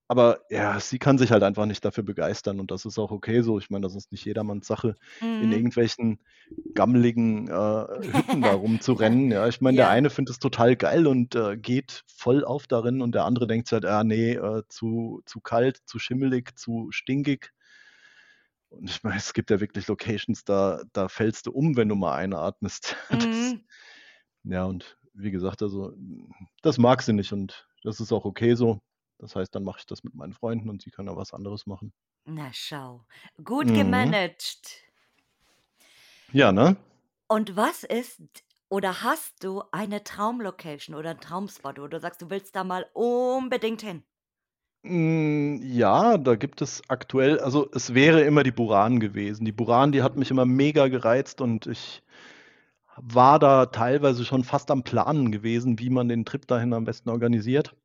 Aber 0.08 0.42
ja, 0.52 0.80
sie 0.80 1.00
kann 1.00 1.18
sich 1.18 1.32
halt 1.32 1.42
einfach 1.44 1.66
nicht 1.66 1.84
dafür 1.84 2.04
begeistern 2.04 2.60
und 2.60 2.70
das 2.72 2.86
ist 2.86 3.00
auch 3.00 3.12
okay 3.12 3.42
so. 3.42 3.58
Ich 3.58 3.70
meine, 3.72 3.84
das 3.88 3.96
ist 3.96 4.12
nicht 4.12 4.26
jedermanns 4.26 4.68
Sache, 4.68 4.96
in 5.40 5.52
Mhm. 5.52 5.52
irgendwelchen 5.52 6.20
gammeligen 6.76 7.48
äh, 7.50 7.54
Hütten 8.14 8.44
da 8.44 8.54
rumzurennen. 8.54 9.32
Ja, 9.32 9.48
ich 9.48 9.62
meine, 9.62 9.78
der 9.78 9.88
Ja. 9.88 9.90
eine 9.90 10.10
findet 10.12 10.34
es 10.34 10.40
total 10.40 10.76
geil 10.76 11.08
und 11.08 11.36
äh, 11.36 11.58
geht 11.58 12.04
voll 12.08 12.46
auf 12.46 12.68
darin 12.68 13.02
und 13.02 13.16
der 13.16 13.26
andere 13.26 13.48
denkt 13.48 13.72
halt, 13.72 13.86
ah 13.86 14.04
nee, 14.04 14.34
äh, 14.34 14.64
zu, 14.70 15.22
zu 15.26 15.42
kalt, 15.42 15.80
zu 15.86 16.00
schimmelig, 16.00 16.58
zu 16.58 16.88
stinkig. 16.92 17.52
Und 18.70 18.90
ich 18.90 19.04
meine, 19.04 19.18
es 19.18 19.34
gibt 19.34 19.50
ja 19.52 19.60
wirklich 19.60 19.88
Locations, 19.88 20.44
da, 20.44 20.82
da 20.94 21.08
fällst 21.08 21.48
du 21.48 21.52
um, 21.52 21.76
wenn 21.78 21.90
du 21.90 21.96
mal 21.96 22.16
einatmest. 22.16 22.96
Das, 23.10 23.56
Mhm. 23.56 23.66
ja, 24.44 24.66
und 24.66 24.98
wie 25.16 25.32
gesagt, 25.32 25.62
also 25.64 25.94
das 26.62 26.78
mag 26.78 27.02
sie 27.02 27.14
nicht 27.14 27.32
und 27.34 27.68
das 27.84 28.00
ist 28.00 28.12
auch 28.12 28.26
okay 28.26 28.56
so. 28.56 28.82
Das 29.20 29.36
heißt, 29.36 29.56
dann 29.56 29.64
mache 29.64 29.80
ich 29.80 29.86
das 29.86 30.04
mit 30.04 30.14
meinen 30.16 30.34
Freunden 30.34 30.70
und 30.70 30.82
sie 30.82 30.92
kann 30.92 31.08
ja 31.08 31.16
was 31.16 31.34
anderes 31.34 31.66
machen. 31.68 31.94
Na 32.28 32.52
schau. 32.54 33.08
Gut 33.44 33.74
Mhm. 33.74 33.74
gemanagt. 33.74 34.84
Ja, 36.34 36.52
ne? 36.52 36.76
Und 37.28 37.56
was 37.56 37.84
ist 37.84 38.20
oder 38.70 39.04
hast 39.04 39.44
du 39.44 39.62
eine 39.72 40.04
Traumlocation 40.04 40.96
oder 40.96 41.12
einen 41.12 41.20
Traumspot, 41.20 41.78
wo 41.80 41.88
du 41.88 42.00
sagst, 42.00 42.22
du 42.24 42.30
willst 42.32 42.56
da 42.56 42.64
mal 42.64 42.90
unbedingt 42.94 43.82
hin? 43.84 44.04
Mm, 44.84 45.58
Ja, 45.64 46.18
da 46.18 46.36
gibt 46.36 46.62
es 46.62 46.84
aktuell, 46.90 47.40
also 47.40 47.70
es 47.74 47.94
wäre 47.94 48.22
immer 48.24 48.44
die 48.44 48.52
Buran 48.52 49.00
gewesen. 49.00 49.46
Die 49.46 49.52
Buran, 49.52 49.92
die 49.92 50.04
hat 50.04 50.16
mich 50.16 50.30
immer 50.32 50.46
mega 50.46 50.88
gereizt 50.88 51.42
und 51.42 51.66
ich 51.68 52.04
war 52.98 53.40
da 53.40 53.68
teilweise 53.68 54.26
schon 54.26 54.44
fast 54.44 54.72
am 54.72 54.84
Planen 54.84 55.32
gewesen, 55.32 55.80
wie 55.80 55.90
man 55.90 56.08
den 56.10 56.26
Trip 56.26 56.48
dahin 56.48 56.74
am 56.74 56.86
besten 56.86 57.10
organisiert. 57.10 57.76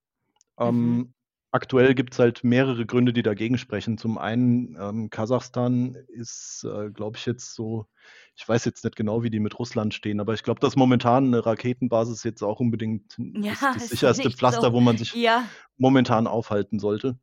Mhm. 0.63 1.01
Ähm, 1.01 1.15
aktuell 1.53 1.95
gibt 1.95 2.13
es 2.15 2.19
halt 2.19 2.45
mehrere 2.45 2.87
Gründe, 2.87 3.13
die 3.13 3.23
dagegen 3.23 3.59
sprechen. 3.59 3.99
Zum 3.99 4.19
einen, 4.19 4.77
ähm, 4.81 5.11
Kasachstan 5.11 5.95
ist, 6.09 6.65
äh, 6.65 6.91
glaube 6.91 7.17
ich, 7.19 7.27
jetzt 7.27 7.55
so, 7.55 7.87
ich 8.37 8.49
weiß 8.49 8.65
jetzt 8.67 8.85
nicht 8.85 8.97
genau, 8.97 9.23
wie 9.23 9.31
die 9.31 9.41
mit 9.41 9.59
Russland 9.59 9.95
stehen, 9.95 10.21
aber 10.21 10.35
ich 10.35 10.43
glaube, 10.43 10.61
dass 10.61 10.77
momentan 10.77 11.27
eine 11.29 11.45
Raketenbasis 11.47 12.25
jetzt 12.25 12.43
auch 12.43 12.61
unbedingt 12.61 13.17
Ja, 13.19 13.51
das, 13.51 13.61
das 13.75 13.89
sicherste 13.89 14.31
Pflaster, 14.31 14.69
so. 14.69 14.75
wo 14.75 14.81
man 14.81 14.97
sich 14.99 15.17
Ja. 15.17 15.49
momentan 15.79 16.27
aufhalten 16.27 16.79
sollte. 16.79 17.19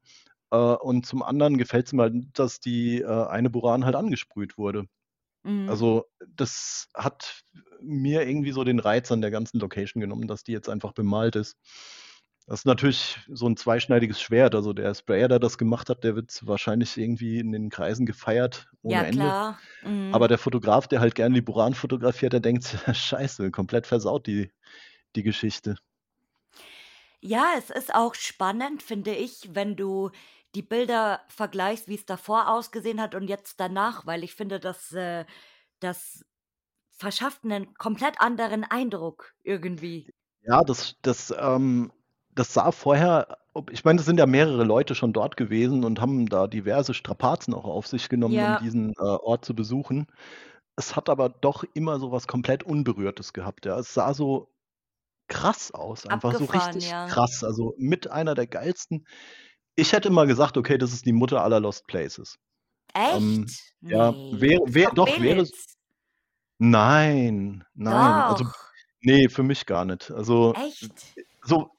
Äh, 0.51 0.57
und 0.57 1.05
zum 1.05 1.23
anderen 1.23 1.57
gefällt 1.57 1.87
es 1.87 1.93
mir 1.93 2.03
halt, 2.03 2.15
dass 2.33 2.59
die 2.59 3.01
äh, 3.01 3.27
eine 3.27 3.49
Buran 3.49 3.85
halt 3.85 3.95
angesprüht 3.95 4.57
wurde. 4.57 4.85
Mhm. 5.47 5.67
Also 5.67 6.05
das 6.35 6.87
hat 6.93 7.41
mir 7.81 8.27
irgendwie 8.27 8.51
so 8.51 8.63
den 8.63 8.79
Reiz 8.79 9.11
an 9.11 9.21
der 9.21 9.31
ganzen 9.31 9.59
Location 9.59 10.01
genommen, 10.01 10.27
dass 10.27 10.43
die 10.43 10.53
jetzt 10.53 10.69
einfach 10.69 10.93
bemalt 10.93 11.35
ist. 11.35 11.57
Das 12.47 12.61
ist 12.61 12.65
natürlich 12.65 13.19
so 13.27 13.47
ein 13.47 13.57
zweischneidiges 13.57 14.21
Schwert. 14.21 14.55
Also 14.55 14.73
der 14.73 14.93
Sprayer, 14.95 15.27
der 15.27 15.39
das 15.39 15.57
gemacht 15.57 15.89
hat, 15.89 16.03
der 16.05 16.15
wird 16.15 16.39
wahrscheinlich 16.47 16.97
irgendwie 16.97 17.39
in 17.39 17.51
den 17.51 17.69
Kreisen 17.69 18.05
gefeiert 18.05 18.67
ohne 18.81 18.93
Ja, 18.93 19.05
Ende. 19.05 19.35
klar. 19.35 19.61
Aber 20.11 20.27
Mhm. 20.27 20.29
der 20.29 20.37
Fotograf, 20.39 20.87
der 20.87 21.01
halt 21.01 21.15
gerne 21.15 21.35
die 21.35 21.41
Buran 21.41 21.73
fotografiert, 21.75 22.33
der 22.33 22.41
denkt, 22.41 22.65
scheiße, 22.93 23.51
komplett 23.51 23.87
versaut 23.87 24.27
die, 24.27 24.51
die 25.15 25.23
Geschichte. 25.23 25.77
Ja, 27.21 27.53
es 27.57 27.69
ist 27.69 27.93
auch 27.95 28.13
spannend, 28.15 28.83
finde 28.83 29.11
ich, 29.15 29.49
wenn 29.55 29.75
du 29.75 30.11
die 30.57 30.63
Bilder 30.63 31.21
vergleichst, 31.27 31.87
wie 31.87 31.93
es 31.93 32.07
davor 32.07 32.49
ausgesehen 32.49 32.99
hat 32.99 33.13
und 33.13 33.27
jetzt 33.27 33.59
danach, 33.59 34.07
weil 34.07 34.23
ich 34.23 34.33
finde, 34.33 34.59
dass 34.59 34.91
äh, 34.91 35.23
das 35.79 36.25
verschafft 36.93 37.43
einen 37.43 37.75
komplett 37.75 38.19
anderen 38.19 38.63
Eindruck 38.63 39.35
irgendwie. 39.43 40.11
Ja, 40.41 40.61
das, 40.61 40.95
das, 41.03 41.31
ähm, 41.39 41.91
das 42.31 42.55
sah 42.55 42.71
vorher, 42.71 43.37
ich 43.69 43.85
meine, 43.85 43.99
es 43.99 44.07
sind 44.07 44.17
ja 44.17 44.25
mehrere 44.25 44.63
Leute 44.63 44.95
schon 44.95 45.13
dort 45.13 45.37
gewesen 45.37 45.83
und 45.83 46.01
haben 46.01 46.25
da 46.25 46.47
diverse 46.47 46.95
Strapazen 46.95 47.53
auch 47.53 47.65
auf 47.65 47.85
sich 47.85 48.09
genommen, 48.09 48.33
Ja. 48.33 48.57
um 48.57 48.63
diesen 48.63 48.93
äh, 48.97 49.03
Ort 49.03 49.45
zu 49.45 49.53
besuchen. 49.53 50.07
Es 50.75 50.95
hat 50.95 51.07
aber 51.07 51.29
doch 51.29 51.65
immer 51.75 51.99
so 51.99 52.11
was 52.11 52.25
komplett 52.25 52.63
Unberührtes 52.63 53.31
gehabt. 53.31 53.67
Ja. 53.67 53.77
Es 53.77 53.93
sah 53.93 54.15
so 54.15 54.49
krass 55.27 55.71
aus, 55.71 56.07
einfach 56.07 56.33
so 56.33 56.45
Abgefahren, 56.45 56.73
richtig 56.73 56.89
ja. 56.89 57.05
krass. 57.05 57.43
Also 57.43 57.75
mit 57.77 58.09
einer 58.09 58.33
der 58.33 58.47
geilsten. 58.47 59.05
Ich 59.77 59.93
hätte 59.93 60.09
mal 60.09 60.27
gesagt, 60.27 60.57
okay, 60.57 60.77
das 60.77 60.91
ist 60.91 61.05
die 61.05 61.13
Mutter 61.13 61.43
aller 61.43 61.59
Lost 61.61 61.87
Places. 61.87 62.37
Ähm, 62.95 63.45
Echt? 63.47 63.73
ja, 63.81 64.11
Nee, 64.11 64.41
wäre, 64.41 64.63
ist 64.65 64.73
wär, 64.73 64.87
doch 64.87 65.05
doch, 65.05 65.21
wäre 65.21 65.41
es. 65.41 65.51
Nein, 66.59 67.63
nein. 67.75 68.23
Also, 68.23 68.43
Doch. 68.43 68.55
nee, 69.01 69.29
für 69.29 69.43
mich 69.43 69.65
gar 69.67 69.85
nicht. 69.85 70.09
Also, 70.09 70.53
Echt? 70.53 70.91
so, 71.43 71.69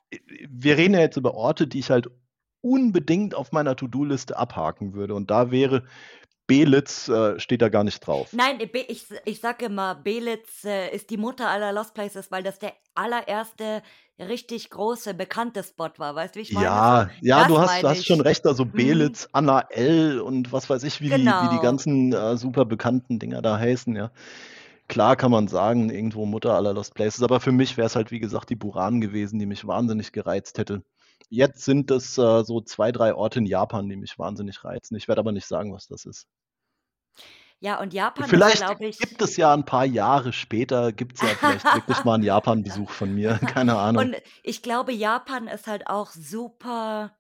wir 0.49 0.77
reden 0.77 0.95
ja 0.95 1.01
jetzt 1.01 1.17
über 1.17 1.35
Orte, 1.35 1.67
die 1.67 1.81
ich 1.81 1.91
halt 1.91 2.09
unbedingt 2.61 3.35
auf 3.35 3.51
meiner 3.51 3.75
To-Do-Liste 3.75 4.37
abhaken 4.37 4.95
würde. 4.95 5.15
Und 5.15 5.31
da 5.31 5.51
wäre 5.51 5.85
Belitz, 6.49 7.09
äh, 7.09 7.39
steht 7.39 7.63
da 7.63 7.69
gar 7.69 7.85
nicht 7.85 8.01
drauf. 8.01 8.31
Nein, 8.33 8.59
Be- 8.59 8.87
ich, 8.89 9.05
ich 9.27 9.41
sage 9.41 9.67
immer, 9.67 9.95
Belitz 9.95 10.65
äh, 10.65 10.89
ist 10.91 11.11
die 11.11 11.19
Mutter 11.19 11.49
aller 11.49 11.73
Lost 11.73 11.95
Places, 11.95 12.33
weil 12.33 12.43
das 12.43 12.59
der 12.59 12.73
allererste 12.95 13.83
richtig 14.19 14.71
große, 14.71 15.15
bekannte 15.15 15.63
Spot 15.63 15.91
war. 15.99 16.15
Weißt 16.15 16.35
du, 16.35 16.39
wie 16.39 16.43
ich 16.43 16.53
meine? 16.53 16.67
Ja, 16.67 17.11
ja, 17.21 17.39
das 17.41 17.49
du 17.49 17.59
hast, 17.61 17.85
hast 17.85 18.07
schon 18.07 18.21
recht. 18.23 18.47
Also 18.47 18.65
Mhm. 18.65 18.73
Belitz, 18.73 19.29
Anna 19.33 19.61
L. 19.71 20.21
und 20.21 20.51
was 20.51 20.69
weiß 20.69 20.83
ich, 20.85 21.01
wie 21.01 21.09
die, 21.11 21.13
wie 21.13 21.49
die 21.49 21.49
Genau. 21.49 21.61
ganzen 21.61 22.13
äh, 22.13 22.37
super 22.37 22.65
bekannten 22.65 23.19
Dinger 23.19 23.43
da 23.43 23.59
heißen, 23.59 23.95
ja. 23.95 24.11
Klar 24.89 25.17
kann 25.17 25.31
man 25.31 25.49
sagen, 25.49 25.91
irgendwo 25.91 26.25
Mutter 26.25 26.55
aller 26.55 26.73
Lost 26.73 26.95
Places, 26.95 27.23
aber 27.23 27.41
für 27.41 27.53
mich 27.53 27.77
wäre 27.77 27.87
es 27.87 27.95
halt, 27.95 28.11
wie 28.11 28.21
gesagt, 28.21 28.49
die 28.49 28.57
Buran 28.57 29.03
gewesen, 29.03 29.39
die 29.39 29.45
mich 29.47 29.67
wahnsinnig 29.67 30.13
gereizt 30.13 30.57
hätte. 30.57 30.83
Jetzt 31.29 31.63
sind 31.67 31.91
es 31.91 32.17
äh, 32.17 32.43
so 32.43 32.63
zwei, 32.63 32.91
drei 32.91 33.15
Orte 33.15 33.41
in 33.41 33.45
Japan, 33.47 33.87
die 33.91 33.97
mich 33.97 34.19
wahnsinnig 34.19 34.65
reizen. 34.65 34.97
Ich 34.97 35.07
werde 35.07 35.19
aber 35.21 35.33
nicht 35.33 35.47
sagen, 35.47 35.75
was 35.75 35.87
das 35.89 36.07
ist. 36.07 36.27
Ja, 37.61 37.81
und 37.81 37.93
Japan 37.93 38.25
ist, 38.25 38.31
Vielleicht 38.31 38.57
glaube 38.59 38.87
ich. 38.87 38.99
gibt 38.99 39.21
es 39.21 39.37
ja 39.37 39.53
ein 39.53 39.65
paar 39.65 39.85
Jahre 39.85 40.33
später, 40.33 40.93
gibt 40.93 41.17
es 41.17 41.23
ja 41.23 41.29
vielleicht 41.29 41.75
wirklich 41.75 42.05
mal 42.05 42.15
einen 42.15 42.23
Japan-Besuch 42.23 42.91
von 42.91 43.13
mir. 43.15 43.39
Keine 43.53 43.77
Ahnung. 43.79 44.07
Und 44.07 44.17
ich 44.45 44.63
glaube, 44.63 44.93
Japan 44.93 45.49
ist 45.49 45.67
halt 45.67 45.89
auch 45.89 46.13
super 46.13 47.17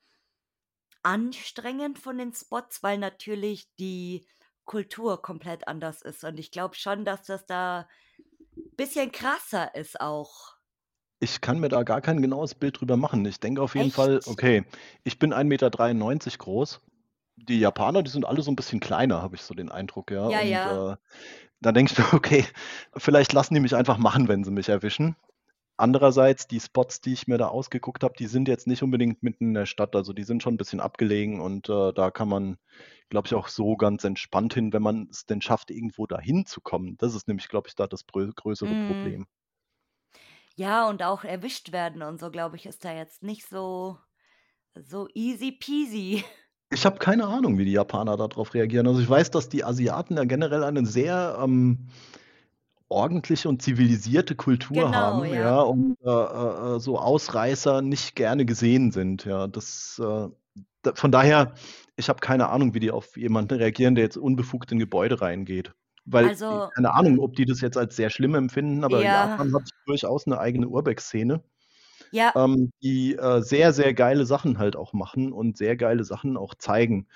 anstrengend 1.03 1.99
von 1.99 2.18
den 2.18 2.32
Spots, 2.32 2.82
weil 2.82 2.99
natürlich 2.99 3.68
die 3.80 4.26
Kultur 4.64 5.22
komplett 5.22 5.66
anders 5.66 6.03
ist. 6.03 6.22
Und 6.22 6.38
ich 6.38 6.51
glaube 6.51 6.76
schon, 6.76 7.05
dass 7.05 7.22
das 7.24 7.46
da 7.46 7.88
ein 8.57 8.76
bisschen 8.76 9.11
krasser 9.11 9.74
ist 9.74 10.01
auch. 10.01 10.55
Ich 11.20 11.40
kann 11.40 11.59
mir 11.59 11.68
da 11.68 11.82
gar 11.82 12.01
kein 12.01 12.22
genaues 12.22 12.55
Bild 12.55 12.80
drüber 12.80 12.96
machen. 12.96 13.24
Ich 13.24 13.40
denke 13.40 13.61
auf 13.61 13.74
jeden 13.74 13.90
Fall, 13.90 14.18
Echt? 14.18 14.28
okay, 14.28 14.64
ich 15.03 15.18
bin 15.18 15.32
1,93 15.34 15.44
Meter 15.44 16.38
groß. 16.38 16.80
Die 17.47 17.59
Japaner, 17.61 18.03
die 18.03 18.11
sind 18.11 18.24
alle 18.26 18.43
so 18.43 18.51
ein 18.51 18.57
bisschen 18.57 18.80
kleiner, 18.80 19.22
habe 19.22 19.36
ich 19.36 19.43
so 19.43 19.55
den 19.55 19.70
Eindruck, 19.70 20.11
ja. 20.11 20.28
Ja, 20.28 20.41
Und 20.41 20.64
ja. 20.64 20.84
äh, 20.93 20.97
da 21.61 21.72
denke 21.72 21.93
ich 21.93 21.99
mir, 21.99 22.12
okay, 22.14 22.45
vielleicht 22.97 23.32
lassen 23.32 23.55
die 23.55 23.61
mich 23.61 23.74
einfach 23.76 23.99
machen, 23.99 24.28
wenn 24.28 24.45
sie 24.45 24.51
mich 24.51 24.68
erwischen. 24.68 25.16
Andererseits, 25.78 26.49
die 26.49 26.61
Spots, 26.61 27.01
die 27.03 27.12
ich 27.14 27.28
mir 27.28 27.39
da 27.39 27.49
ausgeguckt 27.49 28.05
habe, 28.05 28.14
die 28.18 28.26
sind 28.26 28.49
jetzt 28.49 28.66
nicht 28.66 28.82
unbedingt 28.82 29.22
mitten 29.22 29.49
in 29.49 29.55
der 29.55 29.66
Stadt. 29.66 29.97
Also 29.97 30.12
die 30.12 30.24
sind 30.24 30.43
schon 30.43 30.55
ein 30.55 30.59
bisschen 30.59 30.80
abgelegen 30.80 31.41
und 31.41 31.68
äh, 31.70 31.93
da 31.95 32.11
kann 32.11 32.28
man, 32.28 32.59
glaube 33.11 33.26
ich, 33.28 33.34
auch 33.34 33.49
so 33.49 33.76
ganz 33.76 34.05
entspannt 34.05 34.55
hin, 34.55 34.72
wenn 34.72 34.82
man 34.82 35.09
es 35.11 35.26
denn 35.26 35.43
schafft, 35.43 35.70
irgendwo 35.70 36.07
dahin 36.07 36.47
zu 36.47 36.61
kommen. 36.62 36.97
Das 36.99 37.14
ist 37.14 37.28
nämlich, 37.28 37.49
glaube 37.49 37.68
ich, 37.68 37.76
da 37.76 37.86
das 37.89 38.07
größere 38.07 38.74
Mm. 38.74 38.76
Problem. 38.76 39.26
Ja, 40.57 40.89
und 40.89 41.03
auch 41.03 41.24
erwischt 41.24 41.72
werden 41.72 42.03
und 42.03 42.18
so, 42.20 42.30
glaube 42.30 42.57
ich, 42.57 42.66
ist 42.66 42.84
da 42.84 42.93
jetzt 42.93 43.22
nicht 43.22 43.47
so, 43.47 43.99
so 44.76 45.09
easy 45.14 45.53
peasy. 45.53 46.24
Ich 46.71 46.85
habe 46.85 46.99
keine 46.99 47.27
Ahnung, 47.27 47.57
wie 47.59 47.64
die 47.64 47.73
Japaner 47.73 48.16
darauf 48.16 48.53
reagieren. 48.55 48.87
Also 48.87 49.01
ich 49.01 49.09
weiß, 49.09 49.31
dass 49.31 49.49
die 49.49 49.64
Asiaten 49.64 50.16
ja 50.16 50.25
generell 50.25 50.64
eine 50.64 50.85
sehr 50.85 51.39
ähm, 51.43 51.89
ordentliche 52.89 53.49
und 53.49 53.62
zivilisierte 53.62 54.35
Kultur 54.35 54.77
Genau, 54.77 54.93
haben, 54.93 55.25
ja. 55.27 55.35
ja, 55.35 55.61
und 55.61 55.97
äh, 56.05 56.09
äh, 56.11 56.77
äh, 56.77 56.81
so 56.81 56.99
Ausreißer 56.99 57.83
nicht 57.83 58.16
gerne 58.16 58.45
gesehen 58.45 58.93
sind, 58.93 59.25
ja. 59.25 59.47
Das, 59.47 60.01
äh, 60.03 60.29
da, 60.83 60.95
von 60.95 61.11
daher, 61.11 61.55
ich 61.97 62.09
habe 62.09 62.21
keine 62.21 62.49
Ahnung, 62.49 62.75
wie 62.75 62.81
die 62.81 62.91
auf 62.91 63.16
jemanden 63.16 63.55
reagieren, 63.57 63.95
der 63.95 64.05
jetzt 64.05 64.16
unbefugt 64.16 64.73
in 64.73 64.79
Gebäude 64.79 65.21
reingeht. 65.21 65.73
Weil, 66.05 66.29
Also, 66.29 66.69
keine 66.75 66.95
Ahnung, 66.95 67.19
ob 67.19 67.35
die 67.37 67.45
das 67.45 67.61
jetzt 67.61 67.77
als 67.77 67.97
sehr 67.97 68.11
schlimm 68.11 68.35
empfinden, 68.35 68.85
aber 68.85 69.03
ja, 69.03 69.29
Japan 69.29 69.55
hat 69.55 69.69
durchaus 69.87 70.27
eine 70.27 70.39
eigene 70.39 70.69
Urbex-Szene 70.69 71.43
ja, 72.11 72.35
ähm, 72.35 72.71
die 72.83 73.17
äh, 73.17 73.43
sehr, 73.43 73.73
sehr 73.73 73.95
geile 73.95 74.27
Sachen 74.27 74.59
halt 74.59 74.77
auch 74.77 74.93
machen 74.93 75.33
und 75.33 75.57
sehr 75.57 75.77
geile 75.77 76.05
Sachen 76.05 76.37
auch 76.37 76.55
zeigen. 76.55 77.09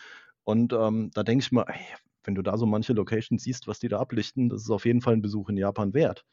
Und 0.45 0.73
ähm, 0.73 1.11
da 1.15 1.23
denke 1.23 1.45
ich 1.45 1.53
mal, 1.53 1.65
ey, 1.69 1.81
wenn 2.25 2.35
du 2.35 2.43
da 2.43 2.57
so 2.57 2.67
manche 2.67 2.93
Locations 2.93 3.43
siehst, 3.43 3.67
was 3.69 3.79
die 3.81 3.89
da 3.89 3.99
ablichten, 4.01 4.49
das 4.49 4.63
ist 4.63 4.71
auf 4.71 4.85
jeden 4.87 5.01
Fall 5.01 5.15
ein 5.15 5.23
Besuch 5.23 5.49
in 5.49 5.57
Japan 5.57 5.95
wert. 5.95 6.25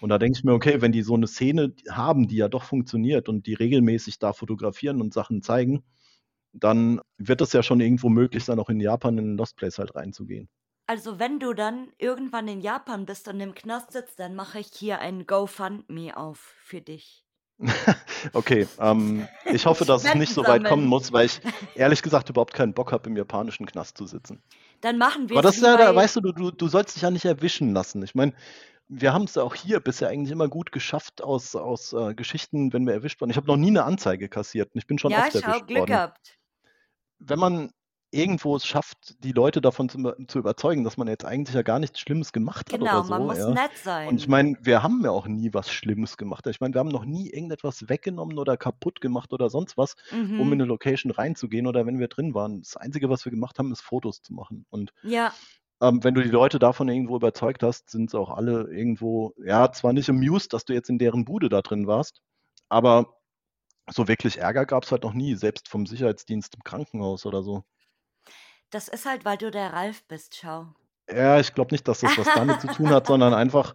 Und 0.00 0.10
da 0.10 0.18
denke 0.18 0.38
ich 0.38 0.44
mir, 0.44 0.52
okay, 0.54 0.80
wenn 0.82 0.92
die 0.92 1.02
so 1.02 1.14
eine 1.14 1.26
Szene 1.26 1.74
haben, 1.90 2.28
die 2.28 2.36
ja 2.36 2.48
doch 2.48 2.64
funktioniert 2.64 3.28
und 3.28 3.46
die 3.46 3.54
regelmäßig 3.54 4.18
da 4.18 4.32
fotografieren 4.32 5.00
und 5.00 5.14
Sachen 5.14 5.42
zeigen, 5.42 5.84
dann 6.52 7.00
wird 7.18 7.40
es 7.42 7.52
ja 7.52 7.62
schon 7.62 7.80
irgendwo 7.80 8.08
möglich 8.08 8.44
sein, 8.44 8.58
auch 8.60 8.70
in 8.70 8.80
Japan 8.80 9.18
in 9.18 9.36
Lost 9.36 9.56
Place 9.56 9.78
halt 9.78 9.94
reinzugehen. 9.96 10.48
also 10.86 11.18
wenn 11.18 11.38
du 11.40 11.52
dann 11.52 11.92
irgendwann 11.98 12.48
in 12.48 12.60
Japan 12.60 13.06
bist 13.06 13.28
und 13.28 13.40
im 13.40 13.54
Knast 13.54 13.92
sitzt, 13.92 14.18
dann 14.18 14.34
mache 14.34 14.58
ich 14.60 14.68
hier 14.74 15.00
ein 15.00 15.26
GoFundMe 15.26 16.16
auf 16.16 16.38
für 16.38 16.80
dich. 16.80 17.25
Okay, 18.32 18.66
ähm, 18.80 19.26
ich 19.44 19.66
hoffe, 19.66 19.84
dass 19.84 20.04
es 20.04 20.14
nicht 20.14 20.32
so 20.32 20.46
weit 20.46 20.64
kommen 20.64 20.86
muss, 20.86 21.12
weil 21.12 21.26
ich 21.26 21.40
ehrlich 21.74 22.02
gesagt 22.02 22.28
überhaupt 22.28 22.54
keinen 22.54 22.74
Bock 22.74 22.92
habe, 22.92 23.08
im 23.08 23.16
japanischen 23.16 23.66
Knast 23.66 23.96
zu 23.96 24.06
sitzen. 24.06 24.42
Dann 24.80 24.98
machen 24.98 25.28
wir 25.28 25.38
Aber 25.38 25.48
es 25.48 25.56
das 25.56 25.62
wie 25.62 25.66
ja, 25.66 25.76
da, 25.76 25.94
weißt 25.94 26.16
du, 26.16 26.20
du, 26.20 26.50
du, 26.50 26.68
sollst 26.68 26.96
dich 26.96 27.02
ja 27.02 27.10
nicht 27.10 27.24
erwischen 27.24 27.72
lassen. 27.72 28.02
Ich 28.02 28.14
meine, 28.14 28.34
wir 28.88 29.12
haben 29.12 29.24
es 29.24 29.34
ja 29.34 29.42
auch 29.42 29.54
hier 29.54 29.80
bisher 29.80 30.08
eigentlich 30.08 30.32
immer 30.32 30.48
gut 30.48 30.72
geschafft 30.72 31.22
aus, 31.22 31.56
aus 31.56 31.92
äh, 31.92 32.14
Geschichten, 32.14 32.72
wenn 32.72 32.86
wir 32.86 32.94
erwischt 32.94 33.20
waren. 33.20 33.30
Ich 33.30 33.36
habe 33.36 33.46
noch 33.46 33.56
nie 33.56 33.68
eine 33.68 33.84
Anzeige 33.84 34.28
kassiert 34.28 34.74
und 34.74 34.78
ich 34.78 34.86
bin 34.86 34.98
schon 34.98 35.12
Ja, 35.12 35.20
oft 35.20 35.32
schau, 35.32 35.38
erwischt 35.40 35.66
Glück 35.66 35.80
worden. 35.80 35.90
gehabt. 35.92 36.38
Wenn 37.18 37.38
man 37.38 37.70
irgendwo 38.16 38.56
es 38.56 38.66
schafft, 38.66 39.22
die 39.24 39.32
Leute 39.32 39.60
davon 39.60 39.88
zu, 39.88 39.98
zu 40.28 40.38
überzeugen, 40.38 40.84
dass 40.84 40.96
man 40.96 41.08
jetzt 41.08 41.24
eigentlich 41.24 41.54
ja 41.54 41.62
gar 41.62 41.78
nichts 41.78 42.00
Schlimmes 42.00 42.32
gemacht 42.32 42.72
hat 42.72 42.80
Genau, 42.80 42.82
oder 42.82 43.02
man 43.04 43.24
so, 43.24 43.26
muss 43.26 43.38
ja. 43.38 43.46
nett 43.46 43.76
Und 44.02 44.18
ich 44.20 44.26
sein. 44.26 44.28
meine, 44.28 44.56
wir 44.62 44.82
haben 44.82 45.02
ja 45.04 45.10
auch 45.10 45.26
nie 45.26 45.52
was 45.54 45.70
Schlimmes 45.70 46.16
gemacht. 46.16 46.46
Ich 46.46 46.60
meine, 46.60 46.74
wir 46.74 46.80
haben 46.80 46.88
noch 46.88 47.04
nie 47.04 47.30
irgendetwas 47.30 47.88
weggenommen 47.88 48.38
oder 48.38 48.56
kaputt 48.56 49.00
gemacht 49.00 49.32
oder 49.32 49.50
sonst 49.50 49.76
was, 49.76 49.94
um 50.34 50.52
in 50.52 50.54
Mhm. 50.54 50.60
eine 50.60 50.64
Location 50.68 51.12
reinzugehen 51.12 51.66
oder 51.66 51.86
wenn 51.86 51.98
wir 51.98 52.08
drin 52.08 52.34
waren. 52.34 52.60
Das 52.62 52.76
Einzige, 52.76 53.10
was 53.10 53.24
wir 53.24 53.30
gemacht 53.32 53.58
haben, 53.58 53.72
ist 53.72 53.82
Fotos 53.82 54.22
zu 54.22 54.34
machen. 54.34 54.66
Und 54.70 54.92
Ja, 55.02 55.40
ähm, 55.82 56.02
wenn 56.04 56.14
du 56.14 56.22
die 56.22 56.30
Leute 56.30 56.58
davon 56.58 56.88
irgendwo 56.88 57.16
überzeugt 57.16 57.62
hast, 57.62 57.90
sind 57.90 58.10
sie 58.10 58.18
auch 58.18 58.30
alle 58.30 58.68
irgendwo, 58.72 59.34
ja, 59.44 59.70
zwar 59.72 59.92
nicht 59.92 60.08
amused, 60.08 60.52
dass 60.52 60.64
du 60.64 60.72
jetzt 60.72 60.88
in 60.90 60.98
deren 60.98 61.24
Bude 61.24 61.48
da 61.48 61.62
drin 61.62 61.86
warst, 61.86 62.22
aber 62.68 63.16
so 63.90 64.08
wirklich 64.08 64.38
Ärger 64.38 64.66
gab 64.66 64.84
es 64.84 64.92
halt 64.92 65.04
noch 65.04 65.14
nie, 65.14 65.34
selbst 65.36 65.68
vom 65.68 65.86
Sicherheitsdienst 65.86 66.54
im 66.56 66.64
Krankenhaus 66.64 67.26
oder 67.26 67.42
so. 67.42 67.64
Das 68.76 68.88
ist 68.88 69.06
halt, 69.06 69.24
weil 69.24 69.38
du 69.38 69.50
der 69.50 69.72
Ralf 69.72 70.04
bist, 70.04 70.36
schau. 70.36 70.66
Ja, 71.08 71.38
ich 71.40 71.54
glaube 71.54 71.72
nicht, 71.72 71.86
dass 71.88 72.00
das 72.00 72.18
was 72.18 72.32
damit 72.34 72.60
zu 72.60 72.68
tun 72.68 72.92
hat, 72.92 73.06
sondern 73.06 73.32
einfach, 73.32 73.74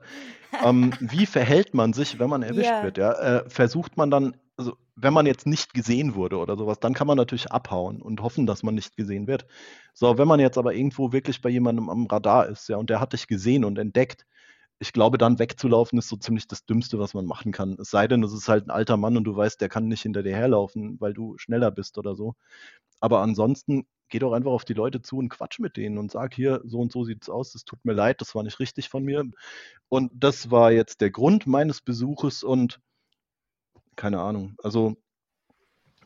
ähm, 0.63 0.93
wie 0.99 1.25
verhält 1.25 1.73
man 1.73 1.93
sich, 1.93 2.19
wenn 2.19 2.29
man 2.29 2.43
erwischt 2.43 2.67
Ja, 2.67 2.83
wird, 2.83 2.97
ja? 2.97 3.13
Äh, 3.13 3.49
versucht 3.49 3.97
man 3.97 4.11
dann, 4.11 4.37
also 4.57 4.75
wenn 4.95 5.13
man 5.13 5.25
jetzt 5.25 5.47
nicht 5.47 5.73
gesehen 5.73 6.13
wurde 6.15 6.37
oder 6.37 6.57
sowas, 6.57 6.79
dann 6.79 6.93
kann 6.93 7.07
man 7.07 7.17
natürlich 7.17 7.51
abhauen 7.51 8.01
und 8.01 8.21
hoffen, 8.21 8.45
dass 8.45 8.63
man 8.63 8.75
nicht 8.75 8.95
gesehen 8.97 9.27
wird. 9.27 9.47
So, 9.93 10.17
wenn 10.17 10.27
man 10.27 10.39
jetzt 10.39 10.57
aber 10.57 10.73
irgendwo 10.75 11.11
wirklich 11.13 11.41
bei 11.41 11.49
jemandem 11.49 11.89
am 11.89 12.05
Radar 12.05 12.47
ist, 12.47 12.69
ja, 12.69 12.77
und 12.77 12.89
der 12.89 12.99
hat 12.99 13.13
dich 13.13 13.27
gesehen 13.27 13.65
und 13.65 13.79
entdeckt, 13.79 14.25
ich 14.79 14.93
glaube, 14.93 15.17
dann 15.17 15.39
wegzulaufen 15.39 15.99
ist 15.99 16.09
so 16.09 16.17
ziemlich 16.17 16.47
das 16.47 16.65
Dümmste, 16.65 16.99
was 16.99 17.13
man 17.13 17.25
machen 17.25 17.51
kann. 17.51 17.77
Es 17.79 17.91
sei 17.91 18.07
denn, 18.07 18.23
es 18.23 18.33
ist 18.33 18.49
halt 18.49 18.67
ein 18.67 18.71
alter 18.71 18.97
Mann 18.97 19.17
und 19.17 19.23
du 19.25 19.35
weißt, 19.35 19.61
der 19.61 19.69
kann 19.69 19.87
nicht 19.87 20.01
hinter 20.01 20.23
dir 20.23 20.35
herlaufen, 20.35 20.99
weil 20.99 21.13
du 21.13 21.37
schneller 21.37 21.71
bist 21.71 21.97
oder 21.97 22.15
so. 22.15 22.35
Aber 22.99 23.21
ansonsten 23.21 23.85
geh 24.11 24.19
doch 24.19 24.33
einfach 24.33 24.51
auf 24.51 24.65
die 24.65 24.73
Leute 24.73 25.01
zu 25.01 25.17
und 25.17 25.29
quatsch 25.29 25.59
mit 25.59 25.77
denen 25.77 25.97
und 25.97 26.11
sag 26.11 26.35
hier, 26.35 26.61
so 26.65 26.79
und 26.79 26.91
so 26.91 27.03
sieht's 27.03 27.29
aus, 27.29 27.55
es 27.55 27.65
tut 27.65 27.83
mir 27.83 27.93
leid, 27.93 28.21
das 28.21 28.35
war 28.35 28.43
nicht 28.43 28.59
richtig 28.59 28.89
von 28.89 29.03
mir. 29.03 29.25
Und 29.89 30.11
das 30.13 30.51
war 30.51 30.71
jetzt 30.71 31.01
der 31.01 31.09
Grund 31.09 31.47
meines 31.47 31.81
Besuches 31.81 32.43
und 32.43 32.79
keine 33.95 34.19
Ahnung, 34.21 34.55
also 34.63 34.95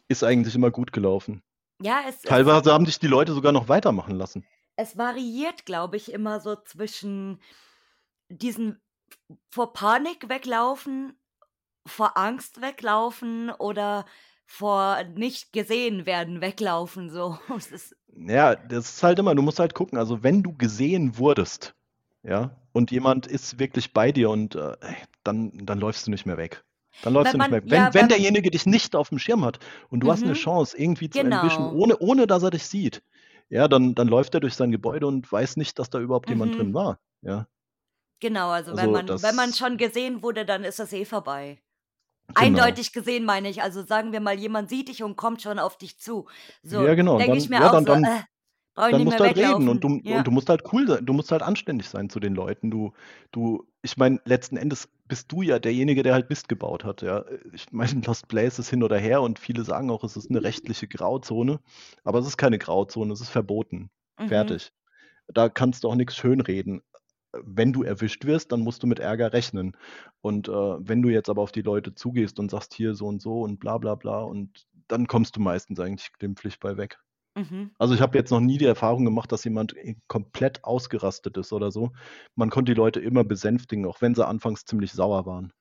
ist 0.08 0.24
eigentlich 0.24 0.56
immer 0.56 0.72
gut 0.72 0.92
gelaufen. 0.94 1.42
ja, 1.82 2.02
es, 2.08 2.16
es, 2.18 2.22
Teilweise 2.22 2.72
haben 2.72 2.86
dich 2.86 3.00
die 3.00 3.08
Leute 3.08 3.34
sogar 3.34 3.52
noch 3.52 3.70
weitermachen 3.70 4.16
lassen. 4.16 4.46
es 4.78 4.98
variiert, 4.98 5.66
glaube 5.66 5.98
ich, 5.98 6.12
immer 6.12 6.40
so 6.40 6.56
zwischen 6.56 7.40
diesen 8.30 8.82
vor 9.52 9.74
Panik 9.74 10.30
weglaufen, 10.30 11.18
vor 11.88 12.18
Angst 12.18 12.62
weglaufen 12.62 13.52
oder 13.52 14.06
vor 14.46 15.04
nicht 15.16 15.54
gesehen 15.54 16.06
werden 16.06 16.42
weglaufen. 16.42 17.10
So, 17.10 17.38
Ja, 18.18 18.56
das 18.56 18.90
ist 18.96 19.04
halt 19.04 19.20
immer, 19.20 19.36
du 19.36 19.42
musst 19.42 19.60
halt 19.60 19.74
gucken, 19.74 19.98
also 19.98 20.24
wenn 20.24 20.42
du 20.42 20.54
gesehen 20.54 21.18
wurdest, 21.18 21.76
ja, 22.24 22.56
und 22.72 22.92
jemand 22.92 23.28
ist 23.28 23.60
wirklich 23.60 23.94
bei 23.94 24.12
dir 24.12 24.30
und 24.30 24.56
äh, 24.56 24.76
dann, 25.24 25.52
dann 25.66 25.80
läufst 25.80 26.08
du 26.08 26.12
nicht 26.12 26.26
mehr 26.26 26.38
weg. 26.38 26.64
Dann 27.02 27.14
läufst 27.14 27.34
Wenn 27.34 27.34
du 27.34 27.38
nicht 27.40 27.52
man, 27.52 27.52
mehr 27.52 27.64
weg. 27.64 27.72
Wenn, 27.72 27.78
ja, 27.78 27.94
wenn 27.94 28.02
wenn, 28.02 28.10
derjenige 28.10 28.50
dich 28.52 28.66
nicht 28.66 28.96
auf 28.96 29.10
dem 29.10 29.20
Schirm 29.20 29.44
hat 29.44 29.60
und 29.90 30.00
du 30.00 30.12
hast 30.12 30.24
eine 30.26 30.34
mhm, 30.34 30.34
Chance, 30.34 30.78
irgendwie 30.78 31.10
zu 31.10 31.26
entwischen, 31.26 31.66
genau, 31.66 31.74
ohne, 31.74 31.98
ohne 32.00 32.26
dass 32.26 32.44
er 32.44 32.52
dich 32.52 32.66
sieht, 32.66 33.04
ja, 33.50 33.68
dann, 33.68 33.96
dann 33.96 34.08
läuft 34.08 34.34
er 34.34 34.40
durch 34.40 34.56
sein 34.56 34.72
Gebäude 34.72 35.08
und 35.08 35.30
weiß 35.32 35.58
nicht, 35.58 35.78
dass 35.78 35.90
da 35.90 36.00
überhaupt 36.00 36.30
jemand 36.30 36.58
drin 36.58 36.70
mhm, 36.70 36.74
war. 36.74 37.00
Ja, 37.22 37.48
genau, 38.20 38.50
also 38.50 38.76
wenn 38.76 38.96
also 38.96 39.14
man, 39.14 39.22
wenn 39.22 39.36
man 39.36 39.54
schon 39.54 39.78
gesehen 39.78 40.24
wurde, 40.24 40.46
dann 40.46 40.64
ist 40.64 40.80
das 40.80 40.94
eh 40.94 41.06
vorbei. 41.06 41.62
Genau. 42.34 42.62
Eindeutig 42.62 42.94
gesehen 42.94 43.26
meine 43.26 43.50
ich, 43.50 43.62
also 43.62 43.84
sagen 43.84 44.12
wir 44.12 44.20
mal, 44.20 44.38
jemand 44.38 44.70
sieht 44.70 44.90
dich 44.90 45.04
und 45.04 45.16
kommt 45.16 45.42
schon 45.42 45.60
auf 45.60 45.78
dich 45.78 46.00
zu. 46.00 46.28
So, 46.64 46.86
Ja, 46.86 46.96
genau. 46.96 47.14
Und 47.14 47.20
denke 47.20 47.38
ich 47.38 47.50
mir 47.50 47.62
ja, 47.62 47.68
auch 47.68 47.72
dann, 47.72 47.86
so, 47.86 47.94
dann, 47.94 48.04
äh, 48.04 48.08
brauche 48.74 48.88
ich 48.88 48.92
dann 48.92 49.00
nicht 49.00 49.06
musst 49.06 49.20
mehr 49.20 49.34
du 49.34 49.42
halt 49.42 49.52
reden 49.56 49.70
und 49.70 49.84
du, 49.84 49.88
und 49.88 50.06
Ja. 50.06 50.24
du 50.24 50.32
musst 50.32 50.50
halt 50.50 50.64
cool 50.74 50.88
sein, 50.88 51.06
du 51.06 51.14
musst 51.14 51.32
halt 51.32 51.42
anständig 51.42 51.88
sein 51.90 52.10
zu 52.10 52.20
den 52.20 52.36
Leuten. 52.36 52.72
Du, 52.72 52.94
du, 53.32 53.66
ich 53.82 53.98
meine, 53.98 54.20
letzten 54.26 54.58
Endes 54.58 54.90
bist 55.08 55.32
du 55.32 55.42
ja 55.44 55.60
derjenige, 55.60 56.04
der 56.04 56.14
halt 56.14 56.30
Mist 56.30 56.50
gebaut 56.50 56.84
hat. 56.84 57.02
Ja. 57.02 57.24
Ich 57.54 57.72
meine, 57.72 58.02
Lost 58.06 58.28
Place 58.28 58.60
ist 58.60 58.70
hin 58.70 58.84
oder 58.84 58.98
her 58.98 59.22
und 59.22 59.40
viele 59.40 59.64
sagen 59.64 59.90
auch, 59.92 60.04
es 60.04 60.18
ist 60.18 60.30
eine 60.30 60.44
rechtliche 60.44 60.88
Grauzone, 60.88 61.60
aber 62.04 62.20
es 62.20 62.28
ist 62.28 62.38
keine 62.38 62.58
Grauzone, 62.58 63.14
es 63.14 63.22
ist 63.22 63.30
verboten. 63.30 63.90
Mhm, 64.20 64.28
Fertig. 64.28 64.72
Da 65.28 65.50
kannst 65.50 65.84
du 65.84 65.90
auch 65.90 65.96
nichts 65.96 66.16
schönreden. 66.16 66.82
Wenn 67.44 67.74
du 67.74 67.84
erwischt 67.84 68.26
wirst, 68.26 68.52
dann 68.52 68.62
musst 68.62 68.84
du 68.84 68.88
mit 68.88 69.00
Ärger 69.00 69.34
rechnen. 69.34 69.76
Und 70.22 70.48
äh, 70.50 70.52
wenn 70.52 71.02
du 71.02 71.10
jetzt 71.10 71.30
aber 71.30 71.42
auf 71.42 71.52
die 71.52 71.62
Leute 71.62 71.96
zugehst 71.96 72.40
und 72.40 72.52
sagst 72.52 72.74
hier 72.74 72.96
so 72.96 73.08
und 73.08 73.22
so 73.22 73.42
und 73.42 73.60
bla 73.60 73.78
bla 73.78 73.96
bla, 73.96 74.22
und 74.22 74.66
dann 74.88 75.08
kommst 75.08 75.36
du 75.36 75.42
meistens 75.42 75.80
eigentlich 75.80 76.12
glimpflich 76.14 76.60
bei 76.60 76.78
weg. 76.78 77.00
mhm, 77.36 77.70
Also 77.80 77.94
ich 77.96 78.02
habe 78.02 78.18
jetzt 78.18 78.32
noch 78.32 78.42
nie 78.42 78.58
die 78.58 78.66
Erfahrung 78.66 79.06
gemacht, 79.06 79.32
dass 79.32 79.44
jemand 79.46 79.76
äh, 79.78 79.96
komplett 80.08 80.64
ausgerastet 80.66 81.38
ist 81.38 81.54
oder 81.54 81.72
so. 81.72 81.92
Man 82.36 82.50
konnte 82.50 82.74
die 82.74 82.78
Leute 82.78 83.00
immer 83.02 83.24
besänftigen, 83.24 83.86
auch 83.86 84.02
wenn 84.02 84.16
sie 84.16 84.28
anfangs 84.28 84.66
ziemlich 84.66 84.92
sauer 84.94 85.26
waren. 85.26 85.54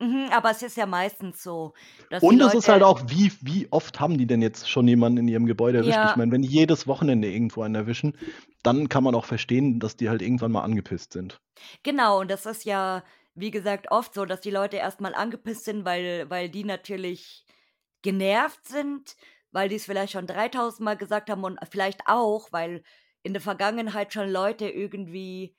mhm, 0.00 0.28
aber 0.32 0.50
es 0.50 0.62
ist 0.62 0.76
ja 0.76 0.86
meistens 0.86 1.42
so, 1.42 1.74
Und 2.20 2.40
es 2.40 2.54
ist 2.54 2.68
halt 2.68 2.82
auch, 2.84 3.02
wie, 3.08 3.32
wie 3.40 3.66
oft 3.72 3.98
haben 3.98 4.16
die 4.16 4.26
denn 4.26 4.42
jetzt 4.42 4.70
schon 4.70 4.86
jemanden 4.86 5.18
in 5.18 5.28
ihrem 5.28 5.46
Gebäude 5.46 5.78
erwischt? 5.78 6.04
Ich 6.04 6.14
ja, 6.14 6.16
meine, 6.16 6.30
wenn 6.30 6.42
die 6.42 6.48
jedes 6.48 6.86
Wochenende 6.86 7.28
irgendwo 7.30 7.62
einen 7.62 7.74
erwischen, 7.74 8.16
dann 8.62 8.88
kann 8.88 9.04
man 9.04 9.14
auch 9.14 9.24
verstehen, 9.26 9.80
dass 9.80 9.96
die 9.96 10.08
halt 10.08 10.22
irgendwann 10.22 10.52
mal 10.52 10.62
angepisst 10.62 11.12
sind. 11.12 11.40
genau, 11.82 12.20
und 12.20 12.30
das 12.30 12.46
ist 12.46 12.64
ja, 12.64 13.04
wie 13.34 13.50
gesagt, 13.50 13.90
oft 13.90 14.14
so, 14.14 14.24
dass 14.24 14.40
die 14.40 14.50
Leute 14.50 14.76
erstmal 14.76 15.14
angepisst 15.14 15.64
sind, 15.64 15.84
weil, 15.84 16.28
weil 16.30 16.48
die 16.50 16.64
natürlich 16.64 17.46
genervt 18.02 18.66
sind, 18.66 19.16
weil 19.52 19.68
die 19.68 19.76
es 19.76 19.84
vielleicht 19.86 20.12
schon 20.12 20.26
3000 20.26 20.84
Mal 20.84 20.96
gesagt 20.96 21.30
haben 21.30 21.44
und 21.44 21.58
vielleicht 21.70 22.02
auch, 22.06 22.48
weil 22.52 22.82
in 23.22 23.32
der 23.32 23.42
Vergangenheit 23.42 24.12
schon 24.12 24.28
Leute 24.30 24.68
irgendwie 24.68 25.56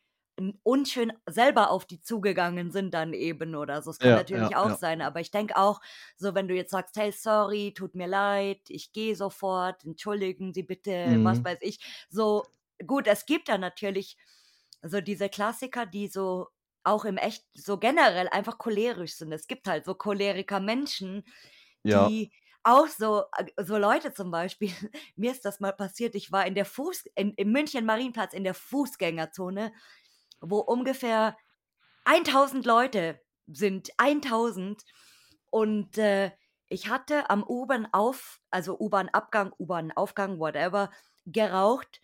unschön 0.64 1.14
selber 1.30 1.70
auf 1.70 1.86
die 1.86 2.02
zugegangen 2.02 2.72
sind 2.72 2.94
dann 2.96 3.14
eben 3.14 3.56
oder 3.56 3.82
so. 3.84 3.92
Es 3.92 4.00
kann 4.00 4.14
Ja, 4.14 4.16
natürlich 4.16 4.56
ja, 4.56 4.58
auch 4.58 4.72
ja. 4.72 4.76
sein, 4.76 5.02
aber 5.02 5.20
ich 5.22 5.30
denke 5.32 5.56
auch, 5.58 5.80
so 6.18 6.34
wenn 6.36 6.48
du 6.48 6.56
jetzt 6.56 6.72
sagst, 6.72 6.98
hey, 6.98 7.12
sorry, 7.12 7.72
tut 7.76 7.94
mir 7.96 8.08
leid, 8.08 8.62
ich 8.70 8.92
gehe 8.94 9.16
sofort, 9.16 9.84
entschuldigen 9.86 10.52
Sie 10.54 10.64
bitte, 10.64 11.20
was 11.22 11.40
Mhm. 11.40 11.46
weiß 11.46 11.60
ich. 11.62 11.80
So, 12.10 12.44
gut, 12.86 13.08
es 13.08 13.26
gibt 13.26 13.50
da 13.50 13.58
natürlich 13.58 14.18
so 14.82 15.02
diese 15.02 15.30
Klassiker, 15.30 15.86
die 15.86 16.08
so 16.08 16.50
auch 16.84 17.06
im 17.06 17.18
Echt 17.18 17.46
so 17.54 17.78
generell 17.78 18.28
einfach 18.30 18.58
cholerisch 18.58 19.16
sind. 19.16 19.32
Es 19.32 19.48
gibt 19.48 19.68
halt 19.68 19.86
so 19.86 19.96
Choleriker 19.96 20.60
Menschen, 20.60 21.24
Ja, 21.84 22.10
die 22.10 22.34
auch 22.64 22.88
so, 22.88 23.24
äh, 23.38 23.46
so 23.64 23.78
Leute 23.78 24.14
zum 24.14 24.32
Beispiel, 24.32 24.72
mir 25.16 25.32
ist 25.32 25.46
das 25.46 25.60
mal 25.60 25.74
passiert, 25.74 26.16
ich 26.16 26.32
war 26.32 26.46
in 26.46 26.56
der 26.56 26.66
Fuß, 26.66 27.06
in, 27.16 27.34
im 27.36 27.52
München 27.52 27.86
Marienplatz 27.86 28.34
in 28.34 28.44
der 28.44 28.54
Fußgängerzone, 28.54 29.74
wo 30.42 30.60
ungefähr 30.60 31.38
1000 32.06 32.66
Leute 32.66 33.22
sind, 33.48 33.92
1000. 33.98 34.84
Und 35.50 35.98
äh, 35.98 36.32
ich 36.68 36.90
hatte 36.90 37.30
am 37.30 37.44
U-Bahn-Auf, 37.44 38.42
also 38.50 38.78
U-Bahn-Abgang, 38.80 39.54
U-Bahn-Aufgang, 39.60 40.40
whatever, 40.40 40.92
geraucht 41.26 42.02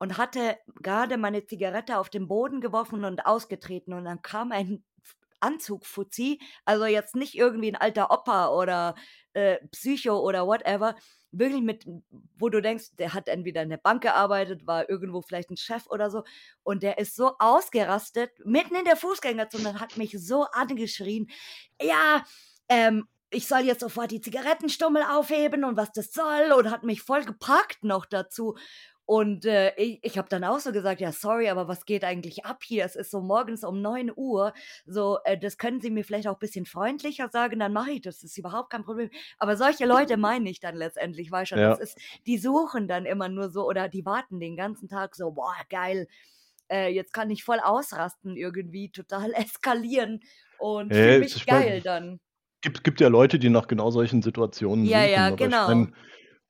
und 0.00 0.18
hatte 0.18 0.58
gerade 0.82 1.18
meine 1.18 1.46
Zigarette 1.46 1.98
auf 1.98 2.08
den 2.10 2.26
Boden 2.26 2.60
geworfen 2.60 3.04
und 3.04 3.26
ausgetreten. 3.26 3.92
Und 3.92 4.06
dann 4.06 4.22
kam 4.22 4.50
ein 4.50 4.82
Anzug-Fuzzi, 5.40 6.40
also 6.64 6.86
jetzt 6.86 7.14
nicht 7.16 7.34
irgendwie 7.34 7.70
ein 7.70 7.76
alter 7.76 8.10
Opa 8.10 8.48
oder 8.48 8.94
äh, 9.32 9.58
Psycho 9.68 10.18
oder 10.18 10.46
whatever, 10.46 10.96
wirklich 11.32 11.62
mit, 11.62 11.86
wo 12.36 12.48
du 12.48 12.60
denkst, 12.60 12.96
der 12.98 13.14
hat 13.14 13.28
entweder 13.28 13.62
in 13.62 13.70
der 13.70 13.76
Bank 13.78 14.02
gearbeitet, 14.02 14.66
war 14.66 14.88
irgendwo 14.90 15.22
vielleicht 15.22 15.50
ein 15.50 15.56
Chef 15.56 15.86
oder 15.88 16.10
so, 16.10 16.24
und 16.62 16.82
der 16.82 16.98
ist 16.98 17.14
so 17.14 17.32
ausgerastet, 17.38 18.32
mitten 18.44 18.74
in 18.74 18.84
der 18.84 18.96
Fußgängerzone, 18.96 19.80
hat 19.80 19.96
mich 19.96 20.16
so 20.18 20.44
angeschrien, 20.52 21.28
ja, 21.80 22.24
ähm, 22.68 23.06
ich 23.32 23.46
soll 23.46 23.60
jetzt 23.60 23.80
sofort 23.80 24.10
die 24.10 24.20
Zigarettenstummel 24.20 25.04
aufheben 25.04 25.64
und 25.64 25.76
was 25.76 25.92
das 25.92 26.12
soll, 26.12 26.52
und 26.52 26.70
hat 26.70 26.82
mich 26.82 27.02
voll 27.02 27.24
gepackt 27.24 27.84
noch 27.84 28.04
dazu. 28.06 28.56
Und 29.10 29.44
äh, 29.44 29.74
ich, 29.74 29.98
ich 30.02 30.18
habe 30.18 30.28
dann 30.28 30.44
auch 30.44 30.60
so 30.60 30.70
gesagt, 30.70 31.00
ja, 31.00 31.10
sorry, 31.10 31.48
aber 31.48 31.66
was 31.66 31.84
geht 31.84 32.04
eigentlich 32.04 32.44
ab 32.44 32.62
hier? 32.62 32.84
Es 32.84 32.94
ist 32.94 33.10
so 33.10 33.20
morgens 33.20 33.64
um 33.64 33.82
9 33.82 34.12
Uhr. 34.14 34.52
So, 34.86 35.18
äh, 35.24 35.36
das 35.36 35.58
können 35.58 35.80
Sie 35.80 35.90
mir 35.90 36.04
vielleicht 36.04 36.28
auch 36.28 36.34
ein 36.34 36.38
bisschen 36.38 36.64
freundlicher 36.64 37.28
sagen, 37.28 37.58
dann 37.58 37.72
mache 37.72 37.90
ich 37.90 38.02
das. 38.02 38.20
Das 38.20 38.30
ist 38.30 38.38
überhaupt 38.38 38.70
kein 38.70 38.84
Problem. 38.84 39.10
Aber 39.38 39.56
solche 39.56 39.84
Leute 39.84 40.16
meine 40.16 40.48
ich 40.48 40.60
dann 40.60 40.76
letztendlich, 40.76 41.30
du, 41.32 41.58
das 41.58 41.58
ja. 41.58 41.74
ist, 41.76 41.98
die 42.24 42.38
suchen 42.38 42.86
dann 42.86 43.04
immer 43.04 43.28
nur 43.28 43.50
so 43.50 43.66
oder 43.66 43.88
die 43.88 44.06
warten 44.06 44.38
den 44.38 44.56
ganzen 44.56 44.88
Tag 44.88 45.16
so, 45.16 45.32
boah, 45.32 45.56
geil, 45.70 46.06
äh, 46.70 46.86
jetzt 46.94 47.12
kann 47.12 47.30
ich 47.30 47.42
voll 47.42 47.58
ausrasten 47.58 48.36
irgendwie, 48.36 48.92
total 48.92 49.32
eskalieren 49.34 50.20
und 50.56 50.94
fühle 50.94 51.16
Äh, 51.16 51.18
mich 51.18 51.44
geil 51.46 51.82
dann. 51.82 52.20
gibt, 52.62 52.84
gibt 52.84 53.00
ja 53.00 53.08
Leute, 53.08 53.38
die 53.38 53.50
nach 53.50 53.66
genau 53.68 53.90
solchen 53.90 54.22
Situationen 54.22 54.86
Ja, 54.86 55.04
suchen, 55.04 55.28
ja, 55.28 55.30
aber 55.30 55.46
ich 55.46 55.58
genau. 55.58 55.68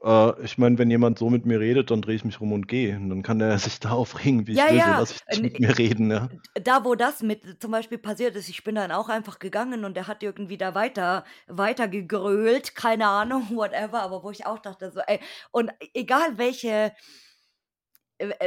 Äh, 0.02 0.44
ich 0.44 0.59
meine, 0.59 0.78
wenn 0.78 0.90
jemand 0.90 1.18
so 1.18 1.31
mit 1.31 1.47
mir 1.47 1.60
redet, 1.60 1.90
dann 1.90 2.02
drehe 2.02 2.14
ich 2.16 2.24
mich 2.24 2.40
rum 2.40 2.52
und 2.52 2.68
gehe. 2.68 2.97
Und 2.97 3.10
dann 3.10 3.22
kann 3.22 3.39
der 3.39 3.59
sich 3.59 3.81
da 3.81 3.90
aufregen, 3.93 4.47
wie 4.47 4.55
ich 4.55 4.59
Ja, 4.59 4.70
will, 4.70 4.82
so 4.82 4.90
ja. 4.90 4.98
lasse 4.98 5.14
ich 5.31 5.43
mit 5.43 5.60
mir 5.60 5.77
reden, 5.78 6.10
ja. 6.10 6.28
da 6.55 6.85
wo 6.85 6.94
das 6.94 7.22
mit 7.22 7.60
zum 7.60 7.70
Beispiel 7.70 7.98
passiert 7.98 8.36
ist, 8.36 8.48
ich 8.48 8.64
bin 8.64 8.74
dann 8.74 8.93
auch 8.93 9.09
einfach 9.09 9.39
gegangen 9.39 9.85
und 9.85 9.94
der 9.97 10.06
hat 10.06 10.22
irgendwie 10.22 10.59
da 10.59 10.74
weiter, 10.74 11.24
weiter 11.47 11.89
gegrölt, 11.89 12.74
keine 12.74 13.06
Ahnung, 13.09 13.48
whatever, 13.56 14.02
aber 14.02 14.22
wo 14.22 14.31
ich 14.31 14.47
auch 14.47 14.59
dachte, 14.59 14.90
so, 14.93 15.01
ey, 15.01 15.20
und 15.51 15.70
egal 15.94 16.39
welche, 16.39 16.93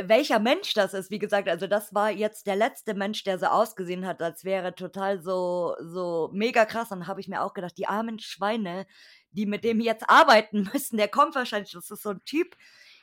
welcher 0.04 0.40
Mensch 0.40 0.74
das 0.74 0.94
ist, 0.94 1.10
wie 1.10 1.20
gesagt, 1.20 1.50
also 1.50 1.68
das 1.68 1.94
war 1.94 2.12
jetzt 2.12 2.46
der 2.48 2.56
letzte 2.56 2.94
Mensch, 2.94 3.24
der 3.24 3.40
so 3.40 3.48
ausgesehen 3.48 4.06
hat, 4.06 4.22
als 4.22 4.46
wäre 4.46 4.76
total 4.76 5.22
so, 5.22 5.76
so 5.82 6.30
mega 6.32 6.66
krass. 6.66 6.92
Und 6.92 7.08
habe 7.08 7.22
ich 7.22 7.28
mir 7.28 7.42
auch 7.42 7.54
gedacht, 7.54 7.78
die 7.78 7.88
armen 7.88 8.20
Schweine, 8.20 8.86
die 9.32 9.46
mit 9.46 9.64
dem 9.64 9.80
jetzt 9.80 10.10
arbeiten 10.10 10.70
müssen, 10.74 10.98
der 10.98 11.08
kommt 11.08 11.36
wahrscheinlich, 11.36 11.72
das 11.72 11.90
ist 11.90 12.04
so 12.04 12.12
ein 12.12 12.24
Typ, 12.26 12.56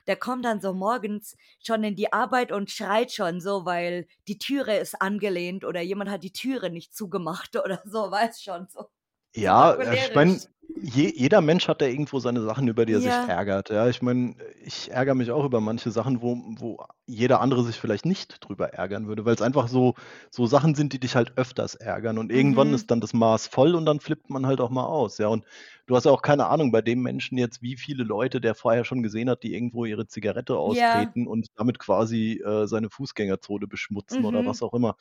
der 0.06 0.16
kommt 0.16 0.44
dann 0.44 0.60
so 0.60 0.72
morgens 0.72 1.36
schon 1.64 1.84
in 1.84 1.96
die 1.96 2.12
Arbeit 2.12 2.52
und 2.52 2.70
schreit 2.70 3.12
schon 3.12 3.40
so, 3.40 3.64
weil 3.64 4.06
die 4.28 4.38
Türe 4.38 4.76
ist 4.76 5.00
angelehnt 5.00 5.64
oder 5.64 5.80
jemand 5.80 6.10
hat 6.10 6.22
die 6.22 6.32
Türe 6.32 6.70
nicht 6.70 6.94
zugemacht 6.94 7.56
oder 7.64 7.82
so, 7.84 8.10
weiß 8.10 8.42
schon 8.42 8.68
so. 8.68 8.90
Ja, 9.34 9.78
ich 9.78 10.14
meine. 10.14 10.40
Je, 10.76 11.12
jeder 11.14 11.40
Mensch 11.40 11.68
hat 11.68 11.80
ja 11.82 11.88
irgendwo 11.88 12.18
seine 12.18 12.42
Sachen, 12.42 12.68
über 12.68 12.86
die 12.86 12.92
er 12.92 13.00
sich 13.00 13.16
Ja, 13.16 13.26
ärgert. 13.26 13.70
Ja, 13.70 13.88
ich 13.88 14.02
meine, 14.02 14.34
ich 14.64 14.90
ärgere 14.90 15.14
mich 15.14 15.30
auch 15.30 15.44
über 15.44 15.60
manche 15.60 15.90
Sachen, 15.90 16.22
wo, 16.22 16.36
wo 16.58 16.78
jeder 17.06 17.40
andere 17.40 17.62
sich 17.64 17.76
vielleicht 17.76 18.06
nicht 18.06 18.38
drüber 18.46 18.72
ärgern 18.74 19.06
würde, 19.08 19.24
weil 19.24 19.34
es 19.34 19.42
einfach 19.42 19.68
so, 19.68 19.94
so 20.30 20.46
Sachen 20.46 20.74
sind, 20.74 20.92
die 20.92 21.00
dich 21.00 21.16
halt 21.16 21.36
öfters 21.36 21.74
ärgern. 21.74 22.18
Und 22.18 22.30
irgendwann 22.32 22.72
mhm, 22.72 22.74
ist 22.74 22.90
dann 22.90 23.00
das 23.00 23.12
Maß 23.12 23.46
voll 23.48 23.74
und 23.74 23.84
dann 23.86 24.00
flippt 24.00 24.30
man 24.30 24.46
halt 24.46 24.60
auch 24.60 24.70
mal 24.70 24.84
aus. 24.84 25.18
Ja, 25.18 25.28
und 25.28 25.44
du 25.86 25.96
hast 25.96 26.04
ja 26.04 26.12
auch 26.12 26.22
keine 26.22 26.46
Ahnung 26.46 26.72
bei 26.72 26.82
dem 26.82 27.02
Menschen 27.02 27.38
jetzt, 27.38 27.62
wie 27.62 27.76
viele 27.76 28.04
Leute 28.04 28.40
der 28.40 28.54
vorher 28.54 28.84
schon 28.84 29.02
gesehen 29.02 29.30
hat, 29.30 29.42
die 29.42 29.54
irgendwo 29.54 29.84
ihre 29.84 30.06
Zigarette 30.06 30.56
ja, 30.64 31.14
austreten 31.16 31.26
und 31.26 31.46
damit 31.56 31.78
quasi 31.78 32.40
äh, 32.44 32.66
seine 32.66 32.90
Fußgängerzone 32.90 33.66
beschmutzen 33.66 34.24
oder 34.24 34.44
mhm, 34.44 34.46
was 34.46 34.62
auch 34.62 34.74
immer. 34.74 34.96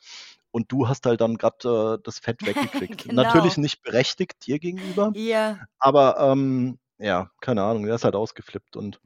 Und 0.50 0.72
du 0.72 0.88
hast 0.88 1.06
halt 1.06 1.20
dann 1.20 1.36
gerade 1.36 1.98
äh, 2.00 2.02
das 2.02 2.18
Fett 2.18 2.44
weggekriegt. 2.44 3.06
Natürlich 3.10 3.56
genau, 3.56 3.56
nicht 3.56 3.82
berechtigt 3.82 4.46
dir 4.46 4.58
gegenüber, 4.58 5.14
ja, 5.14 5.59
aber 5.78 6.18
ähm, 6.18 6.78
ja, 6.98 7.30
keine 7.40 7.62
Ahnung, 7.62 7.86
der 7.86 7.94
ist 7.94 8.04
halt 8.04 8.14
ausgeflippt. 8.14 8.76
Und 8.76 9.00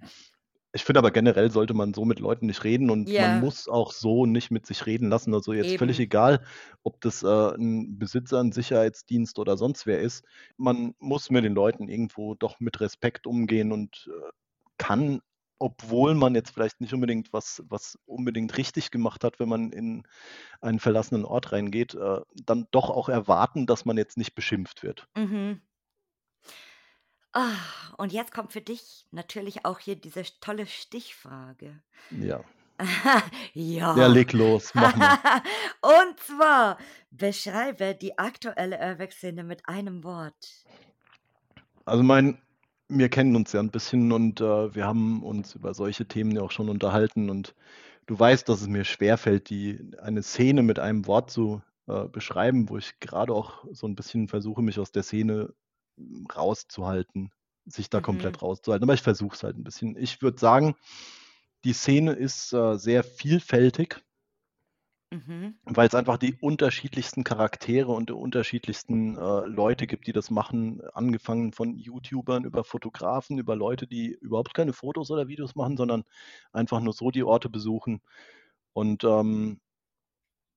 ich 0.72 0.82
finde 0.84 0.98
aber 0.98 1.12
generell 1.12 1.50
sollte 1.52 1.72
man 1.72 1.94
so 1.94 2.04
mit 2.04 2.18
Leuten 2.18 2.46
nicht 2.46 2.64
reden 2.64 2.90
und 2.90 3.04
man 3.04 3.14
ja, 3.14 3.38
muss 3.38 3.68
auch 3.68 3.92
so 3.92 4.26
nicht 4.26 4.50
mit 4.50 4.66
sich 4.66 4.86
reden 4.86 5.08
lassen. 5.08 5.32
Also 5.32 5.52
jetzt 5.52 5.78
völlig 5.78 6.00
eben, 6.00 6.06
egal, 6.06 6.44
ob 6.82 7.00
das 7.00 7.22
äh, 7.22 7.54
ein 7.54 7.96
Besitzer, 7.98 8.40
ein 8.40 8.50
Sicherheitsdienst 8.50 9.38
oder 9.38 9.56
sonst 9.56 9.86
wer 9.86 10.00
ist. 10.00 10.24
Man 10.56 10.94
muss 10.98 11.30
mit 11.30 11.44
den 11.44 11.54
Leuten 11.54 11.88
irgendwo 11.88 12.34
doch 12.34 12.58
mit 12.58 12.80
Respekt 12.80 13.28
umgehen 13.28 13.70
und 13.70 14.10
äh, 14.10 14.30
kann, 14.76 15.20
obwohl 15.60 16.16
man 16.16 16.34
jetzt 16.34 16.50
vielleicht 16.50 16.80
nicht 16.80 16.92
unbedingt 16.92 17.32
was, 17.32 17.62
was 17.68 17.96
unbedingt 18.04 18.56
richtig 18.58 18.90
gemacht 18.90 19.22
hat, 19.22 19.38
wenn 19.38 19.48
man 19.48 19.70
in 19.70 20.02
einen 20.60 20.80
verlassenen 20.80 21.24
Ort 21.24 21.52
reingeht, 21.52 21.94
äh, 21.94 22.20
dann 22.44 22.66
doch 22.72 22.90
auch 22.90 23.08
erwarten, 23.08 23.66
dass 23.66 23.84
man 23.84 23.96
jetzt 23.96 24.18
nicht 24.18 24.34
beschimpft 24.34 24.82
wird. 24.82 25.06
mhm. 25.14 25.60
Ah, 27.34 27.56
und 27.98 28.12
jetzt 28.12 28.32
kommt 28.32 28.52
für 28.52 28.60
dich 28.60 29.06
natürlich 29.10 29.64
auch 29.64 29.80
hier 29.80 29.96
diese 29.96 30.22
tolle 30.40 30.66
Stichfrage. 30.66 31.80
Ja. 32.10 32.44
Ja, 33.54 33.96
Ja. 33.96 34.06
leg 34.08 34.32
los, 34.32 34.72
mach 34.74 34.96
mal. 34.96 35.18
Und 35.82 36.18
zwar 36.18 36.78
beschreibe 37.10 37.94
die 37.94 38.18
aktuelle 38.18 38.78
Urbex-Szene 38.80 39.44
mit 39.44 39.68
einem 39.68 40.02
Wort. 40.02 40.66
Also 41.84 42.02
mein, 42.02 42.38
wir 42.88 43.08
kennen 43.08 43.36
uns 43.36 43.52
ja 43.52 43.60
ein 43.60 43.70
bisschen 43.70 44.10
und 44.12 44.40
äh, 44.40 44.74
wir 44.74 44.84
haben 44.86 45.22
uns 45.22 45.54
über 45.54 45.74
solche 45.74 46.06
Themen 46.06 46.32
ja 46.32 46.42
auch 46.42 46.50
schon 46.50 46.68
unterhalten 46.68 47.30
und 47.30 47.54
du 48.06 48.18
weißt, 48.18 48.48
dass 48.48 48.60
es 48.60 48.68
mir 48.68 48.84
schwerfällt, 48.84 49.50
die 49.50 49.92
eine 50.00 50.22
Szene 50.22 50.62
mit 50.62 50.78
einem 50.78 51.06
Wort 51.06 51.30
zu 51.30 51.62
äh, 51.86 52.04
beschreiben, 52.08 52.68
wo 52.68 52.78
ich 52.78 52.98
gerade 53.00 53.32
auch 53.32 53.64
so 53.72 53.86
ein 53.86 53.94
bisschen 53.94 54.28
versuche, 54.28 54.62
mich 54.62 54.78
aus 54.80 54.92
der 54.92 55.02
Szene 55.04 55.52
rauszuhalten, 56.34 57.32
sich 57.66 57.90
da 57.90 58.00
Mhm. 58.00 58.02
komplett 58.02 58.42
rauszuhalten. 58.42 58.84
Aber 58.84 58.94
ich 58.94 59.02
versuche 59.02 59.34
es 59.36 59.42
halt 59.42 59.56
ein 59.58 59.64
bisschen. 59.64 59.96
Ich 59.96 60.22
würde 60.22 60.38
sagen, 60.38 60.76
die 61.64 61.72
Szene 61.72 62.12
ist 62.12 62.52
äh, 62.52 62.76
sehr 62.78 63.04
vielfältig, 63.04 64.04
Mhm. 65.12 65.54
weil 65.66 65.86
es 65.88 65.94
einfach 65.94 66.18
die 66.18 66.34
unterschiedlichsten 66.40 67.24
Charaktere 67.24 67.90
und 67.92 68.10
die 68.10 68.12
unterschiedlichsten 68.14 69.16
äh, 69.16 69.46
Leute 69.46 69.86
gibt, 69.86 70.06
die 70.06 70.12
das 70.12 70.30
machen, 70.30 70.82
angefangen 70.92 71.52
von 71.52 71.74
YouTubern 71.74 72.44
über 72.44 72.64
Fotografen, 72.64 73.38
über 73.38 73.56
Leute, 73.56 73.86
die 73.86 74.10
überhaupt 74.20 74.52
keine 74.52 74.74
Fotos 74.74 75.10
oder 75.10 75.26
Videos 75.26 75.54
machen, 75.54 75.78
sondern 75.78 76.04
einfach 76.52 76.80
nur 76.80 76.92
so 76.92 77.10
die 77.10 77.24
Orte 77.24 77.48
besuchen 77.48 78.02
und 78.74 79.04
ähm, 79.04 79.60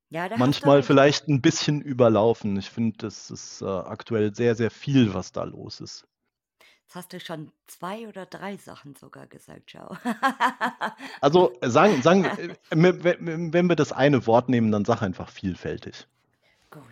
Ja, 0.09 0.29
manchmal 0.37 0.83
vielleicht 0.83 1.27
ein 1.27 1.41
bisschen 1.41 1.81
überlaufen. 1.81 2.55
Ich 2.57 2.69
finde, 2.69 2.97
das 2.97 3.29
ist 3.29 3.61
äh, 3.61 3.65
aktuell 3.65 4.33
sehr, 4.33 4.55
sehr 4.55 4.71
viel, 4.71 5.13
was 5.13 5.33
da 5.33 5.43
los 5.43 5.81
ist. 5.81 6.07
Jetzt 6.59 6.95
hast 6.95 7.11
du 7.11 7.19
schon 7.19 7.51
zwei 7.65 8.07
oder 8.07 8.25
drei 8.25 8.55
Sachen 8.55 8.95
sogar 8.95 9.27
gesagt, 9.27 9.71
schau. 9.71 9.97
Also 11.21 11.59
äh, 11.59 11.69
sagen, 11.69 12.01
sagen, 12.01 12.23
äh, 12.23 12.55
wenn 12.69 13.67
wir 13.67 13.75
das 13.75 13.91
eine 13.91 14.25
Wort 14.25 14.47
nehmen, 14.47 14.71
dann 14.71 14.85
sag 14.85 15.01
einfach 15.01 15.29
vielfältig. 15.29 16.07
Gut. 16.69 16.85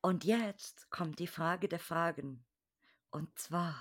Und 0.00 0.24
jetzt 0.24 0.90
kommt 0.90 1.20
die 1.20 1.28
Frage 1.28 1.68
der 1.68 1.78
Fragen. 1.78 2.44
Und 3.12 3.38
zwar, 3.38 3.76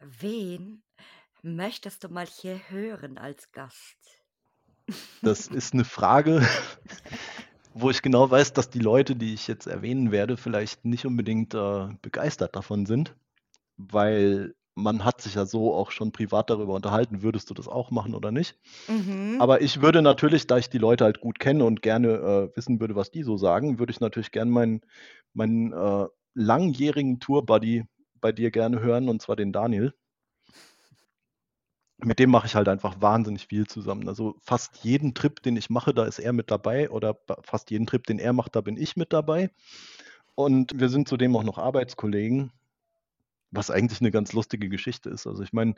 wen 0.00 0.82
möchtest 1.42 2.02
du 2.02 2.08
mal 2.08 2.26
hier 2.26 2.60
hören 2.68 3.18
als 3.18 3.52
Gast? 3.52 4.23
Das 5.22 5.46
ist 5.46 5.74
eine 5.74 5.84
Frage, 5.84 6.42
wo 7.74 7.90
ich 7.90 8.02
genau 8.02 8.30
weiß, 8.30 8.52
dass 8.52 8.70
die 8.70 8.80
Leute, 8.80 9.16
die 9.16 9.34
ich 9.34 9.48
jetzt 9.48 9.66
erwähnen 9.66 10.12
werde, 10.12 10.36
vielleicht 10.36 10.84
nicht 10.84 11.06
unbedingt 11.06 11.54
äh, 11.54 11.88
begeistert 12.02 12.54
davon 12.56 12.86
sind, 12.86 13.14
weil 13.76 14.54
man 14.74 15.04
hat 15.04 15.20
sich 15.20 15.34
ja 15.34 15.46
so 15.46 15.72
auch 15.72 15.90
schon 15.90 16.12
privat 16.12 16.50
darüber 16.50 16.74
unterhalten, 16.74 17.22
würdest 17.22 17.48
du 17.48 17.54
das 17.54 17.68
auch 17.68 17.90
machen 17.90 18.14
oder 18.14 18.32
nicht? 18.32 18.58
Mhm. 18.88 19.36
Aber 19.40 19.62
ich 19.62 19.80
würde 19.80 20.02
natürlich, 20.02 20.46
da 20.46 20.58
ich 20.58 20.68
die 20.68 20.78
Leute 20.78 21.04
halt 21.04 21.20
gut 21.20 21.38
kenne 21.38 21.64
und 21.64 21.80
gerne 21.80 22.08
äh, 22.08 22.56
wissen 22.56 22.80
würde, 22.80 22.96
was 22.96 23.10
die 23.10 23.22
so 23.22 23.36
sagen, 23.36 23.78
würde 23.78 23.92
ich 23.92 24.00
natürlich 24.00 24.32
gerne 24.32 24.50
meinen, 24.50 24.80
meinen 25.32 25.72
äh, 25.72 26.06
langjährigen 26.34 27.20
Tour-Buddy 27.20 27.84
bei 28.20 28.32
dir 28.32 28.50
gerne 28.50 28.80
hören, 28.80 29.08
und 29.08 29.22
zwar 29.22 29.36
den 29.36 29.52
Daniel. 29.52 29.94
Mit 32.04 32.18
dem 32.18 32.30
mache 32.30 32.46
ich 32.46 32.54
halt 32.54 32.68
einfach 32.68 33.00
wahnsinnig 33.00 33.46
viel 33.46 33.66
zusammen. 33.66 34.08
Also 34.08 34.36
fast 34.42 34.84
jeden 34.84 35.14
Trip, 35.14 35.42
den 35.42 35.56
ich 35.56 35.70
mache, 35.70 35.94
da 35.94 36.04
ist 36.04 36.18
er 36.18 36.32
mit 36.32 36.50
dabei 36.50 36.90
oder 36.90 37.18
fast 37.42 37.70
jeden 37.70 37.86
Trip, 37.86 38.04
den 38.06 38.18
er 38.18 38.32
macht, 38.32 38.56
da 38.56 38.60
bin 38.60 38.76
ich 38.76 38.96
mit 38.96 39.12
dabei. 39.12 39.50
Und 40.34 40.78
wir 40.78 40.88
sind 40.88 41.08
zudem 41.08 41.34
auch 41.36 41.44
noch 41.44 41.58
Arbeitskollegen, 41.58 42.52
was 43.50 43.70
eigentlich 43.70 44.00
eine 44.00 44.10
ganz 44.10 44.32
lustige 44.32 44.68
Geschichte 44.68 45.08
ist. 45.08 45.26
Also 45.26 45.42
ich 45.42 45.52
meine, 45.52 45.74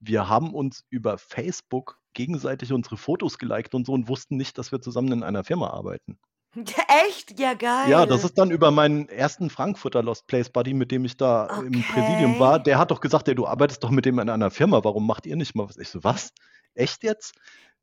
wir 0.00 0.28
haben 0.28 0.54
uns 0.54 0.84
über 0.90 1.16
Facebook 1.16 1.98
gegenseitig 2.12 2.72
unsere 2.72 2.96
Fotos 2.96 3.38
geliked 3.38 3.74
und 3.74 3.86
so 3.86 3.92
und 3.92 4.08
wussten 4.08 4.36
nicht, 4.36 4.58
dass 4.58 4.72
wir 4.72 4.80
zusammen 4.80 5.12
in 5.12 5.22
einer 5.22 5.44
Firma 5.44 5.70
arbeiten. 5.70 6.18
Echt? 7.08 7.38
Ja, 7.38 7.52
Ja, 7.60 8.06
das 8.06 8.22
geil. 8.22 8.26
ist 8.26 8.38
dann 8.38 8.50
über 8.50 8.70
meinen 8.70 9.08
ersten 9.08 9.50
Frankfurter 9.50 10.02
Lost 10.02 10.26
Place 10.26 10.50
Buddy, 10.50 10.74
mit 10.74 10.90
dem 10.90 11.04
ich 11.04 11.16
da 11.16 11.46
im 11.60 11.82
Präsidium 11.82 12.38
war. 12.38 12.54
Okay. 12.56 12.64
Der 12.64 12.78
hat 12.78 12.90
doch 12.90 13.00
gesagt, 13.00 13.28
ey, 13.28 13.34
du 13.34 13.46
arbeitest 13.46 13.84
doch 13.84 13.90
mit 13.90 14.04
dem 14.04 14.18
in 14.18 14.28
einer 14.28 14.50
Firma, 14.50 14.82
warum 14.82 15.06
macht 15.06 15.26
ihr 15.26 15.36
nicht 15.36 15.54
mal 15.54 15.68
was? 15.68 15.76
Ich 15.78 15.88
so, 15.88 16.02
was? 16.02 16.32
Echt 16.74 17.04
jetzt? 17.04 17.34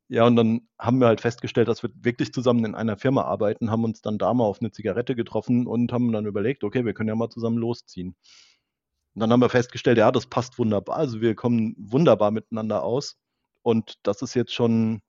Ja, 0.08 0.24
und 0.24 0.36
dann 0.36 0.68
haben 0.78 1.00
wir 1.00 1.06
halt 1.06 1.20
festgestellt, 1.20 1.68
dass 1.68 1.82
wir 1.82 1.90
wirklich 1.94 2.32
zusammen 2.32 2.64
in 2.64 2.74
einer 2.74 2.96
Firma 2.96 3.22
arbeiten, 3.22 3.70
haben 3.70 3.84
uns 3.84 4.00
dann 4.00 4.16
da 4.18 4.32
mal 4.32 4.44
auf 4.44 4.60
eine 4.60 4.70
Zigarette 4.70 5.14
getroffen 5.14 5.66
und 5.66 5.92
haben 5.92 6.12
dann 6.12 6.24
überlegt, 6.26 6.64
okay, 6.64 6.84
wir 6.84 6.94
können 6.94 7.08
ja 7.10 7.14
mal 7.14 7.28
zusammen 7.28 7.58
losziehen. 7.58 8.16
Und 9.14 9.20
dann 9.20 9.32
haben 9.32 9.40
wir 9.40 9.50
festgestellt, 9.50 9.98
ja, 9.98 10.10
das 10.12 10.26
passt 10.26 10.58
wunderbar. 10.58 10.96
Also 10.96 11.20
wir 11.20 11.34
kommen 11.34 11.74
wunderbar 11.78 12.30
miteinander 12.30 12.82
aus. 12.84 13.16
Und 13.62 13.94
das 14.02 14.22
ist 14.22 14.34
jetzt 14.34 14.54
schon, 14.54 15.00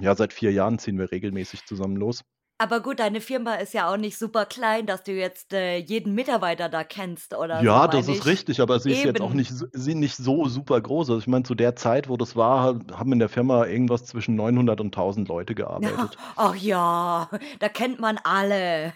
ja, 0.00 0.14
seit 0.16 0.32
vier 0.32 0.52
Jahren 0.52 0.78
ziehen 0.78 0.98
wir 0.98 1.12
regelmäßig 1.12 1.64
zusammen 1.66 1.96
los. 1.96 2.22
Aber 2.62 2.78
gut, 2.80 3.00
deine 3.00 3.20
Firma 3.20 3.54
ist 3.56 3.74
ja 3.74 3.92
auch 3.92 3.96
nicht 3.96 4.16
super 4.16 4.46
klein, 4.46 4.86
dass 4.86 5.02
du 5.02 5.10
jetzt 5.12 5.52
äh, 5.52 5.78
jeden 5.78 6.14
Mitarbeiter 6.14 6.68
da 6.68 6.84
kennst 6.84 7.34
oder 7.34 7.58
so, 7.58 7.64
Ja, 7.64 7.88
das 7.88 8.06
meine 8.06 8.18
ist 8.18 8.20
ich. 8.20 8.26
richtig, 8.26 8.60
aber 8.60 8.78
sie 8.78 8.92
ist 8.92 9.02
jetzt 9.02 9.20
auch 9.20 9.32
nicht, 9.32 9.50
so- 9.50 9.66
sie 9.72 9.96
nicht 9.96 10.14
so 10.14 10.46
super 10.48 10.80
groß. 10.80 11.10
Also 11.10 11.18
ich 11.20 11.26
meine, 11.26 11.42
zu 11.42 11.56
der 11.56 11.74
Zeit, 11.74 12.08
wo 12.08 12.16
das 12.16 12.36
war, 12.36 12.78
haben 12.92 13.12
in 13.12 13.18
der 13.18 13.28
Firma 13.28 13.66
irgendwas 13.66 14.04
zwischen 14.06 14.36
900 14.36 14.80
und 14.80 14.94
1000 14.94 15.26
Leute 15.26 15.56
gearbeitet. 15.56 16.16
Ach 16.36 16.54
ja, 16.54 17.28
da 17.58 17.68
kennt 17.68 17.98
man 17.98 18.18
alle. 18.22 18.92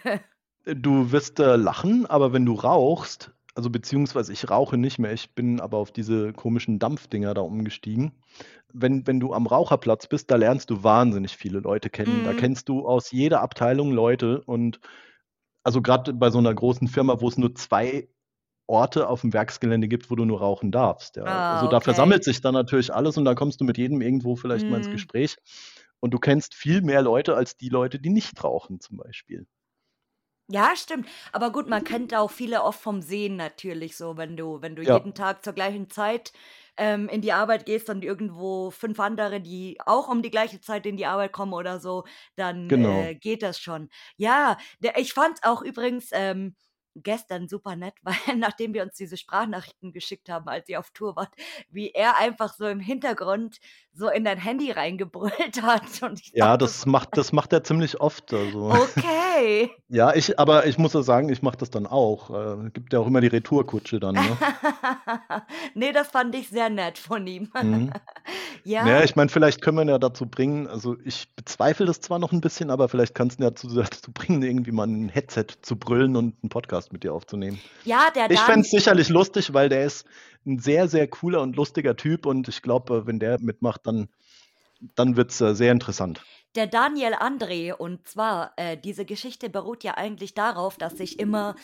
Du 0.65 1.11
wirst 1.11 1.39
äh, 1.39 1.55
lachen, 1.55 2.05
aber 2.05 2.31
wenn 2.33 2.45
du 2.45 2.53
rauchst, 2.53 3.31
also 3.55 3.69
beziehungsweise 3.69 4.33
ich 4.33 4.49
rauche 4.49 4.77
nicht 4.77 4.99
mehr, 4.99 5.11
ich 5.13 5.33
bin 5.33 5.59
aber 5.59 5.77
auf 5.77 5.91
diese 5.91 6.31
komischen 6.33 6.77
Dampfdinger 6.79 7.33
da 7.33 7.41
umgestiegen. 7.41 8.11
Wenn, 8.73 9.07
wenn 9.07 9.19
du 9.19 9.33
am 9.33 9.47
Raucherplatz 9.47 10.07
bist, 10.07 10.29
da 10.29 10.35
lernst 10.35 10.69
du 10.69 10.83
wahnsinnig 10.83 11.37
viele 11.37 11.59
Leute 11.59 11.89
kennen. 11.89 12.23
Da 12.23 12.33
Mm. 12.33 12.33
kennst 12.33 12.69
du 12.69 12.85
aus 12.87 13.11
jeder 13.11 13.41
Abteilung 13.41 13.91
Leute 13.91 14.41
und 14.43 14.79
also 15.63 15.81
gerade 15.81 16.13
bei 16.13 16.29
so 16.31 16.39
einer 16.39 16.53
großen 16.53 16.87
Firma, 16.87 17.21
wo 17.21 17.27
es 17.29 17.37
nur 17.37 17.55
zwei 17.55 18.09
Orte 18.67 19.09
auf 19.09 19.21
dem 19.21 19.33
Werksgelände 19.33 19.87
gibt, 19.87 20.11
wo 20.11 20.15
du 20.15 20.25
nur 20.25 20.39
rauchen 20.41 20.71
darfst. 20.71 21.17
Ja. 21.17 21.45
Also 21.49 21.67
Ah, 21.67 21.69
da 21.69 21.79
okay. 21.79 21.81
versammelt 21.81 22.23
sich 22.23 22.41
dann 22.41 22.53
natürlich 22.53 22.93
alles 22.93 23.17
und 23.17 23.25
dann 23.25 23.35
kommst 23.35 23.61
du 23.61 23.65
mit 23.65 23.77
jedem 23.77 24.01
irgendwo 24.01 24.35
vielleicht 24.37 24.69
mal 24.69 24.77
ins 24.77 24.89
Mm. 24.89 24.91
Gespräch. 24.91 25.37
Und 26.01 26.13
du 26.13 26.19
kennst 26.19 26.55
viel 26.55 26.81
mehr 26.81 27.01
Leute 27.03 27.35
als 27.35 27.57
die 27.57 27.69
Leute, 27.69 27.99
die 27.99 28.09
nicht 28.11 28.43
rauchen, 28.43 28.79
zum 28.81 28.97
Beispiel. 28.97 29.47
Ja, 30.49 30.75
stimmt. 30.77 31.09
Aber 31.33 31.51
gut, 31.51 31.67
man 31.67 31.83
kennt 31.83 32.13
auch 32.15 32.31
viele 32.31 32.63
oft 32.63 32.79
vom 32.79 33.01
Sehen 33.01 33.35
natürlich 33.35 33.97
so, 33.97 34.15
wenn 34.15 34.37
du, 34.37 34.61
wenn 34.61 34.75
du 34.77 34.81
Ja, 34.83 34.97
jeden 34.97 35.13
Tag 35.13 35.43
zur 35.43 35.51
gleichen 35.53 35.89
Zeit 35.89 36.31
ähm, 36.77 37.09
in 37.09 37.21
die 37.21 37.33
Arbeit 37.33 37.65
gehst 37.65 37.89
und 37.89 38.03
irgendwo 38.03 38.71
fünf 38.71 38.99
andere, 38.99 39.41
die 39.41 39.77
auch 39.85 40.07
um 40.07 40.21
die 40.21 40.31
gleiche 40.31 40.61
Zeit 40.61 40.85
in 40.85 40.97
die 40.97 41.05
Arbeit 41.05 41.33
kommen 41.33 41.53
oder 41.53 41.79
so, 41.79 42.05
dann 42.35 42.67
genau. 42.67 43.01
äh, 43.01 43.15
geht 43.15 43.43
das 43.43 43.59
schon. 43.59 43.89
Ja, 44.17 44.57
der, 44.79 44.97
ich 44.97 45.13
fand 45.13 45.39
auch 45.43 45.61
übrigens 45.61 46.09
ähm, 46.13 46.55
gestern 47.03 47.47
super 47.47 47.75
nett, 47.75 47.95
weil 48.03 48.37
nachdem 48.37 48.73
wir 48.73 48.83
uns 48.83 48.95
diese 48.95 49.17
Sprachnachrichten 49.17 49.91
geschickt 49.91 50.29
haben, 50.29 50.47
als 50.47 50.69
ihr 50.69 50.79
auf 50.79 50.91
Tour 50.91 51.15
wart, 51.15 51.33
wie 51.69 51.91
er 51.91 52.17
einfach 52.17 52.53
so 52.55 52.67
im 52.67 52.79
Hintergrund 52.79 53.57
so 53.97 54.09
in 54.09 54.23
dein 54.23 54.37
Handy 54.37 54.71
reingebrüllt 54.71 55.33
hat. 55.61 55.81
Und 56.01 56.21
ich 56.21 56.31
Ja, 56.33 56.51
dachte 56.57 56.65
das 56.65 56.85
macht, 56.85 57.17
das 57.17 57.31
macht 57.33 57.51
er 57.53 57.63
ziemlich 57.63 57.99
oft. 57.99 58.33
Also. 58.33 58.71
okay. 58.71 59.71
Ja, 59.89 60.13
ich, 60.13 60.37
aber 60.37 60.65
ich 60.65 60.77
muss 60.77 60.91
ja 60.91 61.01
sagen, 61.01 61.29
ich 61.29 61.41
mache 61.41 61.55
das 61.55 61.69
dann 61.69 61.87
auch. 61.87 62.29
Äh, 62.29 62.69
gibt 62.71 62.91
ja 62.91 62.99
auch 62.99 63.07
immer 63.07 63.21
die 63.21 63.27
Retourkutsche 63.27 64.01
dann, 64.01 64.15
ne? 64.15 64.37
nee, 65.75 65.93
das 65.93 66.09
fand 66.09 66.35
ich 66.35 66.49
sehr 66.49 66.69
nett 66.69 66.97
von 66.97 67.25
ihm. 67.25 67.49
Mhm. 67.61 67.91
Naja, 68.65 68.87
ja, 68.87 69.03
ich 69.03 69.15
meine, 69.15 69.29
vielleicht 69.29 69.61
können 69.61 69.77
wir 69.77 69.83
ihn 69.83 69.89
ja 69.89 69.97
dazu 69.97 70.25
bringen, 70.25 70.67
also 70.67 70.97
ich 71.05 71.33
bezweifle 71.37 71.85
das 71.85 72.01
zwar 72.01 72.19
noch 72.19 72.33
ein 72.33 72.41
bisschen, 72.41 72.69
aber 72.69 72.89
vielleicht 72.89 73.15
kannst 73.15 73.39
du 73.39 73.43
ihn 73.43 73.45
ja 73.45 73.51
dazu, 73.51 73.73
dazu 73.73 74.11
bringen, 74.11 74.43
irgendwie 74.43 74.73
mal 74.73 74.87
ein 74.87 75.07
Headset 75.07 75.45
zu 75.61 75.77
brüllen 75.77 76.17
und 76.17 76.35
einen 76.43 76.49
Podcast 76.49 76.91
mit 76.91 77.03
dir 77.03 77.13
aufzunehmen. 77.13 77.57
ja, 77.85 78.09
der 78.13 78.29
Ich 78.29 78.41
fände 78.41 78.61
es 78.61 78.71
sicherlich 78.71 79.07
lustig, 79.07 79.53
weil 79.53 79.69
der 79.69 79.85
ist 79.85 80.05
ein 80.47 80.59
sehr, 80.59 80.87
sehr 80.87 81.07
cooler 81.07 81.41
und 81.41 81.55
lustiger 81.55 81.95
Typ 81.95 82.25
und 82.25 82.47
ich 82.47 82.61
glaube, 82.61 83.05
wenn 83.05 83.19
der 83.19 83.39
mitmacht, 83.39 83.81
dann, 83.85 84.09
dann 84.95 85.15
wird 85.15 85.31
es 85.31 85.41
äh, 85.41 85.53
sehr 85.53 85.71
interessant. 85.71 86.23
der 86.55 86.67
Daniel 86.67 87.13
André. 87.13 87.73
Und 87.73 88.07
zwar, 88.07 88.53
äh, 88.55 88.77
diese 88.77 89.05
Geschichte 89.05 89.49
beruht 89.49 89.83
ja 89.83 89.95
eigentlich 89.97 90.33
darauf, 90.33 90.77
dass 90.77 90.97
sich 90.97 91.19
immer 91.19 91.55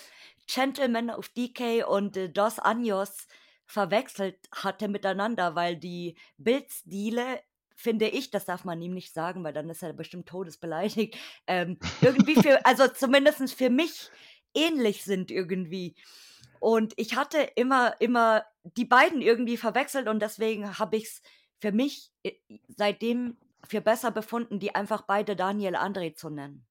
Gentleman 0.48 1.10
of 1.10 1.30
DK 1.30 1.86
und 1.88 2.18
äh, 2.18 2.30
Dos 2.30 2.60
Anjos 2.60 3.28
verwechselt 3.66 4.38
hatte 4.52 4.88
miteinander, 4.88 5.56
weil 5.56 5.78
die 5.78 6.16
Bildstile, 6.38 7.42
finde 7.76 8.08
ich, 8.08 8.30
das 8.30 8.46
darf 8.46 8.66
man 8.66 8.82
ihm 8.82 8.94
nicht 8.94 9.14
sagen, 9.14 9.44
weil 9.44 9.54
dann 9.54 9.70
ist 9.70 9.84
er 9.84 9.94
bestimmt 9.94 10.28
todesbeleidigt, 10.28 11.18
ähm, 11.48 11.80
irgendwie 12.02 12.36
für, 12.36 12.64
also 12.66 12.88
zumindest 12.88 13.54
für 13.54 13.70
mich 13.70 14.10
ähnlich 14.54 15.04
sind 15.04 15.32
irgendwie. 15.32 15.96
Und 16.64 16.94
ich 16.96 17.18
hatte 17.18 17.40
immer, 17.58 18.00
immer 18.00 18.44
die 18.64 18.86
beiden 18.86 19.22
irgendwie 19.22 19.58
verwechselt 19.58 20.08
und 20.08 20.22
deswegen 20.22 20.80
habe 20.80 20.96
ich 20.96 21.04
es 21.04 21.22
für 21.60 21.74
mich 21.74 22.10
äh, 22.24 22.32
seitdem 22.70 23.36
für 23.68 23.82
besser 23.82 24.12
befunden, 24.12 24.60
die 24.60 24.74
einfach 24.74 25.02
beide 25.02 25.36
Daniel 25.36 25.76
André 25.76 26.16
zu 26.16 26.30
nennen. 26.30 26.66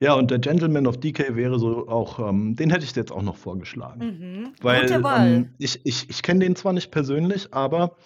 Ja, 0.00 0.14
und 0.14 0.32
der 0.32 0.40
Gentleman 0.40 0.88
of 0.88 0.98
DK 0.98 1.36
wäre 1.36 1.60
so 1.60 1.86
auch, 1.86 2.18
ähm, 2.18 2.56
den 2.56 2.70
hätte 2.70 2.84
ich 2.84 2.96
jetzt 2.96 3.12
auch 3.12 3.22
noch 3.22 3.36
vorgeschlagen. 3.36 4.00
Mhm. 4.00 4.52
Weil 4.60 4.90
ähm, 4.90 5.54
ich, 5.58 5.80
ich, 5.84 6.10
ich 6.10 6.22
kenne 6.22 6.40
den 6.40 6.56
zwar 6.56 6.72
nicht 6.72 6.90
persönlich, 6.90 7.54
aber 7.54 7.96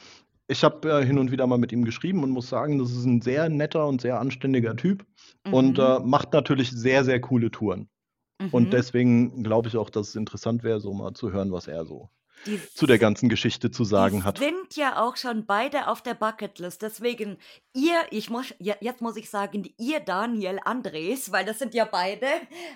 ich 0.49 0.65
habe 0.65 0.87
äh, 0.91 1.05
hin 1.07 1.19
und 1.19 1.31
wieder 1.31 1.47
mal 1.47 1.57
mit 1.57 1.73
ihm 1.73 1.85
geschrieben 1.87 2.23
und 2.25 2.31
muss 2.31 2.51
sagen, 2.51 2.79
das 2.79 2.91
ist 2.91 3.07
ein 3.07 3.23
sehr 3.23 3.49
netter 3.49 3.87
und 3.87 4.03
sehr 4.03 4.21
anständiger 4.21 4.77
Typ 4.77 5.07
und 5.51 5.79
Mhm. 5.79 5.85
äh, 5.85 5.99
macht 6.01 6.35
natürlich 6.35 6.71
sehr, 6.71 7.05
sehr 7.05 7.23
coole 7.23 7.51
Touren. 7.51 7.89
Und 8.51 8.65
Mhm. 8.65 8.71
deswegen 8.71 9.43
glaube 9.43 9.69
ich 9.69 9.77
auch, 9.77 9.91
dass 9.91 10.09
es 10.11 10.17
interessant 10.17 10.63
wäre, 10.63 10.81
so 10.81 10.93
mal 10.93 11.13
zu 11.15 11.33
hören, 11.33 11.53
was 11.53 11.69
er 11.69 11.85
so 11.85 12.09
Die 12.47 12.61
zu 12.75 12.87
der 12.87 12.99
ganzen 12.99 13.29
Geschichte 13.29 13.71
zu 13.71 13.85
sagen 13.85 14.25
hat. 14.25 14.39
sind 14.39 14.75
ja 14.75 15.01
auch 15.01 15.17
schon 15.17 15.47
beide 15.47 15.87
auf 15.89 16.03
der 16.03 16.15
Bucketlist. 16.15 16.83
Deswegen 16.83 17.39
ihr 17.75 18.01
ich 18.11 18.31
muss 18.31 18.53
je 18.59 18.75
jetzt 18.81 19.01
muss 19.01 19.17
ich 19.17 19.31
sagen, 19.31 19.69
ihr 19.79 20.01
Daniel, 20.01 20.59
Andres, 20.65 21.31
weil 21.31 21.45
das 21.45 21.59
sind 21.61 21.75
ja 21.75 21.85
beide. 21.85 22.27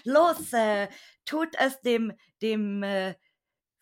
Los, 0.05 0.52
äh, 0.52 0.88
tut 1.24 1.48
es 1.59 1.80
dem 1.80 2.12
dem, 2.43 2.82
äh, 2.82 3.14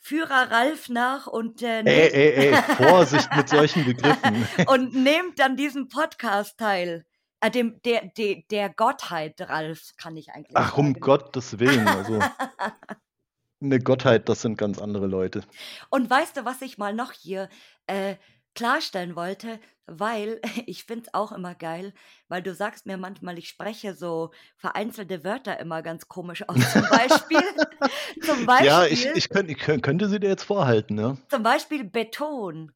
Führer 0.06 0.50
Ralf 0.50 0.90
nach 0.90 1.26
und, 1.26 1.62
äh, 1.62 1.78
Ey, 1.78 1.82
nehmt 1.82 2.14
ey, 2.14 2.52
ey, 2.52 2.54
Vorsicht 2.76 3.34
mit 3.34 3.48
solchen 3.48 3.86
Begriffen. 3.86 4.46
und 4.68 4.94
nehmt 4.94 5.40
an 5.40 5.56
diesem 5.56 5.88
Podcast 5.88 6.58
teil. 6.58 7.06
Äh, 7.44 7.50
dem 7.50 7.80
der 7.82 8.06
de 8.16 8.44
der 8.50 8.70
Gottheit 8.70 9.40
Ralf, 9.40 9.92
kann 9.96 10.16
ich 10.16 10.30
eigentlich 10.30 10.56
Ach, 10.56 10.76
um. 10.78 10.94
Gottes 10.94 11.58
Willen, 11.58 11.86
also 11.86 12.18
'ne 13.60 13.78
Gottheit, 13.80 14.28
das 14.28 14.42
sind 14.42 14.56
ganz 14.58 14.78
andere 14.78 15.06
Leute. 15.06 15.42
Und 15.90 16.08
weißt 16.08 16.36
du, 16.36 16.44
was 16.44 16.62
ich 16.62 16.78
mal 16.78 16.94
noch 16.94 17.12
hier, 17.12 17.48
äh, 17.86 18.16
klarstellen 18.54 19.16
wollte? 19.16 19.60
Weil 19.86 20.40
ich 20.66 20.84
finde 20.84 21.04
es 21.06 21.14
auch 21.14 21.32
immer 21.32 21.54
geil, 21.54 21.92
weil 22.28 22.42
du 22.42 22.54
sagst 22.54 22.86
mir 22.86 22.96
manchmal, 22.96 23.38
ich 23.38 23.48
spreche 23.48 23.94
so 23.94 24.30
vereinzelte 24.56 25.24
Wörter 25.24 25.58
immer 25.60 25.82
ganz 25.82 26.08
komisch 26.08 26.48
aus. 26.48 26.56
Zum 26.72 26.88
Beispiel 26.88 27.42
zum 28.22 28.46
Ja, 28.58 28.86
ich 28.86 29.04
Beispiel 29.04 29.12
ich 29.14 29.28
könnt 29.28 29.50
ich 29.50 29.58
könn 29.58 29.82
könnte 29.82 30.08
sie 30.08 30.20
dir 30.20 30.28
jetzt 30.28 30.44
vorhalten, 30.44 30.98
ja. 30.98 31.16
zum 31.28 31.42
Beispiel 31.42 31.84
Beton. 31.84 32.72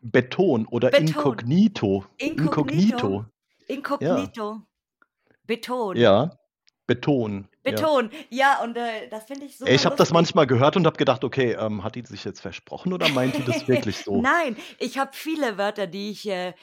Beton 0.00 0.66
oder 0.66 0.90
Beton. 0.90 1.06
Inkognito. 1.08 2.04
Inkognito. 2.18 3.08
Inkognito. 3.08 3.24
Ja. 3.72 3.76
Inkognito. 3.76 4.62
Beton. 5.46 5.96
Ja, 5.96 6.30
Beton, 6.86 7.48
ja. 7.64 7.70
Beton. 7.70 8.10
Ja, 8.30 8.62
und, 8.62 8.76
äh, 8.76 9.08
das 9.08 9.24
finde 9.24 9.46
ich 9.46 9.60
Ey, 9.60 9.74
ich 9.74 9.86
habe 9.86 9.96
das 9.96 10.12
manchmal 10.12 10.46
gehört 10.46 10.76
und 10.76 10.86
habe 10.86 10.96
gedacht: 10.96 11.24
„Okay, 11.24 11.52
ähm, 11.52 11.84
hat 11.84 11.94
die 11.94 12.02
sich 12.04 12.24
jetzt 12.24 12.40
versprochen 12.40 12.92
oder 12.92 13.08
meint 13.08 13.36
die 13.36 13.44
das 13.44 13.66
wirklich 13.68 13.96
so?“ 13.98 14.20
Nein, 14.20 14.56
ich 14.78 14.98
habe 14.98 15.10
viele 15.14 15.58
Wörter, 15.58 15.86
die 15.86 16.10
ich, 16.10 16.28
äh 16.28 16.54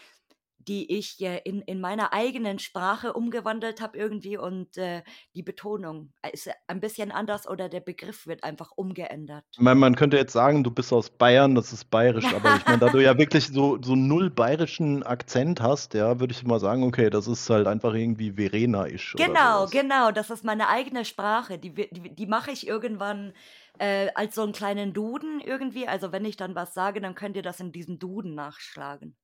die 0.69 0.97
ich, 0.97 1.19
äh, 1.21 1.39
in 1.43 1.61
in 1.61 1.81
meiner 1.81 2.13
eigenen 2.13 2.59
Sprache 2.59 3.13
umgewandelt 3.13 3.81
habe 3.81 3.97
irgendwie 3.97 4.37
und, 4.37 4.77
äh, 4.77 5.03
die 5.35 5.43
Betonung 5.43 6.13
ist 6.31 6.49
ein 6.67 6.79
bisschen 6.79 7.11
anders 7.11 7.47
oder 7.47 7.69
der 7.69 7.81
Begriff 7.81 8.27
wird 8.27 8.43
einfach 8.43 8.71
umgeändert. 8.75 9.45
Ich 9.53 9.59
meine, 9.59 9.79
man 9.79 9.95
könnte 9.95 10.15
jetzt 10.17 10.33
sagen, 10.33 10.63
du 10.63 10.71
bist 10.71 10.93
aus 10.93 11.09
Bayern, 11.09 11.55
das 11.55 11.73
ist 11.73 11.85
bayerisch, 11.89 12.25
aber 12.33 12.55
ich 12.55 12.65
meine, 12.65 12.79
da 12.79 12.89
du 12.89 12.99
ja 13.03 13.17
wirklich 13.17 13.47
so 13.47 13.77
so 13.81 13.95
null 13.95 14.29
bayerischen 14.29 15.03
Akzent 15.03 15.61
hast, 15.61 15.93
ja, 15.95 16.19
würde 16.19 16.33
ich 16.33 16.43
mal 16.45 16.59
sagen, 16.59 16.83
okay, 16.83 17.09
das 17.09 17.27
ist 17.27 17.49
halt 17.49 17.67
einfach 17.67 17.93
irgendwie 17.93 18.33
Verena-isch 18.33 19.15
Genau, 19.17 19.67
genau, 19.67 20.11
das 20.11 20.29
ist 20.29 20.43
meine 20.45 20.69
eigene 20.69 21.03
Sprache. 21.03 21.57
Die 21.59 21.73
die 21.73 22.15
die 22.15 22.25
mache 22.27 22.51
ich 22.51 22.65
irgendwann, 22.67 23.33
äh, 23.79 24.09
als 24.15 24.35
so 24.35 24.43
'n 24.43 24.51
kleinen 24.53 24.93
Duden 24.93 25.41
irgendwie. 25.41 25.87
Also, 25.87 26.11
wenn 26.11 26.25
ich 26.25 26.37
dann 26.37 26.55
was 26.55 26.73
sage, 26.73 27.01
dann 27.01 27.15
könnt 27.15 27.35
ihr 27.35 27.41
das 27.43 27.59
in 27.59 27.71
diesem 27.71 27.99
Duden 27.99 28.33
nachschlagen. 28.35 29.17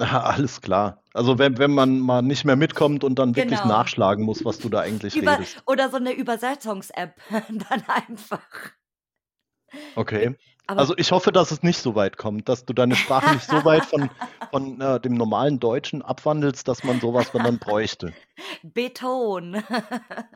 Alles 0.24 0.60
klar. 0.60 1.02
Also, 1.14 1.38
wenn 1.38 1.58
wenn 1.58 1.72
man 1.72 1.98
mal 2.00 2.22
nicht 2.22 2.44
mehr 2.44 2.56
mitkommt 2.56 3.04
und 3.04 3.18
dann 3.18 3.36
wirklich 3.36 3.62
Genau. 3.62 3.64
nachschlagen 3.64 4.24
muss, 4.24 4.44
was 4.44 4.58
du 4.60 4.68
da 4.68 4.80
eigentlich 4.80 5.20
Über 5.20 5.20
redest. 5.20 5.62
oder 5.66 5.90
so 5.90 5.98
'ne 5.98 6.12
Übersetzungs-App 6.12 7.20
dann 7.30 7.84
einfach. 7.88 8.72
Okay. 9.96 10.36
Aber 10.66 10.86
Also, 10.86 10.96
ich 10.96 11.10
hoffe, 11.12 11.32
dass 11.32 11.50
es 11.50 11.62
nicht 11.62 11.78
so 11.78 11.94
weit 11.94 12.16
kommt, 12.16 12.48
dass 12.48 12.64
du 12.64 12.72
deine 12.72 12.96
Sprache 12.96 13.30
nicht 13.30 13.46
so 13.48 13.64
weit 13.64 13.86
von 13.86 14.10
von, 14.52 14.80
äh, 14.80 14.98
dem 15.00 15.14
normalen 15.14 15.60
Deutschen 15.60 16.02
abwandelst, 16.02 16.66
dass 16.66 16.82
man 16.82 16.98
so 17.00 17.14
was 17.14 17.30
dann 17.30 17.58
bräuchte. 17.60 18.16
Beton. 18.64 19.62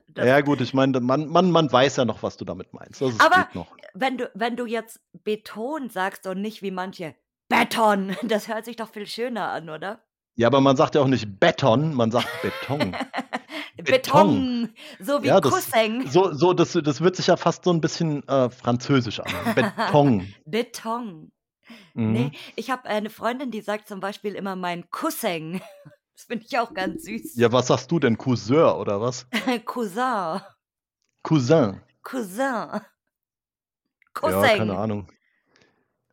Das 0.09 0.29
Ja 0.29 0.41
gut, 0.43 0.61
ich 0.61 0.75
meine, 0.75 0.99
man 1.01 1.27
man 1.29 1.51
man 1.53 1.71
weiß 1.73 1.97
ja 1.97 2.05
noch, 2.05 2.23
was 2.23 2.37
du 2.37 2.45
damit 2.45 2.73
meinst. 2.73 3.01
Also, 3.03 3.17
es 3.17 3.31
Aber 3.31 3.49
geht 3.49 3.55
noch. 3.55 3.79
wenn 3.95 4.19
du 4.19 4.31
wenn 4.35 4.57
du 4.57 4.67
jetzt 4.67 5.01
Beton 5.25 5.89
sagst 5.91 6.27
und 6.27 6.41
nicht 6.41 6.63
wie 6.63 6.71
manche 6.71 7.15
Beton, 7.49 8.17
das 8.23 8.49
hört 8.49 8.65
sich 8.65 8.77
doch 8.77 8.89
viel 8.91 9.07
schöner 9.07 9.51
an, 9.51 9.69
oder? 9.71 10.01
Ja, 10.37 10.49
aber 10.49 10.61
man 10.61 10.77
sagt 10.77 10.95
ja 10.97 11.01
auch 11.01 11.07
nicht 11.07 11.39
Beton, 11.39 11.95
man 11.95 12.11
sagt 12.11 12.29
Beton. 12.43 12.97
Beton. 13.77 13.85
Beton, 13.85 14.75
so 15.01 15.23
wie 15.23 15.27
Ja, 15.27 15.41
das 15.41 15.53
Cousin. 15.53 16.07
so 16.09 16.33
so 16.33 16.53
das 16.55 16.73
das 16.73 17.01
wird 17.01 17.17
sich 17.17 17.27
ja 17.27 17.37
fast 17.37 17.65
so 17.65 17.71
'n 17.71 17.81
bisschen, 17.81 18.27
äh, 18.29 18.49
französisch 18.49 19.21
anhören. 19.21 19.55
Beton. 19.77 20.35
Beton. 20.47 21.33
Mhm. 21.95 22.33
ich 22.57 22.71
habe 22.71 22.89
eine 22.89 23.11
Freundin, 23.11 23.51
die 23.51 23.61
sagt 23.63 23.89
zum 23.89 24.01
Beispiel 24.01 24.35
immer 24.35 24.55
mein 24.57 24.91
Cousin. 24.91 25.61
Das 26.15 26.25
finde 26.25 26.45
ich 26.49 26.59
auch 26.59 26.73
ganz 26.75 27.05
süß. 27.05 27.37
Ja, 27.37 27.51
was 27.53 27.67
sagst 27.69 27.91
du 27.91 27.99
denn? 27.99 28.17
Cousin 28.19 28.57
oder 28.59 29.01
was? 29.01 29.27
Cousin. 29.65 30.41
Cousin. 31.23 31.81
Cousin. 32.03 32.41
Ja, 32.41 32.83
keine 34.15 34.35
Cousin. 34.35 34.71
Ahnung. 34.71 35.09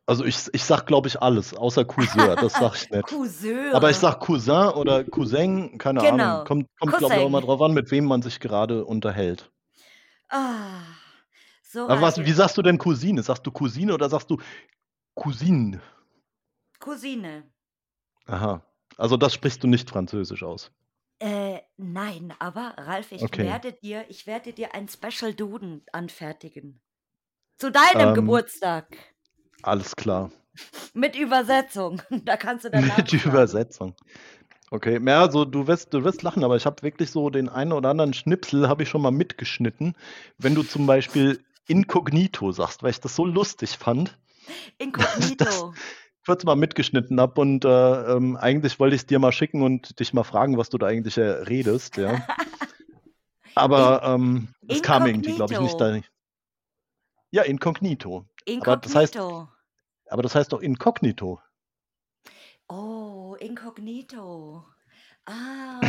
Also, 0.08 0.24
ich 0.24 0.36
ich 0.52 0.64
sage, 0.64 0.84
glaube 0.84 1.08
ich, 1.08 1.20
alles, 1.22 1.54
außer 1.54 1.84
Cousin, 1.84 2.36
das 2.38 2.56
sage 2.58 2.76
ich 2.76 2.90
nicht. 2.90 3.04
Cousin. 3.06 3.72
Aber 3.72 3.90
ich 3.90 3.98
sage 3.98 4.18
Cousin 4.20 4.70
oder 4.74 5.04
Cousin, 5.04 5.78
keine 5.78 6.04
Ahnung. 6.04 6.42
Genau. 6.42 6.44
Kommt 6.44 6.68
kommt, 6.80 6.98
glaube 6.98 7.16
ich, 7.16 7.22
auch 7.22 7.26
immer 7.28 7.40
Cousin. 7.40 7.42
drauf 7.42 7.60
an, 7.62 7.74
mit 7.74 7.90
wem 7.92 8.06
man 8.06 8.22
sich 8.22 8.40
gerade 8.40 8.84
unterhält. 8.86 9.52
Ah, 10.30 10.96
so 11.62 11.88
Aber 11.88 12.00
was 12.00 12.18
heißt 12.18 12.24
wie 12.24 12.32
sagst 12.32 12.56
du 12.56 12.62
denn 12.62 12.78
Cousine? 12.78 13.22
Sagst 13.22 13.46
du 13.46 13.50
Cousine 13.50 13.94
oder 13.94 14.08
sagst 14.08 14.30
du 14.30 14.38
Cousine? 15.14 15.80
Cousine. 16.80 17.52
Aha. 18.26 18.64
Also, 18.96 19.16
das 19.16 19.32
sprichst 19.34 19.62
du 19.62 19.68
nicht 19.68 19.88
französisch 19.88 20.42
aus? 20.42 20.72
Äh, 21.20 21.60
nein, 21.76 22.34
aber 22.40 22.74
Ralf, 22.78 23.12
ich 23.12 23.26
Okay. 23.26 23.38
werde 23.38 23.72
dir 23.72 24.06
ich 24.08 24.26
werde 24.26 24.52
dir 24.52 24.74
ein 24.74 24.88
Special 24.88 25.34
Duden 25.34 25.84
anfertigen. 25.92 26.82
Zu 27.58 27.70
deinem 27.72 28.14
Ähm 28.14 28.14
Geburtstag. 28.14 29.11
Alles 29.62 29.96
klar. 29.96 30.30
Mit 30.94 31.16
Übersetzung. 31.16 32.02
Da 32.24 32.36
kannst 32.36 32.64
du 32.64 32.70
dann 32.70 32.90
Mit. 32.96 33.12
Übersetzung. 33.12 33.94
Okay, 34.70 34.98
ja, 35.04 35.20
also, 35.20 35.44
du 35.44 35.66
wirst 35.66 35.92
du 35.92 36.02
wirst 36.02 36.22
lachen, 36.22 36.44
aber 36.44 36.56
ich 36.56 36.64
habe 36.64 36.82
wirklich 36.82 37.10
so 37.10 37.28
den 37.28 37.48
einen 37.50 37.72
oder 37.72 37.90
anderen 37.90 38.14
Schnipsel 38.14 38.68
habe 38.68 38.82
ich 38.82 38.88
schon 38.88 39.02
mal 39.02 39.10
mitgeschnitten. 39.10 39.94
Wenn 40.38 40.54
du 40.54 40.62
zum 40.62 40.86
Beispiel 40.86 41.44
Inkognito 41.68 42.52
sagst, 42.52 42.82
weil 42.82 42.90
ich 42.90 43.00
das 43.00 43.14
so 43.14 43.26
lustig 43.26 43.76
fand, 43.76 44.16
ich 44.78 44.86
Inkognito. 44.86 45.74
kurz 46.24 46.44
mal 46.44 46.56
mitgeschnitten 46.56 47.20
habe 47.20 47.40
und, 47.40 47.64
äh, 47.64 48.16
ähm, 48.16 48.36
eigentlich 48.36 48.80
wollte 48.80 48.96
ich's 48.96 49.06
dir 49.06 49.18
mal 49.18 49.32
schicken 49.32 49.62
und 49.62 50.00
dich 50.00 50.14
mal 50.14 50.24
fragen, 50.24 50.56
was 50.56 50.70
du 50.70 50.78
da 50.78 50.86
eigentlich, 50.86 51.18
äh, 51.18 51.22
redest, 51.22 51.98
ja. 51.98 52.26
Aber, 53.54 54.02
ähm, 54.04 54.48
es 54.68 54.82
kam 54.82 55.06
irgendwie, 55.06 55.34
glaube 55.34 55.52
ich, 55.52 55.60
nicht 55.60 55.78
da 55.78 56.00
Ja, 57.30 57.42
Inkognito. 57.42 58.26
Aber 58.60 58.76
das 58.76 58.94
heißt 58.94 59.14
Inkognito. 59.16 59.48
aber 60.08 60.22
das 60.22 60.34
heißt 60.34 60.52
doch 60.52 60.60
Inkognito. 60.60 61.40
Oh, 62.68 63.36
Inkognito. 63.40 64.64
Ah, 65.24 65.80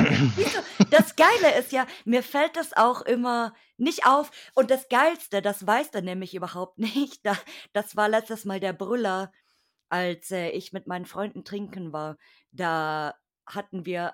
das 0.92 1.16
Geile 1.16 1.58
ist 1.58 1.72
ja, 1.72 1.88
mir 2.06 2.22
fällt 2.22 2.56
das 2.56 2.74
auch 2.74 3.02
immer 3.02 3.54
nicht 3.78 4.06
auf. 4.06 4.30
Und 4.54 4.70
das 4.70 4.90
Geilste, 4.90 5.42
das 5.42 5.66
weißt 5.66 5.96
du 5.96 6.02
nämlich 6.04 6.36
überhaupt 6.36 6.78
nicht. 6.80 7.26
Da, 7.26 7.38
das 7.74 7.96
war 7.96 8.10
letztes 8.10 8.46
Mal 8.46 8.60
der 8.60 8.74
Brüller, 8.74 9.32
als 9.90 10.32
äh, 10.32 10.50
ich 10.50 10.74
mit 10.74 10.88
meinen 10.88 11.06
Freunden 11.06 11.44
trinken 11.44 11.94
war. 11.94 12.18
Da 12.52 13.16
hatten 13.48 13.86
wir 13.86 14.14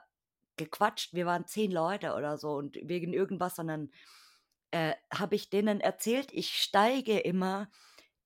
gequatscht, 0.58 1.14
wir 1.14 1.26
waren 1.26 1.48
zehn 1.48 1.72
Leute 1.72 2.14
oder 2.16 2.38
so 2.38 2.52
und 2.52 2.78
wegen 2.84 3.14
irgendwas, 3.14 3.56
sondern 3.56 3.92
äh, 4.72 4.94
habe 5.14 5.36
ich 5.36 5.50
denen 5.50 5.82
erzählt, 5.82 6.30
ich 6.32 6.62
steige 6.62 7.20
immer 7.20 7.70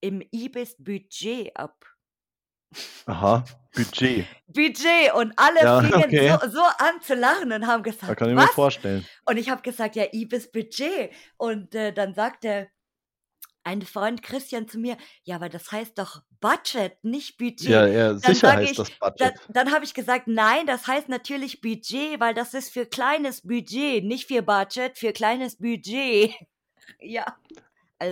im 0.04 0.22
Ibis-Budget 0.32 1.56
ab. 1.58 1.86
Aha, 3.06 3.44
Budget. 3.76 4.26
Budget 4.48 5.14
und 5.16 5.34
alle 5.38 5.62
Ja, 5.62 5.82
fingen 5.82 6.14
okay. 6.16 6.30
so, 6.42 6.50
so 6.50 6.62
an 6.62 7.02
zu 7.02 7.16
lachen 7.16 7.52
und 7.52 7.68
haben 7.68 7.84
Da 7.84 7.92
gesagt, 7.92 8.16
kann 8.16 8.30
ich 8.30 8.36
mir 8.36 8.42
was? 8.44 8.52
vorstellen. 8.52 9.06
Und 9.26 9.38
ich 9.38 9.50
habe 9.50 9.62
gesagt, 9.62 9.96
ja, 9.96 10.06
Ibis 10.12 10.52
Budget. 10.52 11.12
Und 11.38 11.74
äh, 11.76 11.94
dann 11.94 12.14
sagte 12.14 12.70
ein 13.64 13.82
Freund 13.82 14.22
Christian 14.24 14.68
zu 14.68 14.78
mir, 14.78 14.98
ja, 15.24 15.36
aber 15.38 15.50
das 15.50 15.72
heißt 15.72 15.98
doch 15.98 16.22
Budget, 16.42 17.02
nicht 17.04 17.38
Budget. 17.38 17.62
Ja, 17.70 17.88
ja, 17.88 18.14
Dann 18.20 18.20
sicher 18.20 18.52
heißt 18.54 18.72
ich, 18.72 18.78
das 18.78 18.92
Budget. 18.92 19.34
dann 19.50 19.72
habe 19.72 19.86
ich 19.86 19.94
gesagt, 19.94 20.28
nein, 20.28 20.66
das 20.68 20.88
heißt 20.88 21.08
natürlich 21.08 21.62
Budget, 21.62 22.20
weil 22.20 22.34
das 22.34 22.54
ist 22.54 22.72
für 22.74 22.86
kleines 22.86 23.42
Budget, 23.42 24.04
nicht 24.04 24.28
für 24.28 24.42
Budget, 24.42 24.98
für 24.98 25.14
kleines 25.14 25.58
Budget. 25.58 26.34
ja, 27.00 27.26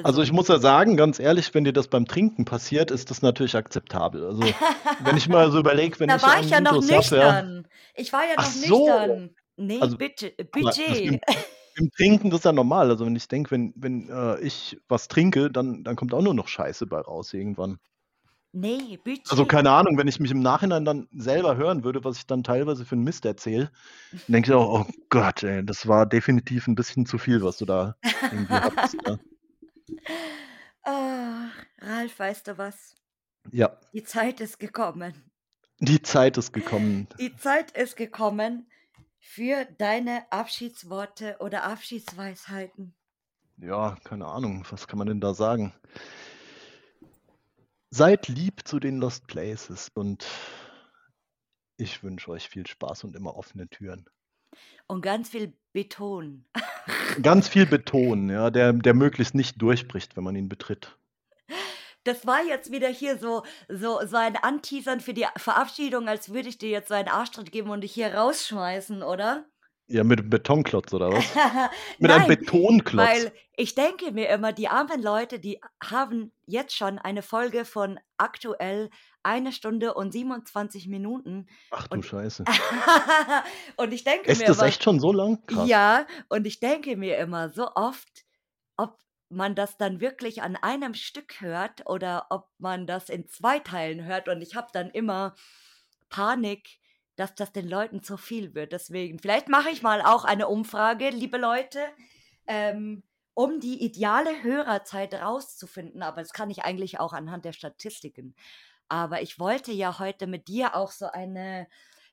Also, 0.04 0.22
also. 0.22 0.22
ich 0.22 0.32
muss 0.32 0.48
ja 0.48 0.60
sagen, 0.60 0.98
ganz 0.98 1.20
ehrlich, 1.20 1.54
wenn 1.54 1.64
dir 1.64 1.74
das 1.74 1.88
beim 1.88 2.06
Trinken 2.08 2.46
passiert, 2.46 2.92
ist 2.92 3.10
das 3.12 3.22
natürlich 3.22 3.56
akzeptabel. 3.56 4.26
Also, 4.26 4.56
wenn 4.98 5.18
ich 5.18 5.28
mal 5.30 5.52
so 5.52 5.60
überlege, 5.60 6.00
wenn 6.00 6.12
Da 6.12 6.16
ich 6.16 6.24
war 6.24 6.34
einen 6.34 6.42
ich 6.42 6.50
ja 6.50 6.62
noch 6.62 6.80
Intus 6.80 6.92
habe, 6.92 7.16
ja 7.18 7.34
nüchtern. 7.34 7.68
Ich 7.96 8.12
war 8.14 8.26
ja 8.28 8.38
Ach 8.38 8.46
noch 8.46 8.54
so. 8.54 8.54
nüchtern. 8.54 9.36
Nee, 9.58 9.90
Also, 9.90 9.98
aber 10.60 10.74
das 10.88 11.00
Budget. 11.00 11.20
im 11.76 11.92
Trinken, 11.98 12.30
das 12.32 12.42
ist 12.42 12.46
ja 12.46 12.54
normal. 12.54 12.90
Also, 12.92 13.06
wenn 13.06 13.16
ich 13.16 13.28
denke, 13.30 13.52
wenn 13.52 13.74
wenn, 13.78 14.10
äh, 14.10 14.40
ich 14.42 14.80
was 14.90 15.08
trinke, 15.10 15.52
dann 15.52 15.84
dann 15.84 15.96
kommt 15.98 16.14
auch 16.14 16.22
nur 16.24 16.34
noch 16.36 16.48
Scheiße 16.50 16.88
bei 16.88 17.00
raus 17.02 17.34
irgendwann. 17.34 17.80
Nee, 18.54 18.98
Also 19.30 19.46
Budget. 19.46 19.46
keine 19.46 19.72
Ahnung, 19.72 19.98
wenn 19.98 20.08
ich 20.08 20.20
mich 20.20 20.32
im 20.32 20.42
Nachhinein 20.42 20.84
dann 20.86 21.08
selber 21.12 21.56
hören 21.56 21.84
würde, 21.84 22.04
was 22.04 22.18
ich 22.18 22.26
dann 22.28 22.44
teilweise 22.44 22.86
für 22.86 22.96
'n 22.96 23.04
Mist 23.04 23.26
erzähle, 23.26 23.72
dann 24.28 24.34
denke 24.34 24.52
ich 24.52 24.56
auch: 24.56 24.82
„Oh 24.88 24.92
Gott, 25.10 25.44
ey, 25.44 25.66
das 25.66 25.88
war 25.88 26.06
definitiv 26.08 26.68
'n 26.68 26.76
bisschen 26.76 27.06
zu 27.06 27.18
viel, 27.18 27.44
was 27.44 27.58
du 27.58 27.66
da 27.66 27.98
irgendwie 28.30 28.62
hattest“, 28.62 28.98
ne? 29.06 29.20
Ah, 30.84 31.50
Ralf, 31.80 32.18
weißt 32.18 32.48
du 32.48 32.58
was? 32.58 32.96
Ja. 33.52 33.78
Die 33.94 34.04
Zeit 34.04 34.42
ist 34.42 34.60
gekommen. 34.60 35.14
Die 35.80 36.02
Zeit 36.02 36.38
ist 36.38 36.54
gekommen. 36.54 37.08
Die 37.20 37.36
Zeit 37.38 37.72
ist 37.72 37.96
gekommen 37.96 38.68
für 39.20 39.66
deine 39.78 40.32
Abschiedsworte 40.32 41.38
oder 41.40 41.64
Abschiedsweisheiten. 41.64 42.96
Ja, 43.58 43.96
keine 44.04 44.26
Ahnung, 44.26 44.66
was 44.72 44.88
kann 44.88 44.98
man 44.98 45.08
denn 45.08 45.22
da 45.22 45.34
sagen? 45.34 45.74
Seid 47.92 48.28
lieb 48.28 48.68
zu 48.68 48.80
den 48.80 48.98
Lost 48.98 49.28
Places 49.28 49.90
und 49.94 50.26
ich 51.78 52.04
wünsche 52.04 52.32
euch 52.32 52.50
viel 52.50 52.66
Spaß 52.66 53.04
und 53.04 53.16
immer 53.16 53.36
offene 53.36 53.68
Türen. 53.68 54.10
Und 54.88 55.02
ganz 55.02 55.30
viel 55.30 55.54
Beton. 55.74 56.46
Ganz 57.22 57.48
viel 57.48 57.66
Beton, 57.66 58.30
ja, 58.30 58.50
der 58.50 58.74
der 58.74 58.94
möglichst 58.94 59.36
nicht 59.36 59.62
durchbricht, 59.62 60.16
wenn 60.18 60.24
man 60.24 60.36
ihn 60.36 60.50
betritt. 60.50 60.98
Das 62.04 62.26
war 62.26 62.44
jetzt 62.44 62.72
wieder 62.72 62.88
hier 62.90 63.18
so 63.18 63.44
so 63.70 64.00
so 64.06 64.18
ein 64.18 64.36
Anteasern 64.36 65.00
für 65.00 65.14
die 65.14 65.26
Verabschiedung, 65.38 66.08
als 66.08 66.34
würde 66.34 66.50
ich 66.50 66.58
dir 66.58 66.70
jetzt 66.70 66.88
so 66.90 66.96
einen 66.96 67.08
Arschtritt 67.10 67.52
geben 67.52 67.70
und 67.70 67.82
dich 67.82 67.94
hier 67.94 68.14
rausschmeißen, 68.16 69.04
oder? 69.04 69.46
Ja, 69.88 70.04
mit 70.04 70.20
'm 70.22 70.30
Betonklotz 70.30 70.94
oder 70.94 71.12
was? 71.12 71.26
Mit 72.00 72.12
einem 72.12 72.24
Nein, 72.24 72.28
Betonklotz? 72.28 73.08
weil 73.08 73.34
ich 73.58 73.76
denke 73.76 74.12
mir 74.12 74.30
immer, 74.30 74.54
die 74.54 74.70
armen 74.70 75.02
Leute, 75.02 75.40
die 75.40 75.60
haben 75.84 76.32
jetzt 76.46 76.76
schon 76.76 76.98
eine 76.98 77.22
Folge 77.22 77.66
von 77.66 78.00
aktuell 78.18 78.90
1 79.24 79.56
Stunde 79.56 79.94
und 79.94 80.12
27 80.12 80.88
Minuten 80.88 81.48
Ach 81.72 81.88
du 81.88 81.96
und 81.96 82.06
Scheiße. 82.06 82.44
und 83.78 83.94
ich 83.94 84.04
denke 84.04 84.32
Ist 84.32 84.40
mir 84.40 84.48
das 84.48 84.58
immer 84.58 84.68
echt 84.68 84.84
schon 84.84 85.00
so 85.00 85.12
lang? 85.12 85.46
Krass. 85.46 85.68
ja, 85.68 86.06
und 86.30 86.46
ich 86.46 86.60
denke 86.60 86.98
mir 86.98 87.18
immer 87.18 87.50
so 87.50 87.72
oft, 87.76 88.26
ob 88.78 88.98
man 89.30 89.56
das 89.56 89.78
dann 89.78 90.02
wirklich 90.02 90.42
an 90.42 90.56
einem 90.56 90.94
Stück 90.94 91.42
hört 91.42 91.88
oder 91.88 92.28
ob 92.30 92.50
man 92.58 92.88
das 92.88 93.10
in 93.10 93.28
2 93.28 93.60
Teilen 93.60 94.06
hört 94.06 94.28
und 94.28 94.42
ich 94.42 94.56
habe 94.56 94.68
dann 94.74 94.90
immer 94.90 95.36
Panik, 96.10 96.80
dass 97.16 97.36
das 97.36 97.52
den 97.52 97.68
Leuten 97.68 98.04
zu 98.04 98.18
viel 98.18 98.56
wird. 98.56 98.72
Deswegen, 98.72 99.20
vielleicht 99.20 99.48
mache 99.48 99.70
ich 99.70 99.82
mal 99.82 100.02
auch 100.02 100.26
eine 100.26 100.48
Umfrage, 100.48 101.10
liebe 101.10 101.38
Leute, 101.38 101.80
ähm, 102.48 103.04
um 103.34 103.60
die 103.60 103.84
ideale 103.84 104.44
Hörerzeit 104.44 105.14
rauszufinden, 105.14 106.04
aber 106.04 106.22
das 106.22 106.34
kann 106.34 106.50
ich 106.50 106.64
eigentlich 106.64 107.00
auch 107.00 107.14
anhand 107.14 107.46
der 107.46 107.54
Statistiken. 107.54 108.36
Aber 108.92 109.22
ich 109.22 109.40
wollte 109.40 109.72
ja 109.72 110.00
heute 110.00 110.28
mit 110.28 110.50
dir 110.50 110.76
auch 110.76 110.92
so 110.92 111.06
eine, 111.06 111.66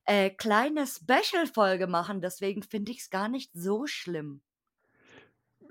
äh, 0.04 0.30
kleine 0.30 0.86
Special-Folge 0.86 1.88
machen, 1.88 2.20
deswegen 2.20 2.62
finde 2.62 2.92
ich's 2.92 3.10
gar 3.10 3.28
nicht 3.28 3.50
so 3.52 3.88
schlimm. 3.88 4.42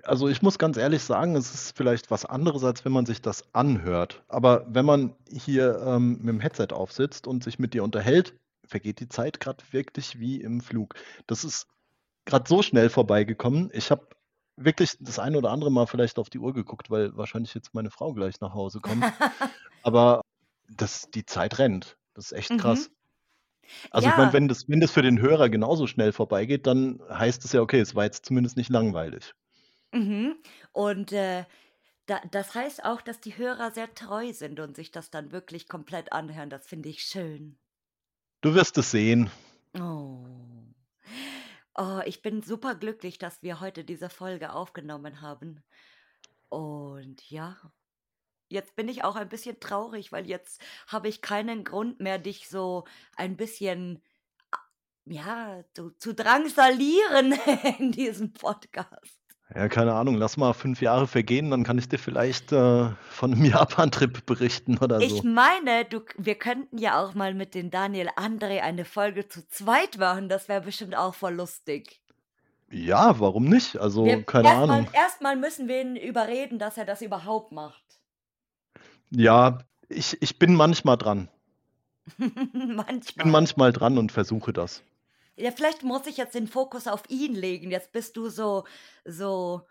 Also, 0.04 0.28
ich 0.28 0.42
muss 0.42 0.60
ganz 0.60 0.76
ehrlich 0.76 1.02
sagen, 1.04 1.38
es 1.38 1.54
ist 1.54 1.78
vielleicht 1.78 2.12
was 2.12 2.26
anderes, 2.26 2.66
als 2.66 2.84
wenn 2.84 2.92
man 2.92 3.06
sich 3.06 3.22
das 3.22 3.46
anhört. 3.54 4.22
Aber 4.28 4.66
wenn 4.68 4.84
man 4.84 5.16
hier, 5.32 5.80
ähm, 5.80 6.20
mit'm 6.22 6.42
Headset 6.42 6.74
aufsitzt 6.74 7.26
und 7.26 7.42
sich 7.42 7.58
mit 7.58 7.74
dir 7.74 7.86
unterhält, 7.86 8.36
vergeht 8.66 9.00
die 9.00 9.08
Zeit 9.08 9.40
grad 9.40 9.72
wirklich 9.72 10.20
wie 10.20 10.42
im 10.42 10.60
Flug. 10.60 10.96
Das 11.26 11.46
ist 11.46 11.68
grad 12.26 12.50
so 12.50 12.62
schnell 12.62 12.90
vorbeigekommen. 12.90 13.70
Ich 13.72 13.92
habe 13.92 14.10
wirklich 14.58 14.98
das 15.00 15.20
eine 15.20 15.38
oder 15.38 15.52
andere 15.52 15.72
Mal 15.72 15.88
vielleicht 15.88 16.20
auf 16.20 16.30
die 16.30 16.40
Uhr 16.40 16.54
geguckt, 16.54 16.92
weil 16.92 17.16
wahrscheinlich 17.16 17.54
jetzt 17.54 17.74
meine 17.74 17.92
Frau 17.92 18.14
gleich 18.14 18.42
nach 18.42 18.54
Hause 18.54 18.82
kommt. 18.82 19.06
Aber 19.84 20.22
das 20.68 21.10
die 21.12 21.26
Zeit 21.26 21.60
rennt. 21.60 21.98
Das 22.14 22.26
ist 22.28 22.32
echt 22.34 22.58
krass. 22.58 22.90
Mhm. 22.90 22.96
Also, 23.92 24.10
ich 24.10 24.16
meine, 24.18 24.32
Ja. 24.32 24.34
wenn 24.34 24.48
das 24.48 24.70
wenn 24.70 24.80
das 24.82 24.92
für 24.92 25.02
den 25.02 25.20
Hörer 25.22 25.50
genauso 25.50 25.88
schnell 25.88 26.14
vorbeigeht, 26.14 26.68
dann 26.68 27.02
heißt 27.10 27.44
es 27.46 27.54
ja, 27.54 27.62
okay, 27.62 27.80
es 27.82 27.96
war 27.96 28.06
jetzt 28.06 28.26
zumindest 28.26 28.58
nicht 28.58 28.70
langweilig. 28.70 29.34
Mhm. 29.94 30.42
Und, 30.74 31.12
äh, 31.14 31.46
da 32.08 32.22
das 32.32 32.56
heißt 32.56 32.84
auch, 32.86 33.02
dass 33.02 33.22
die 33.22 33.38
Hörer 33.38 33.72
sehr 33.72 33.94
treu 33.96 34.34
sind 34.34 34.60
und 34.62 34.76
sich 34.76 34.92
das 34.92 35.12
dann 35.12 35.32
wirklich 35.32 35.68
komplett 35.70 36.14
anhören. 36.14 36.50
Das 36.52 36.68
finde 36.68 36.90
ich 36.90 37.04
schön. 37.04 37.58
Du 38.42 38.54
wirst 38.56 38.78
es 38.78 38.92
sehen. 38.92 39.30
Oh. 39.80 40.74
Oh, 41.76 42.02
ich 42.06 42.22
bin 42.22 42.42
superglücklich, 42.42 43.18
dass 43.20 43.44
wir 43.44 43.60
heute 43.60 43.84
diese 43.86 44.10
Folge 44.10 44.54
aufgenommen 44.54 45.22
haben. 45.22 45.64
Und 46.50 47.30
ja, 47.30 47.58
jetzt 48.50 48.76
bin 48.76 48.88
ich 48.90 49.04
auch 49.04 49.16
ein 49.16 49.30
bisschen 49.30 49.60
traurig, 49.60 50.12
weil 50.12 50.28
jetzt 50.28 50.62
habe 50.88 51.08
ich 51.10 51.22
keinen 51.22 51.64
Grund 51.64 52.00
mehr, 52.00 52.18
dich 52.20 52.50
so 52.50 52.86
ein 53.16 53.38
bisschen, 53.38 54.02
a 54.52 54.58
ja, 55.06 55.64
zu 55.74 55.92
zu 56.00 56.14
drangsalieren 56.16 57.34
in 57.80 57.92
diesem 57.92 58.34
Podcast. 58.34 59.18
Ja, 59.56 59.70
keine 59.70 59.94
Ahnung, 59.94 60.16
lass 60.16 60.36
mal 60.36 60.54
5 60.54 60.82
Jahre 60.82 61.08
vergehen, 61.08 61.52
dann 61.52 61.64
kann 61.64 61.78
ich 61.78 61.88
dir 61.88 61.98
vielleicht, 62.00 62.52
äh, 62.52 62.90
von 63.10 63.32
'nem 63.32 63.46
Japan-Trip 63.46 64.26
berichten 64.26 64.78
oder 64.80 65.00
Ich 65.00 65.10
so. 65.10 65.24
meine, 65.24 65.86
du 65.86 66.02
wir 66.18 66.36
könnten 66.36 66.78
ja 66.78 67.02
auch 67.04 67.14
mal 67.14 67.34
mit 67.34 67.56
den 67.56 67.72
Daniel 67.72 68.10
André 68.16 68.62
eine 68.62 68.86
Folge 68.86 69.28
zu 69.28 69.48
zweit 69.48 69.98
machen. 69.98 70.30
Das 70.30 70.48
wäre 70.50 70.62
bestimmt 70.62 70.96
auch 70.96 71.16
voll 71.16 71.34
lustig. 71.36 72.02
Ja, 72.70 73.20
warum 73.20 73.46
nicht? 73.46 73.78
Also, 73.78 74.06
Wir 74.06 74.24
keine 74.26 74.50
erst 74.50 74.58
Ahnung. 74.70 74.88
erst 74.94 75.22
mal 75.22 75.36
müssen 75.38 75.68
wir 75.68 75.82
ihn 75.82 75.96
überreden, 75.96 76.60
dass 76.60 76.78
er 76.78 76.86
das 76.86 77.02
überhaupt 77.02 77.52
macht. 77.52 77.84
Ja, 79.12 79.60
ich 79.90 80.22
ich 80.22 80.38
bin 80.38 80.54
manchmal 80.56 80.98
dran. 80.98 81.30
Ich 83.06 83.16
bin 83.16 83.30
Manchmal. 83.30 83.32
manchmal 83.32 83.72
dran 83.72 83.98
und 83.98 84.12
versuche 84.12 84.54
das. 84.54 84.84
Ja, 85.40 85.52
vielleicht 85.52 85.84
muss 85.84 86.08
ich 86.08 86.18
jetzt 86.18 86.34
den 86.34 86.48
Fokus 86.48 86.88
auf 86.88 87.04
ihn 87.10 87.36
legen. 87.36 87.70
Jetzt 87.70 87.92
bist 87.92 88.18
du 88.18 88.28
so 88.30 88.64
so, 89.06 89.68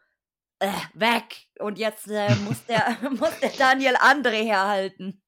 äh, 0.60 0.72
weg 0.94 1.48
und 1.60 1.78
jetzt, 1.78 2.08
äh, 2.08 2.36
muss 2.36 2.64
der 2.66 2.98
muss 3.10 3.38
der 3.40 3.50
Daniel 3.52 3.96
André 3.96 4.44
herhalten. 4.44 5.22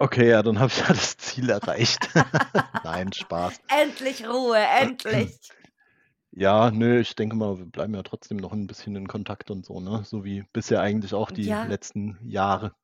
Okay, 0.00 0.28
ja, 0.28 0.42
dann 0.42 0.58
habe 0.58 0.70
ich 0.70 0.78
ja 0.78 0.88
das 0.88 1.16
Ziel 1.16 1.48
erreicht. 1.50 2.10
Nein, 2.82 3.12
Spaß. 3.12 3.60
Endlich 3.68 4.26
Ruhe, 4.28 4.58
endlich. 4.58 5.30
Ja, 6.32 6.70
ne, 6.70 7.00
ich 7.00 7.14
denke 7.16 7.36
mal, 7.36 7.58
wir 7.58 7.66
bleiben 7.66 7.94
ja 7.94 8.02
trotzdem 8.02 8.38
noch 8.38 8.52
'n 8.52 8.66
bisschen 8.66 8.96
in 8.96 9.08
Kontakt 9.08 9.50
und 9.50 9.64
so, 9.66 9.80
ne? 9.80 10.04
So 10.04 10.24
wie 10.24 10.44
bisher 10.52 10.80
eigentlich 10.82 11.14
auch 11.14 11.30
die 11.30 11.56
Ja. 11.56 11.62
letzten 11.62 12.18
Jahre. 12.28 12.74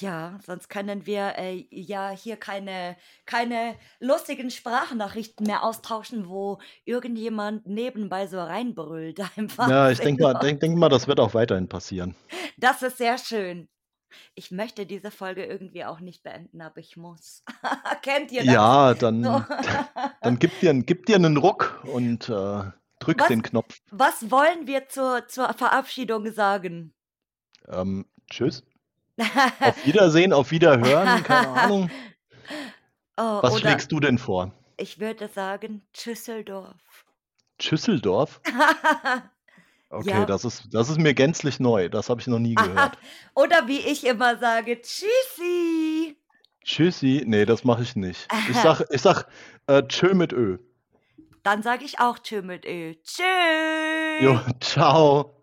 Ja, 0.00 0.38
sonst 0.44 0.68
können 0.68 1.06
wir, 1.06 1.38
äh, 1.38 1.64
ja 1.70 2.10
hier 2.10 2.36
keine 2.36 2.96
keine 3.24 3.76
lustigen 4.00 4.50
Sprachnachrichten 4.50 5.46
mehr 5.46 5.62
austauschen, 5.62 6.28
wo 6.28 6.58
irgendjemand 6.84 7.66
nebenbei 7.66 8.26
so 8.26 8.40
reinbrüllt 8.40 9.20
einfach. 9.36 9.68
Ja, 9.68 9.90
ich 9.90 10.00
denke 10.00 10.24
mal 10.24 10.34
denke 10.34 10.58
denke 10.60 10.78
mal, 10.78 10.88
das 10.88 11.06
wird 11.06 11.20
auch 11.20 11.34
weiterhin 11.34 11.68
passieren. 11.68 12.16
Das 12.56 12.82
ist 12.82 12.98
sehr 12.98 13.16
schön. 13.18 13.68
Ich 14.34 14.50
möchte 14.50 14.86
diese 14.86 15.10
Folge 15.10 15.44
irgendwie 15.44 15.84
auch 15.84 16.00
nicht 16.00 16.22
beenden, 16.22 16.60
aber 16.62 16.78
ich 16.80 16.96
muss. 16.96 17.44
Kennt 18.02 18.32
ihr 18.32 18.44
das? 18.44 18.54
Ja, 18.54 18.94
So. 18.94 18.98
dann 19.00 19.22
dann 20.22 20.38
gib 20.38 20.58
dir 20.60 20.74
gib 20.82 21.06
dir 21.06 21.18
'nen 21.18 21.36
Ruck 21.36 21.80
und, 21.84 22.28
äh, 22.28 22.62
drück 22.98 23.18
Was 23.20 23.28
den 23.28 23.42
Knopf. 23.42 23.78
was 23.90 24.30
wollen 24.30 24.66
wir 24.66 24.88
zur 24.88 25.28
zur 25.28 25.52
Verabschiedung 25.54 26.32
sagen? 26.32 26.92
Ähm, 27.68 28.06
tschüss. 28.30 28.62
Auf 29.60 29.76
Wiedersehen, 29.86 30.32
auf 30.32 30.50
Wiederhören, 30.50 31.22
keine 31.22 31.48
Ahnung. 31.62 31.90
Oh, 33.16 33.38
Was 33.42 33.54
oder 33.54 33.60
schlägst 33.60 33.92
du 33.92 34.00
denn 34.00 34.18
vor? 34.18 34.52
ich 34.76 35.00
würde 35.00 35.28
sagen 35.28 35.82
Tschüsseldorf. 35.92 37.04
Schüsseldorf? 37.60 38.40
Okay, 39.88 40.10
Ja. 40.10 40.26
das 40.26 40.44
ist 40.44 40.64
das 40.74 40.88
ist 40.90 40.98
mir 40.98 41.14
gänzlich 41.14 41.60
neu. 41.60 41.88
Das 41.88 42.10
habe 42.10 42.20
ich 42.20 42.26
noch 42.26 42.40
nie 42.40 42.56
gehört. 42.56 42.98
Oder 43.36 43.68
wie 43.68 43.78
ich 43.78 44.04
immer 44.04 44.36
sage: 44.36 44.80
„Tschüssi.“ 44.82 46.16
Tschüssi. 46.64 47.22
Ne, 47.24 47.46
das 47.46 47.62
mache 47.62 47.84
ich 47.84 47.94
nicht. 47.94 48.26
Ich 48.50 48.56
sage 48.56 48.84
ich 48.90 49.00
sage, 49.00 49.26
äh, 49.68 49.84
tschö 49.86 50.12
mit 50.14 50.32
Ö. 50.32 50.58
Dann 51.44 51.62
sage 51.62 51.84
ich 51.84 52.00
auch 52.00 52.18
tschö 52.18 52.42
mit 52.42 52.64
Ö. 52.66 52.94
Jo, 54.20 54.40
tschau. 54.58 55.35